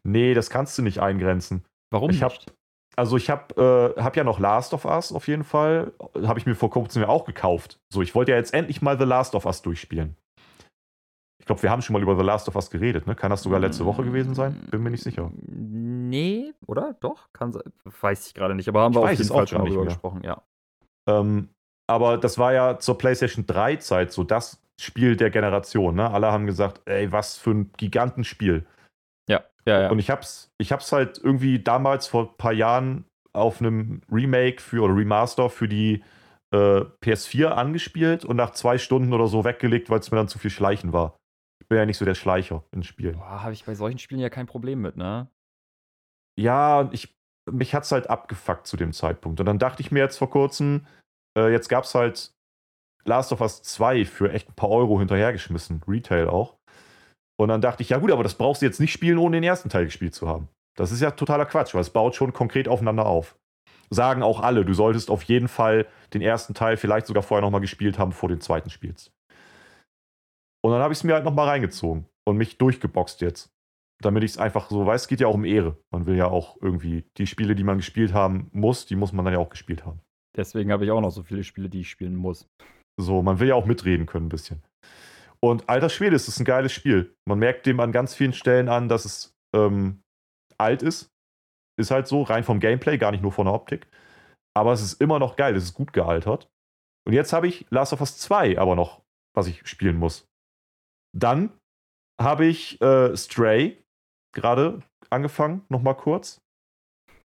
Nee, 0.03 0.35
das 0.35 0.51
kannst 0.51 0.77
du 0.77 0.83
nicht 0.83 0.99
eingrenzen. 0.99 1.65
Warum 1.91 2.11
ich 2.11 2.21
nicht? 2.21 2.23
Hab, 2.23 2.55
also 2.95 3.17
ich 3.17 3.31
habe 3.31 3.95
äh, 3.97 4.01
hab 4.01 4.15
ja 4.15 4.23
noch 4.23 4.39
Last 4.39 4.75
of 4.75 4.85
Us 4.85 5.11
auf 5.11 5.27
jeden 5.27 5.43
Fall. 5.43 5.93
Habe 6.23 6.37
ich 6.37 6.45
mir 6.45 6.53
vor 6.53 6.69
kurzem 6.69 7.01
ja 7.01 7.07
auch 7.07 7.25
gekauft. 7.25 7.79
So, 7.91 8.03
ich 8.03 8.13
wollte 8.13 8.31
ja 8.31 8.37
jetzt 8.37 8.53
endlich 8.53 8.83
mal 8.83 8.99
The 8.99 9.05
Last 9.05 9.33
of 9.33 9.45
Us 9.45 9.63
durchspielen. 9.63 10.15
Ich 11.39 11.47
glaube, 11.47 11.63
wir 11.63 11.71
haben 11.71 11.81
schon 11.81 11.93
mal 11.95 12.01
über 12.03 12.15
The 12.15 12.23
Last 12.23 12.47
of 12.47 12.55
Us 12.55 12.69
geredet, 12.69 13.07
ne? 13.07 13.15
Kann 13.15 13.31
das 13.31 13.41
sogar 13.41 13.59
letzte 13.59 13.85
Woche 13.85 14.03
gewesen 14.03 14.35
sein? 14.35 14.59
Bin 14.69 14.83
mir 14.83 14.91
nicht 14.91 15.03
sicher. 15.03 15.31
Nee, 15.47 16.53
oder? 16.67 16.95
Doch? 16.99 17.29
Kann 17.33 17.51
sein. 17.51 17.73
Weiß 18.01 18.27
ich 18.27 18.33
gerade 18.35 18.53
nicht, 18.53 18.67
aber 18.67 18.81
haben 18.81 18.93
ich 18.93 18.97
wir 18.99 19.03
auf 19.03 19.11
jeden 19.11 19.27
Fall 19.27 19.47
schon 19.47 19.61
mal 19.61 19.69
drüber 19.69 19.85
gesprochen, 19.85 20.21
ja. 20.23 20.43
Ähm, 21.07 21.49
aber 21.87 22.17
das 22.17 22.37
war 22.37 22.53
ja 22.53 22.77
zur 22.77 22.97
PlayStation 22.97 23.45
3-Zeit 23.45 24.11
so 24.11 24.23
das 24.23 24.61
Spiel 24.79 25.15
der 25.15 25.29
Generation, 25.29 25.95
ne? 25.95 26.09
Alle 26.09 26.31
haben 26.31 26.45
gesagt, 26.45 26.81
ey, 26.85 27.11
was 27.11 27.37
für 27.37 27.51
ein 27.51 27.71
Gigantenspiel. 27.77 28.65
Ja, 29.65 29.81
ja. 29.81 29.89
Und 29.89 29.99
ich 29.99 30.09
hab's, 30.09 30.51
ich 30.57 30.71
hab's 30.71 30.91
halt 30.91 31.17
irgendwie 31.17 31.59
damals 31.59 32.07
vor 32.07 32.29
ein 32.29 32.37
paar 32.37 32.53
Jahren 32.53 33.05
auf 33.33 33.59
einem 33.59 34.01
Remake 34.11 34.61
für 34.61 34.83
oder 34.83 34.95
Remaster 34.95 35.49
für 35.49 35.67
die 35.67 36.03
äh, 36.53 36.81
PS4 37.03 37.47
angespielt 37.47 38.23
und 38.23 38.37
nach 38.37 38.51
zwei 38.51 38.77
Stunden 38.77 39.13
oder 39.13 39.27
so 39.27 39.43
weggelegt, 39.43 39.89
weil 39.89 39.99
es 39.99 40.11
mir 40.11 40.17
dann 40.17 40.27
zu 40.27 40.39
viel 40.39 40.51
Schleichen 40.51 40.93
war. 40.93 41.17
Ich 41.61 41.67
bin 41.67 41.77
ja 41.77 41.85
nicht 41.85 41.97
so 41.97 42.05
der 42.05 42.15
Schleicher 42.15 42.63
in 42.71 42.83
Spielen. 42.83 43.17
Boah, 43.17 43.43
habe 43.43 43.53
ich 43.53 43.65
bei 43.65 43.73
solchen 43.73 43.97
Spielen 43.97 44.21
ja 44.21 44.29
kein 44.29 44.45
Problem 44.45 44.81
mit, 44.81 44.97
ne? 44.97 45.27
Ja, 46.39 46.89
ich, 46.91 47.15
mich 47.49 47.73
hat's 47.73 47.91
halt 47.91 48.09
abgefuckt 48.09 48.67
zu 48.67 48.77
dem 48.77 48.93
Zeitpunkt. 48.93 49.39
Und 49.39 49.45
dann 49.47 49.59
dachte 49.59 49.81
ich 49.81 49.91
mir 49.91 49.99
jetzt 49.99 50.17
vor 50.17 50.29
kurzem, 50.29 50.85
äh, 51.37 51.51
jetzt 51.51 51.69
gab's 51.69 51.95
halt 51.95 52.34
Last 53.07 53.31
of 53.31 53.41
Us 53.41 53.61
2 53.61 54.05
für 54.05 54.31
echt 54.31 54.49
ein 54.49 54.55
paar 54.55 54.71
Euro 54.71 54.99
hinterhergeschmissen, 54.99 55.81
Retail 55.87 56.27
auch. 56.27 56.57
Und 57.39 57.49
dann 57.49 57.61
dachte 57.61 57.83
ich, 57.83 57.89
ja 57.89 57.97
gut, 57.97 58.11
aber 58.11 58.23
das 58.23 58.35
brauchst 58.35 58.61
du 58.61 58.65
jetzt 58.65 58.79
nicht 58.79 58.93
spielen, 58.93 59.17
ohne 59.17 59.37
den 59.37 59.43
ersten 59.43 59.69
Teil 59.69 59.85
gespielt 59.85 60.15
zu 60.15 60.27
haben. 60.27 60.47
Das 60.77 60.91
ist 60.91 61.01
ja 61.01 61.11
totaler 61.11 61.45
Quatsch, 61.45 61.73
weil 61.73 61.81
es 61.81 61.89
baut 61.89 62.15
schon 62.15 62.33
konkret 62.33 62.67
aufeinander 62.67 63.05
auf. 63.05 63.37
Sagen 63.89 64.23
auch 64.23 64.39
alle, 64.39 64.65
du 64.65 64.73
solltest 64.73 65.09
auf 65.09 65.23
jeden 65.23 65.47
Fall 65.47 65.85
den 66.13 66.21
ersten 66.21 66.53
Teil 66.53 66.77
vielleicht 66.77 67.07
sogar 67.07 67.23
vorher 67.23 67.41
nochmal 67.41 67.61
gespielt 67.61 67.99
haben, 67.99 68.09
bevor 68.09 68.29
du 68.29 68.35
den 68.35 68.41
zweiten 68.41 68.69
spielst. 68.69 69.11
Und 70.63 70.71
dann 70.71 70.81
habe 70.81 70.93
ich 70.93 70.99
es 70.99 71.03
mir 71.03 71.13
halt 71.13 71.25
nochmal 71.25 71.47
reingezogen 71.47 72.07
und 72.27 72.37
mich 72.37 72.57
durchgeboxt 72.57 73.21
jetzt. 73.21 73.51
Damit 74.01 74.23
ich 74.23 74.31
es 74.31 74.37
einfach 74.37 74.69
so 74.69 74.85
weiß, 74.85 75.03
es 75.03 75.07
geht 75.07 75.21
ja 75.21 75.27
auch 75.27 75.35
um 75.35 75.45
Ehre. 75.45 75.77
Man 75.93 76.05
will 76.05 76.15
ja 76.15 76.27
auch 76.27 76.57
irgendwie 76.61 77.05
die 77.17 77.27
Spiele, 77.27 77.55
die 77.55 77.63
man 77.63 77.77
gespielt 77.77 78.13
haben 78.13 78.49
muss, 78.51 78.85
die 78.85 78.95
muss 78.95 79.13
man 79.13 79.23
dann 79.23 79.35
ja 79.35 79.39
auch 79.39 79.49
gespielt 79.49 79.85
haben. 79.85 80.01
Deswegen 80.35 80.71
habe 80.71 80.83
ich 80.83 80.91
auch 80.91 80.99
noch 80.99 81.11
so 81.11 81.23
viele 81.23 81.43
Spiele, 81.43 81.69
die 81.69 81.81
ich 81.81 81.89
spielen 81.89 82.15
muss. 82.15 82.49
So, 82.99 83.21
man 83.21 83.39
will 83.39 83.49
ja 83.49 83.55
auch 83.55 83.65
mitreden 83.65 84.05
können 84.05 84.27
ein 84.27 84.29
bisschen. 84.29 84.63
Und 85.43 85.69
alter 85.69 85.89
Schwede, 85.89 86.15
ist 86.15 86.27
das 86.27 86.39
ein 86.39 86.45
geiles 86.45 86.71
Spiel. 86.71 87.15
Man 87.27 87.39
merkt 87.39 87.65
dem 87.65 87.79
an 87.79 87.91
ganz 87.91 88.15
vielen 88.15 88.33
Stellen 88.33 88.69
an, 88.69 88.87
dass 88.87 89.05
es 89.05 89.35
ähm, 89.55 90.01
alt 90.57 90.81
ist. 90.81 91.11
Ist 91.77 91.91
halt 91.91 92.07
so, 92.07 92.23
rein 92.23 92.43
vom 92.43 92.59
Gameplay, 92.59 92.97
gar 92.97 93.11
nicht 93.11 93.21
nur 93.21 93.31
von 93.31 93.45
der 93.45 93.53
Optik. 93.53 93.87
Aber 94.55 94.71
es 94.71 94.81
ist 94.81 95.01
immer 95.01 95.19
noch 95.19 95.35
geil, 95.35 95.55
es 95.55 95.65
ist 95.65 95.73
gut 95.73 95.91
gealtert. 95.91 96.47
Und 97.05 97.13
jetzt 97.13 97.33
habe 97.33 97.47
ich 97.47 97.65
Last 97.69 97.93
of 97.93 97.99
Us 97.99 98.17
2 98.17 98.57
aber 98.57 98.75
noch, 98.75 99.01
was 99.35 99.47
ich 99.47 99.67
spielen 99.67 99.97
muss. 99.97 100.27
Dann 101.15 101.51
habe 102.19 102.45
ich 102.45 102.81
äh, 102.81 103.15
Stray 103.15 103.83
gerade 104.33 104.81
angefangen, 105.09 105.65
nochmal 105.69 105.95
kurz. 105.95 106.41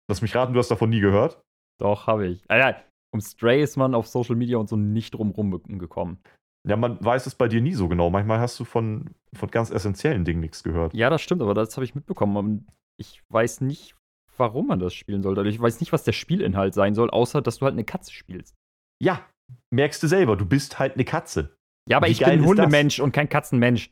Lass 0.09 0.21
mich 0.21 0.35
raten, 0.35 0.53
du 0.53 0.59
hast 0.59 0.71
davon 0.71 0.89
nie 0.89 1.01
gehört. 1.01 1.41
Doch, 1.79 2.07
habe 2.07 2.27
ich. 2.27 2.43
Ah, 2.47 2.57
ja, 2.57 2.83
um 3.11 3.21
Stray 3.21 3.61
ist 3.61 3.77
man 3.77 3.95
auf 3.95 4.07
Social 4.07 4.35
Media 4.35 4.57
und 4.57 4.69
so 4.69 4.75
nicht 4.75 5.13
drumrum 5.13 5.61
gekommen. 5.79 6.19
Ja, 6.67 6.75
man 6.75 7.03
weiß 7.03 7.25
es 7.25 7.35
bei 7.35 7.47
dir 7.47 7.61
nie 7.61 7.73
so 7.73 7.87
genau. 7.87 8.09
Manchmal 8.09 8.39
hast 8.39 8.59
du 8.59 8.65
von, 8.65 9.11
von 9.33 9.49
ganz 9.49 9.71
essentiellen 9.71 10.25
Dingen 10.25 10.41
nichts 10.41 10.63
gehört. 10.63 10.93
Ja, 10.93 11.09
das 11.09 11.21
stimmt, 11.21 11.41
aber 11.41 11.53
das 11.53 11.75
habe 11.77 11.85
ich 11.85 11.95
mitbekommen. 11.95 12.67
Ich 12.97 13.23
weiß 13.29 13.61
nicht, 13.61 13.95
warum 14.37 14.67
man 14.67 14.79
das 14.79 14.93
spielen 14.93 15.23
sollte. 15.23 15.41
Also 15.41 15.49
ich 15.49 15.59
weiß 15.59 15.79
nicht, 15.79 15.93
was 15.93 16.03
der 16.03 16.11
Spielinhalt 16.11 16.73
sein 16.73 16.95
soll, 16.95 17.09
außer 17.09 17.41
dass 17.41 17.59
du 17.59 17.65
halt 17.65 17.73
eine 17.73 17.85
Katze 17.85 18.11
spielst. 18.11 18.55
Ja, 19.01 19.25
merkst 19.73 20.03
du 20.03 20.07
selber, 20.07 20.35
du 20.35 20.45
bist 20.45 20.79
halt 20.79 20.95
eine 20.95 21.05
Katze. 21.05 21.55
Ja, 21.87 21.97
aber 21.97 22.07
Wie 22.07 22.11
ich 22.11 22.19
bin 22.19 22.27
ein 22.27 22.39
ist 22.39 22.41
das? 22.41 22.49
Hundemensch 22.49 22.99
und 22.99 23.13
kein 23.13 23.29
Katzenmensch. 23.29 23.91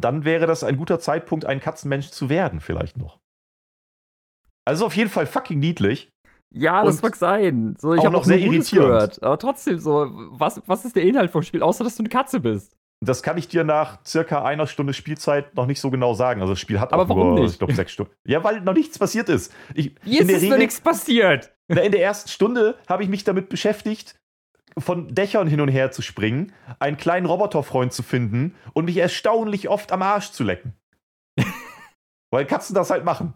Dann 0.00 0.24
wäre 0.24 0.46
das 0.46 0.64
ein 0.64 0.76
guter 0.78 0.98
Zeitpunkt, 0.98 1.44
ein 1.44 1.60
Katzenmensch 1.60 2.08
zu 2.10 2.30
werden, 2.30 2.60
vielleicht 2.60 2.96
noch. 2.96 3.20
Also 4.66 4.86
auf 4.86 4.96
jeden 4.96 5.10
Fall 5.10 5.26
fucking 5.26 5.58
niedlich. 5.58 6.10
Ja, 6.52 6.84
das 6.84 6.96
Und 6.96 7.02
mag 7.02 7.16
sein. 7.16 7.76
So, 7.78 7.94
ich 7.94 8.00
habe 8.00 8.12
noch 8.12 8.20
noch 8.20 8.24
sehr 8.24 8.38
gehört. 8.38 9.22
Aber 9.22 9.38
trotzdem, 9.38 9.78
so, 9.78 10.10
was, 10.30 10.60
was 10.66 10.84
ist 10.84 10.96
der 10.96 11.04
Inhalt 11.04 11.30
vom 11.30 11.42
Spiel, 11.42 11.62
außer 11.62 11.84
dass 11.84 11.96
du 11.96 12.02
eine 12.02 12.08
Katze 12.08 12.40
bist? 12.40 12.76
Das 13.02 13.22
kann 13.22 13.38
ich 13.38 13.48
dir 13.48 13.64
nach 13.64 14.04
circa 14.04 14.44
einer 14.44 14.66
Stunde 14.66 14.92
Spielzeit 14.92 15.54
noch 15.54 15.66
nicht 15.66 15.80
so 15.80 15.90
genau 15.90 16.12
sagen. 16.12 16.42
Also 16.42 16.52
das 16.52 16.60
Spiel 16.60 16.80
hat 16.80 16.92
Aber 16.92 17.04
auch 17.04 17.16
nur, 17.16 17.40
nicht? 17.40 17.52
ich 17.52 17.58
glaube, 17.58 17.74
sechs 17.74 17.92
Stunden. 17.92 18.12
Ja, 18.26 18.44
weil 18.44 18.60
noch 18.60 18.74
nichts 18.74 18.98
passiert 18.98 19.30
ist. 19.30 19.54
Ich, 19.74 19.94
in 20.04 20.28
ist 20.28 20.42
Regel, 20.42 20.58
nichts 20.58 20.80
passiert? 20.80 21.50
Na, 21.68 21.80
in 21.80 21.92
der 21.92 22.02
ersten 22.02 22.28
Stunde 22.28 22.76
habe 22.88 23.02
ich 23.02 23.08
mich 23.08 23.24
damit 23.24 23.48
beschäftigt, 23.48 24.16
von 24.76 25.08
Dächern 25.14 25.46
hin 25.46 25.62
und 25.62 25.68
her 25.68 25.90
zu 25.92 26.02
springen, 26.02 26.52
einen 26.78 26.96
kleinen 26.96 27.26
Roboterfreund 27.26 27.92
zu 27.92 28.02
finden 28.02 28.54
und 28.74 28.84
mich 28.84 28.98
erstaunlich 28.98 29.68
oft 29.68 29.92
am 29.92 30.02
Arsch 30.02 30.32
zu 30.32 30.44
lecken. 30.44 30.74
Weil 32.30 32.44
Katzen 32.44 32.74
das 32.74 32.90
halt 32.90 33.04
machen. 33.04 33.34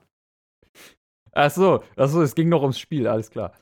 Ach 1.34 1.50
so, 1.50 1.82
ach 1.96 2.08
so, 2.08 2.22
es 2.22 2.34
ging 2.34 2.48
noch 2.48 2.62
ums 2.62 2.78
Spiel, 2.78 3.06
alles 3.08 3.30
klar. 3.30 3.52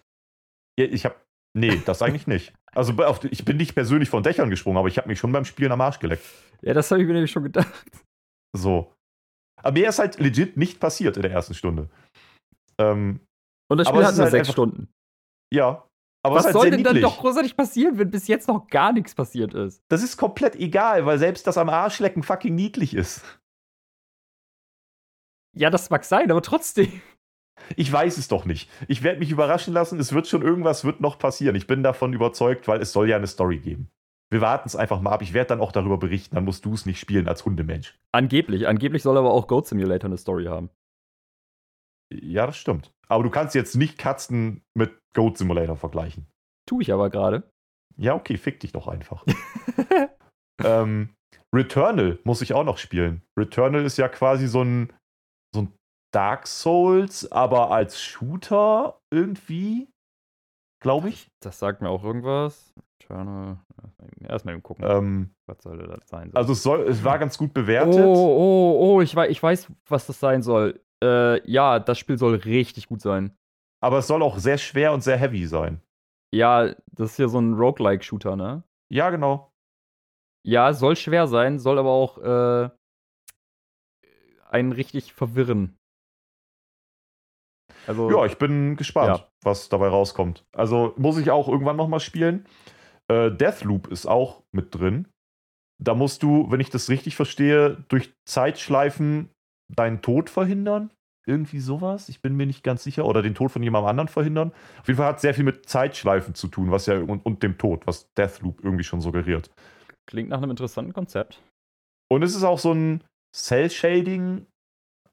Ja, 0.79 0.87
ich 0.87 1.05
habe. 1.05 1.17
Nee, 1.55 1.83
das 1.85 2.01
eigentlich 2.03 2.27
nicht. 2.27 2.55
Also 2.75 2.93
auf, 3.05 3.23
ich 3.25 3.45
bin 3.45 3.59
nicht 3.59 3.75
persönlich 3.75 4.09
von 4.09 4.23
Dächern 4.23 4.49
gesprungen, 4.51 4.79
aber 4.79 4.89
ich 4.89 4.97
habe 4.97 5.09
mich 5.09 5.19
schon 5.19 5.33
beim 5.33 5.45
Spielen 5.45 5.73
am 5.73 5.81
Arsch 5.83 5.99
geleckt. 5.99 6.25
Ja, 6.63 6.73
das 6.73 6.91
habe 6.91 7.03
ich 7.03 7.07
mir 7.07 7.13
nämlich 7.15 7.31
schon 7.31 7.43
gedacht. 7.43 7.87
So. 8.57 8.93
Aber 9.63 9.73
mir 9.79 9.89
ist 9.89 9.99
halt 9.99 10.19
legit 10.19 10.57
nicht 10.57 10.81
passiert 10.81 11.17
in 11.17 11.23
der 11.23 11.31
ersten 11.33 11.55
Stunde. 11.55 11.91
Ähm, 12.79 13.21
Und 13.71 13.79
das 13.79 13.89
Spiel 13.89 14.05
hat 14.05 14.15
nur 14.15 14.23
halt 14.23 14.31
sechs 14.33 14.49
einfach- 14.49 14.53
Stunden. 14.53 14.89
ja. 15.53 15.87
Aber 16.25 16.37
Was 16.37 16.45
halt 16.45 16.53
soll 16.53 16.63
sehr 16.63 16.71
denn 16.71 16.85
dann 16.85 17.01
doch 17.01 17.19
großartig 17.19 17.57
passieren, 17.57 17.99
wenn 17.99 18.11
bis 18.11 18.29
jetzt 18.29 18.47
noch 18.47 18.69
gar 18.69 18.93
nichts 18.93 19.13
passiert 19.15 19.55
ist? 19.55 19.83
Das 19.91 20.03
ist 20.05 20.17
komplett 20.17 20.55
egal, 20.55 21.05
weil 21.05 21.19
selbst 21.19 21.47
das 21.49 21.59
am 21.59 21.69
Arschlecken 21.69 22.23
fucking 22.23 22.55
niedlich 22.55 22.95
ist. 22.95 23.23
Ja, 25.57 25.69
das 25.69 25.91
mag 25.91 26.05
sein, 26.05 26.31
aber 26.31 26.41
trotzdem. 26.43 27.03
Ich 27.77 27.93
weiß 27.93 28.19
es 28.19 28.29
doch 28.29 28.45
nicht. 28.45 28.71
Ich 28.89 29.03
werde 29.03 29.21
mich 29.21 29.31
überraschen 29.31 29.73
lassen. 29.73 29.99
Es 29.99 30.13
wird 30.13 30.27
schon 30.27 30.43
irgendwas 30.43 30.85
wird 30.85 31.01
noch 31.01 31.19
passieren. 31.19 31.57
Ich 31.57 31.67
bin 31.67 31.83
davon 31.83 32.13
überzeugt, 32.13 32.69
weil 32.69 32.81
es 32.81 32.93
soll 32.93 33.09
ja 33.09 33.17
eine 33.17 33.27
Story 33.27 33.59
geben. 33.59 33.91
Wir 34.31 34.41
warten 34.41 34.67
es 34.67 34.77
einfach 34.77 35.01
mal 35.01 35.13
ab. 35.13 35.23
Ich 35.23 35.35
werde 35.35 35.49
dann 35.49 35.61
auch 35.61 35.73
darüber 35.73 35.99
berichten. 35.99 36.35
Dann 36.35 36.45
musst 36.45 36.65
du 36.65 36.75
es 36.75 36.87
nicht 36.87 36.99
spielen 36.99 37.29
als 37.29 37.45
Hundemensch. 37.45 37.99
Angeblich. 38.13 38.67
Angeblich 38.67 39.03
soll 39.03 39.17
aber 39.19 39.33
auch 39.33 39.47
Goat 39.47 39.69
Simulator 39.69 40.09
eine 40.09 40.17
Story 40.17 40.47
haben. 40.47 40.71
Ja, 42.11 42.47
das 42.47 42.57
stimmt. 42.57 42.93
Aber 43.09 43.23
du 43.23 43.31
kannst 43.31 43.55
jetzt 43.55 43.77
nicht 43.77 43.99
Katzen 43.99 44.63
mit 44.75 44.99
Goat 45.15 45.39
Simulator 45.39 45.77
vergleichen. 45.77 46.27
Tue 46.67 46.83
ich 46.83 46.93
aber 46.93 47.11
gerade. 47.11 47.43
Ja, 47.97 48.15
okay, 48.15 48.39
fick 48.39 48.61
dich 48.61 48.73
doch 48.73 48.89
einfach. 48.89 49.25
ähm, 50.65 51.11
Returnal 51.55 52.19
muss 52.25 52.41
ich 52.41 52.55
auch 52.55 52.65
noch 52.65 52.79
spielen. 52.79 53.23
Returnal 53.39 53.85
ist 53.85 53.99
ja 53.99 54.09
quasi 54.09 54.47
so 54.47 54.63
ein, 54.63 54.89
so 54.89 54.89
ein 54.89 54.93
Dark 56.13 56.47
Souls, 56.47 57.31
aber 57.33 57.71
als 57.71 58.01
Shooter 58.01 59.01
irgendwie, 59.11 59.89
glaube 60.81 61.09
ich. 61.09 61.29
Das 61.41 61.59
sagt 61.59 61.81
mir 61.83 61.89
auch 61.89 62.05
irgendwas. 62.05 62.75
Eternal. 63.01 63.59
Erstmal 64.29 64.55
eben 64.55 64.63
gucken, 64.63 64.85
Ähm, 64.89 65.35
was 65.47 65.63
soll 65.63 65.79
das 65.79 66.09
sein? 66.09 66.31
also 66.35 66.53
es, 66.53 66.63
soll, 66.63 66.83
es 66.83 67.03
war 67.03 67.19
ganz 67.19 67.37
gut 67.37 67.53
bewertet. 67.53 68.05
oh, 68.05 68.15
oh, 68.15 68.79
oh, 68.97 69.01
ich 69.01 69.15
weiß, 69.17 69.31
ich 69.31 69.43
weiß, 69.43 69.69
was 69.89 70.07
das 70.07 70.21
sein 70.21 70.43
soll. 70.43 70.81
Äh, 71.03 71.45
ja, 71.51 71.81
das 71.81 71.99
Spiel 71.99 72.17
soll 72.19 72.37
richtig 72.37 72.87
gut 72.89 73.01
sein. 73.01 73.37
Aber 73.83 73.99
es 73.99 74.07
soll 74.07 74.23
auch 74.23 74.39
sehr 74.39 74.59
schwer 74.59 74.93
und 74.93 75.03
sehr 75.03 75.17
heavy 75.17 75.47
sein. 75.47 75.81
Ja, 76.33 76.75
das 76.93 77.13
ist 77.13 77.19
ja 77.19 77.27
so 77.29 77.41
ein 77.41 77.55
Roguelike-Shooter, 77.55 78.37
ne? 78.37 78.63
Ja, 78.89 79.11
genau. 79.11 79.53
Ja, 80.47 80.73
soll 80.73 80.95
schwer 80.97 81.27
sein, 81.27 81.59
soll 81.59 81.79
aber 81.79 81.91
auch 81.91 82.19
äh, 82.19 82.71
einen 84.49 84.73
richtig 84.73 85.13
verwirren. 85.13 85.77
Also, 87.87 88.11
Ja, 88.11 88.25
ich 88.27 88.39
bin 88.39 88.77
gespannt, 88.77 89.19
Ja. 89.19 89.29
was 89.43 89.69
dabei 89.69 89.89
rauskommt. 89.89 90.45
Also 90.55 90.95
muss 90.97 91.19
ich 91.19 91.31
auch 91.31 91.49
irgendwann 91.49 91.77
nochmal 91.77 92.01
spielen. 92.01 92.47
Äh, 93.09 93.31
Deathloop 93.31 93.89
ist 93.89 94.07
auch 94.07 94.43
mit 94.53 94.75
drin. 94.75 95.09
Da 95.83 95.95
musst 95.95 96.23
du, 96.23 96.51
wenn 96.51 96.61
ich 96.61 96.71
das 96.71 96.89
richtig 96.91 97.17
verstehe, 97.17 97.85
durch 97.89 98.13
Zeitschleifen 98.29 99.31
deinen 99.75 100.01
Tod 100.03 100.31
verhindern. 100.31 100.91
Irgendwie 101.27 101.61
sowas. 101.61 102.09
Ich 102.09 102.21
bin 102.21 102.37
mir 102.37 102.47
nicht 102.47 102.63
ganz 102.65 102.83
sicher. 102.83 103.05
Oder 103.05 103.23
den 103.23 103.35
Tod 103.35 103.51
von 103.53 103.63
jemandem 103.63 103.89
anderen 103.89 104.09
verhindern. 104.09 104.53
Auf 104.81 104.89
jeden 104.89 104.97
Fall 104.99 105.07
hat 105.07 105.17
es 105.17 105.23
sehr 105.23 105.35
viel 105.35 105.45
mit 105.45 105.69
Zeitschleifen 105.69 106.35
zu 106.35 106.49
tun, 106.49 106.71
was 106.71 106.87
ja 106.87 106.99
und, 106.99 107.25
und 107.25 107.43
dem 107.43 107.59
Tod, 107.59 107.87
was 107.87 108.13
Deathloop 108.15 108.63
irgendwie 108.65 108.85
schon 108.85 109.01
suggeriert. 109.01 109.51
klingt 110.07 110.31
nach 110.31 110.39
einem 110.39 110.51
interessanten 110.51 110.93
Konzept. 110.93 111.41
Und 112.11 112.23
es 112.23 112.35
ist 112.35 112.43
auch 112.45 112.59
so 112.59 112.73
ein 112.73 113.03
Cell-Shading, 113.35 114.47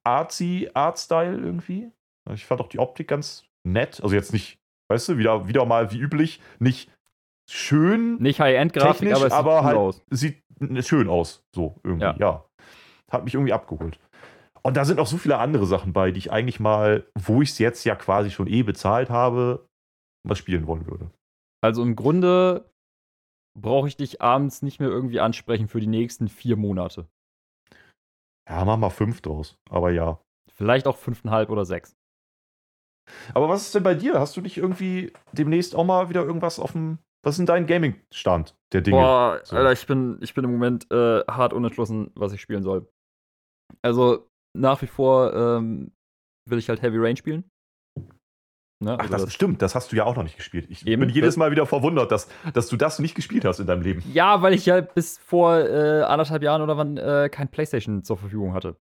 artsy 0.04 0.70
Art-Style 0.74 1.38
irgendwie. 1.38 1.92
Ich 2.34 2.46
fand 2.46 2.62
auch 2.62 2.68
die 2.70 2.80
Optik 2.80 3.08
ganz 3.08 3.46
nett. 3.64 4.02
Also 4.04 4.16
jetzt 4.16 4.34
nicht, 4.34 4.60
weißt 4.90 5.10
du, 5.10 5.18
wieder, 5.18 5.48
wieder 5.48 5.66
mal 5.66 5.92
wie 5.92 6.00
üblich, 6.00 6.42
nicht 6.60 6.92
schön, 7.50 8.18
Nicht 8.18 8.40
High-End-Grafik, 8.40 9.10
aber 9.14 9.26
es 9.26 9.32
sieht 9.34 9.40
aber 9.40 9.60
cool 9.60 9.64
halt- 9.66 9.78
aus. 9.78 10.02
sieht 10.12 10.44
schön 10.82 11.10
aus. 11.10 11.44
So 11.56 11.80
irgendwie, 11.84 12.06
Ja. 12.06 12.16
ja. 12.18 12.46
Hat 13.12 13.24
mich 13.24 13.34
irgendwie 13.34 13.54
abgeholt. 13.54 14.00
Und 14.62 14.78
da 14.78 14.86
sind 14.86 14.98
noch 14.98 15.08
so 15.08 15.18
viele 15.18 15.38
andere 15.38 15.66
Sachen 15.66 15.94
bei, 15.94 16.12
die 16.12 16.20
ich 16.20 16.32
eigentlich 16.32 16.60
mal, 16.60 17.08
wo 17.18 17.42
ich 17.42 17.50
es 17.52 17.60
jetzt 17.60 17.86
ja 17.86 17.96
quasi 17.96 18.30
schon 18.30 18.46
eh 18.48 18.62
bezahlt 18.62 19.10
habe, 19.10 19.66
mal 20.28 20.36
spielen 20.36 20.68
wollen 20.68 20.86
würde. 20.86 21.10
Also 21.62 21.82
im 21.82 21.96
Grunde 21.96 22.70
brauche 23.60 23.88
ich 23.88 23.98
dich 23.98 24.22
abends 24.22 24.62
nicht 24.62 24.80
mehr 24.80 24.90
irgendwie 24.90 25.22
ansprechen 25.22 25.68
für 25.70 25.80
die 25.80 25.88
nächsten 25.88 26.28
vier 26.28 26.56
Monate. 26.56 27.08
Ja, 28.48 28.66
mach 28.66 28.78
mal 28.78 28.90
fünf 28.90 29.22
draus. 29.22 29.58
Aber 29.70 29.92
ja. 29.92 30.20
Vielleicht 30.54 30.88
auch 30.88 30.98
fünfeinhalb 30.98 31.50
oder 31.50 31.66
sechs. 31.66 31.96
Aber 33.34 33.50
was 33.50 33.64
ist 33.64 33.76
denn 33.76 33.84
bei 33.84 33.96
dir? 33.96 34.20
Hast 34.20 34.36
du 34.38 34.42
nicht 34.42 34.58
irgendwie 34.58 35.14
demnächst 35.32 35.76
auch 35.76 35.86
mal 35.86 36.10
wieder 36.10 36.24
irgendwas 36.24 36.60
auf 36.60 36.74
dem. 36.74 37.00
Was 37.24 37.34
ist 37.34 37.40
denn 37.40 37.46
dein 37.48 37.68
Gaming-Stand 37.68 38.56
der 38.72 38.82
Dinge? 38.82 38.98
Boah, 38.98 39.40
So. 39.44 39.58
Alter, 39.58 39.74
ich 39.74 39.86
bin, 39.86 40.18
ich 40.22 40.34
bin 40.34 40.46
im 40.46 40.52
Moment 40.52 40.90
äh, 40.90 41.22
hart 41.28 41.52
unentschlossen, 41.52 42.12
was 42.16 42.32
ich 42.32 42.40
spielen 42.40 42.64
soll. 42.64 42.88
Also, 43.82 44.30
nach 44.58 44.82
wie 44.82 44.88
vor 44.88 45.34
ähm, 45.34 45.92
will 46.50 46.60
ich 46.60 46.70
halt 46.70 46.82
Heavy 46.82 46.98
Rain 46.98 47.18
spielen. 47.18 47.44
Ne? 48.82 48.96
Ach, 48.98 49.12
also 49.12 49.26
das 49.26 49.34
stimmt, 49.34 49.62
das 49.62 49.76
hast 49.76 49.92
du 49.92 49.98
ja 49.98 50.06
auch 50.06 50.16
noch 50.16 50.24
nicht 50.24 50.38
gespielt. 50.38 50.68
Ich 50.70 50.88
Eben. 50.88 51.02
bin 51.02 51.10
jedes 51.10 51.36
Mal 51.36 51.52
wieder 51.52 51.66
verwundert, 51.66 52.14
dass, 52.14 52.30
dass 52.54 52.70
du 52.70 52.78
das 52.78 53.00
nicht 53.00 53.14
gespielt 53.14 53.44
hast 53.44 53.60
in 53.60 53.68
deinem 53.68 53.82
Leben. 53.82 54.02
Ja, 54.14 54.42
weil 54.42 54.54
ich 54.54 54.66
ja 54.66 54.80
bis 54.80 55.18
vor 55.18 55.58
äh, 55.58 56.04
anderthalb 56.04 56.42
Jahren 56.42 56.62
oder 56.62 56.78
wann 56.78 56.96
äh, 56.96 57.28
kein 57.30 57.50
PlayStation 57.50 58.06
zur 58.06 58.18
Verfügung 58.18 58.54
hatte. 58.54 58.78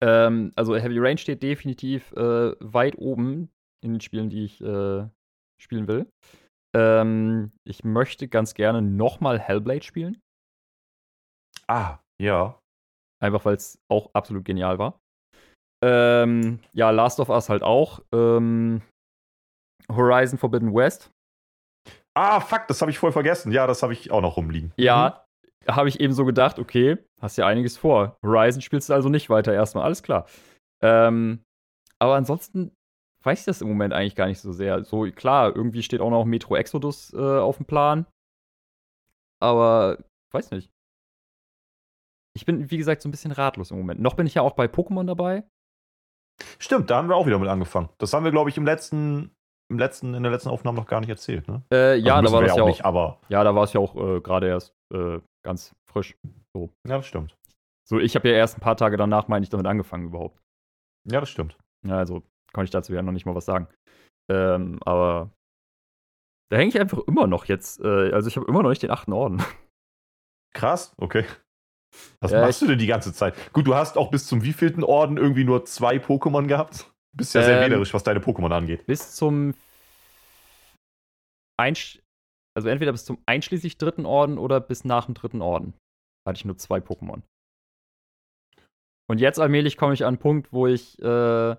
Ähm, 0.00 0.52
also 0.56 0.76
Heavy 0.76 0.98
Rain 0.98 1.18
steht 1.18 1.42
definitiv 1.42 2.12
äh, 2.12 2.52
weit 2.60 2.96
oben 2.98 3.50
in 3.84 3.92
den 3.94 4.00
Spielen, 4.00 4.30
die 4.30 4.44
ich 4.44 4.60
äh, 4.60 5.06
spielen 5.60 5.88
will. 5.88 6.06
Ähm, 6.76 7.52
ich 7.64 7.84
möchte 7.84 8.28
ganz 8.28 8.54
gerne 8.54 8.80
nochmal 8.82 9.38
Hellblade 9.38 9.82
spielen, 9.82 10.20
Ah, 11.68 11.98
ja. 12.20 12.58
einfach 13.22 13.44
weil 13.44 13.54
es 13.56 13.78
auch 13.88 14.10
absolut 14.12 14.44
genial 14.44 14.78
war. 14.78 14.98
Ähm, 15.84 16.60
ja, 16.72 16.90
Last 16.90 17.20
of 17.20 17.28
Us 17.28 17.48
halt 17.48 17.62
auch. 17.62 18.00
Ähm, 18.12 18.82
Horizon 19.90 20.38
Forbidden 20.38 20.74
West. 20.74 21.10
Ah, 22.16 22.40
fuck, 22.40 22.66
das 22.68 22.80
habe 22.80 22.90
ich 22.90 22.98
voll 22.98 23.12
vergessen. 23.12 23.52
Ja, 23.52 23.66
das 23.66 23.82
habe 23.82 23.92
ich 23.92 24.10
auch 24.10 24.20
noch 24.20 24.36
rumliegen. 24.36 24.72
Ja, 24.76 25.24
habe 25.68 25.88
ich 25.88 26.00
eben 26.00 26.12
so 26.12 26.24
gedacht, 26.24 26.58
okay, 26.58 26.98
hast 27.20 27.36
ja 27.36 27.46
einiges 27.46 27.76
vor. 27.76 28.18
Horizon 28.22 28.62
spielst 28.62 28.88
du 28.88 28.94
also 28.94 29.08
nicht 29.08 29.30
weiter 29.30 29.52
erstmal, 29.52 29.84
alles 29.84 30.02
klar. 30.02 30.26
Ähm, 30.82 31.42
aber 31.98 32.14
ansonsten 32.14 32.72
weiß 33.22 33.40
ich 33.40 33.44
das 33.44 33.60
im 33.60 33.68
Moment 33.68 33.92
eigentlich 33.92 34.16
gar 34.16 34.26
nicht 34.26 34.40
so 34.40 34.52
sehr. 34.52 34.84
So, 34.84 35.02
klar, 35.10 35.54
irgendwie 35.54 35.82
steht 35.82 36.00
auch 36.00 36.10
noch 36.10 36.24
Metro 36.24 36.56
Exodus 36.56 37.12
äh, 37.12 37.18
auf 37.18 37.58
dem 37.58 37.66
Plan. 37.66 38.06
Aber 39.40 39.98
weiß 40.32 40.50
nicht. 40.52 40.70
Ich 42.34 42.46
bin, 42.46 42.70
wie 42.70 42.78
gesagt, 42.78 43.02
so 43.02 43.08
ein 43.08 43.12
bisschen 43.12 43.32
ratlos 43.32 43.70
im 43.70 43.78
Moment. 43.78 44.00
Noch 44.00 44.14
bin 44.14 44.26
ich 44.26 44.34
ja 44.34 44.42
auch 44.42 44.54
bei 44.54 44.66
Pokémon 44.66 45.04
dabei. 45.04 45.44
Stimmt, 46.58 46.88
da 46.88 46.96
haben 46.96 47.08
wir 47.08 47.16
auch 47.16 47.26
wieder 47.26 47.38
mit 47.38 47.48
angefangen. 47.48 47.90
Das 47.98 48.12
haben 48.12 48.24
wir, 48.24 48.30
glaube 48.30 48.48
ich, 48.50 48.56
im 48.56 48.64
letzten, 48.64 49.34
im 49.70 49.78
letzten, 49.78 50.14
in 50.14 50.22
der 50.22 50.32
letzten 50.32 50.48
Aufnahme 50.50 50.76
noch 50.78 50.86
gar 50.86 51.00
nicht 51.00 51.08
erzählt, 51.08 51.48
ne? 51.48 51.62
Äh, 51.72 51.96
ja, 51.96 52.16
Also 52.16 52.26
da 52.28 52.32
war 52.32 52.42
das 52.42 52.56
ja 52.56 52.62
auch, 52.62 52.66
nicht, 52.66 52.84
aber. 52.84 53.18
ja, 53.28 53.42
da 53.44 53.54
war 53.54 53.64
es 53.64 53.72
ja 53.72 53.80
auch 53.80 53.94
äh, 53.96 54.20
gerade 54.20 54.48
erst 54.48 54.74
äh, 54.92 55.20
ganz 55.44 55.74
frisch. 55.90 56.16
Ja, 56.56 56.96
das 56.96 57.06
stimmt. 57.06 57.36
So, 57.88 57.98
ich 57.98 58.14
habe 58.16 58.28
ja 58.28 58.34
erst 58.34 58.58
ein 58.58 58.60
paar 58.60 58.76
Tage 58.76 58.96
danach, 58.96 59.28
meine 59.28 59.42
ich, 59.44 59.48
damit 59.50 59.66
angefangen 59.66 60.04
überhaupt. 60.06 60.38
Ja, 61.08 61.20
das 61.20 61.30
stimmt. 61.30 61.56
Ja, 61.86 61.96
also 61.96 62.22
konnte 62.52 62.64
ich 62.64 62.70
dazu 62.70 62.92
ja 62.92 63.02
noch 63.02 63.12
nicht 63.12 63.24
mal 63.26 63.34
was 63.34 63.44
sagen. 63.46 63.68
Ähm, 64.30 64.78
aber 64.84 65.30
Da 66.50 66.56
hänge 66.58 66.68
ich 66.68 66.80
einfach 66.80 66.98
immer 67.06 67.26
noch 67.26 67.44
jetzt. 67.46 67.80
Äh, 67.80 68.12
also 68.12 68.28
ich 68.28 68.36
habe 68.36 68.46
immer 68.46 68.62
noch 68.62 68.70
nicht 68.70 68.82
den 68.82 68.90
achten 68.90 69.12
Orden. 69.12 69.42
Krass, 70.54 70.92
okay. 70.98 71.24
Was 72.20 72.32
ja, 72.32 72.40
machst 72.42 72.62
du 72.62 72.66
denn 72.66 72.78
die 72.78 72.86
ganze 72.86 73.12
Zeit? 73.12 73.34
Gut, 73.52 73.66
du 73.66 73.74
hast 73.74 73.96
auch 73.96 74.10
bis 74.10 74.26
zum 74.26 74.42
wievielten 74.44 74.84
Orden 74.84 75.16
irgendwie 75.16 75.44
nur 75.44 75.64
zwei 75.64 75.96
Pokémon 75.96 76.46
gehabt? 76.46 76.89
Du 77.12 77.18
bist 77.18 77.34
ja 77.34 77.40
ähm, 77.40 77.46
sehr 77.46 77.60
wählerisch, 77.60 77.92
was 77.92 78.02
deine 78.02 78.20
Pokémon 78.20 78.52
angeht. 78.52 78.86
Bis 78.86 79.14
zum 79.14 79.54
Einsch 81.58 82.00
also 82.56 82.68
entweder 82.68 82.92
bis 82.92 83.04
zum 83.04 83.22
einschließlich 83.26 83.78
dritten 83.78 84.06
Orden 84.06 84.38
oder 84.38 84.60
bis 84.60 84.84
nach 84.84 85.06
dem 85.06 85.14
dritten 85.14 85.42
Orden. 85.42 85.74
Hatte 86.26 86.38
ich 86.38 86.44
nur 86.44 86.58
zwei 86.58 86.78
Pokémon. 86.78 87.22
Und 89.08 89.18
jetzt 89.18 89.40
allmählich 89.40 89.76
komme 89.76 89.94
ich 89.94 90.04
an 90.04 90.08
einen 90.08 90.18
Punkt, 90.18 90.52
wo 90.52 90.66
ich 90.66 90.98
äh, 91.00 91.56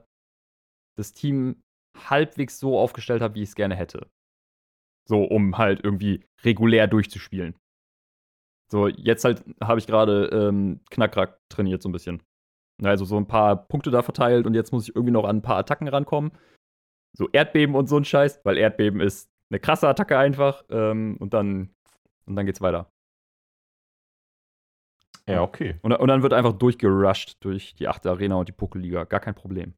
das 0.98 1.14
Team 1.14 1.62
halbwegs 1.98 2.60
so 2.60 2.78
aufgestellt 2.78 3.22
habe, 3.22 3.36
wie 3.36 3.44
ich 3.44 3.50
es 3.50 3.56
gerne 3.56 3.76
hätte. 3.76 4.10
So, 5.10 5.24
um 5.24 5.58
halt 5.58 5.84
irgendwie 5.84 6.24
regulär 6.44 6.88
durchzuspielen. 6.88 7.56
So, 8.72 8.88
jetzt 8.88 9.26
halt 9.26 9.44
habe 9.62 9.80
ich 9.80 9.88
gerade 9.88 10.28
ähm, 10.28 10.80
Knackrack 10.92 11.40
trainiert 11.50 11.82
so 11.82 11.90
ein 11.90 11.92
bisschen. 11.92 12.24
Also 12.84 13.06
so 13.06 13.18
ein 13.18 13.28
paar 13.28 13.68
Punkte 13.68 13.92
da 13.92 14.02
verteilt 14.02 14.46
und 14.46 14.54
jetzt 14.54 14.72
muss 14.72 14.88
ich 14.88 14.96
irgendwie 14.96 15.14
noch 15.14 15.26
an 15.26 15.38
ein 15.38 15.42
paar 15.42 15.58
Attacken 15.58 15.88
rankommen. 15.88 16.32
So 17.14 17.30
Erdbeben 17.32 17.76
und 17.76 17.88
so 17.88 17.98
ein 17.98 18.06
Scheiß, 18.06 18.42
weil 18.44 18.58
Erdbeben 18.58 19.02
ist 19.02 19.30
eine 19.50 19.60
krasse 19.60 19.88
Attacke 19.88 20.18
einfach. 20.18 20.64
Ähm, 20.70 21.18
und 21.20 21.34
dann 21.34 21.76
und 22.26 22.36
dann 22.36 22.46
geht's 22.46 22.62
weiter. 22.62 22.92
Ja, 25.28 25.44
okay. 25.44 25.80
Und, 25.82 25.94
und 25.94 26.08
dann 26.08 26.24
wird 26.24 26.34
einfach 26.34 26.54
durchgerusht 26.54 27.38
durch 27.42 27.76
die 27.76 27.88
achte 27.88 28.10
Arena 28.10 28.36
und 28.36 28.50
die 28.50 28.54
Pokéliga. 28.54 29.06
Gar 29.06 29.20
kein 29.20 29.36
Problem. 29.36 29.76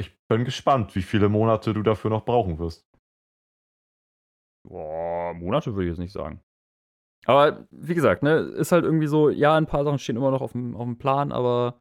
Ich 0.00 0.16
bin 0.28 0.44
gespannt, 0.44 0.94
wie 0.94 1.02
viele 1.02 1.28
Monate 1.28 1.74
du 1.74 1.82
dafür 1.82 2.10
noch 2.10 2.24
brauchen 2.24 2.58
wirst. 2.58 2.86
Boah, 4.66 5.34
Monate 5.34 5.74
würde 5.74 5.84
ich 5.84 5.90
jetzt 5.90 5.98
nicht 5.98 6.12
sagen. 6.12 6.42
Aber 7.28 7.66
wie 7.70 7.94
gesagt, 7.94 8.22
ne, 8.22 8.38
ist 8.38 8.72
halt 8.72 8.84
irgendwie 8.84 9.06
so, 9.06 9.28
ja, 9.28 9.54
ein 9.54 9.66
paar 9.66 9.84
Sachen 9.84 9.98
stehen 9.98 10.16
immer 10.16 10.30
noch 10.30 10.40
auf 10.40 10.52
dem, 10.52 10.74
auf 10.74 10.84
dem 10.84 10.96
Plan, 10.96 11.30
aber 11.30 11.78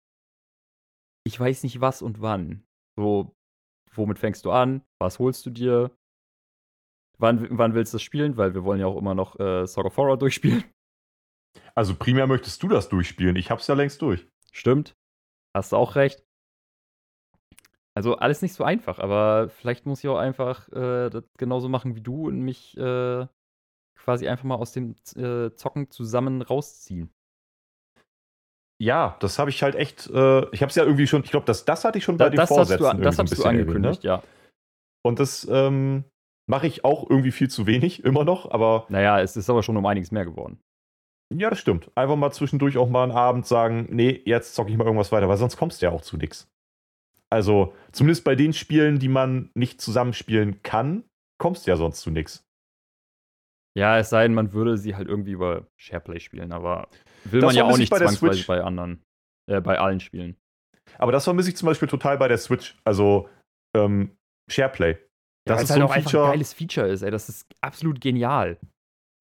ich 1.25 1.39
weiß 1.39 1.63
nicht 1.63 1.79
was 1.79 2.01
und 2.01 2.21
wann. 2.21 2.65
So, 2.97 3.33
womit 3.93 4.19
fängst 4.19 4.43
du 4.43 4.51
an? 4.51 4.81
Was 4.99 5.19
holst 5.19 5.45
du 5.45 5.49
dir? 5.49 5.91
Wann, 7.17 7.47
wann 7.57 7.73
willst 7.73 7.93
du 7.93 7.95
das 7.95 8.01
spielen? 8.01 8.35
Weil 8.35 8.53
wir 8.55 8.65
wollen 8.65 8.81
ja 8.81 8.87
auch 8.87 8.97
immer 8.97 9.15
noch 9.15 9.39
äh, 9.39 9.65
Song 9.65 9.85
of 9.85 9.95
Horror 9.95 10.17
durchspielen. 10.19 10.65
Also 11.75 11.95
primär 11.95 12.27
möchtest 12.27 12.61
du 12.61 12.67
das 12.67 12.89
durchspielen. 12.89 13.37
Ich 13.37 13.49
hab's 13.49 13.67
ja 13.67 13.75
längst 13.75 14.01
durch. 14.01 14.27
Stimmt. 14.51 14.97
Hast 15.55 15.71
du 15.71 15.77
auch 15.77 15.95
recht. 15.95 16.25
Also 17.95 18.17
alles 18.17 18.41
nicht 18.41 18.53
so 18.53 18.63
einfach, 18.65 18.99
aber 18.99 19.49
vielleicht 19.49 19.85
muss 19.85 20.03
ich 20.03 20.09
auch 20.09 20.17
einfach 20.17 20.67
äh, 20.69 21.09
das 21.09 21.23
genauso 21.37 21.69
machen 21.69 21.95
wie 21.95 22.01
du 22.01 22.27
und 22.27 22.41
mich 22.41 22.77
äh, 22.77 23.27
quasi 24.07 24.25
einfach 24.29 24.45
mal 24.45 24.55
aus 24.55 24.71
dem 24.71 24.95
äh, 25.17 25.53
Zocken 25.55 25.91
zusammen 25.91 26.41
rausziehen. 26.41 27.09
Ja, 28.81 29.17
das 29.19 29.37
habe 29.37 29.49
ich 29.49 29.61
halt 29.63 29.75
echt, 29.75 30.07
äh, 30.07 30.49
ich 30.51 30.61
habe 30.61 30.69
es 30.69 30.75
ja 30.75 30.85
irgendwie 30.85 31.07
schon, 31.07 31.25
ich 31.25 31.31
glaube, 31.31 31.45
das, 31.45 31.65
das 31.65 31.83
hatte 31.83 31.97
ich 31.97 32.05
schon 32.05 32.15
bei 32.15 32.25
da, 32.25 32.29
den 32.29 32.37
das 32.37 32.47
Vorsätzen. 32.47 32.85
Hast 32.85 32.97
du, 32.97 33.01
das 33.01 33.19
hast 33.19 33.37
du 33.37 33.43
angekündigt, 33.43 34.05
erwähnt, 34.05 34.05
ne? 34.05 34.09
ja. 34.09 34.23
Und 35.03 35.19
das 35.19 35.45
ähm, 35.51 36.05
mache 36.49 36.67
ich 36.67 36.85
auch 36.85 37.09
irgendwie 37.09 37.31
viel 37.31 37.49
zu 37.49 37.67
wenig, 37.67 38.01
immer 38.05 38.23
noch, 38.23 38.49
aber. 38.49 38.85
Naja, 38.87 39.19
es 39.19 39.35
ist 39.35 39.49
aber 39.49 39.61
schon 39.61 39.75
um 39.75 39.85
einiges 39.85 40.11
mehr 40.11 40.23
geworden. 40.23 40.57
Ja, 41.35 41.49
das 41.49 41.59
stimmt. 41.59 41.91
Einfach 41.95 42.15
mal 42.15 42.31
zwischendurch 42.31 42.77
auch 42.77 42.87
mal 42.87 43.03
einen 43.03 43.11
Abend 43.11 43.45
sagen, 43.45 43.87
nee, 43.89 44.21
jetzt 44.23 44.55
zocke 44.55 44.71
ich 44.71 44.77
mal 44.77 44.85
irgendwas 44.85 45.11
weiter, 45.11 45.27
weil 45.27 45.35
sonst 45.35 45.57
kommst 45.57 45.81
du 45.81 45.87
ja 45.87 45.91
auch 45.91 46.01
zu 46.01 46.15
nichts. 46.15 46.47
Also, 47.29 47.73
zumindest 47.91 48.23
bei 48.23 48.35
den 48.35 48.53
Spielen, 48.53 48.99
die 48.99 49.09
man 49.09 49.49
nicht 49.53 49.81
zusammenspielen 49.81 50.63
kann, 50.63 51.03
kommst 51.37 51.67
du 51.67 51.71
ja 51.71 51.75
sonst 51.75 51.99
zu 51.99 52.09
nichts. 52.09 52.46
Ja, 53.77 53.99
es 53.99 54.09
sei 54.09 54.23
denn, 54.23 54.33
man 54.33 54.53
würde 54.53 54.75
sie 54.75 54.95
halt 54.95 55.07
irgendwie 55.07 55.33
über 55.33 55.67
SharePlay 55.77 56.19
spielen, 56.19 56.51
aber 56.51 56.87
will 57.25 57.41
das 57.41 57.49
man 57.49 57.55
ja 57.55 57.63
auch 57.65 57.77
nicht 57.77 57.91
bei 57.91 57.99
zwangsweise 57.99 58.43
bei 58.47 58.63
anderen, 58.63 59.03
äh, 59.45 59.61
bei 59.61 59.77
allen 59.77 59.99
Spielen. 59.99 60.35
Aber 60.97 61.11
das 61.11 61.25
vermisse 61.25 61.49
ich 61.49 61.57
zum 61.57 61.67
Beispiel 61.67 61.87
total 61.87 62.17
bei 62.17 62.27
der 62.27 62.39
Switch. 62.39 62.75
Also 62.83 63.29
ähm, 63.75 64.17
SharePlay. 64.49 64.97
Das 65.45 65.59
ja, 65.59 65.63
ist 65.63 65.69
halt 65.69 65.69
so 65.69 65.73
ein 65.73 65.81
auch 65.83 65.93
Feature, 65.93 66.25
ein 66.25 66.31
geiles 66.31 66.53
Feature 66.53 66.87
ist, 66.87 67.03
ey. 67.03 67.11
Das 67.11 67.29
ist 67.29 67.45
absolut 67.61 68.01
genial. 68.01 68.57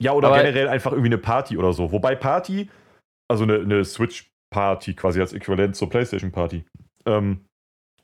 Ja, 0.02 0.12
oder 0.12 0.28
Aber 0.28 0.38
generell 0.38 0.68
einfach 0.68 0.92
irgendwie 0.92 1.08
eine 1.08 1.18
Party 1.18 1.58
oder 1.58 1.74
so. 1.74 1.92
Wobei 1.92 2.14
Party, 2.14 2.70
also 3.28 3.44
eine, 3.44 3.56
eine 3.56 3.84
Switch-Party 3.84 4.94
quasi 4.94 5.20
als 5.20 5.34
Äquivalent 5.34 5.76
zur 5.76 5.90
PlayStation-Party. 5.90 6.64
Ähm, 7.04 7.44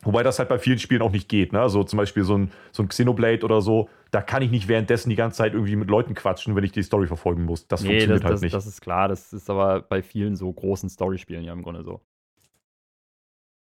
wobei 0.03 0.23
das 0.23 0.39
halt 0.39 0.49
bei 0.49 0.59
vielen 0.59 0.79
Spielen 0.79 1.03
auch 1.03 1.11
nicht 1.11 1.29
geht. 1.29 1.53
Ne? 1.53 1.61
Also 1.61 1.85
zum 1.85 1.97
Beispiel 1.97 2.25
so 2.25 2.37
ein, 2.37 2.53
so 2.73 2.83
ein 2.83 2.89
Xenoblade 2.89 3.45
oder 3.45 3.61
so, 3.61 3.89
da 4.11 4.21
kann 4.21 4.43
ich 4.43 4.51
nicht 4.51 4.69
währenddessen 4.69 5.11
die 5.11 5.17
ganze 5.17 5.39
Zeit 5.39 5.55
irgendwie 5.55 5.77
mit 5.77 5.89
Leuten 5.89 6.15
quatschen, 6.15 6.55
wenn 6.57 6.65
ich 6.65 6.73
die 6.73 6.83
Story 6.83 7.07
verfolgen 7.07 7.45
muss. 7.45 7.67
Das 7.69 7.83
nee, 7.83 7.89
funktioniert 7.89 8.19
das, 8.19 8.25
halt 8.25 8.35
das, 8.35 8.41
nicht. 8.43 8.55
Das 8.55 8.67
ist 8.67 8.81
klar, 8.81 9.09
das 9.09 9.33
ist 9.33 9.49
aber 9.49 9.81
bei 9.83 10.03
vielen 10.03 10.37
so 10.37 10.53
großen 10.53 10.89
Story-Spielen 10.89 11.45
ja 11.45 11.53
im 11.53 11.63
Grunde 11.63 11.83
so. 11.83 12.03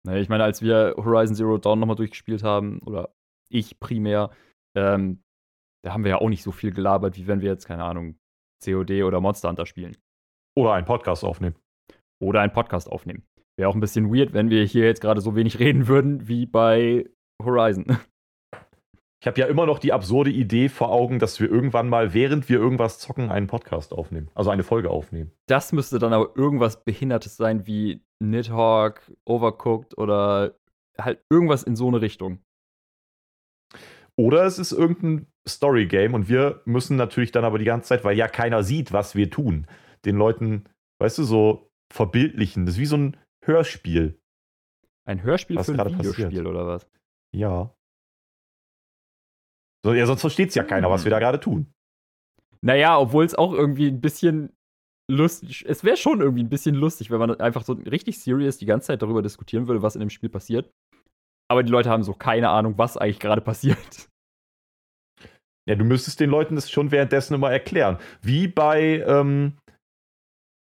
Ne, 0.05 0.19
ich 0.19 0.29
meine, 0.29 0.43
als 0.43 0.61
wir 0.61 0.95
Horizon 0.97 1.35
Zero 1.35 1.57
Dawn 1.57 1.79
nochmal 1.79 1.97
durchgespielt 1.97 2.43
haben, 2.43 2.79
oder 2.85 3.13
ich 3.49 3.79
primär, 3.79 4.29
ähm, 4.75 5.21
da 5.83 5.93
haben 5.93 6.03
wir 6.03 6.11
ja 6.11 6.17
auch 6.21 6.29
nicht 6.29 6.43
so 6.43 6.51
viel 6.51 6.71
gelabert, 6.71 7.17
wie 7.17 7.27
wenn 7.27 7.41
wir 7.41 7.49
jetzt, 7.49 7.65
keine 7.65 7.83
Ahnung, 7.83 8.17
COD 8.63 9.03
oder 9.03 9.19
Monster 9.19 9.49
Hunter 9.49 9.65
spielen. 9.65 9.97
Oder 10.55 10.73
einen 10.73 10.85
Podcast 10.85 11.23
aufnehmen. 11.23 11.55
Oder 12.19 12.41
einen 12.41 12.53
Podcast 12.53 12.89
aufnehmen. 12.89 13.23
Wäre 13.57 13.69
auch 13.69 13.75
ein 13.75 13.81
bisschen 13.81 14.13
weird, 14.13 14.33
wenn 14.33 14.49
wir 14.49 14.63
hier 14.63 14.85
jetzt 14.85 15.01
gerade 15.01 15.21
so 15.21 15.35
wenig 15.35 15.59
reden 15.59 15.87
würden 15.87 16.27
wie 16.27 16.45
bei 16.45 17.09
Horizon. 17.43 17.97
Ich 19.19 19.25
habe 19.25 19.39
ja 19.39 19.47
immer 19.47 19.65
noch 19.65 19.79
die 19.79 19.93
absurde 19.93 20.29
Idee 20.29 20.69
vor 20.69 20.91
Augen, 20.91 21.17
dass 21.17 21.39
wir 21.39 21.49
irgendwann 21.49 21.89
mal, 21.89 22.13
während 22.13 22.49
wir 22.49 22.59
irgendwas 22.59 22.99
zocken, 22.99 23.31
einen 23.31 23.47
Podcast 23.47 23.91
aufnehmen. 23.91 24.29
Also 24.35 24.51
eine 24.51 24.63
Folge 24.63 24.91
aufnehmen. 24.91 25.31
Das 25.47 25.73
müsste 25.73 25.97
dann 25.97 26.13
aber 26.13 26.37
irgendwas 26.37 26.83
Behindertes 26.83 27.35
sein 27.35 27.65
wie 27.65 28.03
Nidhogg, 28.19 29.01
Overcooked 29.25 29.97
oder 29.97 30.55
halt 30.99 31.19
irgendwas 31.31 31.63
in 31.63 31.75
so 31.75 31.87
eine 31.87 32.01
Richtung. 32.01 32.39
Oder 34.15 34.45
es 34.45 34.59
ist 34.59 34.71
irgendein 34.71 35.27
Story-Game 35.47 36.13
und 36.13 36.29
wir 36.29 36.61
müssen 36.65 36.95
natürlich 36.95 37.31
dann 37.31 37.45
aber 37.45 37.57
die 37.59 37.65
ganze 37.65 37.89
Zeit, 37.89 38.03
weil 38.03 38.17
ja 38.17 38.27
keiner 38.27 38.63
sieht, 38.63 38.93
was 38.93 39.15
wir 39.15 39.29
tun, 39.29 39.67
den 40.05 40.15
Leuten, 40.15 40.65
weißt 40.99 41.19
du, 41.19 41.23
so 41.23 41.69
verbildlichen. 41.91 42.65
Das 42.65 42.75
ist 42.75 42.81
wie 42.81 42.85
so 42.85 42.97
ein 42.97 43.17
Hörspiel. 43.47 44.19
Ein 45.05 45.23
Hörspiel 45.23 45.57
was 45.57 45.67
für 45.67 45.73
ein 45.73 45.97
Videospiel 45.97 46.25
passiert. 46.25 46.45
oder 46.45 46.67
was? 46.67 46.87
Ja. 47.33 47.73
So, 49.85 49.93
ja, 49.93 50.05
sonst 50.05 50.21
versteht 50.21 50.49
es 50.49 50.55
ja 50.55 50.63
keiner, 50.63 50.89
was 50.89 51.05
wir 51.05 51.11
da 51.11 51.19
gerade 51.19 51.39
tun. 51.39 51.73
Naja, 52.61 52.97
obwohl 52.99 53.23
es 53.23 53.35
auch 53.35 53.53
irgendwie 53.53 53.87
ein 53.87 54.01
bisschen 54.01 54.51
lustig, 55.09 55.63
es 55.67 55.83
wäre 55.83 55.95
schon 55.95 56.19
irgendwie 56.19 56.43
ein 56.43 56.49
bisschen 56.49 56.75
lustig, 56.75 57.09
wenn 57.09 57.19
man 57.19 57.39
einfach 57.39 57.63
so 57.63 57.73
richtig 57.73 58.19
serious 58.19 58.57
die 58.57 58.65
ganze 58.65 58.87
Zeit 58.87 59.01
darüber 59.01 59.21
diskutieren 59.21 59.67
würde, 59.67 59.81
was 59.81 59.95
in 59.95 60.01
dem 60.01 60.09
Spiel 60.09 60.29
passiert 60.29 60.73
aber 61.47 61.63
die 61.63 61.71
Leute 61.71 61.89
haben 61.89 62.03
so 62.03 62.13
keine 62.13 62.49
Ahnung, 62.49 62.77
was 62.77 62.97
eigentlich 62.97 63.19
gerade 63.19 63.41
passiert. 63.41 64.09
Ja, 65.67 65.75
du 65.75 65.83
müsstest 65.83 66.19
den 66.19 66.29
Leuten 66.29 66.55
das 66.55 66.71
schon 66.71 66.91
währenddessen 66.91 67.33
immer 67.33 67.51
erklären. 67.51 67.97
Wie 68.21 68.47
bei, 68.47 69.03
ähm, 69.05 69.57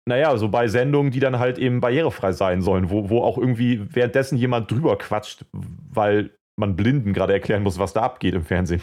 naja, 0.08 0.38
so 0.38 0.50
bei 0.50 0.68
Sendungen, 0.68 1.12
die 1.12 1.20
dann 1.20 1.40
halt 1.40 1.58
eben 1.58 1.82
barrierefrei 1.82 2.32
sein 2.32 2.62
sollen, 2.62 2.90
wo, 2.90 3.10
wo 3.10 3.22
auch 3.22 3.38
irgendwie 3.38 3.94
währenddessen 3.94 4.38
jemand 4.38 4.70
drüber 4.70 4.98
quatscht, 4.98 5.46
weil 5.52 6.36
man 6.60 6.76
Blinden 6.76 7.14
gerade 7.14 7.34
erklären 7.34 7.64
muss, 7.64 7.80
was 7.80 7.94
da 7.94 8.04
abgeht 8.04 8.34
im 8.34 8.44
Fernsehen. 8.44 8.82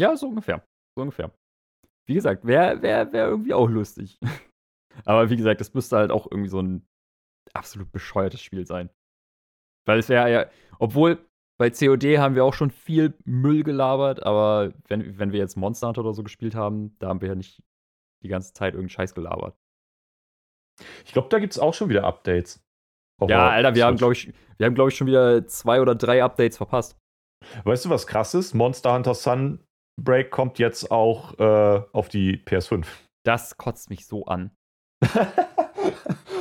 Ja, 0.00 0.16
so 0.16 0.28
ungefähr. 0.28 0.64
So 0.96 1.02
ungefähr. 1.02 1.30
Wie 2.08 2.14
gesagt, 2.14 2.44
wäre 2.44 2.82
wär, 2.82 3.12
wär 3.12 3.26
irgendwie 3.26 3.54
auch 3.54 3.68
lustig. 3.68 4.18
Aber 5.04 5.30
wie 5.30 5.36
gesagt, 5.36 5.60
das 5.60 5.72
müsste 5.72 5.96
halt 5.96 6.10
auch 6.10 6.26
irgendwie 6.30 6.50
so 6.50 6.60
ein 6.60 6.84
absolut 7.54 7.90
bescheuertes 7.92 8.42
Spiel 8.42 8.66
sein. 8.66 8.90
Weil 9.86 10.00
es 10.00 10.08
wäre 10.08 10.30
ja, 10.30 10.50
obwohl 10.78 11.24
bei 11.58 11.70
COD 11.70 12.18
haben 12.18 12.34
wir 12.34 12.44
auch 12.44 12.54
schon 12.54 12.70
viel 12.70 13.14
Müll 13.24 13.62
gelabert, 13.62 14.22
aber 14.24 14.72
wenn, 14.88 15.18
wenn 15.18 15.32
wir 15.32 15.38
jetzt 15.38 15.56
Monster 15.56 15.86
Hunter 15.86 16.00
oder 16.00 16.14
so 16.14 16.22
gespielt 16.22 16.54
haben, 16.54 16.96
da 16.98 17.08
haben 17.08 17.20
wir 17.20 17.28
ja 17.28 17.34
nicht 17.34 17.62
die 18.22 18.28
ganze 18.28 18.52
Zeit 18.52 18.74
irgendeinen 18.74 18.90
Scheiß 18.90 19.14
gelabert. 19.14 19.56
Ich 21.04 21.12
glaube, 21.12 21.28
da 21.28 21.38
gibt 21.38 21.52
es 21.52 21.58
auch 21.58 21.74
schon 21.74 21.88
wieder 21.88 22.04
Updates. 22.04 22.62
Ja, 23.28 23.50
Alter, 23.50 23.74
wir 23.74 23.86
haben, 23.86 23.96
glaube 23.96 24.14
ich, 24.14 24.32
wir 24.56 24.66
haben, 24.66 24.74
glaube 24.74 24.90
ich, 24.90 24.96
schon 24.96 25.06
wieder 25.06 25.46
zwei 25.46 25.80
oder 25.80 25.94
drei 25.94 26.24
Updates 26.24 26.56
verpasst. 26.56 26.98
Weißt 27.64 27.84
du, 27.84 27.90
was 27.90 28.06
krass 28.06 28.34
ist? 28.34 28.54
Monster 28.54 28.94
Hunter 28.94 29.14
Sunbreak 29.14 30.30
kommt 30.30 30.58
jetzt 30.58 30.90
auch 30.90 31.38
äh, 31.38 31.82
auf 31.92 32.08
die 32.08 32.38
PS5. 32.38 32.86
Das 33.24 33.56
kotzt 33.56 33.90
mich 33.90 34.06
so 34.06 34.26
an. 34.26 34.50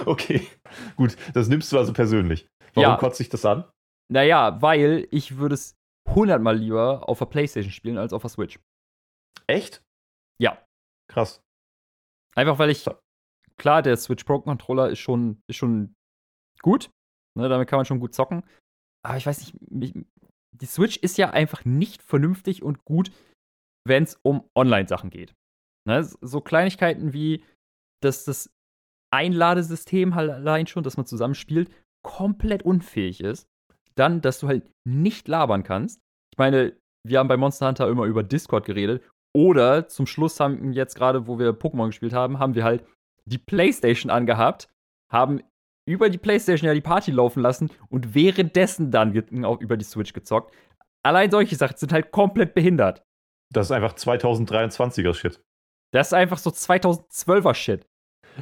okay, 0.06 0.48
gut, 0.96 1.16
das 1.34 1.48
nimmst 1.48 1.72
du 1.72 1.78
also 1.78 1.94
persönlich. 1.94 2.48
Warum 2.74 2.92
ja. 2.92 2.98
kotzt 2.98 3.18
sich 3.18 3.30
das 3.30 3.46
an? 3.46 3.66
Naja, 4.12 4.62
weil 4.62 5.08
ich 5.12 5.38
würde 5.38 5.56
es 5.56 5.76
hundertmal 6.10 6.58
lieber 6.58 7.08
auf 7.08 7.20
der 7.20 7.26
Playstation 7.26 7.72
spielen 7.72 7.98
als 7.98 8.14
auf 8.14 8.22
der 8.22 8.30
Switch. 8.30 8.60
Echt? 9.48 9.84
Ja. 10.40 10.64
Krass. 11.10 11.42
Einfach 12.36 12.60
weil 12.60 12.70
ich, 12.70 12.86
klar, 13.58 13.82
der 13.82 13.98
Switch 13.98 14.24
Pro 14.24 14.40
Controller 14.40 14.90
ist 14.90 15.00
schon, 15.00 15.42
ist 15.48 15.58
schon 15.58 15.96
gut. 16.62 16.90
Ne, 17.38 17.48
damit 17.48 17.70
kann 17.70 17.78
man 17.78 17.86
schon 17.86 18.00
gut 18.00 18.14
zocken. 18.14 18.44
Aber 19.04 19.18
ich 19.18 19.26
weiß 19.26 19.40
nicht, 19.40 19.72
mich, 19.72 19.94
die 20.52 20.66
Switch 20.66 20.98
ist 20.98 21.18
ja 21.18 21.32
einfach 21.32 21.66
nicht 21.66 22.04
vernünftig 22.04 22.62
und 22.62 22.84
gut, 22.86 23.12
wenn 23.88 24.04
es 24.04 24.20
um 24.22 24.50
Online-Sachen 24.56 25.10
geht. 25.10 25.34
Ne? 25.88 26.04
So 26.04 26.42
Kleinigkeiten 26.42 27.14
wie, 27.14 27.44
dass 28.04 28.26
das 28.26 28.52
Einladesystem 29.14 30.16
halt 30.16 30.30
allein 30.30 30.68
schon, 30.68 30.84
dass 30.84 30.98
man 30.98 31.06
zusammen 31.06 31.36
spielt, 31.36 31.72
komplett 32.04 32.64
unfähig 32.64 33.22
ist. 33.22 33.48
Dann, 33.96 34.22
dass 34.22 34.40
du 34.40 34.48
halt 34.48 34.70
nicht 34.88 35.28
labern 35.28 35.64
kannst. 35.64 36.00
Ich 36.34 36.38
meine, 36.38 36.78
wir 37.06 37.20
haben 37.20 37.28
bei 37.28 37.38
Monster 37.38 37.68
Hunter 37.68 37.90
immer 37.90 38.06
über 38.06 38.24
Discord 38.24 38.66
geredet. 38.66 39.04
Oder 39.34 39.88
zum 39.88 40.08
Schluss 40.08 40.40
haben 40.40 40.74
jetzt 40.74 40.96
gerade, 40.96 41.28
wo 41.28 41.40
wir 41.40 41.52
Pokémon 41.52 41.88
gespielt 41.88 42.14
haben, 42.14 42.40
haben 42.40 42.56
wir 42.56 42.64
halt 42.64 42.84
die 43.26 43.38
Playstation 43.38 44.10
angehabt, 44.10 44.68
haben 45.12 45.42
über 45.86 46.10
die 46.10 46.18
Playstation 46.18 46.68
ja 46.68 46.74
die 46.74 46.82
Party 46.82 47.12
laufen 47.12 47.42
lassen 47.42 47.70
und 47.90 48.14
währenddessen 48.14 48.92
dann 48.92 49.46
auch 49.46 49.60
über 49.62 49.78
die 49.78 49.86
Switch 49.86 50.14
gezockt. 50.14 50.54
Allein 51.04 51.32
solche 51.32 51.56
Sachen 51.56 51.78
sind 51.78 51.94
halt 51.94 52.12
komplett 52.12 52.54
behindert. 52.54 53.04
Das 53.52 53.68
ist 53.68 53.72
einfach 53.72 53.94
2023er 53.94 55.14
Shit. 55.14 55.42
Das 55.92 56.08
ist 56.08 56.14
einfach 56.14 56.38
so 56.38 56.50
2012er 56.52 57.54
Shit. 57.54 57.88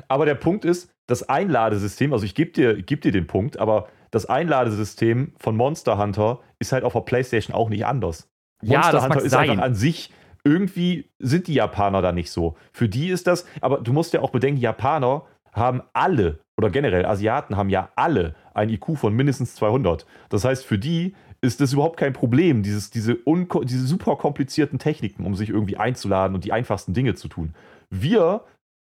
Aber 0.07 0.25
der 0.25 0.35
Punkt 0.35 0.65
ist, 0.65 0.91
das 1.07 1.27
Einladesystem, 1.27 2.13
also 2.13 2.25
ich 2.25 2.35
gebe 2.35 2.51
dir, 2.51 2.81
geb 2.81 3.01
dir 3.01 3.11
den 3.11 3.25
Punkt, 3.25 3.57
aber 3.57 3.89
das 4.11 4.27
Einladesystem 4.27 5.33
von 5.39 5.55
Monster 5.55 5.97
Hunter 5.97 6.41
ist 6.59 6.71
halt 6.71 6.83
auf 6.83 6.93
der 6.93 7.01
PlayStation 7.01 7.55
auch 7.55 7.69
nicht 7.69 7.85
anders. 7.85 8.29
Monster 8.61 8.97
ja, 8.97 9.03
Hunter 9.03 9.21
ist 9.21 9.31
sein. 9.31 9.49
einfach 9.49 9.63
an 9.63 9.75
sich, 9.75 10.13
irgendwie 10.43 11.09
sind 11.19 11.47
die 11.47 11.53
Japaner 11.53 12.01
da 12.01 12.11
nicht 12.11 12.31
so. 12.31 12.55
Für 12.71 12.89
die 12.89 13.09
ist 13.09 13.27
das, 13.27 13.45
aber 13.61 13.79
du 13.79 13.93
musst 13.93 14.13
ja 14.13 14.21
auch 14.21 14.31
bedenken, 14.31 14.59
Japaner 14.59 15.23
haben 15.51 15.81
alle, 15.93 16.39
oder 16.57 16.69
generell 16.69 17.05
Asiaten 17.05 17.57
haben 17.57 17.69
ja 17.69 17.89
alle 17.95 18.35
ein 18.53 18.69
IQ 18.69 18.97
von 18.97 19.13
mindestens 19.13 19.55
200. 19.55 20.05
Das 20.29 20.45
heißt, 20.45 20.65
für 20.65 20.77
die 20.77 21.15
ist 21.41 21.61
das 21.61 21.73
überhaupt 21.73 21.97
kein 21.97 22.13
Problem, 22.13 22.63
dieses, 22.63 22.89
diese, 22.89 23.17
diese 23.63 23.87
super 23.87 24.17
komplizierten 24.17 24.77
Techniken, 24.77 25.25
um 25.25 25.35
sich 25.35 25.49
irgendwie 25.49 25.77
einzuladen 25.77 26.35
und 26.35 26.43
die 26.43 26.51
einfachsten 26.51 26.93
Dinge 26.93 27.15
zu 27.15 27.27
tun. 27.27 27.53
Wir 27.89 28.43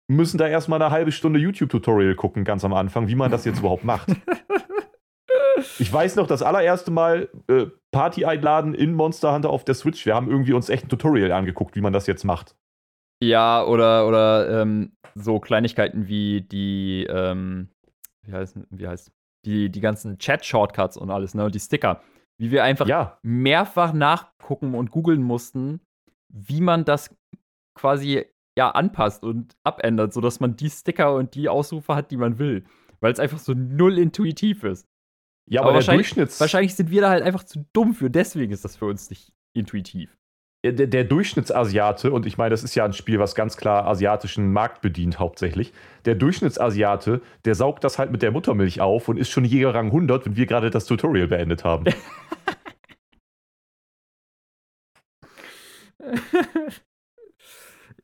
müssen 0.10 0.38
da 0.38 0.48
erstmal 0.48 0.82
eine 0.82 0.92
halbe 0.92 1.12
Stunde 1.12 1.40
YouTube-Tutorial 1.40 2.16
gucken, 2.16 2.44
ganz 2.44 2.66
am 2.66 2.74
Anfang, 2.74 3.08
wie 3.08 3.16
man 3.16 3.32
das 3.32 3.46
jetzt 3.46 3.60
überhaupt 3.60 3.84
macht. 3.84 4.10
Ich 5.78 5.92
weiß 5.92 6.16
noch, 6.16 6.26
das 6.26 6.42
allererste 6.42 6.90
Mal 6.90 7.30
äh, 7.48 7.68
Party 7.92 8.26
einladen 8.26 8.74
in 8.74 8.94
Monster 8.94 9.34
Hunter 9.34 9.50
auf 9.50 9.66
der 9.66 9.76
Switch. 9.76 10.06
Wir 10.06 10.16
haben 10.16 10.30
irgendwie 10.30 10.54
uns 10.54 10.70
echt 10.70 10.86
ein 10.86 10.90
Tutorial 10.90 11.32
angeguckt, 11.32 11.76
wie 11.76 11.82
man 11.82 11.94
das 11.94 12.08
jetzt 12.08 12.24
macht. 12.24 12.56
Ja, 13.22 13.64
oder, 13.64 14.08
oder 14.08 14.62
ähm, 14.62 14.94
so 15.14 15.40
Kleinigkeiten 15.40 16.08
wie 16.08 16.42
die, 16.42 17.06
ähm, 17.10 17.70
wie 18.24 18.34
heißt, 18.34 18.58
wie 18.70 18.88
heißt, 18.88 19.12
die, 19.46 19.70
die 19.70 19.82
ganzen 19.82 20.18
Chat-Shortcuts 20.18 20.98
und 20.98 21.10
alles, 21.12 21.36
ne, 21.36 21.46
und 21.46 21.54
die 21.54 21.60
Sticker. 21.60 22.02
Wie 22.38 22.52
wir 22.52 22.64
einfach 22.64 22.88
ja. 22.88 23.20
mehrfach 23.22 23.94
nachgucken 23.94 24.74
und 24.74 24.90
googeln 24.90 25.22
mussten, 25.22 25.82
wie 26.30 26.62
man 26.62 26.86
das 26.86 27.16
quasi 27.76 28.26
ja 28.58 28.72
anpasst 28.72 29.24
und 29.24 29.56
abändert, 29.64 30.14
sodass 30.14 30.40
man 30.40 30.56
die 30.56 30.70
Sticker 30.70 31.16
und 31.16 31.36
die 31.36 31.50
Ausrufe 31.50 31.96
hat, 31.96 32.12
die 32.12 32.18
man 32.18 32.40
will. 32.40 32.66
Weil 33.00 33.12
es 33.12 33.20
einfach 33.20 33.40
so 33.40 33.54
null 33.54 33.98
intuitiv 33.98 34.64
ist. 34.64 34.88
Ja, 35.50 35.62
aber, 35.62 35.70
aber 35.70 35.76
wahrscheinlich, 35.76 36.08
Durchschnitts 36.08 36.40
wahrscheinlich 36.40 36.76
sind 36.76 36.92
wir 36.92 37.02
da 37.02 37.10
halt 37.10 37.24
einfach 37.24 37.44
zu 37.44 37.66
dumm 37.74 37.94
für, 37.94 38.10
deswegen 38.10 38.52
ist 38.52 38.64
das 38.64 38.76
für 38.76 38.86
uns 38.86 39.10
nicht 39.10 39.34
intuitiv. 39.54 40.18
Der, 40.64 40.74
der, 40.74 41.04
Durchschnittsasiate, 41.04 42.12
und 42.12 42.28
ich 42.28 42.38
meine, 42.38 42.52
das 42.52 42.64
ist 42.64 42.76
ja 42.76 42.86
ein 42.86 42.94
Spiel, 42.94 43.18
was 43.18 43.34
ganz 43.34 43.58
klar 43.58 43.88
asiatischen 43.88 44.54
Markt 44.54 44.82
bedient 44.82 45.18
hauptsächlich, 45.18 45.74
der 46.06 46.14
Durchschnittsasiate, 46.14 47.22
der 47.46 47.56
saugt 47.56 47.84
das 47.84 47.98
halt 47.98 48.12
mit 48.12 48.22
der 48.22 48.30
Muttermilch 48.30 48.80
auf 48.80 49.10
und 49.10 49.18
ist 49.18 49.32
schon 49.32 49.44
Jägerrang 49.44 49.88
100, 49.88 50.28
wenn 50.28 50.36
wir 50.36 50.46
gerade 50.46 50.70
das 50.70 50.86
Tutorial 50.86 51.28
beendet 51.28 51.64
haben. 51.64 51.86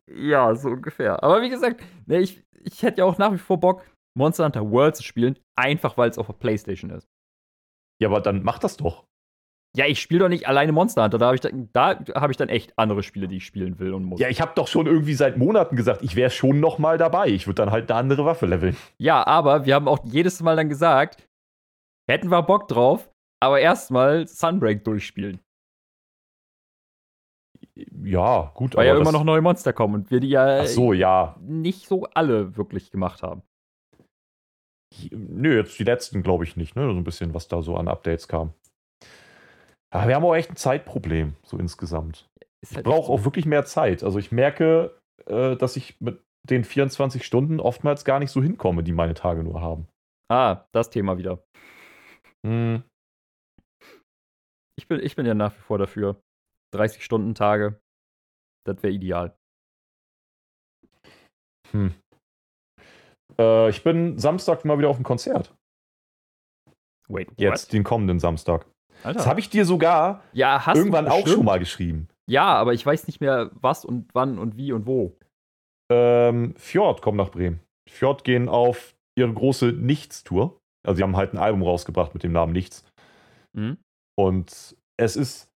ja, 0.07 0.55
so 0.55 0.69
ungefähr. 0.69 1.21
Aber 1.23 1.43
wie 1.43 1.49
gesagt, 1.49 1.83
ne, 2.07 2.21
ich, 2.21 2.43
ich 2.63 2.81
hätte 2.81 2.99
ja 2.99 3.05
auch 3.05 3.19
nach 3.19 3.33
wie 3.33 3.38
vor 3.38 3.59
Bock, 3.59 3.83
Monster 4.17 4.45
Hunter 4.45 4.71
World 4.71 4.95
zu 4.95 5.03
spielen, 5.03 5.38
einfach 5.55 5.95
weil 5.95 6.09
es 6.09 6.17
auf 6.17 6.25
der 6.25 6.33
Playstation 6.33 6.89
ist. 6.89 7.07
Ja, 7.99 8.09
aber 8.09 8.21
dann 8.21 8.43
mach 8.43 8.59
das 8.59 8.77
doch. 8.77 9.05
Ja, 9.75 9.85
ich 9.85 10.01
spiele 10.01 10.21
doch 10.21 10.29
nicht 10.29 10.47
alleine 10.47 10.71
Monster 10.71 11.03
Hunter. 11.03 11.17
Da 11.17 11.27
habe 11.27 11.35
ich, 11.35 11.41
dann, 11.41 11.69
da 11.73 11.99
hab 12.15 12.31
ich 12.31 12.37
dann 12.37 12.49
echt 12.49 12.73
andere 12.79 13.03
Spiele, 13.03 13.27
die 13.27 13.37
ich 13.37 13.45
spielen 13.45 13.77
will 13.79 13.93
und 13.93 14.05
muss. 14.05 14.19
Ja, 14.19 14.27
ich 14.27 14.41
habe 14.41 14.53
doch 14.55 14.67
schon 14.67 14.87
irgendwie 14.87 15.13
seit 15.13 15.37
Monaten 15.37 15.75
gesagt, 15.75 16.01
ich 16.01 16.15
wäre 16.15 16.31
schon 16.31 16.59
noch 16.59 16.79
mal 16.79 16.97
dabei. 16.97 17.27
Ich 17.27 17.45
würde 17.45 17.61
dann 17.61 17.71
halt 17.71 17.91
eine 17.91 17.99
andere 17.99 18.25
Waffe 18.25 18.47
leveln. 18.47 18.75
Ja, 18.97 19.25
aber 19.27 19.65
wir 19.65 19.75
haben 19.75 19.87
auch 19.87 19.99
jedes 20.05 20.41
Mal 20.41 20.55
dann 20.55 20.69
gesagt, 20.69 21.27
hätten 22.09 22.31
wir 22.31 22.41
Bock 22.41 22.67
drauf, 22.67 23.11
aber 23.39 23.59
erstmal 23.59 24.27
Sunbreak 24.27 24.83
durchspielen. 24.83 25.39
Ja, 28.03 28.51
gut. 28.55 28.75
Weil 28.75 28.87
ja 28.87 28.97
immer 28.97 29.11
noch 29.11 29.23
neue 29.23 29.41
Monster 29.41 29.73
kommen 29.73 29.93
und 29.93 30.11
wir 30.11 30.19
die 30.19 30.29
ja, 30.29 30.65
so, 30.65 30.93
ja 30.93 31.35
nicht 31.39 31.87
so 31.87 32.05
alle 32.15 32.57
wirklich 32.57 32.89
gemacht 32.89 33.21
haben. 33.21 33.43
Nö, 35.11 35.57
jetzt 35.57 35.77
die 35.79 35.83
letzten 35.83 36.23
glaube 36.23 36.43
ich 36.43 36.55
nicht, 36.55 36.75
ne? 36.75 36.83
So 36.83 36.97
ein 36.97 37.03
bisschen, 37.03 37.33
was 37.33 37.47
da 37.47 37.61
so 37.61 37.75
an 37.75 37.87
Updates 37.87 38.27
kam. 38.27 38.53
Aber 39.89 40.07
wir 40.07 40.15
haben 40.15 40.25
auch 40.25 40.35
echt 40.35 40.49
ein 40.49 40.55
Zeitproblem, 40.55 41.35
so 41.43 41.57
insgesamt. 41.57 42.29
Halt 42.39 42.77
ich 42.77 42.83
brauche 42.83 43.11
auch 43.11 43.23
wirklich 43.23 43.45
mehr 43.45 43.65
Zeit. 43.65 44.03
Also 44.03 44.19
ich 44.19 44.31
merke, 44.31 44.99
äh, 45.25 45.55
dass 45.55 45.75
ich 45.75 45.99
mit 46.01 46.21
den 46.43 46.63
24 46.63 47.25
Stunden 47.25 47.59
oftmals 47.59 48.05
gar 48.05 48.19
nicht 48.19 48.31
so 48.31 48.41
hinkomme, 48.41 48.83
die 48.83 48.93
meine 48.93 49.13
Tage 49.13 49.43
nur 49.43 49.61
haben. 49.61 49.87
Ah, 50.29 50.65
das 50.73 50.89
Thema 50.89 51.17
wieder. 51.17 51.43
Hm. 52.45 52.83
Ich 54.77 54.87
bin, 54.87 54.99
ich 55.01 55.15
bin 55.15 55.25
ja 55.25 55.33
nach 55.33 55.53
wie 55.55 55.61
vor 55.61 55.77
dafür. 55.77 56.21
30 56.73 57.03
Stunden 57.03 57.33
Tage, 57.33 57.79
das 58.65 58.83
wäre 58.83 58.93
ideal. 58.93 59.37
Hm. 61.71 61.93
Äh, 63.39 63.69
ich 63.69 63.83
bin 63.83 64.17
Samstag 64.17 64.65
mal 64.65 64.77
wieder 64.77 64.89
auf 64.89 64.97
dem 64.97 65.03
Konzert. 65.03 65.53
Wait, 67.07 67.29
what? 67.29 67.39
Jetzt, 67.39 67.73
den 67.73 67.83
kommenden 67.83 68.19
Samstag. 68.19 68.65
Alter. 69.03 69.17
Das 69.17 69.27
habe 69.27 69.39
ich 69.39 69.49
dir 69.49 69.65
sogar 69.65 70.23
ja, 70.33 70.61
irgendwann 70.73 71.07
auch 71.07 71.27
schon 71.27 71.45
mal 71.45 71.59
geschrieben. 71.59 72.07
Ja, 72.29 72.45
aber 72.55 72.73
ich 72.73 72.85
weiß 72.85 73.07
nicht 73.07 73.21
mehr, 73.21 73.51
was 73.53 73.85
und 73.85 74.09
wann 74.13 74.38
und 74.38 74.57
wie 74.57 74.71
und 74.73 74.85
wo. 74.85 75.15
Ähm, 75.89 76.55
Fjord 76.57 77.01
kommt 77.01 77.17
nach 77.17 77.29
Bremen. 77.29 77.61
Fjord 77.89 78.23
gehen 78.23 78.49
auf 78.49 78.95
ihre 79.17 79.33
große 79.33 79.67
Nichts-Tour. 79.67 80.59
Also, 80.85 80.97
sie 80.97 81.03
haben 81.03 81.15
halt 81.15 81.33
ein 81.33 81.38
Album 81.38 81.63
rausgebracht 81.63 82.13
mit 82.13 82.23
dem 82.23 82.33
Namen 82.33 82.51
Nichts. 82.53 82.83
Mhm. 83.53 83.77
Und 84.17 84.75
es 84.97 85.15
ist. 85.15 85.47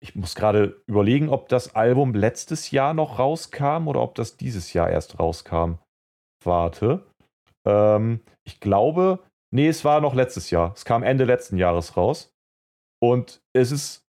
Ich 0.00 0.14
muss 0.14 0.36
gerade 0.36 0.80
überlegen, 0.86 1.28
ob 1.28 1.48
das 1.48 1.74
Album 1.74 2.14
letztes 2.14 2.70
Jahr 2.70 2.94
noch 2.94 3.18
rauskam 3.18 3.88
oder 3.88 4.00
ob 4.00 4.14
das 4.14 4.36
dieses 4.36 4.72
Jahr 4.72 4.88
erst 4.88 5.18
rauskam. 5.18 5.78
Warte. 6.44 7.06
Ähm, 7.66 8.20
ich 8.44 8.60
glaube, 8.60 9.20
nee, 9.52 9.68
es 9.68 9.84
war 9.84 10.00
noch 10.00 10.14
letztes 10.14 10.50
Jahr. 10.50 10.72
Es 10.74 10.84
kam 10.84 11.02
Ende 11.02 11.24
letzten 11.24 11.56
Jahres 11.56 11.96
raus. 11.96 12.34
Und 13.00 13.40
es 13.52 13.70
ist 13.72 14.04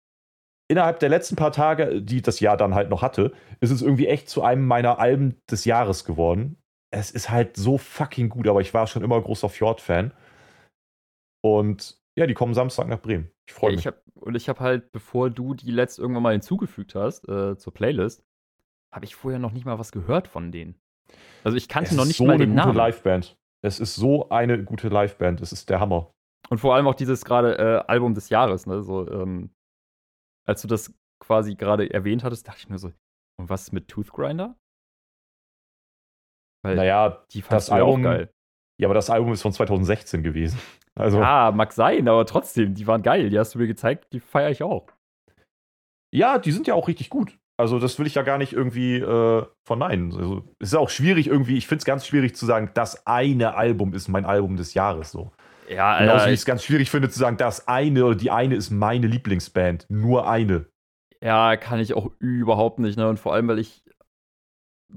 innerhalb 0.68 0.98
der 0.98 1.08
letzten 1.08 1.36
paar 1.36 1.52
Tage, 1.52 2.02
die 2.02 2.22
das 2.22 2.40
Jahr 2.40 2.56
dann 2.56 2.74
halt 2.74 2.90
noch 2.90 3.02
hatte, 3.02 3.32
ist 3.60 3.70
es 3.70 3.82
irgendwie 3.82 4.08
echt 4.08 4.28
zu 4.28 4.42
einem 4.42 4.66
meiner 4.66 4.98
Alben 4.98 5.40
des 5.50 5.64
Jahres 5.64 6.04
geworden. 6.04 6.58
Es 6.90 7.10
ist 7.10 7.30
halt 7.30 7.56
so 7.56 7.78
fucking 7.78 8.28
gut, 8.28 8.46
aber 8.48 8.60
ich 8.60 8.72
war 8.72 8.86
schon 8.86 9.02
immer 9.02 9.20
großer 9.20 9.48
Fjord-Fan. 9.48 10.12
Und 11.42 12.00
ja, 12.16 12.26
die 12.26 12.34
kommen 12.34 12.54
Samstag 12.54 12.88
nach 12.88 13.00
Bremen. 13.00 13.30
Ich 13.46 13.54
freue 13.54 13.72
mich. 13.72 13.80
Ich 13.80 13.86
hab, 13.86 14.00
und 14.14 14.34
ich 14.36 14.48
habe 14.48 14.60
halt, 14.60 14.92
bevor 14.92 15.30
du 15.30 15.54
die 15.54 15.70
letzt 15.70 15.98
irgendwann 15.98 16.22
mal 16.22 16.32
hinzugefügt 16.32 16.94
hast 16.94 17.28
äh, 17.28 17.56
zur 17.56 17.74
Playlist, 17.74 18.24
habe 18.94 19.04
ich 19.04 19.16
vorher 19.16 19.40
noch 19.40 19.52
nicht 19.52 19.66
mal 19.66 19.78
was 19.78 19.92
gehört 19.92 20.28
von 20.28 20.52
denen. 20.52 20.76
Also 21.44 21.56
ich 21.56 21.68
kannte 21.68 21.90
es 21.90 21.96
noch 21.96 22.04
nicht 22.04 22.16
so 22.16 22.26
mal 22.26 22.38
den 22.38 22.54
Namen. 22.54 22.76
Namen. 22.76 22.92
Liveband. 22.92 23.36
Es 23.62 23.80
ist 23.80 23.94
so 23.94 24.28
eine 24.28 24.62
gute 24.62 24.88
Liveband. 24.88 25.40
Es 25.40 25.52
ist 25.52 25.70
der 25.70 25.80
Hammer. 25.80 26.12
Und 26.50 26.58
vor 26.58 26.74
allem 26.74 26.86
auch 26.86 26.94
dieses 26.94 27.24
gerade 27.24 27.58
äh, 27.58 27.90
Album 27.90 28.14
des 28.14 28.28
Jahres, 28.28 28.66
ne? 28.66 28.82
So, 28.82 29.10
ähm, 29.10 29.50
als 30.46 30.62
du 30.62 30.68
das 30.68 30.92
quasi 31.20 31.54
gerade 31.54 31.90
erwähnt 31.92 32.24
hattest, 32.24 32.46
dachte 32.46 32.60
ich 32.60 32.68
mir 32.68 32.78
so, 32.78 32.92
und 33.38 33.48
was 33.48 33.62
ist 33.62 33.72
mit 33.72 33.88
Toothgrinder? 33.88 34.56
Weil 36.62 36.76
naja, 36.76 37.24
die 37.30 37.42
das 37.42 37.70
Album, 37.70 38.00
auch 38.00 38.04
geil. 38.04 38.30
Ja, 38.80 38.88
aber 38.88 38.94
das 38.94 39.10
Album 39.10 39.32
ist 39.32 39.42
von 39.42 39.52
2016 39.52 40.22
gewesen. 40.22 40.58
Also, 40.96 41.18
ja, 41.18 41.50
mag 41.52 41.72
sein, 41.72 42.06
aber 42.06 42.24
trotzdem, 42.24 42.76
die 42.76 42.86
waren 42.86 43.02
geil. 43.02 43.28
Die 43.28 43.36
hast 43.36 43.52
du 43.52 43.58
mir 43.58 43.66
gezeigt, 43.66 44.12
die 44.12 44.20
feiere 44.20 44.52
ich 44.52 44.62
auch. 44.62 44.86
Ja, 46.14 46.38
die 46.38 46.52
sind 46.52 46.68
ja 46.68 46.74
auch 46.74 46.86
richtig 46.86 47.10
gut. 47.10 47.36
Also, 47.56 47.78
das 47.78 47.98
will 47.98 48.06
ich 48.06 48.16
ja 48.16 48.22
gar 48.22 48.38
nicht 48.38 48.52
irgendwie 48.52 48.96
äh, 48.96 49.46
verneinen. 49.64 50.12
Also, 50.12 50.42
es 50.58 50.68
ist 50.68 50.74
auch 50.74 50.90
schwierig 50.90 51.28
irgendwie, 51.28 51.56
ich 51.56 51.66
finde 51.66 51.80
es 51.80 51.84
ganz 51.84 52.06
schwierig 52.06 52.34
zu 52.34 52.46
sagen, 52.46 52.70
das 52.74 53.06
eine 53.06 53.54
Album 53.54 53.94
ist 53.94 54.08
mein 54.08 54.24
Album 54.24 54.56
des 54.56 54.74
Jahres 54.74 55.12
so. 55.12 55.32
Ja, 55.68 55.98
Genauso 55.98 56.26
wie 56.26 56.30
ich 56.30 56.40
es 56.40 56.44
ganz 56.44 56.62
schwierig 56.64 56.90
finde 56.90 57.08
zu 57.08 57.18
sagen, 57.18 57.36
das 57.36 57.68
eine 57.68 58.04
oder 58.04 58.16
die 58.16 58.30
eine 58.30 58.54
ist 58.54 58.70
meine 58.70 59.06
Lieblingsband. 59.06 59.86
Nur 59.88 60.28
eine. 60.28 60.66
Ja, 61.22 61.56
kann 61.56 61.80
ich 61.80 61.94
auch 61.94 62.10
überhaupt 62.18 62.78
nicht. 62.80 62.98
Ne? 62.98 63.08
Und 63.08 63.18
vor 63.18 63.32
allem, 63.32 63.48
weil 63.48 63.58
ich 63.58 63.82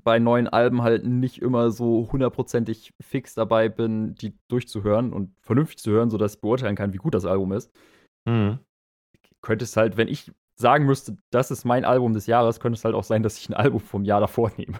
bei 0.03 0.19
neuen 0.19 0.47
Alben 0.47 0.83
halt 0.83 1.05
nicht 1.05 1.41
immer 1.41 1.71
so 1.71 2.09
hundertprozentig 2.11 2.93
fix 3.01 3.33
dabei 3.33 3.69
bin, 3.69 4.15
die 4.15 4.37
durchzuhören 4.47 5.13
und 5.13 5.33
vernünftig 5.41 5.79
zu 5.79 5.91
hören, 5.91 6.09
sodass 6.09 6.35
ich 6.35 6.41
beurteilen 6.41 6.75
kann, 6.75 6.93
wie 6.93 6.97
gut 6.97 7.13
das 7.13 7.25
Album 7.25 7.53
ist. 7.53 7.71
Mhm. 8.25 8.59
könnte 9.41 9.63
es 9.63 9.77
halt, 9.77 9.95
wenn 9.95 10.09
ich 10.09 10.31
sagen 10.59 10.85
müsste, 10.85 11.17
das 11.31 11.51
ist 11.51 11.65
mein 11.65 11.85
Album 11.85 12.13
des 12.13 12.27
Jahres, 12.27 12.59
könnte 12.59 12.77
es 12.77 12.85
halt 12.85 12.95
auch 12.95 13.03
sein, 13.03 13.23
dass 13.23 13.37
ich 13.37 13.49
ein 13.49 13.53
Album 13.53 13.79
vom 13.79 14.03
Jahr 14.03 14.19
davor 14.19 14.51
nehme. 14.57 14.79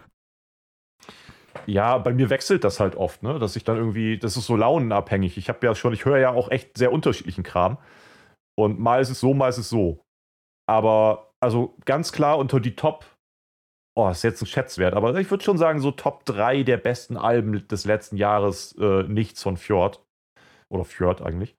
Ja, 1.66 1.98
bei 1.98 2.14
mir 2.14 2.30
wechselt 2.30 2.64
das 2.64 2.80
halt 2.80 2.96
oft, 2.96 3.24
ne? 3.24 3.40
Dass 3.40 3.56
ich 3.56 3.64
dann 3.64 3.78
irgendwie, 3.78 4.18
das 4.18 4.38
ist 4.38 4.46
so 4.46 4.56
launenabhängig. 4.56 5.38
Ich 5.38 5.50
habe 5.50 5.66
ja 5.66 5.76
schon, 5.76 5.94
ich 5.94 6.06
höre 6.06 6.18
ja 6.18 6.32
auch 6.32 6.50
echt 6.50 6.78
sehr 6.78 6.92
unterschiedlichen 6.92 7.44
Kram. 7.44 7.78
Und 8.58 8.80
mal 8.80 9.02
ist 9.02 9.10
es 9.10 9.20
so, 9.20 9.34
mal 9.34 9.50
ist 9.50 9.58
es 9.58 9.70
so. 9.70 10.04
Aber 10.68 11.34
also 11.40 11.76
ganz 11.86 12.12
klar 12.12 12.38
unter 12.38 12.60
die 12.60 12.76
Top, 12.76 13.06
oh, 13.96 14.10
ist 14.10 14.24
jetzt 14.24 14.42
ein 14.42 14.48
Schätzwert, 14.48 14.94
aber 14.94 15.16
ich 15.20 15.30
würde 15.30 15.44
schon 15.44 15.58
sagen, 15.58 15.80
so 15.80 15.92
Top 15.92 16.26
3 16.26 16.64
der 16.64 16.78
besten 16.78 17.18
Alben 17.18 17.68
des 17.68 17.86
letzten 17.86 18.18
Jahres, 18.18 18.74
äh, 18.80 19.04
nichts 19.04 19.44
von 19.44 19.58
Fjord. 19.58 20.04
Oder 20.70 20.86
Fjord 20.86 21.22
eigentlich. 21.22 21.56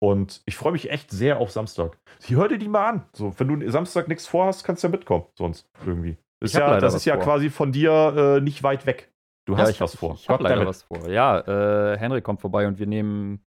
Und 0.00 0.42
ich 0.44 0.56
freue 0.56 0.72
mich 0.72 0.90
echt 0.90 1.10
sehr 1.10 1.38
auf 1.38 1.50
Samstag. 1.50 1.98
Hör 2.26 2.48
dir 2.48 2.58
die 2.58 2.68
mal 2.68 2.88
an. 2.88 3.06
So, 3.12 3.32
wenn 3.38 3.60
du 3.60 3.70
Samstag 3.70 4.08
nichts 4.08 4.26
vorhast, 4.26 4.64
kannst 4.64 4.82
du 4.82 4.88
ja 4.88 4.92
mitkommen, 4.92 5.24
sonst 5.34 5.68
irgendwie. 5.86 6.18
Ist 6.40 6.54
ja, 6.54 6.78
das 6.78 6.94
ist 6.94 7.06
ja 7.06 7.14
vor. 7.14 7.24
quasi 7.24 7.48
von 7.48 7.72
dir 7.72 8.36
äh, 8.36 8.40
nicht 8.40 8.62
weit 8.62 8.86
weg. 8.86 9.10
Du 9.46 9.56
hast 9.56 9.68
ja, 9.68 9.74
ich, 9.74 9.80
was 9.80 9.96
vor. 9.96 10.14
Ich, 10.14 10.22
ich 10.22 10.28
habe 10.28 10.42
leider 10.42 10.56
damit. 10.56 10.68
was 10.68 10.82
vor. 10.82 11.08
Ja, 11.08 11.40
äh, 11.40 11.98
Henry 11.98 12.22
kommt 12.22 12.40
vorbei 12.40 12.66
und 12.66 12.78
wir 12.78 12.86
nehmen, 12.86 13.44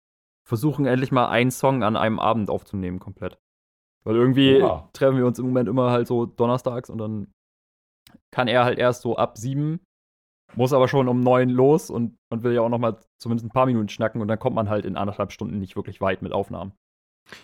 versuchen 0.48 0.86
endlich 0.86 1.12
mal 1.12 1.30
einen 1.30 1.52
Song 1.52 1.84
an 1.84 1.96
einem 1.96 2.20
Abend 2.20 2.50
aufzunehmen, 2.50 3.00
komplett. 3.00 3.40
Weil 4.04 4.16
irgendwie 4.16 4.58
ja. 4.58 4.90
treffen 4.94 5.18
wir 5.18 5.26
uns 5.26 5.40
im 5.40 5.46
Moment 5.46 5.70
immer 5.70 5.92
halt 5.92 6.08
so 6.08 6.26
donnerstags 6.26 6.90
und 6.90 6.98
dann 6.98 7.34
kann 8.32 8.48
er 8.48 8.66
halt 8.66 8.80
erst 8.80 9.02
so 9.04 9.16
ab 9.16 9.38
sieben, 9.38 9.80
muss 10.56 10.74
aber 10.74 10.88
schon 10.88 11.08
um 11.08 11.22
neun 11.22 11.50
los 11.50 11.90
und 11.90 12.18
man 12.30 12.44
will 12.44 12.54
ja 12.54 12.62
auch 12.62 12.70
noch 12.70 12.80
mal 12.80 12.98
zumindest 13.18 13.46
ein 13.46 13.52
paar 13.52 13.66
Minuten 13.66 13.90
schnacken 13.90 14.22
und 14.22 14.28
dann 14.28 14.40
kommt 14.40 14.56
man 14.56 14.70
halt 14.70 14.86
in 14.86 14.98
anderthalb 14.98 15.32
Stunden 15.32 15.60
nicht 15.60 15.76
wirklich 15.76 16.02
weit 16.02 16.22
mit 16.22 16.34
Aufnahmen. 16.34 16.74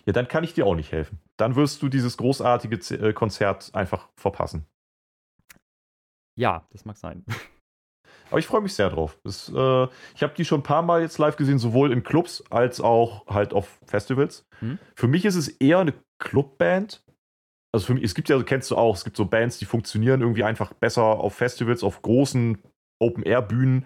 Ja, 0.06 0.14
dann 0.14 0.28
kann 0.28 0.44
ich 0.44 0.54
dir 0.54 0.66
auch 0.66 0.76
nicht 0.76 0.92
helfen. 0.92 1.20
Dann 1.38 1.56
wirst 1.56 1.82
du 1.82 1.90
dieses 1.90 2.18
großartige 2.18 2.78
äh, 2.96 3.14
Konzert 3.14 3.74
einfach 3.74 4.10
verpassen. 4.16 4.66
Ja, 6.38 6.68
das 6.72 6.86
mag 6.86 6.98
sein. 6.98 7.26
Aber 8.30 8.40
ich 8.40 8.48
freue 8.48 8.62
mich 8.62 8.74
sehr 8.74 8.90
drauf. 8.90 9.18
Das, 9.24 9.50
äh, 9.50 9.88
ich 10.16 10.24
habe 10.24 10.34
die 10.36 10.44
schon 10.44 10.60
ein 10.60 10.64
paar 10.64 10.82
Mal 10.82 11.02
jetzt 11.02 11.18
live 11.18 11.38
gesehen, 11.38 11.60
sowohl 11.60 11.92
in 11.94 12.04
Clubs 12.04 12.44
als 12.50 12.82
auch 12.82 13.26
halt 13.28 13.54
auf 13.54 13.80
Festivals. 13.86 14.46
Hm? 14.60 14.80
Für 14.96 15.08
mich 15.08 15.24
ist 15.24 15.36
es 15.36 15.48
eher 15.48 15.80
eine 15.80 15.94
Clubband. 16.20 17.04
Also 17.74 17.86
für 17.86 17.94
mich, 17.94 18.04
es 18.04 18.16
gibt 18.16 18.28
ja, 18.28 18.42
kennst 18.44 18.72
du 18.72 18.76
auch, 18.76 18.96
es 18.96 19.04
gibt 19.04 19.16
so 19.16 19.26
Bands, 19.26 19.60
die 19.60 19.66
funktionieren 19.66 20.22
irgendwie 20.22 20.44
einfach 20.44 20.74
besser 20.74 21.04
auf 21.04 21.36
Festivals, 21.36 21.84
auf 21.84 22.02
großen 22.02 22.58
Open-Air-Bühnen. 23.00 23.86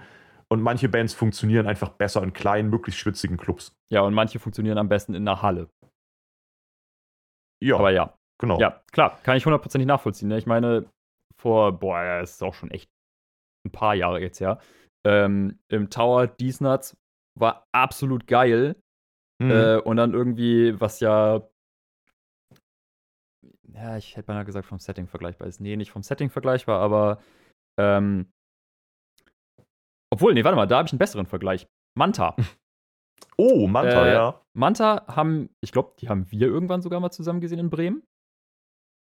Und 0.50 0.62
manche 0.62 0.90
Bands 0.90 1.14
funktionieren 1.14 1.66
einfach 1.66 1.90
besser 1.90 2.22
in 2.24 2.34
kleinen, 2.34 2.70
möglichst 2.70 3.00
schwitzigen 3.00 3.38
Clubs. 3.38 3.74
Ja, 3.90 4.02
und 4.02 4.14
manche 4.14 4.38
funktionieren 4.40 4.78
am 4.78 4.90
besten 4.90 5.14
in 5.14 5.28
einer 5.28 5.42
Halle. 5.42 5.70
Ja. 7.64 7.78
Aber 7.78 7.92
ja. 7.92 8.18
Genau. 8.40 8.60
Ja, 8.60 8.82
klar, 8.92 9.20
kann 9.24 9.38
ich 9.38 9.46
hundertprozentig 9.46 9.88
nachvollziehen. 9.88 10.28
Ne? 10.28 10.38
Ich 10.38 10.48
meine, 10.48 10.90
vor, 11.40 11.80
boah, 11.80 12.20
das 12.20 12.32
ist 12.32 12.44
auch 12.44 12.56
schon 12.56 12.72
echt 12.72 12.90
ein 13.66 13.72
paar 13.72 13.94
Jahre 13.94 14.20
jetzt 14.20 14.40
her, 14.40 14.60
ähm, 15.06 15.60
im 15.70 15.90
Tower 15.90 16.28
Diesnuts 16.28 16.98
war 17.40 17.68
absolut 17.72 18.28
geil. 18.28 18.76
Mhm. 19.42 19.52
Äh, 19.52 19.78
und 19.78 19.98
dann 19.98 20.14
irgendwie, 20.14 20.80
was 20.80 21.00
ja, 21.00 21.48
ja, 23.74 23.98
ich 23.98 24.18
hätte 24.18 24.32
mal 24.32 24.44
gesagt, 24.44 24.68
vom 24.68 24.80
Setting 24.80 25.08
vergleichbar 25.08 25.48
ist. 25.48 25.60
Nee, 25.60 25.78
nicht 25.78 25.92
vom 25.92 26.04
Setting 26.04 26.30
vergleichbar, 26.30 26.80
aber, 26.80 27.22
ähm, 27.80 28.32
obwohl, 30.12 30.34
nee, 30.34 30.44
warte 30.44 30.56
mal, 30.56 30.68
da 30.68 30.78
habe 30.78 30.88
ich 30.88 30.94
einen 30.94 31.00
besseren 31.00 31.26
Vergleich. 31.26 31.68
Manta. 31.98 32.36
Oh, 33.38 33.66
Manta, 33.68 34.08
äh, 34.08 34.14
ja. 34.14 34.42
Manta 34.54 35.06
haben, 35.08 35.50
ich 35.62 35.72
glaube, 35.72 35.94
die 36.00 36.10
haben 36.10 36.30
wir 36.30 36.48
irgendwann 36.48 36.82
sogar 36.82 37.00
mal 37.00 37.12
zusammen 37.12 37.40
gesehen 37.40 37.60
in 37.60 37.70
Bremen. 37.70 38.04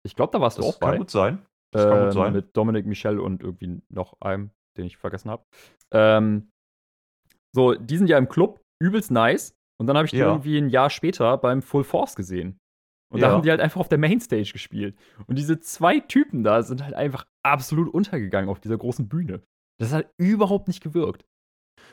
Ich 0.06 0.16
glaube, 0.16 0.32
da 0.32 0.42
warst 0.42 0.58
das 0.58 0.66
du 0.66 0.72
auch 0.72 0.80
bei. 0.80 0.90
Kann 0.90 0.98
gut 0.98 1.10
sein. 1.10 1.46
Das 1.72 1.84
kann 1.84 2.00
gut 2.00 2.08
ähm, 2.08 2.12
sein. 2.12 2.34
Mit 2.34 2.58
Dominik 2.58 2.86
Michel 2.86 3.20
und 3.20 3.44
irgendwie 3.44 3.82
noch 3.90 4.20
einem, 4.22 4.52
den 4.78 4.86
ich 4.86 4.98
vergessen 4.98 5.30
habe. 5.30 5.44
Ähm, 5.92 6.50
so, 7.54 7.76
die 7.76 7.98
sind 7.98 8.08
ja 8.08 8.18
im 8.18 8.28
Club, 8.28 8.62
übelst 8.82 9.12
nice. 9.12 9.56
Und 9.80 9.88
dann 9.88 9.98
habe 9.98 10.06
ich 10.06 10.12
die 10.12 10.18
ja. 10.18 10.28
irgendwie 10.28 10.58
ein 10.58 10.70
Jahr 10.70 10.90
später 10.90 11.38
beim 11.38 11.62
Full 11.62 11.84
Force 11.84 12.16
gesehen. 12.16 12.58
Und 13.14 13.20
ja. 13.22 13.28
da 13.28 13.34
haben 13.34 13.44
die 13.44 13.50
halt 13.50 13.62
einfach 13.62 13.80
auf 13.80 13.90
der 13.90 13.98
Mainstage 13.98 14.52
gespielt. 14.52 14.98
Und 15.28 15.38
diese 15.38 15.60
zwei 15.60 16.00
Typen 16.00 16.44
da 16.44 16.64
sind 16.64 16.84
halt 16.84 16.94
einfach 16.94 17.26
absolut 17.44 17.94
untergegangen 17.94 18.50
auf 18.50 18.60
dieser 18.60 18.78
großen 18.78 19.08
Bühne. 19.08 19.44
Das 19.78 19.94
hat 19.94 20.10
überhaupt 20.18 20.68
nicht 20.68 20.82
gewirkt. 20.82 21.26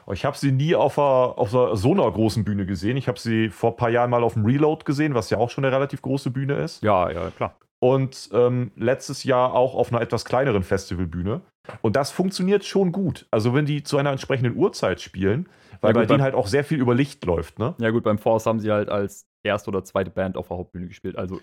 Oh, 0.07 0.13
ich 0.13 0.25
habe 0.25 0.37
sie 0.37 0.53
nie 0.53 0.75
auf, 0.75 0.99
a, 0.99 1.27
auf 1.27 1.55
a, 1.55 1.77
so 1.77 1.93
einer 1.93 2.11
großen 2.11 2.45
Bühne 2.45 2.67
gesehen. 2.67 2.97
Ich 2.97 3.09
habe 3.09 3.19
sie 3.19 3.51
vor 3.51 3.71
ein 3.71 3.77
paar 3.77 3.91
Jahren 3.91 4.11
mal 4.11 4.25
auf 4.25 4.35
dem 4.35 4.45
Reload 4.45 4.85
gesehen, 4.85 5.15
was 5.15 5.31
ja 5.31 5.39
auch 5.39 5.51
schon 5.51 5.65
eine 5.65 5.75
relativ 5.75 6.03
große 6.03 6.31
Bühne 6.31 6.55
ist. 6.55 6.83
Ja, 6.83 7.11
ja, 7.11 7.31
klar 7.31 7.57
und 7.83 8.31
ähm, 8.33 8.71
letztes 8.77 9.25
Jahr 9.25 9.55
auch 9.55 9.75
auf 9.75 9.93
einer 9.93 10.01
etwas 10.01 10.25
kleineren 10.25 10.63
Festivalbühne. 10.63 11.41
Und 11.81 11.97
das 11.97 12.13
funktioniert 12.13 12.65
schon 12.65 12.93
gut. 12.93 13.27
Also 13.33 13.55
wenn 13.55 13.67
die 13.67 13.83
zu 13.83 13.99
einer 13.99 14.13
entsprechenden 14.13 14.57
Uhrzeit 14.57 15.01
spielen, 15.01 15.49
weil 15.81 15.89
ja, 15.89 15.93
gut, 15.95 16.03
bei 16.03 16.07
denen 16.07 16.23
halt 16.23 16.37
auch 16.37 16.47
sehr 16.47 16.63
viel 16.63 16.79
über 16.79 16.95
Licht 16.95 17.25
läuft, 17.25 17.59
ne? 17.59 17.75
Ja 17.79 17.91
gut, 17.91 18.05
beim 18.05 18.19
Force 18.19 18.47
haben 18.47 18.61
sie 18.61 18.71
halt 18.71 18.89
als 18.89 19.27
erste 19.45 19.69
oder 19.69 19.83
zweite 19.83 20.11
Band 20.11 20.37
auf 20.37 20.47
der 20.47 20.59
Hauptbühne 20.59 20.87
gespielt. 20.87 21.17
Also 21.17 21.41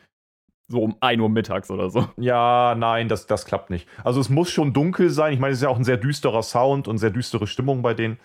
so 0.69 0.81
um 0.81 0.95
1 1.01 1.21
Uhr 1.21 1.29
mittags 1.29 1.69
oder 1.69 1.89
so. 1.89 2.07
Ja, 2.17 2.75
nein, 2.77 3.09
das, 3.09 3.25
das 3.27 3.45
klappt 3.45 3.69
nicht. 3.69 3.87
Also 4.03 4.21
es 4.21 4.29
muss 4.29 4.49
schon 4.49 4.71
dunkel 4.71 5.09
sein. 5.09 5.33
Ich 5.33 5.39
meine, 5.39 5.51
es 5.51 5.59
ist 5.59 5.63
ja 5.63 5.69
auch 5.69 5.77
ein 5.77 5.83
sehr 5.83 5.97
düsterer 5.97 6.43
Sound 6.43 6.87
und 6.87 6.99
sehr 6.99 7.09
düstere 7.09 7.47
Stimmung 7.47 7.81
bei 7.81 7.93
denen. 7.93 8.19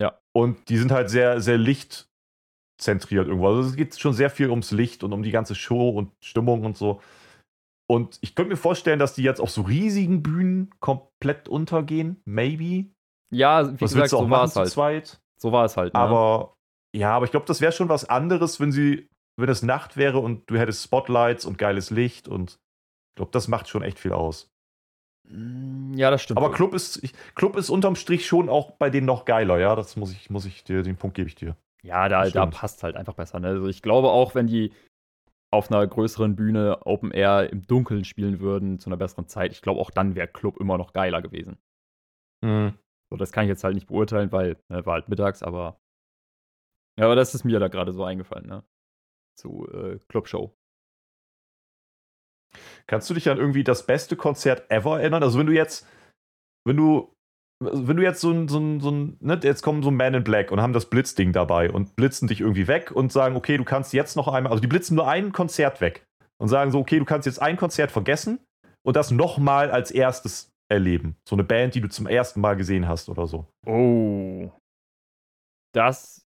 Ja. 0.00 0.18
Und 0.32 0.68
die 0.68 0.78
sind 0.78 0.92
halt 0.92 1.10
sehr, 1.10 1.40
sehr 1.40 1.58
lichtzentriert 1.58 3.26
irgendwo. 3.26 3.48
Also 3.48 3.68
es 3.68 3.76
geht 3.76 3.98
schon 3.98 4.12
sehr 4.12 4.30
viel 4.30 4.50
ums 4.50 4.70
Licht 4.70 5.02
und 5.02 5.12
um 5.12 5.22
die 5.22 5.32
ganze 5.32 5.54
Show 5.54 5.90
und 5.90 6.12
Stimmung 6.20 6.64
und 6.64 6.76
so. 6.76 7.00
Und 7.90 8.18
ich 8.20 8.34
könnte 8.34 8.50
mir 8.50 8.56
vorstellen, 8.56 8.98
dass 8.98 9.14
die 9.14 9.22
jetzt 9.22 9.40
auf 9.40 9.50
so 9.50 9.62
riesigen 9.62 10.22
Bühnen 10.22 10.70
komplett 10.78 11.48
untergehen. 11.48 12.20
Maybe. 12.24 12.90
Ja, 13.34 13.66
wie 13.66 13.80
was 13.80 13.92
gesagt, 13.92 14.10
so 14.10 14.30
war 14.30 14.44
es 14.44 14.56
halt. 14.56 14.68
Zweit? 14.68 15.20
So 15.40 15.52
war 15.52 15.64
es 15.64 15.76
halt. 15.76 15.94
Ne? 15.94 16.00
Aber 16.00 16.54
ja, 16.94 17.12
aber 17.12 17.24
ich 17.24 17.30
glaube, 17.30 17.46
das 17.46 17.60
wäre 17.60 17.72
schon 17.72 17.88
was 17.88 18.08
anderes, 18.08 18.60
wenn 18.60 18.72
sie, 18.72 19.08
wenn 19.38 19.48
es 19.48 19.62
Nacht 19.62 19.96
wäre 19.96 20.18
und 20.18 20.50
du 20.50 20.58
hättest 20.58 20.84
Spotlights 20.84 21.44
und 21.46 21.58
geiles 21.58 21.90
Licht 21.90 22.28
und 22.28 22.52
ich 22.52 23.16
glaube, 23.16 23.30
das 23.32 23.48
macht 23.48 23.68
schon 23.68 23.82
echt 23.82 23.98
viel 23.98 24.12
aus. 24.12 24.50
Mm, 25.24 25.94
ja, 25.94 26.10
das 26.10 26.22
stimmt. 26.22 26.38
Aber 26.38 26.52
Club 26.52 26.74
ist, 26.74 27.02
Club 27.34 27.56
ist 27.56 27.70
unterm 27.70 27.96
Strich 27.96 28.26
schon 28.26 28.48
auch 28.48 28.72
bei 28.72 28.90
denen 28.90 29.06
noch 29.06 29.24
geiler, 29.24 29.58
ja. 29.58 29.74
Das 29.76 29.96
muss 29.96 30.12
ich, 30.12 30.30
muss 30.30 30.44
ich 30.44 30.64
dir, 30.64 30.82
den 30.82 30.96
Punkt 30.96 31.16
gebe 31.16 31.28
ich 31.28 31.34
dir. 31.34 31.56
Ja, 31.82 32.08
da, 32.08 32.28
da 32.28 32.46
passt 32.46 32.82
halt 32.82 32.96
einfach 32.96 33.14
besser. 33.14 33.38
Ne? 33.38 33.48
Also 33.48 33.68
ich 33.68 33.82
glaube 33.82 34.08
auch, 34.10 34.34
wenn 34.34 34.46
die, 34.46 34.72
auf 35.50 35.70
einer 35.70 35.86
größeren 35.86 36.36
Bühne 36.36 36.84
Open 36.84 37.10
Air 37.10 37.50
im 37.50 37.66
Dunkeln 37.66 38.04
spielen 38.04 38.40
würden, 38.40 38.78
zu 38.78 38.90
einer 38.90 38.96
besseren 38.96 39.28
Zeit, 39.28 39.52
ich 39.52 39.62
glaube, 39.62 39.80
auch 39.80 39.90
dann 39.90 40.14
wäre 40.14 40.28
Club 40.28 40.58
immer 40.60 40.76
noch 40.76 40.92
geiler 40.92 41.22
gewesen. 41.22 41.58
Mhm. 42.42 42.74
So, 43.10 43.16
das 43.16 43.32
kann 43.32 43.44
ich 43.44 43.48
jetzt 43.48 43.64
halt 43.64 43.74
nicht 43.74 43.86
beurteilen, 43.86 44.32
weil 44.32 44.56
ne, 44.68 44.84
war 44.84 44.94
halt 44.94 45.08
mittags, 45.08 45.42
aber. 45.42 45.80
Ja, 46.98 47.06
aber 47.06 47.16
das 47.16 47.34
ist 47.34 47.44
mir 47.44 47.60
da 47.60 47.68
gerade 47.68 47.92
so 47.92 48.04
eingefallen, 48.04 48.46
ne? 48.46 48.64
Zu 49.38 49.68
äh, 49.72 49.98
Clubshow. 50.08 50.54
Kannst 52.86 53.08
du 53.08 53.14
dich 53.14 53.28
an 53.28 53.38
irgendwie 53.38 53.64
das 53.64 53.86
beste 53.86 54.16
Konzert 54.16 54.70
ever 54.70 55.00
erinnern? 55.00 55.22
Also, 55.22 55.38
wenn 55.38 55.46
du 55.46 55.52
jetzt, 55.52 55.86
wenn 56.66 56.76
du 56.76 57.14
wenn 57.60 57.96
du 57.96 58.02
jetzt 58.02 58.20
so 58.20 58.30
ein, 58.30 58.46
so 58.46 58.58
ein, 58.58 58.80
so 58.80 58.90
ein 58.90 59.16
ne, 59.20 59.38
jetzt 59.42 59.62
kommen 59.62 59.82
so 59.82 59.90
ein 59.90 59.96
Man 59.96 60.14
in 60.14 60.22
Black 60.22 60.52
und 60.52 60.60
haben 60.60 60.72
das 60.72 60.88
Blitzding 60.88 61.32
dabei 61.32 61.70
und 61.70 61.96
blitzen 61.96 62.28
dich 62.28 62.40
irgendwie 62.40 62.68
weg 62.68 62.92
und 62.92 63.12
sagen, 63.12 63.34
okay, 63.34 63.56
du 63.56 63.64
kannst 63.64 63.92
jetzt 63.92 64.16
noch 64.16 64.28
einmal, 64.28 64.52
also 64.52 64.60
die 64.60 64.68
blitzen 64.68 64.94
nur 64.94 65.08
ein 65.08 65.32
Konzert 65.32 65.80
weg 65.80 66.06
und 66.40 66.48
sagen 66.48 66.70
so, 66.70 66.78
okay, 66.78 67.00
du 67.00 67.04
kannst 67.04 67.26
jetzt 67.26 67.42
ein 67.42 67.56
Konzert 67.56 67.90
vergessen 67.90 68.38
und 68.86 68.94
das 68.94 69.10
nochmal 69.10 69.72
als 69.72 69.90
erstes 69.90 70.52
erleben. 70.70 71.16
So 71.28 71.34
eine 71.34 71.42
Band, 71.44 71.74
die 71.74 71.80
du 71.80 71.88
zum 71.88 72.06
ersten 72.06 72.40
Mal 72.40 72.54
gesehen 72.54 72.86
hast 72.86 73.08
oder 73.08 73.26
so. 73.26 73.46
Oh. 73.66 74.52
Das. 75.74 76.24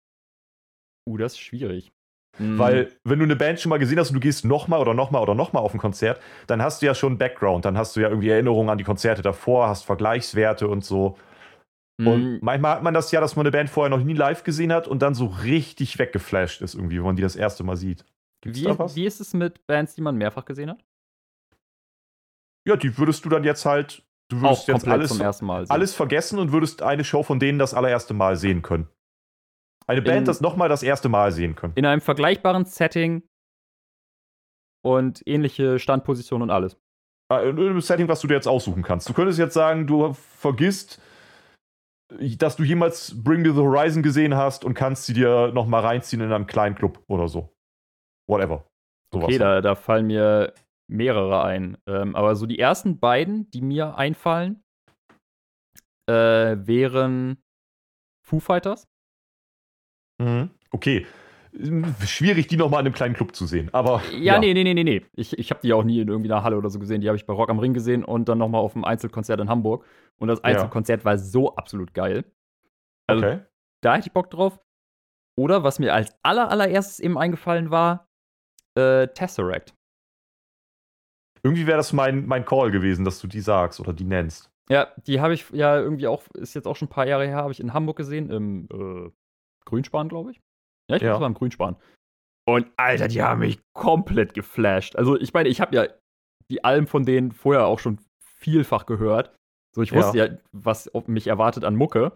Uh, 1.08 1.16
das 1.16 1.34
ist 1.34 1.40
schwierig. 1.40 1.92
Mhm. 2.40 2.58
Weil, 2.58 2.92
wenn 3.04 3.18
du 3.18 3.26
eine 3.26 3.36
Band 3.36 3.60
schon 3.60 3.68
mal 3.68 3.78
gesehen 3.78 3.98
hast 3.98 4.08
und 4.08 4.14
du 4.14 4.20
gehst 4.20 4.46
nochmal 4.46 4.80
oder 4.80 4.94
nochmal 4.94 5.22
oder 5.22 5.34
nochmal 5.34 5.62
auf 5.62 5.74
ein 5.74 5.78
Konzert, 5.78 6.20
dann 6.46 6.62
hast 6.62 6.80
du 6.80 6.86
ja 6.86 6.94
schon 6.94 7.18
Background, 7.18 7.66
dann 7.66 7.76
hast 7.76 7.94
du 7.94 8.00
ja 8.00 8.08
irgendwie 8.08 8.30
Erinnerungen 8.30 8.70
an 8.70 8.78
die 8.78 8.84
Konzerte 8.84 9.20
davor, 9.20 9.68
hast 9.68 9.84
Vergleichswerte 9.84 10.66
und 10.66 10.82
so. 10.82 11.18
Mhm. 11.98 12.06
Und 12.06 12.42
manchmal 12.42 12.76
hat 12.76 12.82
man 12.82 12.94
das 12.94 13.12
ja, 13.12 13.20
dass 13.20 13.36
man 13.36 13.44
eine 13.44 13.50
Band 13.50 13.68
vorher 13.68 13.90
noch 13.90 14.02
nie 14.02 14.14
live 14.14 14.42
gesehen 14.42 14.72
hat 14.72 14.88
und 14.88 15.02
dann 15.02 15.14
so 15.14 15.26
richtig 15.26 15.98
weggeflasht 15.98 16.62
ist, 16.62 16.74
irgendwie, 16.74 16.96
wenn 16.96 17.04
man 17.04 17.16
die 17.16 17.22
das 17.22 17.36
erste 17.36 17.62
Mal 17.62 17.76
sieht. 17.76 18.06
wie, 18.42 18.64
wie 18.64 19.04
ist 19.04 19.20
es 19.20 19.34
mit 19.34 19.66
Bands, 19.66 19.94
die 19.94 20.00
man 20.00 20.16
mehrfach 20.16 20.46
gesehen 20.46 20.70
hat? 20.70 20.82
Ja, 22.66 22.76
die 22.76 22.96
würdest 22.96 23.22
du 23.26 23.28
dann 23.28 23.44
jetzt 23.44 23.66
halt, 23.66 24.02
du 24.30 24.40
würdest 24.40 24.62
Auch 24.62 24.68
jetzt 24.68 24.88
alles, 24.88 25.20
alles 25.68 25.94
vergessen 25.94 26.38
und 26.38 26.52
würdest 26.52 26.80
eine 26.80 27.04
Show 27.04 27.22
von 27.22 27.38
denen 27.38 27.58
das 27.58 27.74
allererste 27.74 28.14
Mal 28.14 28.36
sehen 28.36 28.62
können. 28.62 28.88
Eine 29.90 30.02
Band 30.02 30.18
in, 30.18 30.24
das 30.24 30.40
nochmal 30.40 30.68
das 30.68 30.84
erste 30.84 31.08
Mal 31.08 31.32
sehen 31.32 31.56
können. 31.56 31.72
In 31.74 31.84
einem 31.84 32.00
vergleichbaren 32.00 32.64
Setting 32.64 33.24
und 34.82 35.20
ähnliche 35.26 35.80
Standposition 35.80 36.42
und 36.42 36.50
alles. 36.50 36.78
Ah, 37.28 37.40
in 37.40 37.58
einem 37.58 37.80
Setting, 37.80 38.06
was 38.06 38.20
du 38.20 38.28
dir 38.28 38.34
jetzt 38.34 38.46
aussuchen 38.46 38.84
kannst. 38.84 39.08
Du 39.08 39.14
könntest 39.14 39.38
jetzt 39.40 39.54
sagen, 39.54 39.88
du 39.88 40.12
vergisst, 40.12 41.00
dass 42.38 42.54
du 42.54 42.62
jemals 42.62 43.20
Bring 43.22 43.42
Me 43.42 43.52
the 43.52 43.58
Horizon 43.58 44.02
gesehen 44.02 44.36
hast 44.36 44.64
und 44.64 44.74
kannst 44.74 45.06
sie 45.06 45.12
dir 45.12 45.50
nochmal 45.52 45.82
reinziehen 45.82 46.22
in 46.22 46.32
einem 46.32 46.46
kleinen 46.46 46.76
Club 46.76 47.02
oder 47.08 47.26
so. 47.26 47.52
Whatever. 48.28 48.66
Okay, 49.12 49.38
da, 49.38 49.60
da 49.60 49.74
fallen 49.74 50.06
mir 50.06 50.54
mehrere 50.88 51.42
ein. 51.42 51.78
Ähm, 51.88 52.14
aber 52.14 52.36
so 52.36 52.46
die 52.46 52.60
ersten 52.60 53.00
beiden, 53.00 53.50
die 53.50 53.60
mir 53.60 53.96
einfallen, 53.96 54.62
äh, 56.08 56.56
wären 56.64 57.42
Foo 58.24 58.38
Fighters. 58.38 58.86
Mhm. 60.20 60.50
Okay. 60.70 61.06
Schwierig, 62.06 62.46
die 62.46 62.56
nochmal 62.56 62.80
in 62.80 62.86
einem 62.86 62.94
kleinen 62.94 63.14
Club 63.14 63.34
zu 63.34 63.44
sehen. 63.46 63.70
Aber. 63.72 64.02
Ja, 64.12 64.34
ja. 64.34 64.38
nee, 64.38 64.54
nee, 64.54 64.62
nee, 64.62 64.84
nee. 64.84 65.02
Ich, 65.16 65.36
ich 65.36 65.50
habe 65.50 65.60
die 65.62 65.72
auch 65.72 65.82
nie 65.82 66.00
in 66.00 66.08
irgendwie 66.08 66.30
einer 66.30 66.44
Halle 66.44 66.56
oder 66.56 66.70
so 66.70 66.78
gesehen. 66.78 67.00
Die 67.00 67.08
habe 67.08 67.16
ich 67.16 67.26
bei 67.26 67.32
Rock 67.32 67.50
am 67.50 67.58
Ring 67.58 67.74
gesehen 67.74 68.04
und 68.04 68.28
dann 68.28 68.38
nochmal 68.38 68.60
auf 68.60 68.76
einem 68.76 68.84
Einzelkonzert 68.84 69.40
in 69.40 69.48
Hamburg. 69.48 69.84
Und 70.18 70.28
das 70.28 70.44
Einzelkonzert 70.44 71.00
ja. 71.00 71.04
war 71.06 71.18
so 71.18 71.56
absolut 71.56 71.92
geil. 71.92 72.24
Also, 73.08 73.26
okay. 73.26 73.40
Da 73.80 73.96
hätte 73.96 74.06
ich 74.06 74.12
Bock 74.12 74.30
drauf. 74.30 74.60
Oder 75.36 75.64
was 75.64 75.78
mir 75.78 75.94
als 75.94 76.14
aller, 76.22 76.50
allererstes 76.50 77.00
eben 77.00 77.18
eingefallen 77.18 77.70
war, 77.70 78.08
äh, 78.76 79.08
Tesseract. 79.08 79.74
Irgendwie 81.42 81.66
wäre 81.66 81.78
das 81.78 81.92
mein, 81.92 82.26
mein 82.26 82.44
Call 82.44 82.70
gewesen, 82.70 83.04
dass 83.04 83.20
du 83.20 83.26
die 83.26 83.40
sagst 83.40 83.80
oder 83.80 83.92
die 83.92 84.04
nennst. 84.04 84.50
Ja, 84.68 84.88
die 85.06 85.20
habe 85.20 85.34
ich 85.34 85.48
ja 85.50 85.78
irgendwie 85.78 86.06
auch, 86.06 86.22
ist 86.34 86.54
jetzt 86.54 86.66
auch 86.66 86.76
schon 86.76 86.86
ein 86.86 86.90
paar 86.90 87.06
Jahre 87.06 87.26
her, 87.26 87.38
habe 87.38 87.52
ich 87.52 87.60
in 87.60 87.72
Hamburg 87.72 87.96
gesehen, 87.96 88.30
im 88.30 88.68
äh, 88.70 89.10
Grünspan, 89.64 90.08
glaube 90.08 90.32
ich. 90.32 90.40
Ja, 90.90 90.96
ich 90.96 91.00
glaube, 91.00 91.14
ja. 91.14 91.20
war 91.20 91.26
im 91.26 91.34
Grünspan. 91.34 91.76
Und 92.48 92.66
Alter, 92.76 93.08
die 93.08 93.22
haben 93.22 93.40
mich 93.40 93.60
komplett 93.74 94.34
geflasht. 94.34 94.96
Also, 94.96 95.18
ich 95.18 95.32
meine, 95.32 95.48
ich 95.48 95.60
habe 95.60 95.76
ja 95.76 95.86
die 96.50 96.64
Alben 96.64 96.86
von 96.86 97.04
denen 97.04 97.32
vorher 97.32 97.66
auch 97.66 97.78
schon 97.78 98.00
vielfach 98.38 98.86
gehört. 98.86 99.34
So, 99.74 99.82
ich 99.82 99.92
wusste 99.92 100.18
ja, 100.18 100.26
ja 100.26 100.38
was 100.52 100.90
mich 101.06 101.28
erwartet 101.28 101.64
an 101.64 101.76
Mucke. 101.76 102.12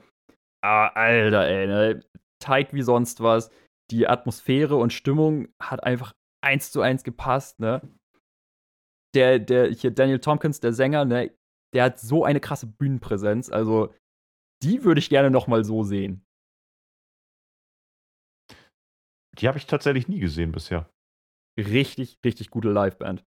Aber 0.60 0.96
Alter, 0.96 1.46
ey, 1.46 1.66
ne? 1.66 2.00
tight 2.40 2.72
wie 2.72 2.82
sonst 2.82 3.22
was. 3.22 3.50
Die 3.90 4.08
Atmosphäre 4.08 4.76
und 4.76 4.92
Stimmung 4.92 5.48
hat 5.60 5.84
einfach 5.84 6.12
eins 6.42 6.72
zu 6.72 6.80
eins 6.80 7.04
gepasst, 7.04 7.60
ne? 7.60 7.82
Der, 9.14 9.38
der, 9.38 9.70
hier 9.70 9.92
Daniel 9.92 10.18
Tompkins, 10.18 10.58
der 10.58 10.72
Sänger, 10.72 11.04
ne, 11.04 11.30
der 11.72 11.84
hat 11.84 12.00
so 12.00 12.24
eine 12.24 12.40
krasse 12.40 12.66
Bühnenpräsenz. 12.66 13.50
Also, 13.50 13.94
die 14.62 14.82
würde 14.84 14.98
ich 14.98 15.10
gerne 15.10 15.30
noch 15.30 15.46
mal 15.46 15.64
so 15.64 15.84
sehen. 15.84 16.23
Die 19.38 19.48
habe 19.48 19.58
ich 19.58 19.66
tatsächlich 19.66 20.08
nie 20.08 20.20
gesehen 20.20 20.52
bisher. 20.52 20.88
Richtig, 21.58 22.18
richtig 22.24 22.50
gute 22.50 22.70
Liveband. 22.70 23.24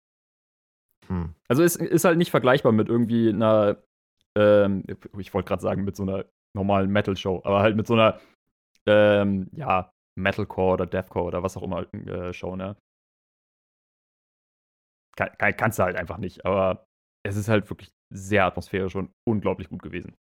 Hm. 1.07 1.35
Also 1.47 1.63
es 1.63 1.75
ist 1.75 2.05
halt 2.05 2.17
nicht 2.17 2.31
vergleichbar 2.31 2.71
mit 2.71 2.89
irgendwie 2.89 3.29
einer, 3.29 3.83
ähm, 4.37 4.83
ich 5.17 5.33
wollte 5.33 5.47
gerade 5.47 5.61
sagen, 5.61 5.83
mit 5.83 5.95
so 5.95 6.03
einer 6.03 6.25
normalen 6.55 6.89
Metal-Show, 6.91 7.41
aber 7.43 7.59
halt 7.59 7.75
mit 7.75 7.87
so 7.87 7.93
einer, 7.93 8.19
ähm, 8.87 9.49
ja, 9.53 9.91
Metalcore 10.17 10.73
oder 10.73 10.85
Deathcore 10.85 11.25
oder 11.25 11.43
was 11.43 11.57
auch 11.57 11.63
immer 11.63 11.91
äh, 11.93 12.33
Show, 12.33 12.55
ne? 12.55 12.77
Kann, 15.17 15.29
kann, 15.37 15.55
kannst 15.57 15.79
du 15.79 15.83
halt 15.83 15.95
einfach 15.95 16.17
nicht, 16.17 16.45
aber 16.45 16.85
es 17.25 17.35
ist 17.35 17.47
halt 17.47 17.69
wirklich 17.69 17.91
sehr 18.13 18.45
atmosphärisch 18.45 18.95
und 18.95 19.11
unglaublich 19.27 19.69
gut 19.69 19.81
gewesen. 19.81 20.15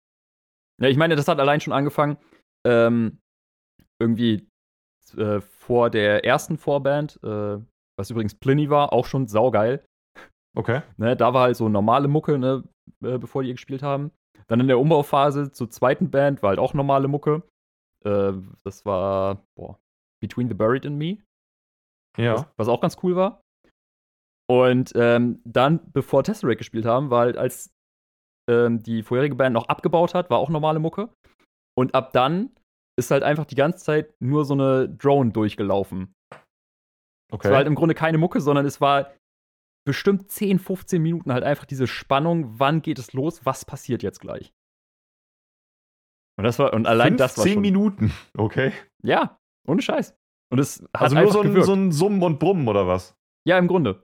Ja, 0.82 0.88
ich 0.88 0.98
meine, 0.98 1.16
das 1.16 1.28
hat 1.28 1.40
allein 1.40 1.62
schon 1.62 1.74
angefangen, 1.74 2.18
ähm, 2.66 3.20
irgendwie 4.00 4.50
äh, 5.18 5.41
vor 5.41 5.89
der 5.89 6.26
ersten 6.26 6.57
Vorband, 6.57 7.20
äh, 7.24 7.57
was 7.97 8.09
übrigens 8.09 8.36
Pliny 8.36 8.70
war, 8.70 8.93
auch 8.93 9.05
schon 9.05 9.28
saugeil. 9.28 9.84
Okay. 10.57 10.82
Ne, 10.97 11.16
da 11.16 11.34
war 11.34 11.43
halt 11.43 11.57
so 11.57 11.70
normale 11.70 12.07
Mucke, 12.07 12.38
ne, 12.38 12.64
äh, 13.03 13.18
bevor 13.18 13.43
die 13.43 13.51
gespielt 13.51 13.84
haben. 13.84 14.12
Dann 14.47 14.59
in 14.59 14.68
der 14.68 14.80
Umbauphase 14.80 15.51
zur 15.51 15.70
zweiten 15.70 16.12
Band 16.12 16.41
war 16.41 16.49
halt 16.49 16.59
auch 16.59 16.74
normale 16.74 17.07
Mucke. 17.07 17.43
Äh, 18.03 18.34
das 18.64 18.86
war, 18.86 19.43
boah, 19.55 19.80
Between 20.22 20.49
the 20.49 20.53
Buried 20.53 20.86
and 20.86 20.97
Me. 20.97 21.18
Ja. 22.18 22.34
Was, 22.34 22.47
was 22.57 22.68
auch 22.68 22.82
ganz 22.82 22.97
cool 23.03 23.16
war. 23.16 23.41
Und 24.49 24.91
ähm, 24.95 25.41
dann, 25.45 25.80
bevor 25.93 26.24
Tesseract 26.24 26.57
gespielt 26.57 26.86
haben, 26.86 27.09
war 27.09 27.22
halt, 27.22 27.38
als 27.38 27.74
ähm, 28.49 28.84
die 28.84 29.03
vorherige 29.03 29.36
Band 29.36 29.53
noch 29.53 29.70
abgebaut 29.70 30.14
hat, 30.14 30.30
war 30.30 30.39
auch 30.39 30.49
normale 30.49 30.80
Mucke. 30.80 31.09
Und 31.78 31.95
ab 31.95 32.12
dann 32.12 32.51
ist 32.98 33.12
halt 33.12 33.24
einfach 33.24 33.46
die 33.46 33.56
ganze 33.56 33.84
Zeit 33.84 34.14
nur 34.20 34.46
so 34.46 34.54
eine 34.54 34.89
Drone 34.89 35.32
durchgelaufen. 35.32 36.14
Okay. 37.32 37.48
Es 37.48 37.52
war 37.52 37.58
halt 37.58 37.68
im 37.68 37.76
Grunde 37.76 37.96
keine 37.96 38.18
Mucke, 38.18 38.42
sondern 38.42 38.66
es 38.66 38.82
war 38.82 39.12
bestimmt 39.86 40.30
10, 40.32 40.60
15 40.60 41.02
Minuten 41.02 41.34
halt 41.34 41.44
einfach 41.44 41.66
diese 41.66 41.88
Spannung, 41.88 42.60
wann 42.60 42.82
geht 42.82 43.00
es 43.00 43.14
los, 43.14 43.46
was 43.46 43.66
passiert 43.66 44.04
jetzt 44.04 44.20
gleich. 44.20 44.54
Und 46.38 46.44
das 46.44 46.60
war, 46.60 46.74
und 46.74 46.88
allein 46.88 47.18
das 47.18 47.38
war. 47.38 47.46
10 47.46 47.62
Minuten, 47.62 48.12
okay. 48.38 48.74
Ja, 49.04 49.39
ohne 49.68 49.82
Scheiß. 49.82 50.16
Und 50.52 50.60
es 50.60 50.82
hat 50.96 51.16
also 51.16 51.16
nur 51.16 51.32
so 51.32 51.42
ein, 51.42 51.64
so 51.64 51.74
ein 51.74 51.92
Summen 51.92 52.22
und 52.24 52.39
Brummen 52.39 52.68
oder 52.68 52.88
was? 52.88 53.16
Ja, 53.48 53.58
im 53.58 53.68
Grunde. 53.68 54.04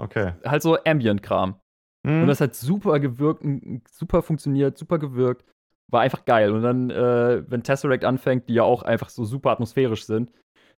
Okay. 0.00 0.34
Halt 0.44 0.62
so 0.62 0.82
Ambient-Kram. 0.82 1.60
Mhm. 2.04 2.22
Und 2.22 2.26
das 2.26 2.40
hat 2.40 2.54
super 2.54 2.98
gewirkt, 2.98 3.44
super 3.88 4.22
funktioniert, 4.22 4.78
super 4.78 4.98
gewirkt 4.98 5.44
war 5.90 6.02
einfach 6.02 6.24
geil. 6.24 6.52
Und 6.52 6.62
dann, 6.62 6.90
äh, 6.90 7.44
wenn 7.50 7.62
Tesseract 7.62 8.04
anfängt, 8.04 8.48
die 8.48 8.54
ja 8.54 8.62
auch 8.62 8.82
einfach 8.82 9.08
so 9.08 9.24
super 9.24 9.50
atmosphärisch 9.50 10.04
sind, 10.06 10.32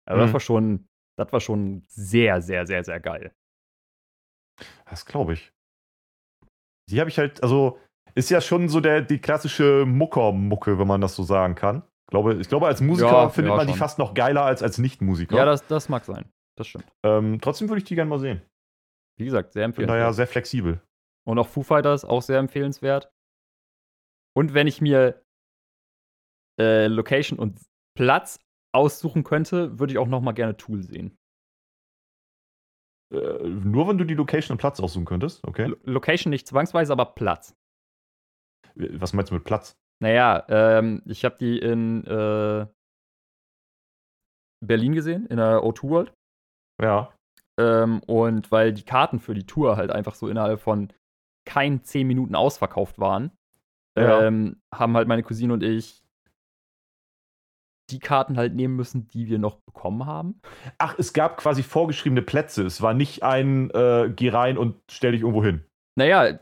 also 0.05 0.21
mhm. 0.21 0.27
das 0.27 0.33
war 0.33 0.41
schon, 0.41 0.89
das 1.19 1.33
war 1.33 1.41
schon 1.41 1.83
sehr, 1.89 2.41
sehr, 2.43 2.67
sehr, 2.67 2.85
sehr 2.85 3.01
geil. 3.01 3.33
Das 4.89 5.05
glaube 5.05 5.35
ich. 5.35 5.53
Die 6.91 7.01
habe 7.01 7.11
ich 7.11 7.19
halt, 7.19 7.43
also 7.43 7.79
ist 8.15 8.31
ja 8.31 8.41
schon 8.41 8.69
so 8.69 8.81
der, 8.81 9.03
die 9.03 9.19
klassische 9.19 9.85
Mucker-Mucke, 9.87 10.79
wenn 10.79 10.87
man 10.87 11.01
das 11.01 11.15
so 11.15 11.23
sagen 11.23 11.55
kann. 11.55 11.83
Ich 12.07 12.11
glaube, 12.11 12.35
ich 12.35 12.49
glaube 12.49 12.67
als 12.67 12.81
Musiker 12.81 13.11
ja, 13.11 13.29
findet 13.29 13.51
ja, 13.51 13.57
man 13.57 13.67
schon. 13.67 13.75
die 13.75 13.79
fast 13.79 13.99
noch 13.99 14.15
geiler 14.15 14.43
als 14.43 14.63
als 14.63 14.79
Nicht-Musiker. 14.79 15.37
Ja, 15.37 15.45
das, 15.45 15.67
das 15.67 15.89
mag 15.89 16.05
sein. 16.05 16.25
Das 16.57 16.69
stimmt. 16.69 16.87
Ähm, 17.05 17.41
trotzdem 17.41 17.69
würde 17.69 17.79
ich 17.79 17.85
die 17.85 17.97
gerne 17.97 18.09
mal 18.09 18.21
sehen. 18.21 18.43
Wie 19.19 19.25
gesagt, 19.25 19.53
sehr 19.53 19.65
empfehlenswert. 19.65 19.97
Bin 19.97 20.01
da 20.01 20.07
ja 20.07 20.13
sehr 20.13 20.27
flexibel. 20.27 20.81
Und 21.27 21.39
auch 21.39 21.49
Foo 21.49 21.63
Fighters, 21.63 22.05
auch 22.05 22.23
sehr 22.23 22.39
empfehlenswert. 22.39 23.11
Und 24.37 24.53
wenn 24.53 24.67
ich 24.67 24.81
mir 24.81 25.23
äh, 26.61 26.89
Location 26.89 27.39
und 27.39 27.59
Platz 27.97 28.39
aussuchen 28.75 29.25
könnte, 29.25 29.79
würde 29.79 29.93
ich 29.93 29.99
auch 29.99 30.09
noch 30.09 30.21
mal 30.21 30.33
gerne 30.33 30.57
Tool 30.57 30.83
sehen. 30.83 31.17
Äh, 33.13 33.49
nur 33.49 33.89
wenn 33.89 33.99
du 33.99 34.05
die 34.05 34.15
Location 34.15 34.55
und 34.55 34.59
Platz 34.59 34.79
aussuchen 34.81 35.07
könntest, 35.07 35.43
okay? 35.47 35.65
L 35.65 35.77
Location 35.85 36.31
nicht 36.31 36.47
zwangsweise, 36.47 36.93
aber 36.93 37.15
Platz. 37.15 37.55
Was 38.75 39.15
meinst 39.15 39.31
du 39.31 39.37
mit 39.37 39.45
Platz? 39.45 39.79
Naja, 40.03 40.45
ähm, 40.49 41.03
ich 41.07 41.25
habe 41.25 41.39
die 41.39 41.59
in 41.59 42.05
äh, 42.05 42.67
Berlin 44.63 44.93
gesehen, 44.93 45.27
in 45.27 45.39
der 45.39 45.61
O2 45.61 45.89
World. 45.89 46.13
Ja. 46.83 47.15
Ähm, 47.59 48.03
und 48.03 48.53
weil 48.53 48.75
die 48.75 48.85
Karten 48.85 49.19
für 49.19 49.33
die 49.33 49.47
Tour 49.47 49.79
halt 49.79 49.91
einfach 49.91 50.15
so 50.15 50.29
innerhalb 50.29 50.61
von 50.61 50.93
kein 51.47 51.83
10 51.83 52.07
Minuten 52.07 52.35
ausverkauft 52.35 52.99
waren, 52.99 53.31
ja. 53.97 54.27
ähm, 54.27 54.61
haben 54.75 54.97
halt 54.97 55.09
meine 55.09 55.23
Cousine 55.23 55.53
und 55.53 55.63
ich 55.63 56.03
die 57.91 57.99
Karten 58.01 58.37
halt 58.37 58.55
nehmen 58.55 58.75
müssen, 58.75 59.07
die 59.09 59.29
wir 59.29 59.39
noch 59.39 59.57
bekommen 59.61 60.07
haben. 60.07 60.41
Ach, 60.79 60.97
es 60.99 61.13
gab 61.13 61.37
quasi 61.37 61.63
vorgeschriebene 61.63 62.23
Plätze. 62.23 62.65
Es 62.65 62.83
war 62.83 62.95
nicht 62.95 63.23
ein 63.23 63.71
äh, 63.71 64.13
geh 64.15 64.31
rein 64.31 64.59
und 64.59 64.77
stell 64.91 65.13
dich 65.13 65.21
irgendwo 65.21 65.45
hin. 65.45 65.65
Naja, 65.97 66.39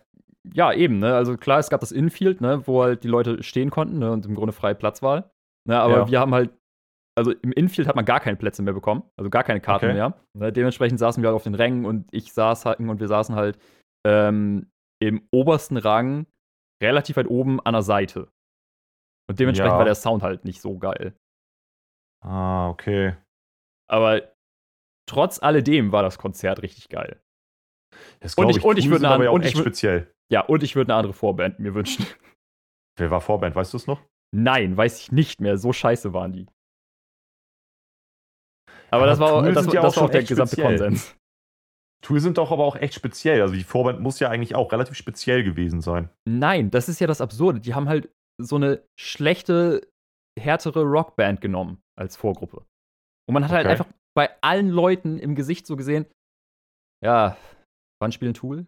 ja, 0.52 0.72
eben, 0.72 0.98
ne? 0.98 1.14
Also 1.14 1.36
klar, 1.36 1.58
es 1.58 1.70
gab 1.70 1.80
das 1.80 1.92
Infield, 1.92 2.40
ne, 2.40 2.66
wo 2.66 2.82
halt 2.82 3.04
die 3.04 3.08
Leute 3.08 3.42
stehen 3.42 3.70
konnten, 3.70 3.98
ne, 3.98 4.12
und 4.12 4.26
im 4.26 4.34
Grunde 4.34 4.52
freie 4.52 4.74
Platzwahl. 4.74 5.30
Ne, 5.66 5.78
aber 5.78 5.96
ja. 5.96 6.10
wir 6.10 6.20
haben 6.20 6.34
halt, 6.34 6.50
also 7.16 7.30
im 7.30 7.52
Infield 7.52 7.88
hat 7.88 7.96
man 7.96 8.04
gar 8.04 8.20
keine 8.20 8.36
Plätze 8.36 8.62
mehr 8.62 8.74
bekommen, 8.74 9.04
also 9.16 9.30
gar 9.30 9.44
keine 9.44 9.60
Karten 9.60 9.86
okay. 9.86 9.94
mehr. 9.94 10.14
Ne, 10.34 10.52
dementsprechend 10.52 10.98
saßen 10.98 11.22
wir 11.22 11.28
halt 11.28 11.36
auf 11.36 11.44
den 11.44 11.54
Rängen 11.54 11.86
und 11.86 12.08
ich 12.12 12.32
saß 12.32 12.66
halt 12.66 12.80
und 12.80 13.00
wir 13.00 13.08
saßen 13.08 13.34
halt 13.34 13.58
ähm, 14.06 14.70
im 15.00 15.22
obersten 15.30 15.76
Rang 15.76 16.26
relativ 16.84 17.16
weit 17.16 17.28
oben 17.28 17.60
an 17.60 17.72
der 17.72 17.82
Seite. 17.82 18.30
Und 19.28 19.40
dementsprechend 19.40 19.72
ja. 19.72 19.78
war 19.78 19.84
der 19.84 19.94
Sound 19.94 20.22
halt 20.22 20.44
nicht 20.44 20.60
so 20.60 20.78
geil. 20.78 21.16
Ah, 22.22 22.68
okay. 22.68 23.16
Aber 23.88 24.34
trotz 25.06 25.42
alledem 25.42 25.92
war 25.92 26.02
das 26.02 26.18
Konzert 26.18 26.62
richtig 26.62 26.88
geil. 26.88 27.20
Das 28.20 28.34
und 28.34 28.50
ich, 28.50 28.58
ich, 28.58 28.64
und 28.64 28.78
ich 28.78 28.90
würde 28.90 29.08
eine, 29.08 29.30
und 29.30 29.44
ich 29.44 29.56
speziell. 29.56 30.12
Ja, 30.30 30.40
und 30.42 30.62
ich 30.62 30.74
würde 30.74 30.92
eine 30.92 30.98
andere 30.98 31.12
Vorband 31.12 31.58
mir 31.58 31.74
wünschen. 31.74 32.06
Wer 32.96 33.10
war 33.10 33.20
Vorband? 33.20 33.54
Weißt 33.54 33.72
du 33.72 33.76
es 33.76 33.86
noch? 33.86 34.02
Nein, 34.34 34.76
weiß 34.76 35.00
ich 35.00 35.12
nicht 35.12 35.40
mehr. 35.40 35.58
So 35.58 35.72
scheiße 35.72 36.12
waren 36.12 36.32
die. 36.32 36.46
Aber, 38.90 39.02
aber 39.02 39.06
das 39.06 39.18
war, 39.18 39.42
das, 39.42 39.72
ja 39.72 39.82
das 39.82 39.96
war 39.96 40.04
auch 40.04 40.10
der 40.10 40.22
gesamte 40.22 40.56
speziell. 40.56 40.78
Konsens. 40.78 41.16
Tool 42.04 42.20
sind 42.20 42.38
doch 42.38 42.52
aber 42.52 42.64
auch 42.64 42.76
echt 42.76 42.94
speziell. 42.94 43.40
Also 43.40 43.54
die 43.54 43.64
Vorband 43.64 44.00
muss 44.00 44.20
ja 44.20 44.28
eigentlich 44.28 44.54
auch 44.54 44.70
relativ 44.70 44.96
speziell 44.96 45.42
gewesen 45.42 45.80
sein. 45.80 46.10
Nein, 46.28 46.70
das 46.70 46.88
ist 46.88 47.00
ja 47.00 47.06
das 47.06 47.20
Absurde. 47.20 47.60
Die 47.60 47.74
haben 47.74 47.88
halt 47.88 48.10
so 48.40 48.56
eine 48.56 48.82
schlechte, 48.98 49.88
härtere 50.38 50.82
Rockband 50.82 51.40
genommen 51.40 51.82
als 51.98 52.16
Vorgruppe. 52.16 52.64
Und 53.28 53.34
man 53.34 53.44
hat 53.44 53.52
halt 53.52 53.66
okay. 53.66 53.78
halt 53.78 53.80
einfach 53.80 53.94
bei 54.14 54.30
allen 54.42 54.68
Leuten 54.68 55.18
im 55.18 55.34
Gesicht 55.34 55.66
so 55.66 55.76
gesehen, 55.76 56.06
ja, 57.02 57.36
wann 58.00 58.12
spielen 58.12 58.34
Tool? 58.34 58.66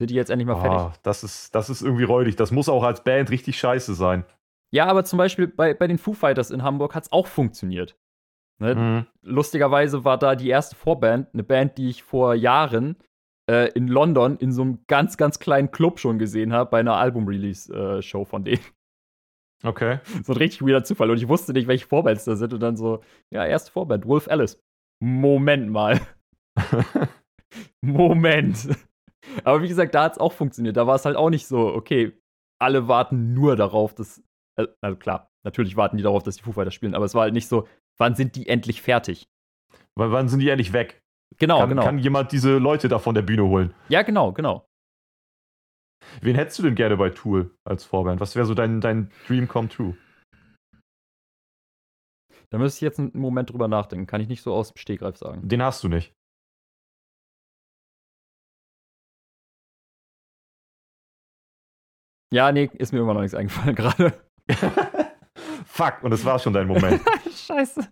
Sind 0.00 0.10
die 0.10 0.14
jetzt 0.14 0.30
endlich 0.30 0.46
mal 0.46 0.60
fertig? 0.60 0.78
Ah, 0.78 0.94
das 1.02 1.22
ist, 1.22 1.54
das 1.54 1.70
ist 1.70 1.82
irgendwie 1.82 2.04
räudig. 2.04 2.36
Das 2.36 2.50
muss 2.50 2.68
auch 2.68 2.82
als 2.82 3.04
Band 3.04 3.30
richtig 3.30 3.58
scheiße 3.58 3.94
sein. 3.94 4.24
Ja, 4.74 4.86
aber 4.86 5.04
zum 5.04 5.18
Beispiel 5.18 5.46
bei, 5.46 5.74
bei 5.74 5.86
den 5.86 5.98
Foo 5.98 6.14
Fighters 6.14 6.50
in 6.50 6.62
Hamburg 6.62 6.94
hat 6.94 7.04
es 7.04 7.12
auch 7.12 7.26
funktioniert. 7.26 7.96
Ne? 8.62 8.74
Mhm. 8.74 9.06
Lustigerweise 9.22 10.04
war 10.04 10.18
da 10.18 10.34
die 10.34 10.48
erste 10.48 10.76
Vorband, 10.76 11.28
eine 11.32 11.42
Band, 11.42 11.78
die 11.78 11.90
ich 11.90 12.02
vor 12.02 12.34
Jahren 12.34 12.96
äh, 13.50 13.70
in 13.72 13.88
London 13.88 14.36
in 14.36 14.52
so 14.52 14.62
einem 14.62 14.84
ganz, 14.86 15.16
ganz 15.16 15.38
kleinen 15.38 15.70
Club 15.70 15.98
schon 15.98 16.18
gesehen 16.18 16.52
habe, 16.52 16.70
bei 16.70 16.80
einer 16.80 16.96
Album-Release-Show 16.96 18.24
von 18.24 18.44
denen. 18.44 18.62
Okay. 19.64 20.00
So 20.24 20.32
ein 20.32 20.38
richtig 20.38 20.62
weirder 20.62 20.84
Zufall. 20.84 21.10
Und 21.10 21.18
ich 21.18 21.28
wusste 21.28 21.52
nicht, 21.52 21.68
welche 21.68 21.86
Vorbands 21.86 22.24
da 22.24 22.36
sind. 22.36 22.52
Und 22.52 22.60
dann 22.60 22.76
so, 22.76 23.02
ja, 23.30 23.44
erste 23.46 23.70
Vorband, 23.70 24.06
Wolf 24.06 24.28
Alice. 24.28 24.60
Moment 25.00 25.70
mal. 25.70 26.00
Moment. 27.80 28.68
Aber 29.44 29.62
wie 29.62 29.68
gesagt, 29.68 29.94
da 29.94 30.04
hat 30.04 30.12
es 30.12 30.18
auch 30.18 30.32
funktioniert. 30.32 30.76
Da 30.76 30.86
war 30.86 30.96
es 30.96 31.04
halt 31.04 31.16
auch 31.16 31.30
nicht 31.30 31.46
so, 31.46 31.66
okay, 31.74 32.12
alle 32.60 32.88
warten 32.88 33.34
nur 33.34 33.56
darauf, 33.56 33.94
dass. 33.94 34.22
Äh, 34.56 34.66
also 34.80 34.96
klar, 34.96 35.30
natürlich 35.44 35.76
warten 35.76 35.96
die 35.96 36.02
darauf, 36.02 36.22
dass 36.22 36.36
die 36.36 36.42
Foo 36.42 36.52
Fighters 36.52 36.74
spielen, 36.74 36.94
aber 36.94 37.04
es 37.04 37.14
war 37.14 37.22
halt 37.22 37.34
nicht 37.34 37.48
so, 37.48 37.66
wann 37.98 38.14
sind 38.14 38.36
die 38.36 38.48
endlich 38.48 38.82
fertig? 38.82 39.28
W 39.96 40.10
wann 40.10 40.28
sind 40.28 40.40
die 40.40 40.48
endlich 40.48 40.72
weg? 40.72 41.00
Genau, 41.38 41.60
kann, 41.60 41.68
genau. 41.70 41.84
Kann 41.84 41.98
jemand 41.98 42.32
diese 42.32 42.58
Leute 42.58 42.88
da 42.88 42.98
von 42.98 43.14
der 43.14 43.22
Bühne 43.22 43.44
holen? 43.44 43.74
Ja, 43.88 44.02
genau, 44.02 44.32
genau. 44.32 44.66
Wen 46.20 46.34
hättest 46.34 46.58
du 46.58 46.62
denn 46.62 46.74
gerne 46.74 46.96
bei 46.96 47.10
Tool 47.10 47.54
als 47.64 47.84
Vorband? 47.84 48.20
Was 48.20 48.36
wäre 48.36 48.46
so 48.46 48.54
dein, 48.54 48.80
dein 48.80 49.10
Dream 49.26 49.48
come 49.48 49.68
true? 49.68 49.96
Da 52.50 52.58
müsste 52.58 52.78
ich 52.78 52.82
jetzt 52.82 52.98
einen 52.98 53.12
Moment 53.14 53.50
drüber 53.50 53.66
nachdenken. 53.66 54.06
Kann 54.06 54.20
ich 54.20 54.28
nicht 54.28 54.42
so 54.42 54.52
aus 54.52 54.72
dem 54.72 54.76
Stegreif 54.76 55.16
sagen. 55.16 55.48
Den 55.48 55.62
hast 55.62 55.82
du 55.84 55.88
nicht. 55.88 56.12
Ja, 62.30 62.50
nee, 62.52 62.70
ist 62.74 62.92
mir 62.92 63.00
immer 63.00 63.14
noch 63.14 63.20
nichts 63.20 63.34
eingefallen 63.34 63.74
gerade. 63.76 64.12
Fuck, 65.72 66.02
und 66.02 66.10
das 66.10 66.22
war 66.26 66.38
schon 66.38 66.52
dein 66.52 66.66
Moment. 66.66 67.00
Scheiße. 67.34 67.90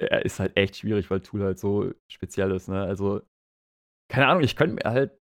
Ja, 0.00 0.16
ist 0.18 0.40
halt 0.40 0.56
echt 0.56 0.78
schwierig, 0.78 1.08
weil 1.08 1.20
Tool 1.20 1.44
halt 1.44 1.60
so 1.60 1.92
speziell 2.10 2.50
ist, 2.50 2.68
ne? 2.68 2.82
Also, 2.82 3.22
keine 4.10 4.26
Ahnung, 4.26 4.42
ich 4.42 4.56
könnte 4.56 4.74
mir 4.74 4.90
halt 4.92 5.16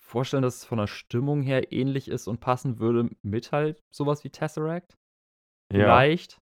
vorstellen, 0.00 0.42
dass 0.42 0.56
es 0.56 0.64
von 0.64 0.78
der 0.78 0.86
Stimmung 0.86 1.42
her 1.42 1.72
ähnlich 1.72 2.08
ist 2.08 2.26
und 2.26 2.40
passen 2.40 2.78
würde 2.78 3.10
mit 3.22 3.52
halt 3.52 3.82
sowas 3.94 4.24
wie 4.24 4.30
Tesseract. 4.30 4.96
Ja. 5.70 5.80
Vielleicht. 5.80 6.38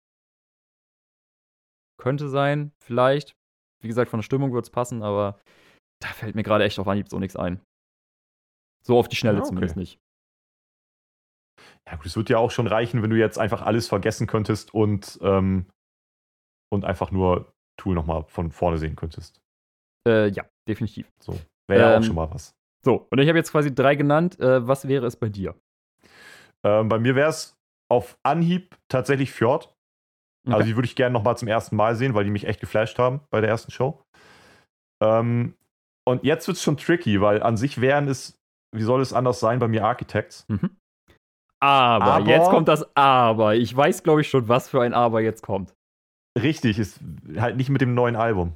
Könnte 2.01 2.29
sein, 2.29 2.71
vielleicht. 2.79 3.35
Wie 3.83 3.89
gesagt, 3.89 4.11
von 4.11 4.19
der 4.19 4.25
Stimmung 4.25 4.53
würde 4.53 4.65
es 4.65 4.71
passen, 4.71 5.03
aber 5.03 5.41
da 6.01 6.09
fällt 6.09 6.37
mir 6.37 6.45
gerade 6.45 6.63
echt 6.63 6.79
auf 6.79 6.87
Anhieb 6.87 7.09
so 7.09 7.19
nichts 7.19 7.35
ein. 7.35 7.61
So 8.87 8.97
auf 8.97 9.09
die 9.09 9.17
Schnelle 9.17 9.39
ah, 9.39 9.41
okay. 9.41 9.49
zumindest 9.49 9.77
nicht. 9.77 9.99
Ja, 11.89 11.97
gut, 11.97 12.07
es 12.07 12.17
wird 12.17 12.31
ja 12.31 12.39
auch 12.39 12.51
schon 12.51 12.67
reichen, 12.67 13.03
wenn 13.03 13.11
du 13.11 13.17
jetzt 13.17 13.39
einfach 13.39 13.63
alles 13.63 13.89
vergessen 13.89 14.27
könntest 14.27 14.73
und, 14.73 15.19
ähm, 15.23 15.67
und 16.71 16.85
einfach 16.85 17.11
nur 17.11 17.53
Tool 17.77 17.95
nochmal 17.95 18.25
von 18.29 18.51
vorne 18.51 18.79
sehen 18.79 18.97
könntest. 18.97 19.43
Äh, 20.07 20.29
ja, 20.29 20.45
definitiv. 20.69 21.11
So. 21.21 21.39
Wäre 21.69 21.81
ja 21.81 21.95
ähm, 21.95 22.03
auch 22.03 22.07
schon 22.07 22.17
mal 22.17 22.31
was. 22.31 22.55
So, 22.85 23.07
und 23.11 23.19
ich 23.19 23.29
habe 23.29 23.39
jetzt 23.39 23.51
quasi 23.51 23.75
drei 23.75 23.95
genannt. 23.95 24.39
Äh, 24.41 24.67
was 24.67 24.87
wäre 24.89 25.07
es 25.07 25.17
bei 25.17 25.29
dir? 25.29 25.55
Ähm, 26.63 26.89
bei 26.89 26.99
mir 26.99 27.15
wäre 27.15 27.31
es 27.31 27.57
auf 27.91 28.19
Anhieb 28.23 28.77
tatsächlich 28.89 29.33
Fjord. 29.33 29.67
Also 29.67 29.77
okay. 30.47 30.55
Also 30.55 30.67
die 30.67 30.77
würde 30.77 30.87
ich 30.87 30.97
gerne 30.97 31.13
nochmal 31.13 31.37
zum 31.37 31.49
ersten 31.49 31.77
Mal 31.77 31.97
sehen, 31.97 32.15
weil 32.15 32.25
die 32.25 32.31
mich 32.31 32.47
echt 32.47 32.61
geflasht 32.61 32.99
haben 32.99 33.21
bei 33.31 33.41
der 33.41 33.51
ersten 33.51 33.71
Show. 33.71 34.03
Ähm, 35.03 35.55
und 36.07 36.23
jetzt 36.25 36.47
wird 36.47 36.59
es 36.59 36.63
schon 36.63 36.77
tricky, 36.77 37.21
weil 37.21 37.43
an 37.43 37.57
sich 37.57 37.81
wären 37.81 38.09
es, 38.09 38.39
wie 38.73 38.83
soll 38.83 39.01
es 39.01 39.13
anders 39.15 39.41
sein, 39.41 39.59
bei 39.59 39.69
mir 39.69 39.85
Architects. 39.85 40.47
Mhm. 40.49 40.77
Aber, 41.65 42.05
aber, 42.05 42.27
jetzt 42.27 42.51
kommt 42.51 42.69
das 42.69 42.87
Aber. 42.95 43.55
Ich 43.55 43.75
weiß, 43.75 44.03
glaube 44.03 44.21
ich, 44.21 44.29
schon, 44.29 44.49
was 44.49 44.69
für 44.69 44.83
ein 44.83 44.93
Aber 44.93 45.23
jetzt 45.23 45.43
kommt. 45.43 45.75
Richtig, 46.39 46.79
ist 46.79 47.01
halt 47.39 47.57
nicht 47.57 47.71
mit 47.71 47.81
dem 47.81 47.95
neuen 47.95 48.17
Album. 48.17 48.55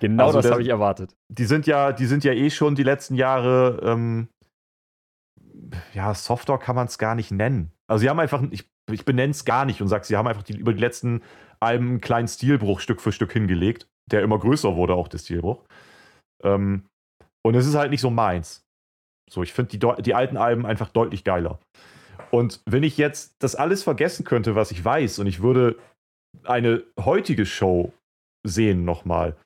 Genau 0.00 0.26
also 0.26 0.40
das 0.40 0.50
habe 0.50 0.62
ich 0.62 0.68
erwartet. 0.68 1.16
Die 1.28 1.44
sind 1.44 1.66
ja, 1.66 1.92
die 1.92 2.06
sind 2.06 2.22
ja 2.22 2.32
eh 2.32 2.50
schon 2.50 2.76
die 2.76 2.84
letzten 2.84 3.16
Jahre, 3.16 3.80
ähm, 3.82 4.28
ja, 5.92 6.14
Software 6.14 6.58
kann 6.58 6.76
man 6.76 6.86
es 6.86 6.98
gar 6.98 7.16
nicht 7.16 7.32
nennen. 7.32 7.72
Also 7.88 8.02
sie 8.02 8.10
haben 8.10 8.20
einfach, 8.20 8.42
ich, 8.50 8.68
ich 8.90 9.04
benenne 9.04 9.32
es 9.32 9.44
gar 9.44 9.64
nicht 9.64 9.82
und 9.82 9.88
sage, 9.88 10.04
sie 10.04 10.16
haben 10.16 10.28
einfach 10.28 10.42
die, 10.44 10.56
über 10.56 10.72
die 10.72 10.80
letzten 10.80 11.22
Alben 11.58 11.88
einen 11.88 12.00
kleinen 12.00 12.28
Stilbruch 12.28 12.78
Stück 12.80 13.00
für 13.00 13.10
Stück 13.10 13.32
hingelegt, 13.32 13.88
der 14.10 14.22
immer 14.22 14.38
größer 14.38 14.76
wurde, 14.76 14.94
auch 14.94 15.08
der 15.08 15.18
Stilbruch. 15.18 15.64
Ähm, 16.44 16.84
und 17.44 17.54
es 17.54 17.66
ist 17.66 17.74
halt 17.74 17.90
nicht 17.90 18.00
so 18.00 18.10
meins. 18.10 18.62
So, 19.28 19.42
ich 19.42 19.52
finde 19.52 19.76
die, 19.76 20.02
die 20.02 20.14
alten 20.14 20.36
Alben 20.36 20.64
einfach 20.64 20.90
deutlich 20.90 21.24
geiler. 21.24 21.58
Und 22.30 22.60
wenn 22.66 22.82
ich 22.82 22.96
jetzt 22.96 23.34
das 23.38 23.54
alles 23.54 23.82
vergessen 23.82 24.24
könnte, 24.24 24.54
was 24.54 24.70
ich 24.70 24.84
weiß, 24.84 25.18
und 25.18 25.26
ich 25.26 25.42
würde 25.42 25.78
eine 26.44 26.82
heutige 26.98 27.46
Show 27.46 27.92
sehen 28.46 28.84
nochmal 28.84 29.36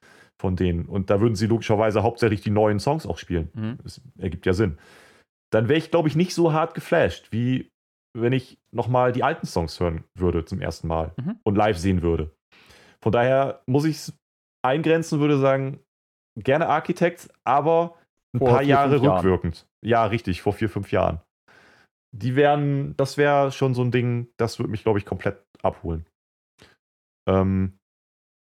von 0.41 0.57
denen, 0.57 0.87
und 0.87 1.11
da 1.11 1.21
würden 1.21 1.37
sie 1.37 1.47
logischerweise 1.47 2.03
hauptsächlich 2.03 2.41
die 2.41 2.51
neuen 2.51 2.81
Songs 2.81 3.07
auch 3.07 3.19
spielen. 3.19 3.51
Mhm. 3.55 3.79
Das 3.83 4.01
ergibt 4.19 4.47
ja 4.47 4.53
Sinn. 4.53 4.79
Dann 5.53 5.69
wäre 5.69 5.79
ich, 5.79 5.91
glaube 5.91 6.09
ich, 6.09 6.17
nicht 6.17 6.35
so 6.35 6.53
hart 6.53 6.75
geflasht, 6.75 7.33
wie 7.33 7.71
wenn 8.17 8.33
ich 8.33 8.59
nochmal 8.73 9.13
die 9.13 9.23
alten 9.23 9.47
Songs 9.47 9.79
hören 9.79 10.05
würde 10.19 10.45
zum 10.45 10.61
ersten 10.61 10.89
Mal 10.89 11.13
mhm. 11.17 11.39
und 11.45 11.57
live 11.57 11.79
sehen 11.79 12.03
würde. 12.03 12.31
Von 13.03 13.13
daher 13.13 13.63
muss 13.67 13.85
ich 13.85 13.97
es 13.97 14.19
eingrenzen, 14.63 15.21
würde 15.21 15.39
sagen, 15.39 15.81
gerne 16.37 16.69
Architects, 16.69 17.29
aber 17.45 17.97
ein 18.35 18.39
vor 18.39 18.49
paar 18.49 18.59
vier, 18.61 18.69
Jahre 18.69 19.01
rückwirkend. 19.01 19.57
Jahren. 19.57 19.67
Ja, 19.83 20.05
richtig, 20.07 20.43
vor 20.43 20.53
vier, 20.53 20.69
fünf 20.69 20.93
Jahren 20.93 21.21
die 22.13 22.37
wären, 22.37 22.97
das 22.97 23.17
wäre 23.17 23.53
schon 23.53 23.75
so 23.75 23.83
ein 23.83 23.91
Ding, 23.91 24.29
das 24.37 24.59
würde 24.59 24.71
mich, 24.71 24.83
glaube 24.83 24.99
ich, 24.99 25.07
komplett 25.07 25.43
abholen. 25.63 26.07
Ähm, 27.29 27.79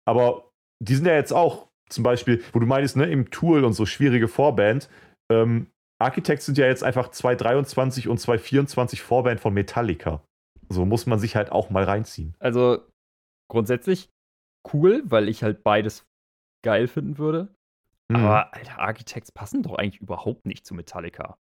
aber 0.07 0.49
die 0.83 0.95
sind 0.95 1.05
ja 1.05 1.15
jetzt 1.15 1.33
auch 1.33 1.69
zum 1.89 2.03
Beispiel, 2.03 2.43
wo 2.53 2.59
du 2.59 2.65
meinst, 2.65 2.97
ne, 2.97 3.05
im 3.05 3.29
Tool 3.29 3.63
und 3.63 3.73
so 3.73 3.85
schwierige 3.85 4.27
Vorband. 4.27 4.89
Ähm, 5.31 5.67
Architects 6.01 6.45
sind 6.45 6.57
ja 6.57 6.65
jetzt 6.65 6.83
einfach 6.83 7.09
223 7.09 8.07
und 8.07 8.17
224 8.19 9.01
Vorband 9.01 9.39
von 9.39 9.53
Metallica. 9.53 10.23
So 10.69 10.85
muss 10.85 11.05
man 11.05 11.19
sich 11.19 11.35
halt 11.35 11.51
auch 11.51 11.69
mal 11.69 11.83
reinziehen. 11.83 12.35
Also 12.39 12.83
grundsätzlich 13.49 14.09
cool, 14.73 15.03
weil 15.05 15.29
ich 15.29 15.43
halt 15.43 15.63
beides 15.63 16.05
geil 16.63 16.87
finden 16.87 17.17
würde. 17.17 17.53
Mhm. 18.09 18.17
Aber, 18.17 18.53
Alter, 18.53 18.79
Architects 18.79 19.31
passen 19.31 19.63
doch 19.63 19.75
eigentlich 19.75 20.01
überhaupt 20.01 20.45
nicht 20.45 20.65
zu 20.65 20.73
Metallica. 20.73 21.37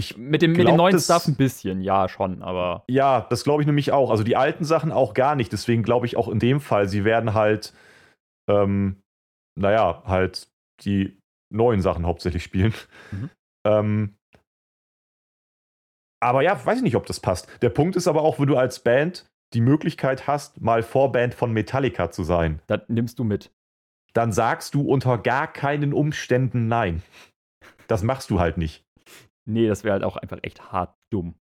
Ich 0.00 0.16
mit, 0.16 0.40
dem, 0.40 0.54
glaub, 0.54 0.64
mit 0.64 0.72
dem 0.72 0.76
neuen 0.76 0.92
das, 0.94 1.04
Stuff 1.04 1.28
ein 1.28 1.36
bisschen, 1.36 1.82
ja, 1.82 2.08
schon, 2.08 2.42
aber. 2.42 2.84
Ja, 2.88 3.26
das 3.28 3.44
glaube 3.44 3.62
ich 3.62 3.66
nämlich 3.66 3.92
auch. 3.92 4.10
Also 4.10 4.24
die 4.24 4.34
alten 4.34 4.64
Sachen 4.64 4.92
auch 4.92 5.12
gar 5.12 5.34
nicht. 5.34 5.52
Deswegen 5.52 5.82
glaube 5.82 6.06
ich 6.06 6.16
auch 6.16 6.28
in 6.28 6.38
dem 6.38 6.60
Fall, 6.60 6.88
sie 6.88 7.04
werden 7.04 7.34
halt, 7.34 7.74
ähm, 8.48 9.02
naja, 9.58 10.02
halt 10.06 10.48
die 10.84 11.18
neuen 11.52 11.82
Sachen 11.82 12.06
hauptsächlich 12.06 12.42
spielen. 12.42 12.72
Mhm. 13.10 13.30
Ähm, 13.66 14.16
aber 16.22 16.42
ja, 16.42 16.64
weiß 16.64 16.78
ich 16.78 16.82
nicht, 16.82 16.96
ob 16.96 17.04
das 17.04 17.20
passt. 17.20 17.46
Der 17.60 17.68
Punkt 17.68 17.94
ist 17.94 18.08
aber 18.08 18.22
auch, 18.22 18.38
wenn 18.38 18.46
du 18.46 18.56
als 18.56 18.80
Band 18.80 19.30
die 19.52 19.60
Möglichkeit 19.60 20.26
hast, 20.26 20.62
mal 20.62 20.82
Vorband 20.82 21.34
von 21.34 21.52
Metallica 21.52 22.10
zu 22.10 22.24
sein. 22.24 22.62
Das 22.68 22.80
nimmst 22.88 23.18
du 23.18 23.24
mit. 23.24 23.50
Dann 24.14 24.32
sagst 24.32 24.74
du 24.74 24.82
unter 24.82 25.18
gar 25.18 25.52
keinen 25.52 25.92
Umständen 25.92 26.68
nein. 26.68 27.02
Das 27.86 28.02
machst 28.02 28.30
du 28.30 28.40
halt 28.40 28.56
nicht. 28.56 28.84
Nee, 29.52 29.68
das 29.68 29.84
wäre 29.84 29.92
halt 29.92 30.04
auch 30.04 30.16
einfach 30.16 30.38
echt 30.42 30.72
hart 30.72 30.94
dumm. 31.12 31.34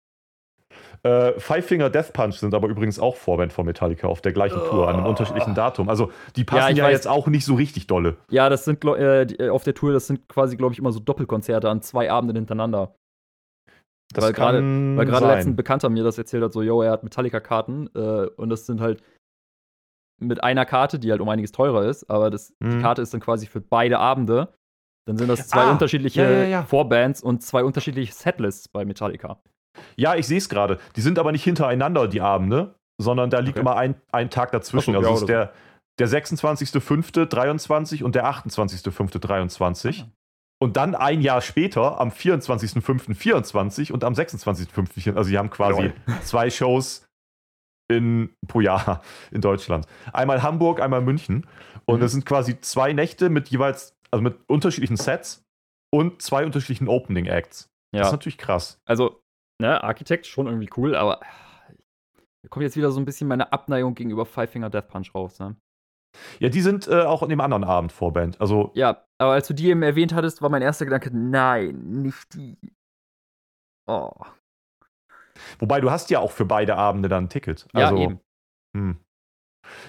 Äh, 1.02 1.38
Five 1.38 1.66
Finger 1.66 1.90
Death 1.90 2.12
Punch 2.12 2.34
sind 2.34 2.54
aber 2.54 2.68
übrigens 2.68 2.98
auch 2.98 3.16
Vorband 3.16 3.52
von 3.52 3.66
Metallica 3.66 4.08
auf 4.08 4.20
der 4.20 4.32
gleichen 4.32 4.60
oh. 4.60 4.68
Tour, 4.68 4.88
an 4.88 4.96
einem 4.96 5.06
unterschiedlichen 5.06 5.54
Datum. 5.54 5.88
Also 5.88 6.10
die 6.34 6.44
passen 6.44 6.76
ja, 6.76 6.86
ja 6.86 6.90
jetzt 6.90 7.06
auch 7.06 7.26
nicht 7.26 7.44
so 7.44 7.54
richtig 7.54 7.86
dolle. 7.86 8.16
Ja, 8.30 8.48
das 8.48 8.64
sind 8.64 8.84
äh, 8.84 9.22
äh, 9.22 9.48
auf 9.50 9.64
der 9.64 9.74
Tour, 9.74 9.92
das 9.92 10.06
sind 10.06 10.28
quasi, 10.28 10.56
glaube 10.56 10.72
ich, 10.72 10.78
immer 10.78 10.92
so 10.92 11.00
Doppelkonzerte 11.00 11.68
an 11.68 11.82
zwei 11.82 12.10
Abenden 12.10 12.36
hintereinander. 12.36 12.94
Das 14.12 14.24
weil 14.24 14.32
gerade 14.32 14.58
weil 14.58 15.06
gerade 15.06 15.26
letzten 15.26 15.56
Bekannter 15.56 15.88
mir 15.88 16.04
das 16.04 16.18
erzählt 16.18 16.44
hat, 16.44 16.52
so, 16.52 16.62
yo, 16.62 16.82
er 16.82 16.92
hat 16.92 17.02
Metallica-Karten 17.02 17.88
äh, 17.94 18.26
und 18.36 18.50
das 18.50 18.66
sind 18.66 18.80
halt 18.80 19.02
mit 20.20 20.42
einer 20.42 20.64
Karte, 20.64 20.98
die 20.98 21.10
halt 21.10 21.20
um 21.20 21.28
einiges 21.28 21.52
teurer 21.52 21.84
ist, 21.84 22.08
aber 22.08 22.30
das, 22.30 22.54
mhm. 22.60 22.70
die 22.70 22.78
Karte 22.80 23.02
ist 23.02 23.12
dann 23.12 23.20
quasi 23.20 23.46
für 23.46 23.60
beide 23.60 23.98
Abende 23.98 24.54
dann 25.06 25.16
sind 25.18 25.28
das 25.28 25.48
zwei 25.48 25.62
ah, 25.62 25.70
unterschiedliche 25.70 26.22
ja, 26.22 26.30
ja, 26.30 26.44
ja. 26.44 26.62
Vorbands 26.64 27.22
und 27.22 27.42
zwei 27.42 27.62
unterschiedliche 27.64 28.12
Setlists 28.12 28.68
bei 28.68 28.84
Metallica. 28.84 29.38
Ja, 29.94 30.16
ich 30.16 30.26
sehe 30.26 30.38
es 30.38 30.48
gerade. 30.48 30.78
Die 30.96 31.00
sind 31.00 31.18
aber 31.18 31.32
nicht 31.32 31.44
hintereinander, 31.44 32.08
die 32.08 32.20
Abende, 32.20 32.74
sondern 32.98 33.30
da 33.30 33.38
liegt 33.38 33.56
okay. 33.56 33.60
immer 33.60 33.76
ein, 33.76 33.94
ein 34.10 34.30
Tag 34.30 34.50
dazwischen. 34.50 34.94
So, 34.94 34.98
also 34.98 35.14
ist 35.14 35.28
der, 35.28 35.52
der 35.98 36.08
26.05.23 36.08 38.02
und 38.02 38.14
der 38.14 38.26
28.05.23. 38.26 40.02
Ah. 40.02 40.08
Und 40.58 40.76
dann 40.76 40.94
ein 40.94 41.20
Jahr 41.20 41.42
später, 41.42 42.00
am 42.00 42.08
24.05.24 42.08 43.92
und 43.92 44.04
am 44.04 44.14
26.05. 44.14 45.14
Also, 45.14 45.30
die 45.30 45.38
haben 45.38 45.50
quasi 45.50 45.82
Lol. 45.82 45.94
zwei 46.22 46.50
Shows 46.50 47.06
in, 47.88 48.30
pro 48.48 48.60
Jahr 48.60 49.02
in 49.30 49.40
Deutschland. 49.40 49.86
Einmal 50.12 50.42
Hamburg, 50.42 50.80
einmal 50.80 51.02
München. 51.02 51.46
Und 51.84 51.96
mhm. 51.96 52.00
das 52.00 52.12
sind 52.12 52.26
quasi 52.26 52.60
zwei 52.60 52.92
Nächte 52.92 53.28
mit 53.28 53.48
jeweils 53.48 53.95
also 54.16 54.22
mit 54.22 54.38
unterschiedlichen 54.48 54.96
Sets 54.96 55.44
und 55.92 56.22
zwei 56.22 56.46
unterschiedlichen 56.46 56.88
Opening 56.88 57.26
Acts. 57.26 57.70
Ja. 57.94 58.00
Das 58.00 58.08
ist 58.08 58.12
natürlich 58.12 58.38
krass. 58.38 58.80
Also, 58.86 59.22
ne, 59.60 59.82
Architect 59.84 60.26
schon 60.26 60.46
irgendwie 60.46 60.70
cool, 60.76 60.96
aber 60.96 61.20
da 61.20 62.48
kommt 62.48 62.62
jetzt 62.62 62.76
wieder 62.76 62.90
so 62.90 62.98
ein 62.98 63.04
bisschen 63.04 63.28
meine 63.28 63.52
Abneigung 63.52 63.94
gegenüber 63.94 64.24
Five 64.24 64.50
Finger 64.50 64.70
Death 64.70 64.88
Punch 64.88 65.14
raus, 65.14 65.38
ne? 65.38 65.56
Ja, 66.38 66.48
die 66.48 66.62
sind 66.62 66.88
äh, 66.88 67.02
auch 67.02 67.22
in 67.22 67.28
dem 67.28 67.42
anderen 67.42 67.64
Abend 67.64 67.92
Vorband. 67.92 68.40
Also 68.40 68.70
ja, 68.74 69.04
aber 69.18 69.32
als 69.32 69.48
du 69.48 69.54
die 69.54 69.68
eben 69.68 69.82
erwähnt 69.82 70.14
hattest, 70.14 70.40
war 70.40 70.48
mein 70.48 70.62
erster 70.62 70.86
Gedanke, 70.86 71.10
nein, 71.12 71.76
nicht 72.00 72.32
die. 72.32 72.56
Oh. 73.86 74.12
Wobei 75.58 75.82
du 75.82 75.90
hast 75.90 76.08
ja 76.08 76.20
auch 76.20 76.30
für 76.30 76.46
beide 76.46 76.76
Abende 76.76 77.10
dann 77.10 77.24
ein 77.24 77.28
Ticket. 77.28 77.68
Also, 77.74 77.96
ja, 77.96 78.02
eben. 78.02 78.20
Hm. 78.74 78.96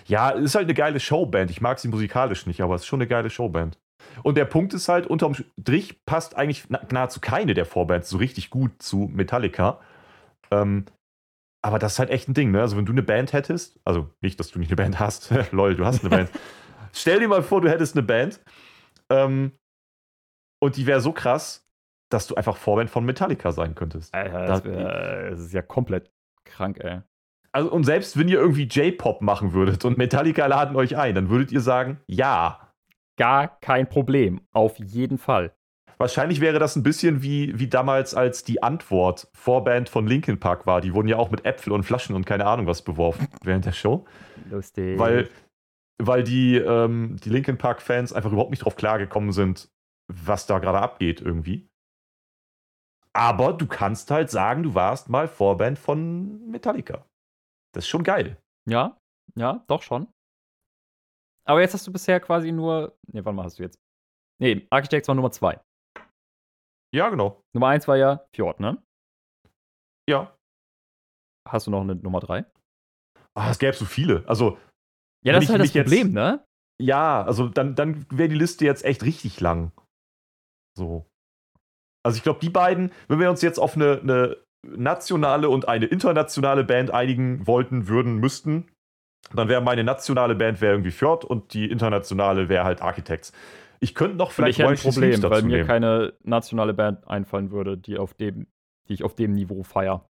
Ja, 0.05 0.32
ist 0.32 0.55
halt 0.55 0.65
eine 0.65 0.73
geile 0.73 0.99
Showband. 0.99 1.49
Ich 1.49 1.61
mag 1.61 1.80
sie 1.80 1.88
musikalisch 1.88 2.45
nicht, 2.45 2.59
aber 2.59 2.75
es 2.75 2.82
ist 2.82 2.88
schon 2.88 2.99
eine 2.99 3.07
geile 3.07 3.30
Showband. 3.30 3.80
Und 4.24 4.38
der 4.38 4.45
Punkt 4.45 4.74
ist 4.74 4.89
halt, 4.89 5.08
unterm 5.08 5.34
Strich 5.34 6.04
passt 6.06 6.36
eigentlich 6.36 6.70
nahezu 6.70 7.20
keine 7.20 7.54
der 7.54 7.66
Vorbands 7.66 8.10
so 8.10 8.18
richtig 8.18 8.50
gut 8.50 8.82
zu 8.82 9.10
Metallica. 9.14 9.80
Ähm, 10.52 10.86
aber 11.62 11.80
das 11.80 11.93
ist 11.93 12.00
halt 12.00 12.10
echt 12.10 12.30
ein 12.30 12.34
Ding, 12.34 12.52
ne? 12.52 12.62
Also, 12.62 12.78
wenn 12.78 12.86
du 12.86 12.91
eine 12.91 13.04
Band 13.04 13.34
hättest, 13.34 13.80
also 13.84 14.10
nicht, 14.22 14.39
dass 14.39 14.52
du 14.52 14.60
nicht 14.60 14.70
eine 14.70 14.78
Band 14.78 15.00
hast, 15.00 15.32
lol, 15.52 15.76
du 15.76 15.86
hast 15.86 16.02
eine 16.02 16.10
Band. 16.10 16.32
Stell 16.93 17.20
dir 17.20 17.28
mal 17.28 17.43
vor, 17.43 17.62
du 17.62 17.70
hättest 17.70 17.95
eine 17.95 18.04
Band 18.04 18.39
ähm, 19.10 19.52
und 20.60 20.78
die 20.78 20.86
wäre 20.88 21.02
so 21.02 21.12
krass, 21.12 21.68
dass 22.10 22.28
du 22.28 22.36
einfach 22.36 22.58
Vorband 22.58 22.89
von 22.89 23.06
Metallica 23.06 23.52
sein 23.52 23.76
könntest. 23.76 24.14
Alter, 24.14 24.45
das, 24.45 24.64
wär, 24.64 25.30
das 25.30 25.39
ist 25.39 25.54
ja 25.54 25.62
komplett 25.62 26.12
krank, 26.45 26.80
ey. 26.80 27.02
Also, 27.52 27.72
und 27.72 27.84
selbst 27.84 28.18
wenn 28.18 28.28
ihr 28.28 28.39
irgendwie 28.39 28.64
J-Pop 28.64 29.22
machen 29.22 29.54
würdet 29.54 29.84
und 29.84 29.98
Metallica 29.98 30.45
laden 30.45 30.76
euch 30.76 30.98
ein, 30.98 31.16
dann 31.16 31.30
würdet 31.30 31.52
ihr 31.52 31.62
sagen, 31.62 32.00
ja. 32.08 32.66
Gar 33.18 33.59
kein 33.59 33.89
Problem. 33.89 34.41
Auf 34.51 34.78
jeden 34.80 35.18
Fall. 35.18 35.53
Wahrscheinlich 35.97 36.41
wäre 36.41 36.59
das 36.59 36.76
ein 36.76 36.84
bisschen 36.84 37.24
wie, 37.24 37.57
wie 37.59 37.68
damals, 37.68 38.13
als 38.13 38.43
die 38.43 38.61
Antwort 38.61 39.28
Vorband 39.34 39.89
von 39.89 40.05
Linkin 40.05 40.39
Park 40.39 40.68
war. 40.68 40.80
Die 40.80 40.93
wurden 40.93 41.07
ja 41.07 41.18
auch 41.18 41.32
mit 41.32 41.43
Äpfel 41.43 41.74
und 41.74 41.84
Flaschen 41.84 42.15
und 42.15 42.26
keine 42.26 42.45
Ahnung 42.45 42.68
was 42.68 42.84
beworfen 42.84 43.28
während 43.43 43.65
der 43.65 43.72
Show. 43.72 44.05
Lustig. 44.51 44.99
Weil, 44.99 45.30
weil 45.97 46.24
die, 46.24 46.55
ähm, 46.57 47.18
die 47.24 47.30
Linkin 47.30 47.57
Park-Fans 47.57 48.13
einfach 48.13 48.32
überhaupt 48.32 48.51
nicht 48.51 48.63
drauf 48.63 48.76
klargekommen 48.76 49.32
sind, 49.32 49.72
was 50.07 50.45
da 50.45 50.59
gerade 50.59 50.80
abgeht 50.80 51.20
irgendwie. 51.20 51.68
Aber 53.13 53.53
du 53.53 53.65
kannst 53.65 54.11
halt 54.11 54.30
sagen, 54.30 54.61
du 54.61 54.76
warst 54.76 55.09
mal 55.09 55.28
Vorband 55.28 55.80
von 55.80 56.47
Metallica. 56.51 57.05
Das 57.74 57.86
ist 57.86 57.89
schon 57.89 58.03
geil. 58.03 58.38
Ja, 58.70 58.97
ja, 59.36 59.63
doch 59.68 59.82
schon. 59.82 60.07
Aber 61.48 61.62
jetzt 61.62 61.74
hast 61.74 61.88
du 61.88 61.91
bisher 61.91 62.20
quasi 62.20 62.52
nur. 62.52 62.98
Ne, 63.12 63.24
wann 63.24 63.36
mal 63.36 63.45
hast 63.45 63.58
du 63.58 63.64
jetzt? 63.64 63.80
Nee, 64.39 64.68
Architects 64.70 65.08
war 65.08 65.16
Nummer 65.16 65.32
zwei. 65.32 65.60
Ja, 66.93 67.10
genau. 67.10 67.41
Nummer 67.54 67.68
eins 67.68 67.88
war 67.88 67.98
ja 67.98 68.26
Fjord, 68.36 68.60
ne? 68.60 68.82
Ja. 70.10 70.36
Hast 71.48 71.68
du 71.68 71.72
noch 71.72 71.82
eine 71.82 71.95
Nummer 71.95 72.20
drei? 72.20 72.45
Ah, 73.36 73.50
es 73.50 73.60
gäbe 73.60 73.76
so 73.76 73.86
viele. 73.86 74.28
Also. 74.28 74.58
Ja, 75.26 75.34
das 75.34 75.45
ist 75.45 75.50
halt 75.50 75.62
das 75.62 75.72
Problem, 75.72 76.08
jetzt, 76.08 76.14
ne? 76.14 76.45
Ja, 76.82 77.24
also 77.24 77.48
dann, 77.48 77.76
dann 77.76 78.06
wäre 78.12 78.30
die 78.30 78.36
Liste 78.36 78.66
jetzt 78.66 78.86
echt 78.86 79.04
richtig 79.04 79.39
lang. 79.39 79.72
So. 80.78 81.06
Also 82.06 82.18
ich 82.18 82.24
glaube, 82.24 82.39
die 82.39 82.50
beiden, 82.50 82.93
wenn 83.08 83.20
wir 83.20 83.30
uns 83.30 83.41
jetzt 83.41 83.58
auf 83.58 83.76
eine, 83.76 84.00
eine 84.00 84.38
nationale 84.64 85.50
und 85.50 85.68
eine 85.68 85.88
internationale 85.88 86.64
Band 86.64 86.91
einigen 86.91 87.48
wollten, 87.48 87.88
würden, 87.88 88.18
müssten, 88.18 88.70
dann 89.34 89.49
wäre 89.49 89.61
meine 89.61 89.84
nationale 89.84 90.36
Band 90.36 90.61
wäre 90.61 90.73
irgendwie 90.73 90.91
Fjord 90.91 91.25
und 91.25 91.53
die 91.53 91.69
internationale 91.69 92.49
wäre 92.49 92.63
halt 92.63 92.82
Architects. 92.82 93.34
Ich 93.80 93.93
könnte 93.93 94.17
noch 94.17 94.32
vielleicht 94.32 94.59
ich 94.59 94.65
ein 94.65 94.75
Problem, 94.78 95.21
weil 95.23 95.41
mir 95.43 95.57
nehmen. 95.57 95.67
keine 95.67 96.13
nationale 96.23 96.73
Band 96.73 97.07
einfallen 97.07 97.51
würde, 97.51 97.78
die 97.78 97.97
auf 97.97 98.13
dem, 98.13 98.47
die 98.88 98.93
ich 98.93 99.03
auf 99.03 99.15
dem 99.15 99.34
Niveau 99.34 99.63
feiere. 99.63 100.07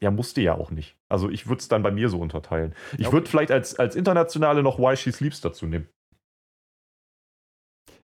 Ja, 0.00 0.10
musste 0.10 0.42
ja 0.42 0.54
auch 0.54 0.70
nicht. 0.70 0.96
Also 1.08 1.30
ich 1.30 1.46
würde 1.46 1.60
es 1.60 1.68
dann 1.68 1.82
bei 1.82 1.90
mir 1.90 2.08
so 2.08 2.18
unterteilen. 2.18 2.74
Ich 2.98 3.06
okay. 3.06 3.12
würde 3.14 3.28
vielleicht 3.28 3.50
als, 3.50 3.78
als 3.78 3.96
internationale 3.96 4.62
noch 4.62 4.78
Why 4.78 4.96
She 4.96 5.12
Sleeps 5.12 5.40
dazu 5.40 5.66
nehmen. 5.66 5.88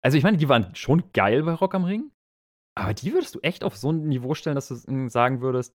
Also 0.01 0.17
ich 0.17 0.23
meine, 0.23 0.37
die 0.37 0.49
waren 0.49 0.75
schon 0.75 1.11
geil 1.13 1.43
bei 1.43 1.53
Rock 1.53 1.75
am 1.75 1.85
Ring. 1.85 2.11
Aber 2.75 2.93
die 2.93 3.13
würdest 3.13 3.35
du 3.35 3.39
echt 3.39 3.63
auf 3.63 3.77
so 3.77 3.91
ein 3.91 4.07
Niveau 4.07 4.33
stellen, 4.33 4.55
dass 4.55 4.69
du 4.69 5.09
sagen 5.09 5.41
würdest, 5.41 5.75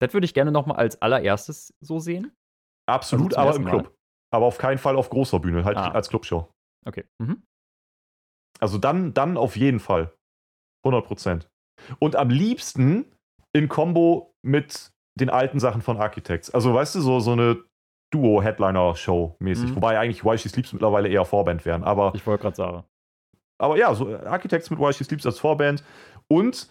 das 0.00 0.12
würde 0.12 0.24
ich 0.24 0.34
gerne 0.34 0.52
nochmal 0.52 0.78
als 0.78 1.00
allererstes 1.02 1.74
so 1.80 1.98
sehen? 1.98 2.32
Absolut, 2.86 3.34
also 3.34 3.48
aber 3.48 3.58
im 3.58 3.64
Club. 3.64 3.82
Mal. 3.84 3.92
Aber 4.32 4.46
auf 4.46 4.58
keinen 4.58 4.78
Fall 4.78 4.96
auf 4.96 5.10
großer 5.10 5.40
Bühne, 5.40 5.64
halt 5.64 5.76
ah. 5.76 5.90
als 5.90 6.08
Clubshow. 6.08 6.48
Okay. 6.86 7.04
Mhm. 7.18 7.42
Also 8.60 8.78
dann, 8.78 9.12
dann 9.14 9.36
auf 9.36 9.56
jeden 9.56 9.80
Fall. 9.80 10.12
100 10.84 11.04
Prozent. 11.06 11.48
Und 11.98 12.16
am 12.16 12.30
liebsten 12.30 13.12
in 13.52 13.68
Kombo 13.68 14.34
mit 14.44 14.92
den 15.18 15.30
alten 15.30 15.58
Sachen 15.58 15.82
von 15.82 15.96
Architects. 15.96 16.50
Also 16.50 16.74
weißt 16.74 16.94
du, 16.94 17.00
so, 17.00 17.20
so 17.20 17.32
eine 17.32 17.62
Duo-Headliner-Show 18.12 19.36
mäßig. 19.40 19.70
Mhm. 19.70 19.76
Wobei 19.76 19.98
eigentlich 19.98 20.24
Why 20.24 20.38
She 20.38 20.48
Sleeps 20.48 20.72
mittlerweile 20.72 21.08
eher 21.08 21.24
Vorband 21.24 21.64
wären. 21.64 21.84
Aber 21.84 22.12
ich 22.14 22.26
wollte 22.26 22.42
gerade 22.42 22.56
sagen. 22.56 22.84
Aber 23.58 23.76
ja, 23.76 23.94
so 23.94 24.14
Architects 24.14 24.70
mit 24.70 24.78
Why 24.78 24.92
She 24.92 25.04
Sleeps 25.04 25.26
als 25.26 25.38
Vorband. 25.38 25.82
Und 26.28 26.70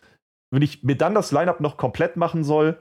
wenn 0.53 0.61
ich 0.61 0.83
mir 0.83 0.95
dann 0.95 1.15
das 1.15 1.31
Line-Up 1.31 1.59
noch 1.59 1.77
komplett 1.77 2.15
machen 2.15 2.43
soll, 2.43 2.79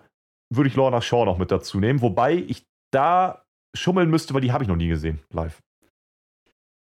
würde 0.54 0.68
ich 0.68 0.76
Lorna 0.76 1.00
Shaw 1.00 1.24
noch 1.24 1.38
mit 1.38 1.50
dazu 1.50 1.80
nehmen. 1.80 2.02
Wobei 2.02 2.34
ich 2.34 2.64
da 2.94 3.44
schummeln 3.76 4.10
müsste, 4.10 4.34
weil 4.34 4.40
die 4.40 4.52
habe 4.52 4.64
ich 4.64 4.68
noch 4.68 4.76
nie 4.76 4.88
gesehen, 4.88 5.22
live. 5.30 5.60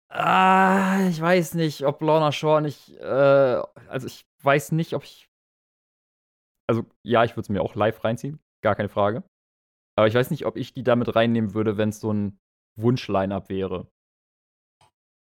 Ah, 0.10 1.08
ich 1.10 1.20
weiß 1.20 1.56
nicht, 1.56 1.86
ob 1.86 2.02
Lorna 2.02 2.32
Shaw 2.32 2.62
nicht. 2.62 2.92
Äh, 3.00 3.62
also, 3.88 4.06
ich 4.06 4.26
weiß 4.44 4.72
nicht, 4.74 4.94
ob 4.94 5.04
ich. 5.04 5.28
Also, 6.70 6.86
ja, 7.04 7.24
ich 7.24 7.32
würde 7.32 7.42
es 7.42 7.50
mir 7.50 7.62
auch 7.62 7.76
live 7.76 8.04
reinziehen, 8.04 8.40
gar 8.64 8.76
keine 8.76 8.90
Frage. 8.90 9.24
Aber 9.98 10.08
ich 10.08 10.14
weiß 10.14 10.30
nicht, 10.32 10.46
ob 10.46 10.56
ich 10.56 10.74
die 10.74 10.84
damit 10.84 11.16
reinnehmen 11.16 11.54
würde, 11.54 11.78
wenn 11.78 11.90
es 11.90 12.00
so 12.00 12.14
ein 12.14 12.40
Wunsch-Line-Up 12.80 13.50
wäre. 13.50 13.88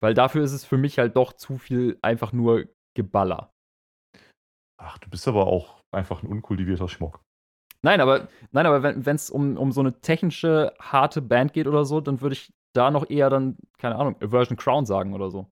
Weil 0.02 0.14
dafür 0.14 0.42
ist 0.42 0.52
es 0.52 0.64
für 0.64 0.78
mich 0.78 0.98
halt 0.98 1.16
doch 1.16 1.34
zu 1.34 1.58
viel 1.58 1.98
einfach 2.02 2.32
nur 2.32 2.68
Geballer. 2.96 3.52
Ach, 4.80 4.98
du 4.98 5.10
bist 5.10 5.28
aber 5.28 5.46
auch 5.46 5.82
einfach 5.94 6.22
ein 6.22 6.26
unkultivierter 6.26 6.88
Schmuck. 6.88 7.20
Nein, 7.82 8.00
aber, 8.00 8.28
nein, 8.52 8.66
aber 8.66 8.82
wenn 8.82 9.16
es 9.16 9.30
um, 9.30 9.56
um 9.56 9.72
so 9.72 9.80
eine 9.80 10.00
technische, 10.00 10.74
harte 10.78 11.22
Band 11.22 11.54
geht 11.54 11.66
oder 11.66 11.84
so, 11.84 12.00
dann 12.00 12.20
würde 12.20 12.34
ich 12.34 12.52
da 12.74 12.90
noch 12.90 13.08
eher 13.08 13.30
dann, 13.30 13.56
keine 13.78 13.96
Ahnung, 13.96 14.16
Aversion 14.22 14.56
Crown 14.56 14.84
sagen 14.84 15.14
oder 15.14 15.30
so. 15.30 15.50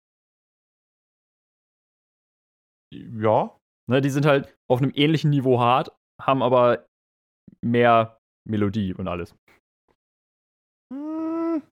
Ja. 2.93 3.57
Ne, 3.89 4.02
die 4.02 4.10
sind 4.10 4.26
halt 4.26 4.56
auf 4.69 4.81
einem 4.81 4.91
ähnlichen 4.93 5.31
Niveau 5.31 5.60
hart, 5.60 5.91
haben 6.22 6.43
aber 6.43 6.85
mehr 7.64 8.19
Melodie 8.48 8.93
und 8.93 9.07
alles. 9.07 9.35
Hm, 10.93 11.64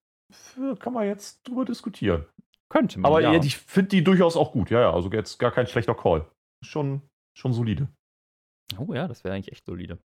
kann 0.80 0.94
man 0.94 1.06
jetzt 1.06 1.48
drüber 1.48 1.66
diskutieren. 1.66 2.26
Könnte 2.72 3.00
man. 3.00 3.12
Aber 3.12 3.22
ja. 3.22 3.34
ich 3.34 3.58
finde 3.58 3.90
die 3.90 4.04
durchaus 4.04 4.36
auch 4.36 4.52
gut. 4.52 4.70
Ja, 4.70 4.82
ja, 4.82 4.94
also 4.94 5.10
jetzt 5.12 5.40
gar 5.40 5.52
kein 5.52 5.68
schlechter 5.68 5.96
Call. 5.96 6.30
Schon, 6.64 7.02
schon 7.38 7.54
solide. 7.54 7.90
Oh 8.78 8.94
ja, 8.94 9.08
das 9.08 9.24
wäre 9.24 9.36
eigentlich 9.36 9.52
echt 9.52 9.66
solide. 9.66 10.00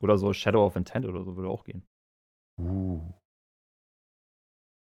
Oder 0.00 0.18
so 0.18 0.32
Shadow 0.32 0.64
of 0.64 0.76
Intent 0.76 1.06
oder 1.06 1.24
so 1.24 1.36
würde 1.36 1.48
auch 1.48 1.64
gehen. 1.64 1.86
Uh. 2.58 3.00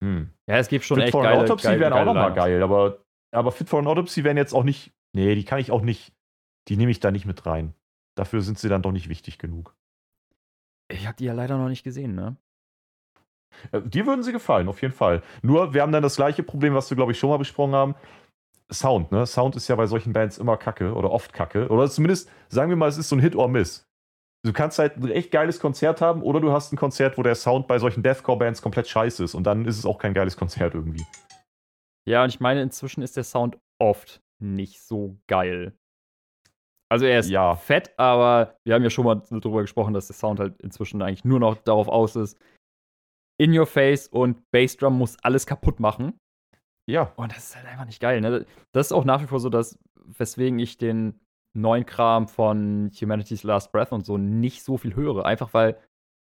Hm. 0.04 0.34
Ja, 0.48 0.58
es 0.58 0.68
gibt 0.68 0.86
schon 0.86 0.98
Fit 0.98 1.06
echt 1.06 1.12
for 1.12 1.24
geile, 1.24 1.42
Autopsy 1.42 1.80
wären 1.80 1.94
auch 1.94 2.06
nochmal 2.06 2.34
geil, 2.34 2.64
aber, 2.64 3.04
aber 3.32 3.52
Fit 3.52 3.70
for 3.70 3.80
an 3.80 3.88
Autopsy 3.88 4.24
wären 4.24 4.38
jetzt 4.38 4.54
auch 4.54 4.64
nicht. 4.64 4.94
Nee, 5.14 5.36
die 5.36 5.46
kann 5.46 5.60
ich 5.60 5.72
auch 5.72 5.82
nicht. 5.82 6.14
Die 6.68 6.78
nehme 6.78 6.92
ich 6.92 7.00
da 7.00 7.12
nicht 7.12 7.26
mit 7.26 7.46
rein. 7.46 7.74
Dafür 8.16 8.42
sind 8.42 8.60
sie 8.60 8.70
dann 8.70 8.82
doch 8.82 8.92
nicht 8.92 9.10
wichtig 9.10 9.40
genug. 9.40 9.76
Ich 10.92 11.08
habe 11.08 11.18
die 11.18 11.26
ja 11.26 11.34
leider 11.34 11.58
noch 11.58 11.70
nicht 11.70 11.84
gesehen, 11.84 12.16
ne? 12.16 12.38
Äh, 13.72 13.82
dir 13.82 14.06
würden 14.06 14.24
sie 14.24 14.32
gefallen, 14.32 14.68
auf 14.68 14.82
jeden 14.82 14.94
Fall. 14.94 15.24
Nur, 15.42 15.74
wir 15.74 15.82
haben 15.82 15.92
dann 15.92 16.04
das 16.04 16.16
gleiche 16.16 16.44
Problem, 16.44 16.74
was 16.74 16.90
wir, 16.90 16.96
glaube 16.96 17.12
ich, 17.12 17.20
schon 17.20 17.30
mal 17.30 17.38
besprochen 17.38 17.74
haben. 17.74 17.96
Sound, 18.72 19.12
ne? 19.12 19.26
Sound 19.26 19.56
ist 19.56 19.68
ja 19.68 19.76
bei 19.76 19.88
solchen 19.88 20.14
Bands 20.14 20.38
immer 20.38 20.58
kacke 20.58 20.94
oder 20.94 21.12
oft 21.12 21.34
kacke. 21.34 21.70
Oder 21.70 21.90
zumindest, 21.90 22.32
sagen 22.50 22.70
wir 22.70 22.76
mal, 22.76 22.90
es 22.90 22.98
ist 22.98 23.10
so 23.10 23.16
ein 23.16 23.22
Hit 23.22 23.36
or 23.36 23.48
Miss. 23.48 23.89
Du 24.46 24.54
kannst 24.54 24.80
halt 24.80 24.96
ein 24.96 25.12
echt 25.12 25.32
geiles 25.32 25.60
Konzert 25.60 26.00
haben 26.00 26.22
oder 26.22 26.40
du 26.40 26.52
hast 26.52 26.72
ein 26.72 26.78
Konzert, 26.78 27.18
wo 27.18 27.24
der 27.24 27.36
Sound 27.36 27.68
bei 27.68 27.78
solchen 27.78 28.04
Deathcore-Bands 28.04 28.62
komplett 28.62 28.88
scheiße 28.88 29.24
ist 29.24 29.36
und 29.36 29.44
dann 29.44 29.66
ist 29.66 29.78
es 29.78 29.86
auch 29.86 29.98
kein 29.98 30.14
geiles 30.14 30.38
Konzert 30.38 30.76
irgendwie. 30.76 31.06
Ja, 32.08 32.24
und 32.24 32.30
ich 32.30 32.40
meine, 32.40 32.62
inzwischen 32.62 33.02
ist 33.02 33.18
der 33.18 33.26
Sound 33.26 33.60
oft 33.80 34.22
nicht 34.42 34.82
so 34.82 35.20
geil. 35.28 35.78
Also 36.92 37.06
er 37.06 37.20
ist 37.20 37.30
ja. 37.30 37.56
fett, 37.56 37.94
aber 37.98 38.58
wir 38.66 38.74
haben 38.74 38.84
ja 38.84 38.90
schon 38.90 39.06
mal 39.06 39.22
darüber 39.30 39.62
gesprochen, 39.62 39.94
dass 39.94 40.08
der 40.08 40.16
Sound 40.16 40.40
halt 40.40 40.60
inzwischen 40.62 41.02
eigentlich 41.02 41.26
nur 41.26 41.40
noch 41.40 41.58
darauf 41.58 41.88
aus 41.88 42.16
ist, 42.16 42.40
in 43.40 43.58
your 43.58 43.68
face 43.68 44.08
und 44.08 44.50
Bassdrum 44.52 44.98
muss 44.98 45.18
alles 45.24 45.46
kaputt 45.46 45.80
machen. 45.80 46.20
Ja. 46.90 47.14
Und 47.16 47.32
das 47.32 47.50
ist 47.50 47.56
halt 47.56 47.68
einfach 47.68 47.86
nicht 47.86 48.02
geil. 48.02 48.22
Ne? 48.22 48.46
Das 48.72 48.88
ist 48.88 48.92
auch 48.92 49.06
nach 49.06 49.22
wie 49.22 49.28
vor 49.28 49.40
so, 49.40 49.50
dass, 49.50 49.78
weswegen 49.96 50.58
ich 50.60 50.78
den 50.78 51.20
neuen 51.54 51.86
Kram 51.86 52.28
von 52.28 52.92
Humanity's 53.00 53.44
Last 53.44 53.72
Breath 53.72 53.92
und 53.92 54.06
so 54.06 54.18
nicht 54.18 54.64
so 54.64 54.78
viel 54.78 54.96
höre. 54.96 55.26
Einfach 55.26 55.54
weil 55.54 55.78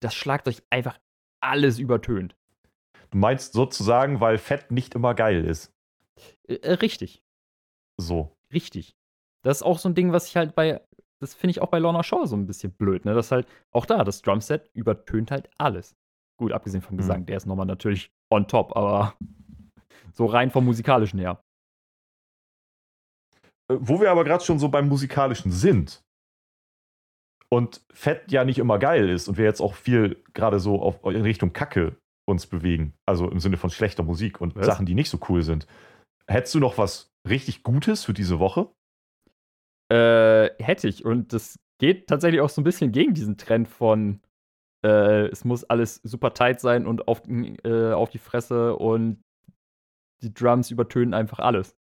das 0.00 0.14
Schlagzeug 0.14 0.62
einfach 0.70 0.98
alles 1.40 1.78
übertönt. 1.78 2.36
Du 3.10 3.18
meinst 3.18 3.52
sozusagen, 3.52 4.20
weil 4.20 4.38
Fett 4.38 4.70
nicht 4.70 4.94
immer 4.94 5.14
geil 5.14 5.44
ist. 5.44 5.72
Äh, 6.48 6.54
äh 6.54 6.72
richtig. 6.74 7.22
So. 7.98 8.36
Richtig. 8.52 8.96
Das 9.42 9.58
ist 9.58 9.62
auch 9.62 9.78
so 9.78 9.88
ein 9.88 9.94
Ding, 9.94 10.12
was 10.12 10.28
ich 10.28 10.36
halt 10.36 10.54
bei, 10.54 10.80
das 11.20 11.34
finde 11.34 11.52
ich 11.52 11.62
auch 11.62 11.68
bei 11.68 11.78
Lorna 11.78 12.02
Shaw 12.02 12.26
so 12.26 12.36
ein 12.36 12.46
bisschen 12.46 12.72
blöd, 12.72 13.04
ne? 13.04 13.14
Das 13.14 13.32
halt, 13.32 13.46
auch 13.72 13.86
da, 13.86 14.04
das 14.04 14.22
Drumset 14.22 14.70
übertönt 14.72 15.30
halt 15.30 15.48
alles. 15.58 15.96
Gut, 16.38 16.52
abgesehen 16.52 16.82
vom 16.82 16.96
Gesang, 16.96 17.20
mhm. 17.20 17.26
der 17.26 17.36
ist 17.36 17.46
nochmal 17.46 17.66
natürlich 17.66 18.10
on 18.30 18.46
top, 18.46 18.76
aber 18.76 19.14
So 20.12 20.26
rein 20.26 20.50
vom 20.50 20.64
musikalischen 20.64 21.18
her. 21.18 21.42
Äh, 23.68 23.76
wo 23.78 24.00
wir 24.00 24.10
aber 24.10 24.24
gerade 24.24 24.44
schon 24.44 24.58
so 24.58 24.68
beim 24.68 24.88
musikalischen 24.88 25.50
sind 25.50 26.02
und 27.48 27.84
Fett 27.92 28.32
ja 28.32 28.44
nicht 28.44 28.58
immer 28.58 28.78
geil 28.78 29.08
ist 29.10 29.28
und 29.28 29.36
wir 29.36 29.44
jetzt 29.44 29.60
auch 29.60 29.74
viel 29.74 30.22
gerade 30.32 30.60
so 30.60 30.80
auf, 30.80 31.04
in 31.04 31.22
Richtung 31.22 31.52
Kacke 31.52 31.96
uns 32.26 32.46
bewegen, 32.46 32.94
also 33.06 33.30
im 33.30 33.40
Sinne 33.40 33.56
von 33.56 33.70
schlechter 33.70 34.02
Musik 34.02 34.40
und 34.40 34.54
was? 34.54 34.66
Sachen, 34.66 34.86
die 34.86 34.94
nicht 34.94 35.10
so 35.10 35.18
cool 35.28 35.42
sind. 35.42 35.66
Hättest 36.26 36.54
du 36.54 36.60
noch 36.60 36.78
was 36.78 37.10
richtig 37.28 37.62
Gutes 37.62 38.04
für 38.04 38.14
diese 38.14 38.38
Woche? 38.38 38.70
Äh, 39.92 40.50
hätte 40.62 40.88
ich. 40.88 41.04
Und 41.04 41.32
das 41.32 41.58
geht 41.78 42.06
tatsächlich 42.06 42.40
auch 42.40 42.48
so 42.48 42.60
ein 42.60 42.64
bisschen 42.64 42.92
gegen 42.92 43.12
diesen 43.12 43.36
Trend 43.36 43.68
von 43.68 44.20
äh, 44.84 45.26
es 45.26 45.44
muss 45.44 45.64
alles 45.64 45.96
super 46.02 46.34
tight 46.34 46.60
sein 46.60 46.86
und 46.86 47.08
auf, 47.08 47.22
äh, 47.28 47.92
auf 47.92 48.10
die 48.10 48.18
Fresse 48.18 48.76
und 48.76 49.22
die 50.22 50.32
Drums 50.32 50.70
übertönen 50.70 51.14
einfach 51.14 51.38
alles. 51.38 51.76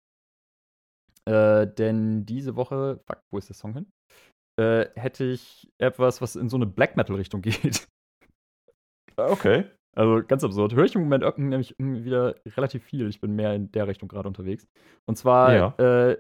Äh, 1.30 1.72
denn 1.76 2.26
diese 2.26 2.56
Woche, 2.56 3.00
fuck, 3.06 3.22
wo 3.32 3.38
ist 3.38 3.50
der 3.50 3.56
Song 3.56 3.74
hin? 3.74 3.92
Äh, 4.60 4.88
hätte 4.96 5.26
ich 5.26 5.72
etwas, 5.78 6.22
was 6.22 6.36
in 6.36 6.50
so 6.50 6.58
eine 6.58 6.66
Black 6.66 6.98
Metal-Richtung 6.98 7.42
geht. 7.44 7.88
Okay. 9.16 9.66
Also 9.96 10.24
ganz 10.26 10.44
absurd. 10.44 10.74
Höre 10.74 10.86
ich 10.86 10.96
im 10.96 11.02
Moment 11.02 11.38
nämlich 11.38 11.76
wieder 11.78 12.36
relativ 12.46 12.84
viel. 12.84 13.08
Ich 13.10 13.22
bin 13.22 13.36
mehr 13.36 13.54
in 13.54 13.72
der 13.72 13.88
Richtung 13.88 14.10
gerade 14.10 14.28
unterwegs. 14.28 14.68
Und 15.06 15.18
zwar, 15.18 15.54
ja. 15.54 15.76
äh, 15.78 16.18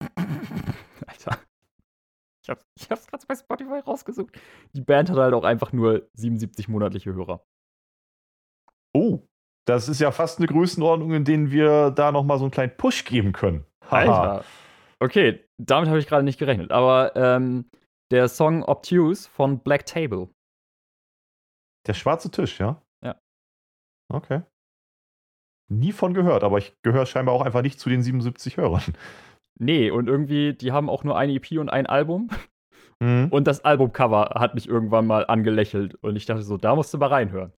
Alter. 1.06 1.38
Ich 2.44 2.50
hab's, 2.50 2.64
ich 2.78 2.90
hab's 2.90 3.06
gerade 3.06 3.26
bei 3.26 3.34
Spotify 3.34 3.78
rausgesucht. 3.78 4.38
Die 4.74 4.80
Band 4.80 5.10
hat 5.10 5.16
halt 5.16 5.34
auch 5.34 5.44
einfach 5.44 5.72
nur 5.72 6.08
77 6.14 6.68
monatliche 6.68 7.14
Hörer. 7.14 7.44
Oh, 8.94 9.26
das 9.66 9.88
ist 9.88 10.00
ja 10.00 10.12
fast 10.12 10.38
eine 10.38 10.48
Größenordnung, 10.48 11.14
in 11.14 11.24
denen 11.24 11.50
wir 11.50 11.90
da 11.90 12.12
nochmal 12.12 12.38
so 12.38 12.44
einen 12.44 12.50
kleinen 12.50 12.76
Push 12.76 13.04
geben 13.04 13.32
können. 13.32 13.64
Alter. 13.88 14.44
Okay, 15.00 15.44
damit 15.58 15.88
habe 15.88 15.98
ich 15.98 16.06
gerade 16.06 16.24
nicht 16.24 16.38
gerechnet. 16.38 16.70
Aber 16.70 17.16
ähm, 17.16 17.70
der 18.10 18.28
Song 18.28 18.62
Obtuse 18.62 19.28
von 19.28 19.58
Black 19.60 19.86
Table. 19.86 20.28
Der 21.86 21.94
schwarze 21.94 22.30
Tisch, 22.30 22.60
ja? 22.60 22.80
Ja. 23.04 23.18
Okay. 24.12 24.42
Nie 25.68 25.92
von 25.92 26.14
gehört, 26.14 26.44
aber 26.44 26.58
ich 26.58 26.76
gehöre 26.82 27.06
scheinbar 27.06 27.34
auch 27.34 27.42
einfach 27.42 27.62
nicht 27.62 27.80
zu 27.80 27.88
den 27.88 28.02
77 28.02 28.58
Hörern. 28.58 28.94
Nee, 29.58 29.90
und 29.90 30.08
irgendwie, 30.08 30.54
die 30.54 30.72
haben 30.72 30.88
auch 30.88 31.04
nur 31.04 31.16
eine 31.16 31.34
EP 31.34 31.52
und 31.58 31.68
ein 31.68 31.86
Album. 31.86 32.30
Mhm. 33.00 33.28
Und 33.30 33.46
das 33.46 33.64
Albumcover 33.64 34.34
hat 34.36 34.54
mich 34.54 34.68
irgendwann 34.68 35.06
mal 35.06 35.26
angelächelt. 35.26 35.96
Und 35.96 36.16
ich 36.16 36.26
dachte 36.26 36.42
so, 36.42 36.56
da 36.56 36.74
musst 36.74 36.94
du 36.94 36.98
mal 36.98 37.08
reinhören. 37.08 37.52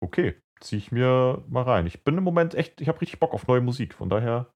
Okay, 0.00 0.40
ziehe 0.60 0.78
ich 0.78 0.92
mir 0.92 1.44
mal 1.48 1.62
rein. 1.62 1.86
Ich 1.86 2.04
bin 2.04 2.18
im 2.18 2.24
Moment 2.24 2.54
echt, 2.54 2.80
ich 2.80 2.88
habe 2.88 3.00
richtig 3.00 3.20
Bock 3.20 3.32
auf 3.32 3.46
neue 3.46 3.60
Musik. 3.60 3.94
Von 3.94 4.10
daher 4.10 4.52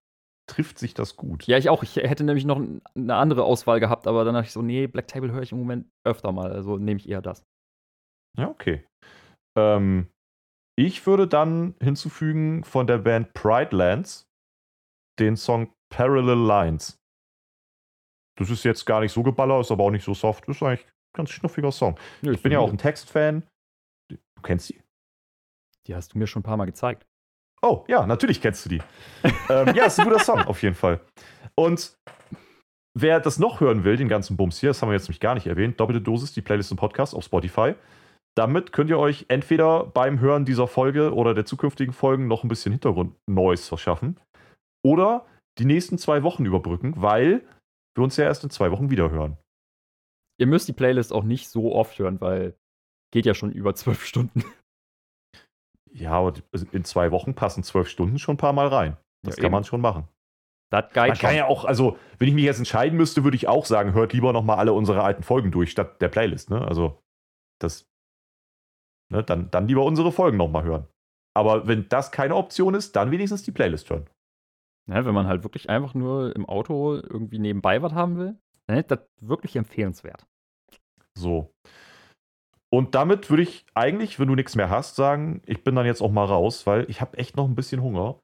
trifft 0.52 0.78
sich 0.78 0.92
das 0.92 1.16
gut. 1.16 1.46
Ja, 1.46 1.56
ich 1.56 1.70
auch. 1.70 1.82
Ich 1.82 1.96
hätte 1.96 2.24
nämlich 2.24 2.44
noch 2.44 2.60
eine 2.94 3.14
andere 3.14 3.44
Auswahl 3.44 3.80
gehabt, 3.80 4.06
aber 4.06 4.24
dann 4.24 4.34
dachte 4.34 4.46
ich 4.46 4.52
so, 4.52 4.62
nee, 4.62 4.86
Black 4.86 5.08
Table 5.08 5.32
höre 5.32 5.42
ich 5.42 5.52
im 5.52 5.58
Moment 5.58 5.88
öfter 6.06 6.32
mal. 6.32 6.52
Also 6.52 6.76
nehme 6.76 7.00
ich 7.00 7.08
eher 7.08 7.22
das. 7.22 7.44
Ja, 8.38 8.48
okay. 8.48 8.86
Ähm, 9.58 10.08
ich 10.78 11.06
würde 11.06 11.26
dann 11.26 11.74
hinzufügen 11.82 12.64
von 12.64 12.86
der 12.86 12.98
Band 12.98 13.32
Pride 13.34 13.74
Lands 13.74 14.26
den 15.18 15.36
Song 15.36 15.72
Parallel 15.90 16.46
Lines. 16.46 16.98
Das 18.38 18.50
ist 18.50 18.64
jetzt 18.64 18.84
gar 18.84 19.00
nicht 19.00 19.12
so 19.12 19.22
geballert, 19.22 19.62
ist 19.62 19.70
aber 19.70 19.84
auch 19.84 19.90
nicht 19.90 20.04
so 20.04 20.14
soft. 20.14 20.48
Ist 20.48 20.62
eigentlich 20.62 20.86
ein 20.86 21.14
ganz 21.14 21.30
schnuffiger 21.30 21.72
Song. 21.72 21.98
Ja, 22.22 22.32
ich 22.32 22.42
bin 22.42 22.52
ja 22.52 22.58
auch 22.58 22.70
ein 22.70 22.78
Textfan. 22.78 23.46
Du 24.10 24.42
kennst 24.42 24.70
die? 24.70 24.80
Die 25.86 25.94
hast 25.94 26.14
du 26.14 26.18
mir 26.18 26.26
schon 26.26 26.40
ein 26.40 26.44
paar 26.44 26.56
Mal 26.56 26.66
gezeigt. 26.66 27.06
Oh, 27.64 27.84
ja, 27.86 28.06
natürlich 28.06 28.40
kennst 28.40 28.64
du 28.64 28.70
die. 28.70 28.82
ähm, 29.48 29.74
ja, 29.74 29.84
ist 29.86 29.98
ein 30.00 30.08
guter 30.08 30.18
Song, 30.18 30.42
auf 30.42 30.62
jeden 30.62 30.74
Fall. 30.74 31.00
Und 31.54 31.96
wer 32.98 33.20
das 33.20 33.38
noch 33.38 33.60
hören 33.60 33.84
will, 33.84 33.96
den 33.96 34.08
ganzen 34.08 34.36
Bums 34.36 34.58
hier, 34.58 34.70
das 34.70 34.82
haben 34.82 34.88
wir 34.88 34.94
jetzt 34.94 35.04
nämlich 35.04 35.20
gar 35.20 35.34
nicht 35.34 35.46
erwähnt, 35.46 35.78
doppelte 35.78 36.00
Dosis, 36.00 36.32
die 36.32 36.42
Playlist 36.42 36.72
im 36.72 36.76
Podcast 36.76 37.14
auf 37.14 37.24
Spotify. 37.24 37.74
Damit 38.36 38.72
könnt 38.72 38.90
ihr 38.90 38.98
euch 38.98 39.26
entweder 39.28 39.84
beim 39.84 40.18
Hören 40.18 40.44
dieser 40.44 40.66
Folge 40.66 41.14
oder 41.14 41.34
der 41.34 41.44
zukünftigen 41.44 41.92
Folgen 41.92 42.26
noch 42.26 42.42
ein 42.42 42.48
bisschen 42.48 42.72
Hintergrund-Noise 42.72 43.68
verschaffen. 43.68 44.18
Oder 44.84 45.26
die 45.58 45.66
nächsten 45.66 45.98
zwei 45.98 46.22
Wochen 46.22 46.44
überbrücken, 46.46 46.94
weil 46.96 47.46
wir 47.94 48.02
uns 48.02 48.16
ja 48.16 48.24
erst 48.24 48.42
in 48.42 48.50
zwei 48.50 48.70
Wochen 48.70 48.90
wieder 48.90 49.10
hören. 49.10 49.36
Ihr 50.40 50.46
müsst 50.46 50.66
die 50.66 50.72
Playlist 50.72 51.12
auch 51.12 51.24
nicht 51.24 51.50
so 51.50 51.74
oft 51.74 51.98
hören, 51.98 52.20
weil 52.20 52.56
geht 53.12 53.26
ja 53.26 53.34
schon 53.34 53.52
über 53.52 53.74
zwölf 53.74 54.04
Stunden. 54.04 54.44
Ja, 55.94 56.12
aber 56.12 56.34
in 56.72 56.84
zwei 56.84 57.10
Wochen 57.10 57.34
passen 57.34 57.62
zwölf 57.62 57.88
Stunden 57.88 58.18
schon 58.18 58.34
ein 58.34 58.38
paar 58.38 58.52
Mal 58.52 58.68
rein. 58.68 58.96
Das 59.22 59.36
ja, 59.36 59.42
kann 59.42 59.46
eben. 59.46 59.52
man 59.52 59.64
schon 59.64 59.80
machen. 59.80 60.08
Das 60.70 60.86
man 60.94 61.08
kann 61.08 61.16
schon. 61.16 61.34
ja 61.34 61.46
auch, 61.46 61.66
also 61.66 61.98
wenn 62.18 62.28
ich 62.28 62.34
mich 62.34 62.44
jetzt 62.44 62.58
entscheiden 62.58 62.96
müsste, 62.96 63.24
würde 63.24 63.36
ich 63.36 63.46
auch 63.46 63.66
sagen, 63.66 63.92
hört 63.92 64.14
lieber 64.14 64.32
noch 64.32 64.42
mal 64.42 64.56
alle 64.56 64.72
unsere 64.72 65.02
alten 65.02 65.22
Folgen 65.22 65.50
durch 65.50 65.70
statt 65.70 66.00
der 66.00 66.08
Playlist. 66.08 66.48
Ne? 66.48 66.66
Also 66.66 67.02
das, 67.60 67.86
ne, 69.10 69.22
dann, 69.22 69.50
dann 69.50 69.68
lieber 69.68 69.84
unsere 69.84 70.12
Folgen 70.12 70.38
noch 70.38 70.48
mal 70.48 70.64
hören. 70.64 70.88
Aber 71.34 71.66
wenn 71.66 71.88
das 71.88 72.10
keine 72.10 72.36
Option 72.36 72.74
ist, 72.74 72.96
dann 72.96 73.10
wenigstens 73.10 73.42
die 73.42 73.52
Playlist 73.52 73.90
hören. 73.90 74.08
Ja, 74.88 75.04
wenn 75.04 75.14
man 75.14 75.26
halt 75.26 75.44
wirklich 75.44 75.68
einfach 75.70 75.94
nur 75.94 76.34
im 76.34 76.46
Auto 76.46 76.94
irgendwie 76.94 77.38
nebenbei 77.38 77.82
was 77.82 77.92
haben 77.92 78.16
will, 78.16 78.36
dann 78.66 78.78
ist 78.78 78.90
das 78.90 79.00
wirklich 79.20 79.56
empfehlenswert. 79.56 80.26
So. 81.14 81.54
Und 82.72 82.94
damit 82.94 83.28
würde 83.28 83.42
ich 83.42 83.66
eigentlich, 83.74 84.18
wenn 84.18 84.28
du 84.28 84.34
nichts 84.34 84.56
mehr 84.56 84.70
hast, 84.70 84.96
sagen, 84.96 85.42
ich 85.44 85.62
bin 85.62 85.74
dann 85.74 85.84
jetzt 85.84 86.00
auch 86.00 86.10
mal 86.10 86.24
raus, 86.24 86.66
weil 86.66 86.88
ich 86.88 87.00
habe 87.00 87.18
echt 87.18 87.36
noch 87.36 87.44
ein 87.44 87.54
bisschen 87.54 87.82
Hunger. 87.82 88.18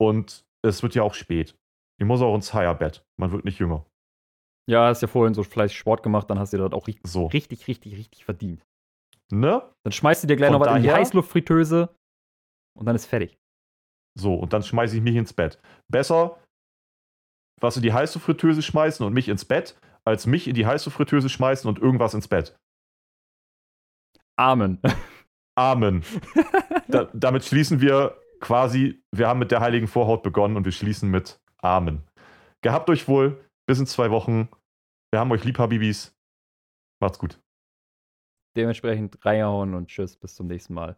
Und 0.00 0.44
es 0.64 0.82
wird 0.82 0.94
ja 0.94 1.02
auch 1.02 1.14
spät. 1.14 1.56
Ich 2.00 2.06
muss 2.06 2.20
auch 2.20 2.34
ins 2.34 2.54
Higher-Bett. 2.54 3.04
Man 3.18 3.32
wird 3.32 3.44
nicht 3.44 3.58
jünger. 3.58 3.86
Ja, 4.70 4.86
hast 4.86 5.02
ja 5.02 5.08
vorhin 5.08 5.34
so 5.34 5.42
fleißig 5.42 5.76
Sport 5.76 6.02
gemacht, 6.02 6.30
dann 6.30 6.38
hast 6.38 6.52
du 6.52 6.58
das 6.58 6.72
auch 6.72 6.86
richtig, 6.86 7.10
so. 7.10 7.26
richtig, 7.26 7.66
richtig, 7.68 7.96
richtig 7.96 8.24
verdient. 8.24 8.64
Ne? 9.32 9.62
Dann 9.84 9.92
schmeißt 9.92 10.22
du 10.22 10.26
dir 10.26 10.36
gleich 10.36 10.50
Von 10.50 10.60
noch 10.60 10.66
was 10.66 10.76
in 10.76 10.82
die 10.82 10.92
Heißluftfritteuse 10.92 11.94
und 12.78 12.86
dann 12.86 12.96
ist 12.96 13.06
fertig. 13.06 13.36
So, 14.18 14.34
und 14.34 14.52
dann 14.52 14.62
schmeiße 14.62 14.96
ich 14.96 15.02
mich 15.02 15.16
ins 15.16 15.32
Bett. 15.32 15.60
Besser, 15.90 16.40
was 17.60 17.76
in 17.76 17.82
die 17.82 17.92
heiße 17.92 18.20
Fritteuse 18.20 18.62
schmeißen 18.62 19.04
und 19.04 19.12
mich 19.12 19.28
ins 19.28 19.44
Bett, 19.44 19.76
als 20.06 20.26
mich 20.26 20.46
in 20.46 20.54
die 20.54 20.66
heiße 20.66 20.90
Fritteuse 20.90 21.28
schmeißen 21.28 21.68
und 21.68 21.78
irgendwas 21.78 22.14
ins 22.14 22.28
Bett. 22.28 22.56
Amen. 24.36 24.80
Amen. 25.56 26.02
da, 26.88 27.08
damit 27.12 27.44
schließen 27.44 27.80
wir 27.80 28.16
quasi, 28.40 29.02
wir 29.12 29.28
haben 29.28 29.38
mit 29.38 29.50
der 29.50 29.60
heiligen 29.60 29.86
Vorhaut 29.86 30.22
begonnen 30.22 30.56
und 30.56 30.64
wir 30.64 30.72
schließen 30.72 31.10
mit 31.10 31.40
Amen. 31.58 32.02
Gehabt 32.62 32.90
euch 32.90 33.08
wohl, 33.08 33.44
bis 33.66 33.78
in 33.78 33.86
zwei 33.86 34.10
Wochen. 34.10 34.48
Wir 35.12 35.20
haben 35.20 35.30
euch 35.30 35.44
lieb, 35.44 35.58
Habibis. 35.58 36.14
Macht's 37.00 37.18
gut. 37.18 37.40
Dementsprechend 38.56 39.24
reinhauen 39.24 39.74
und 39.74 39.88
tschüss, 39.88 40.16
bis 40.16 40.34
zum 40.34 40.46
nächsten 40.46 40.74
Mal. 40.74 40.96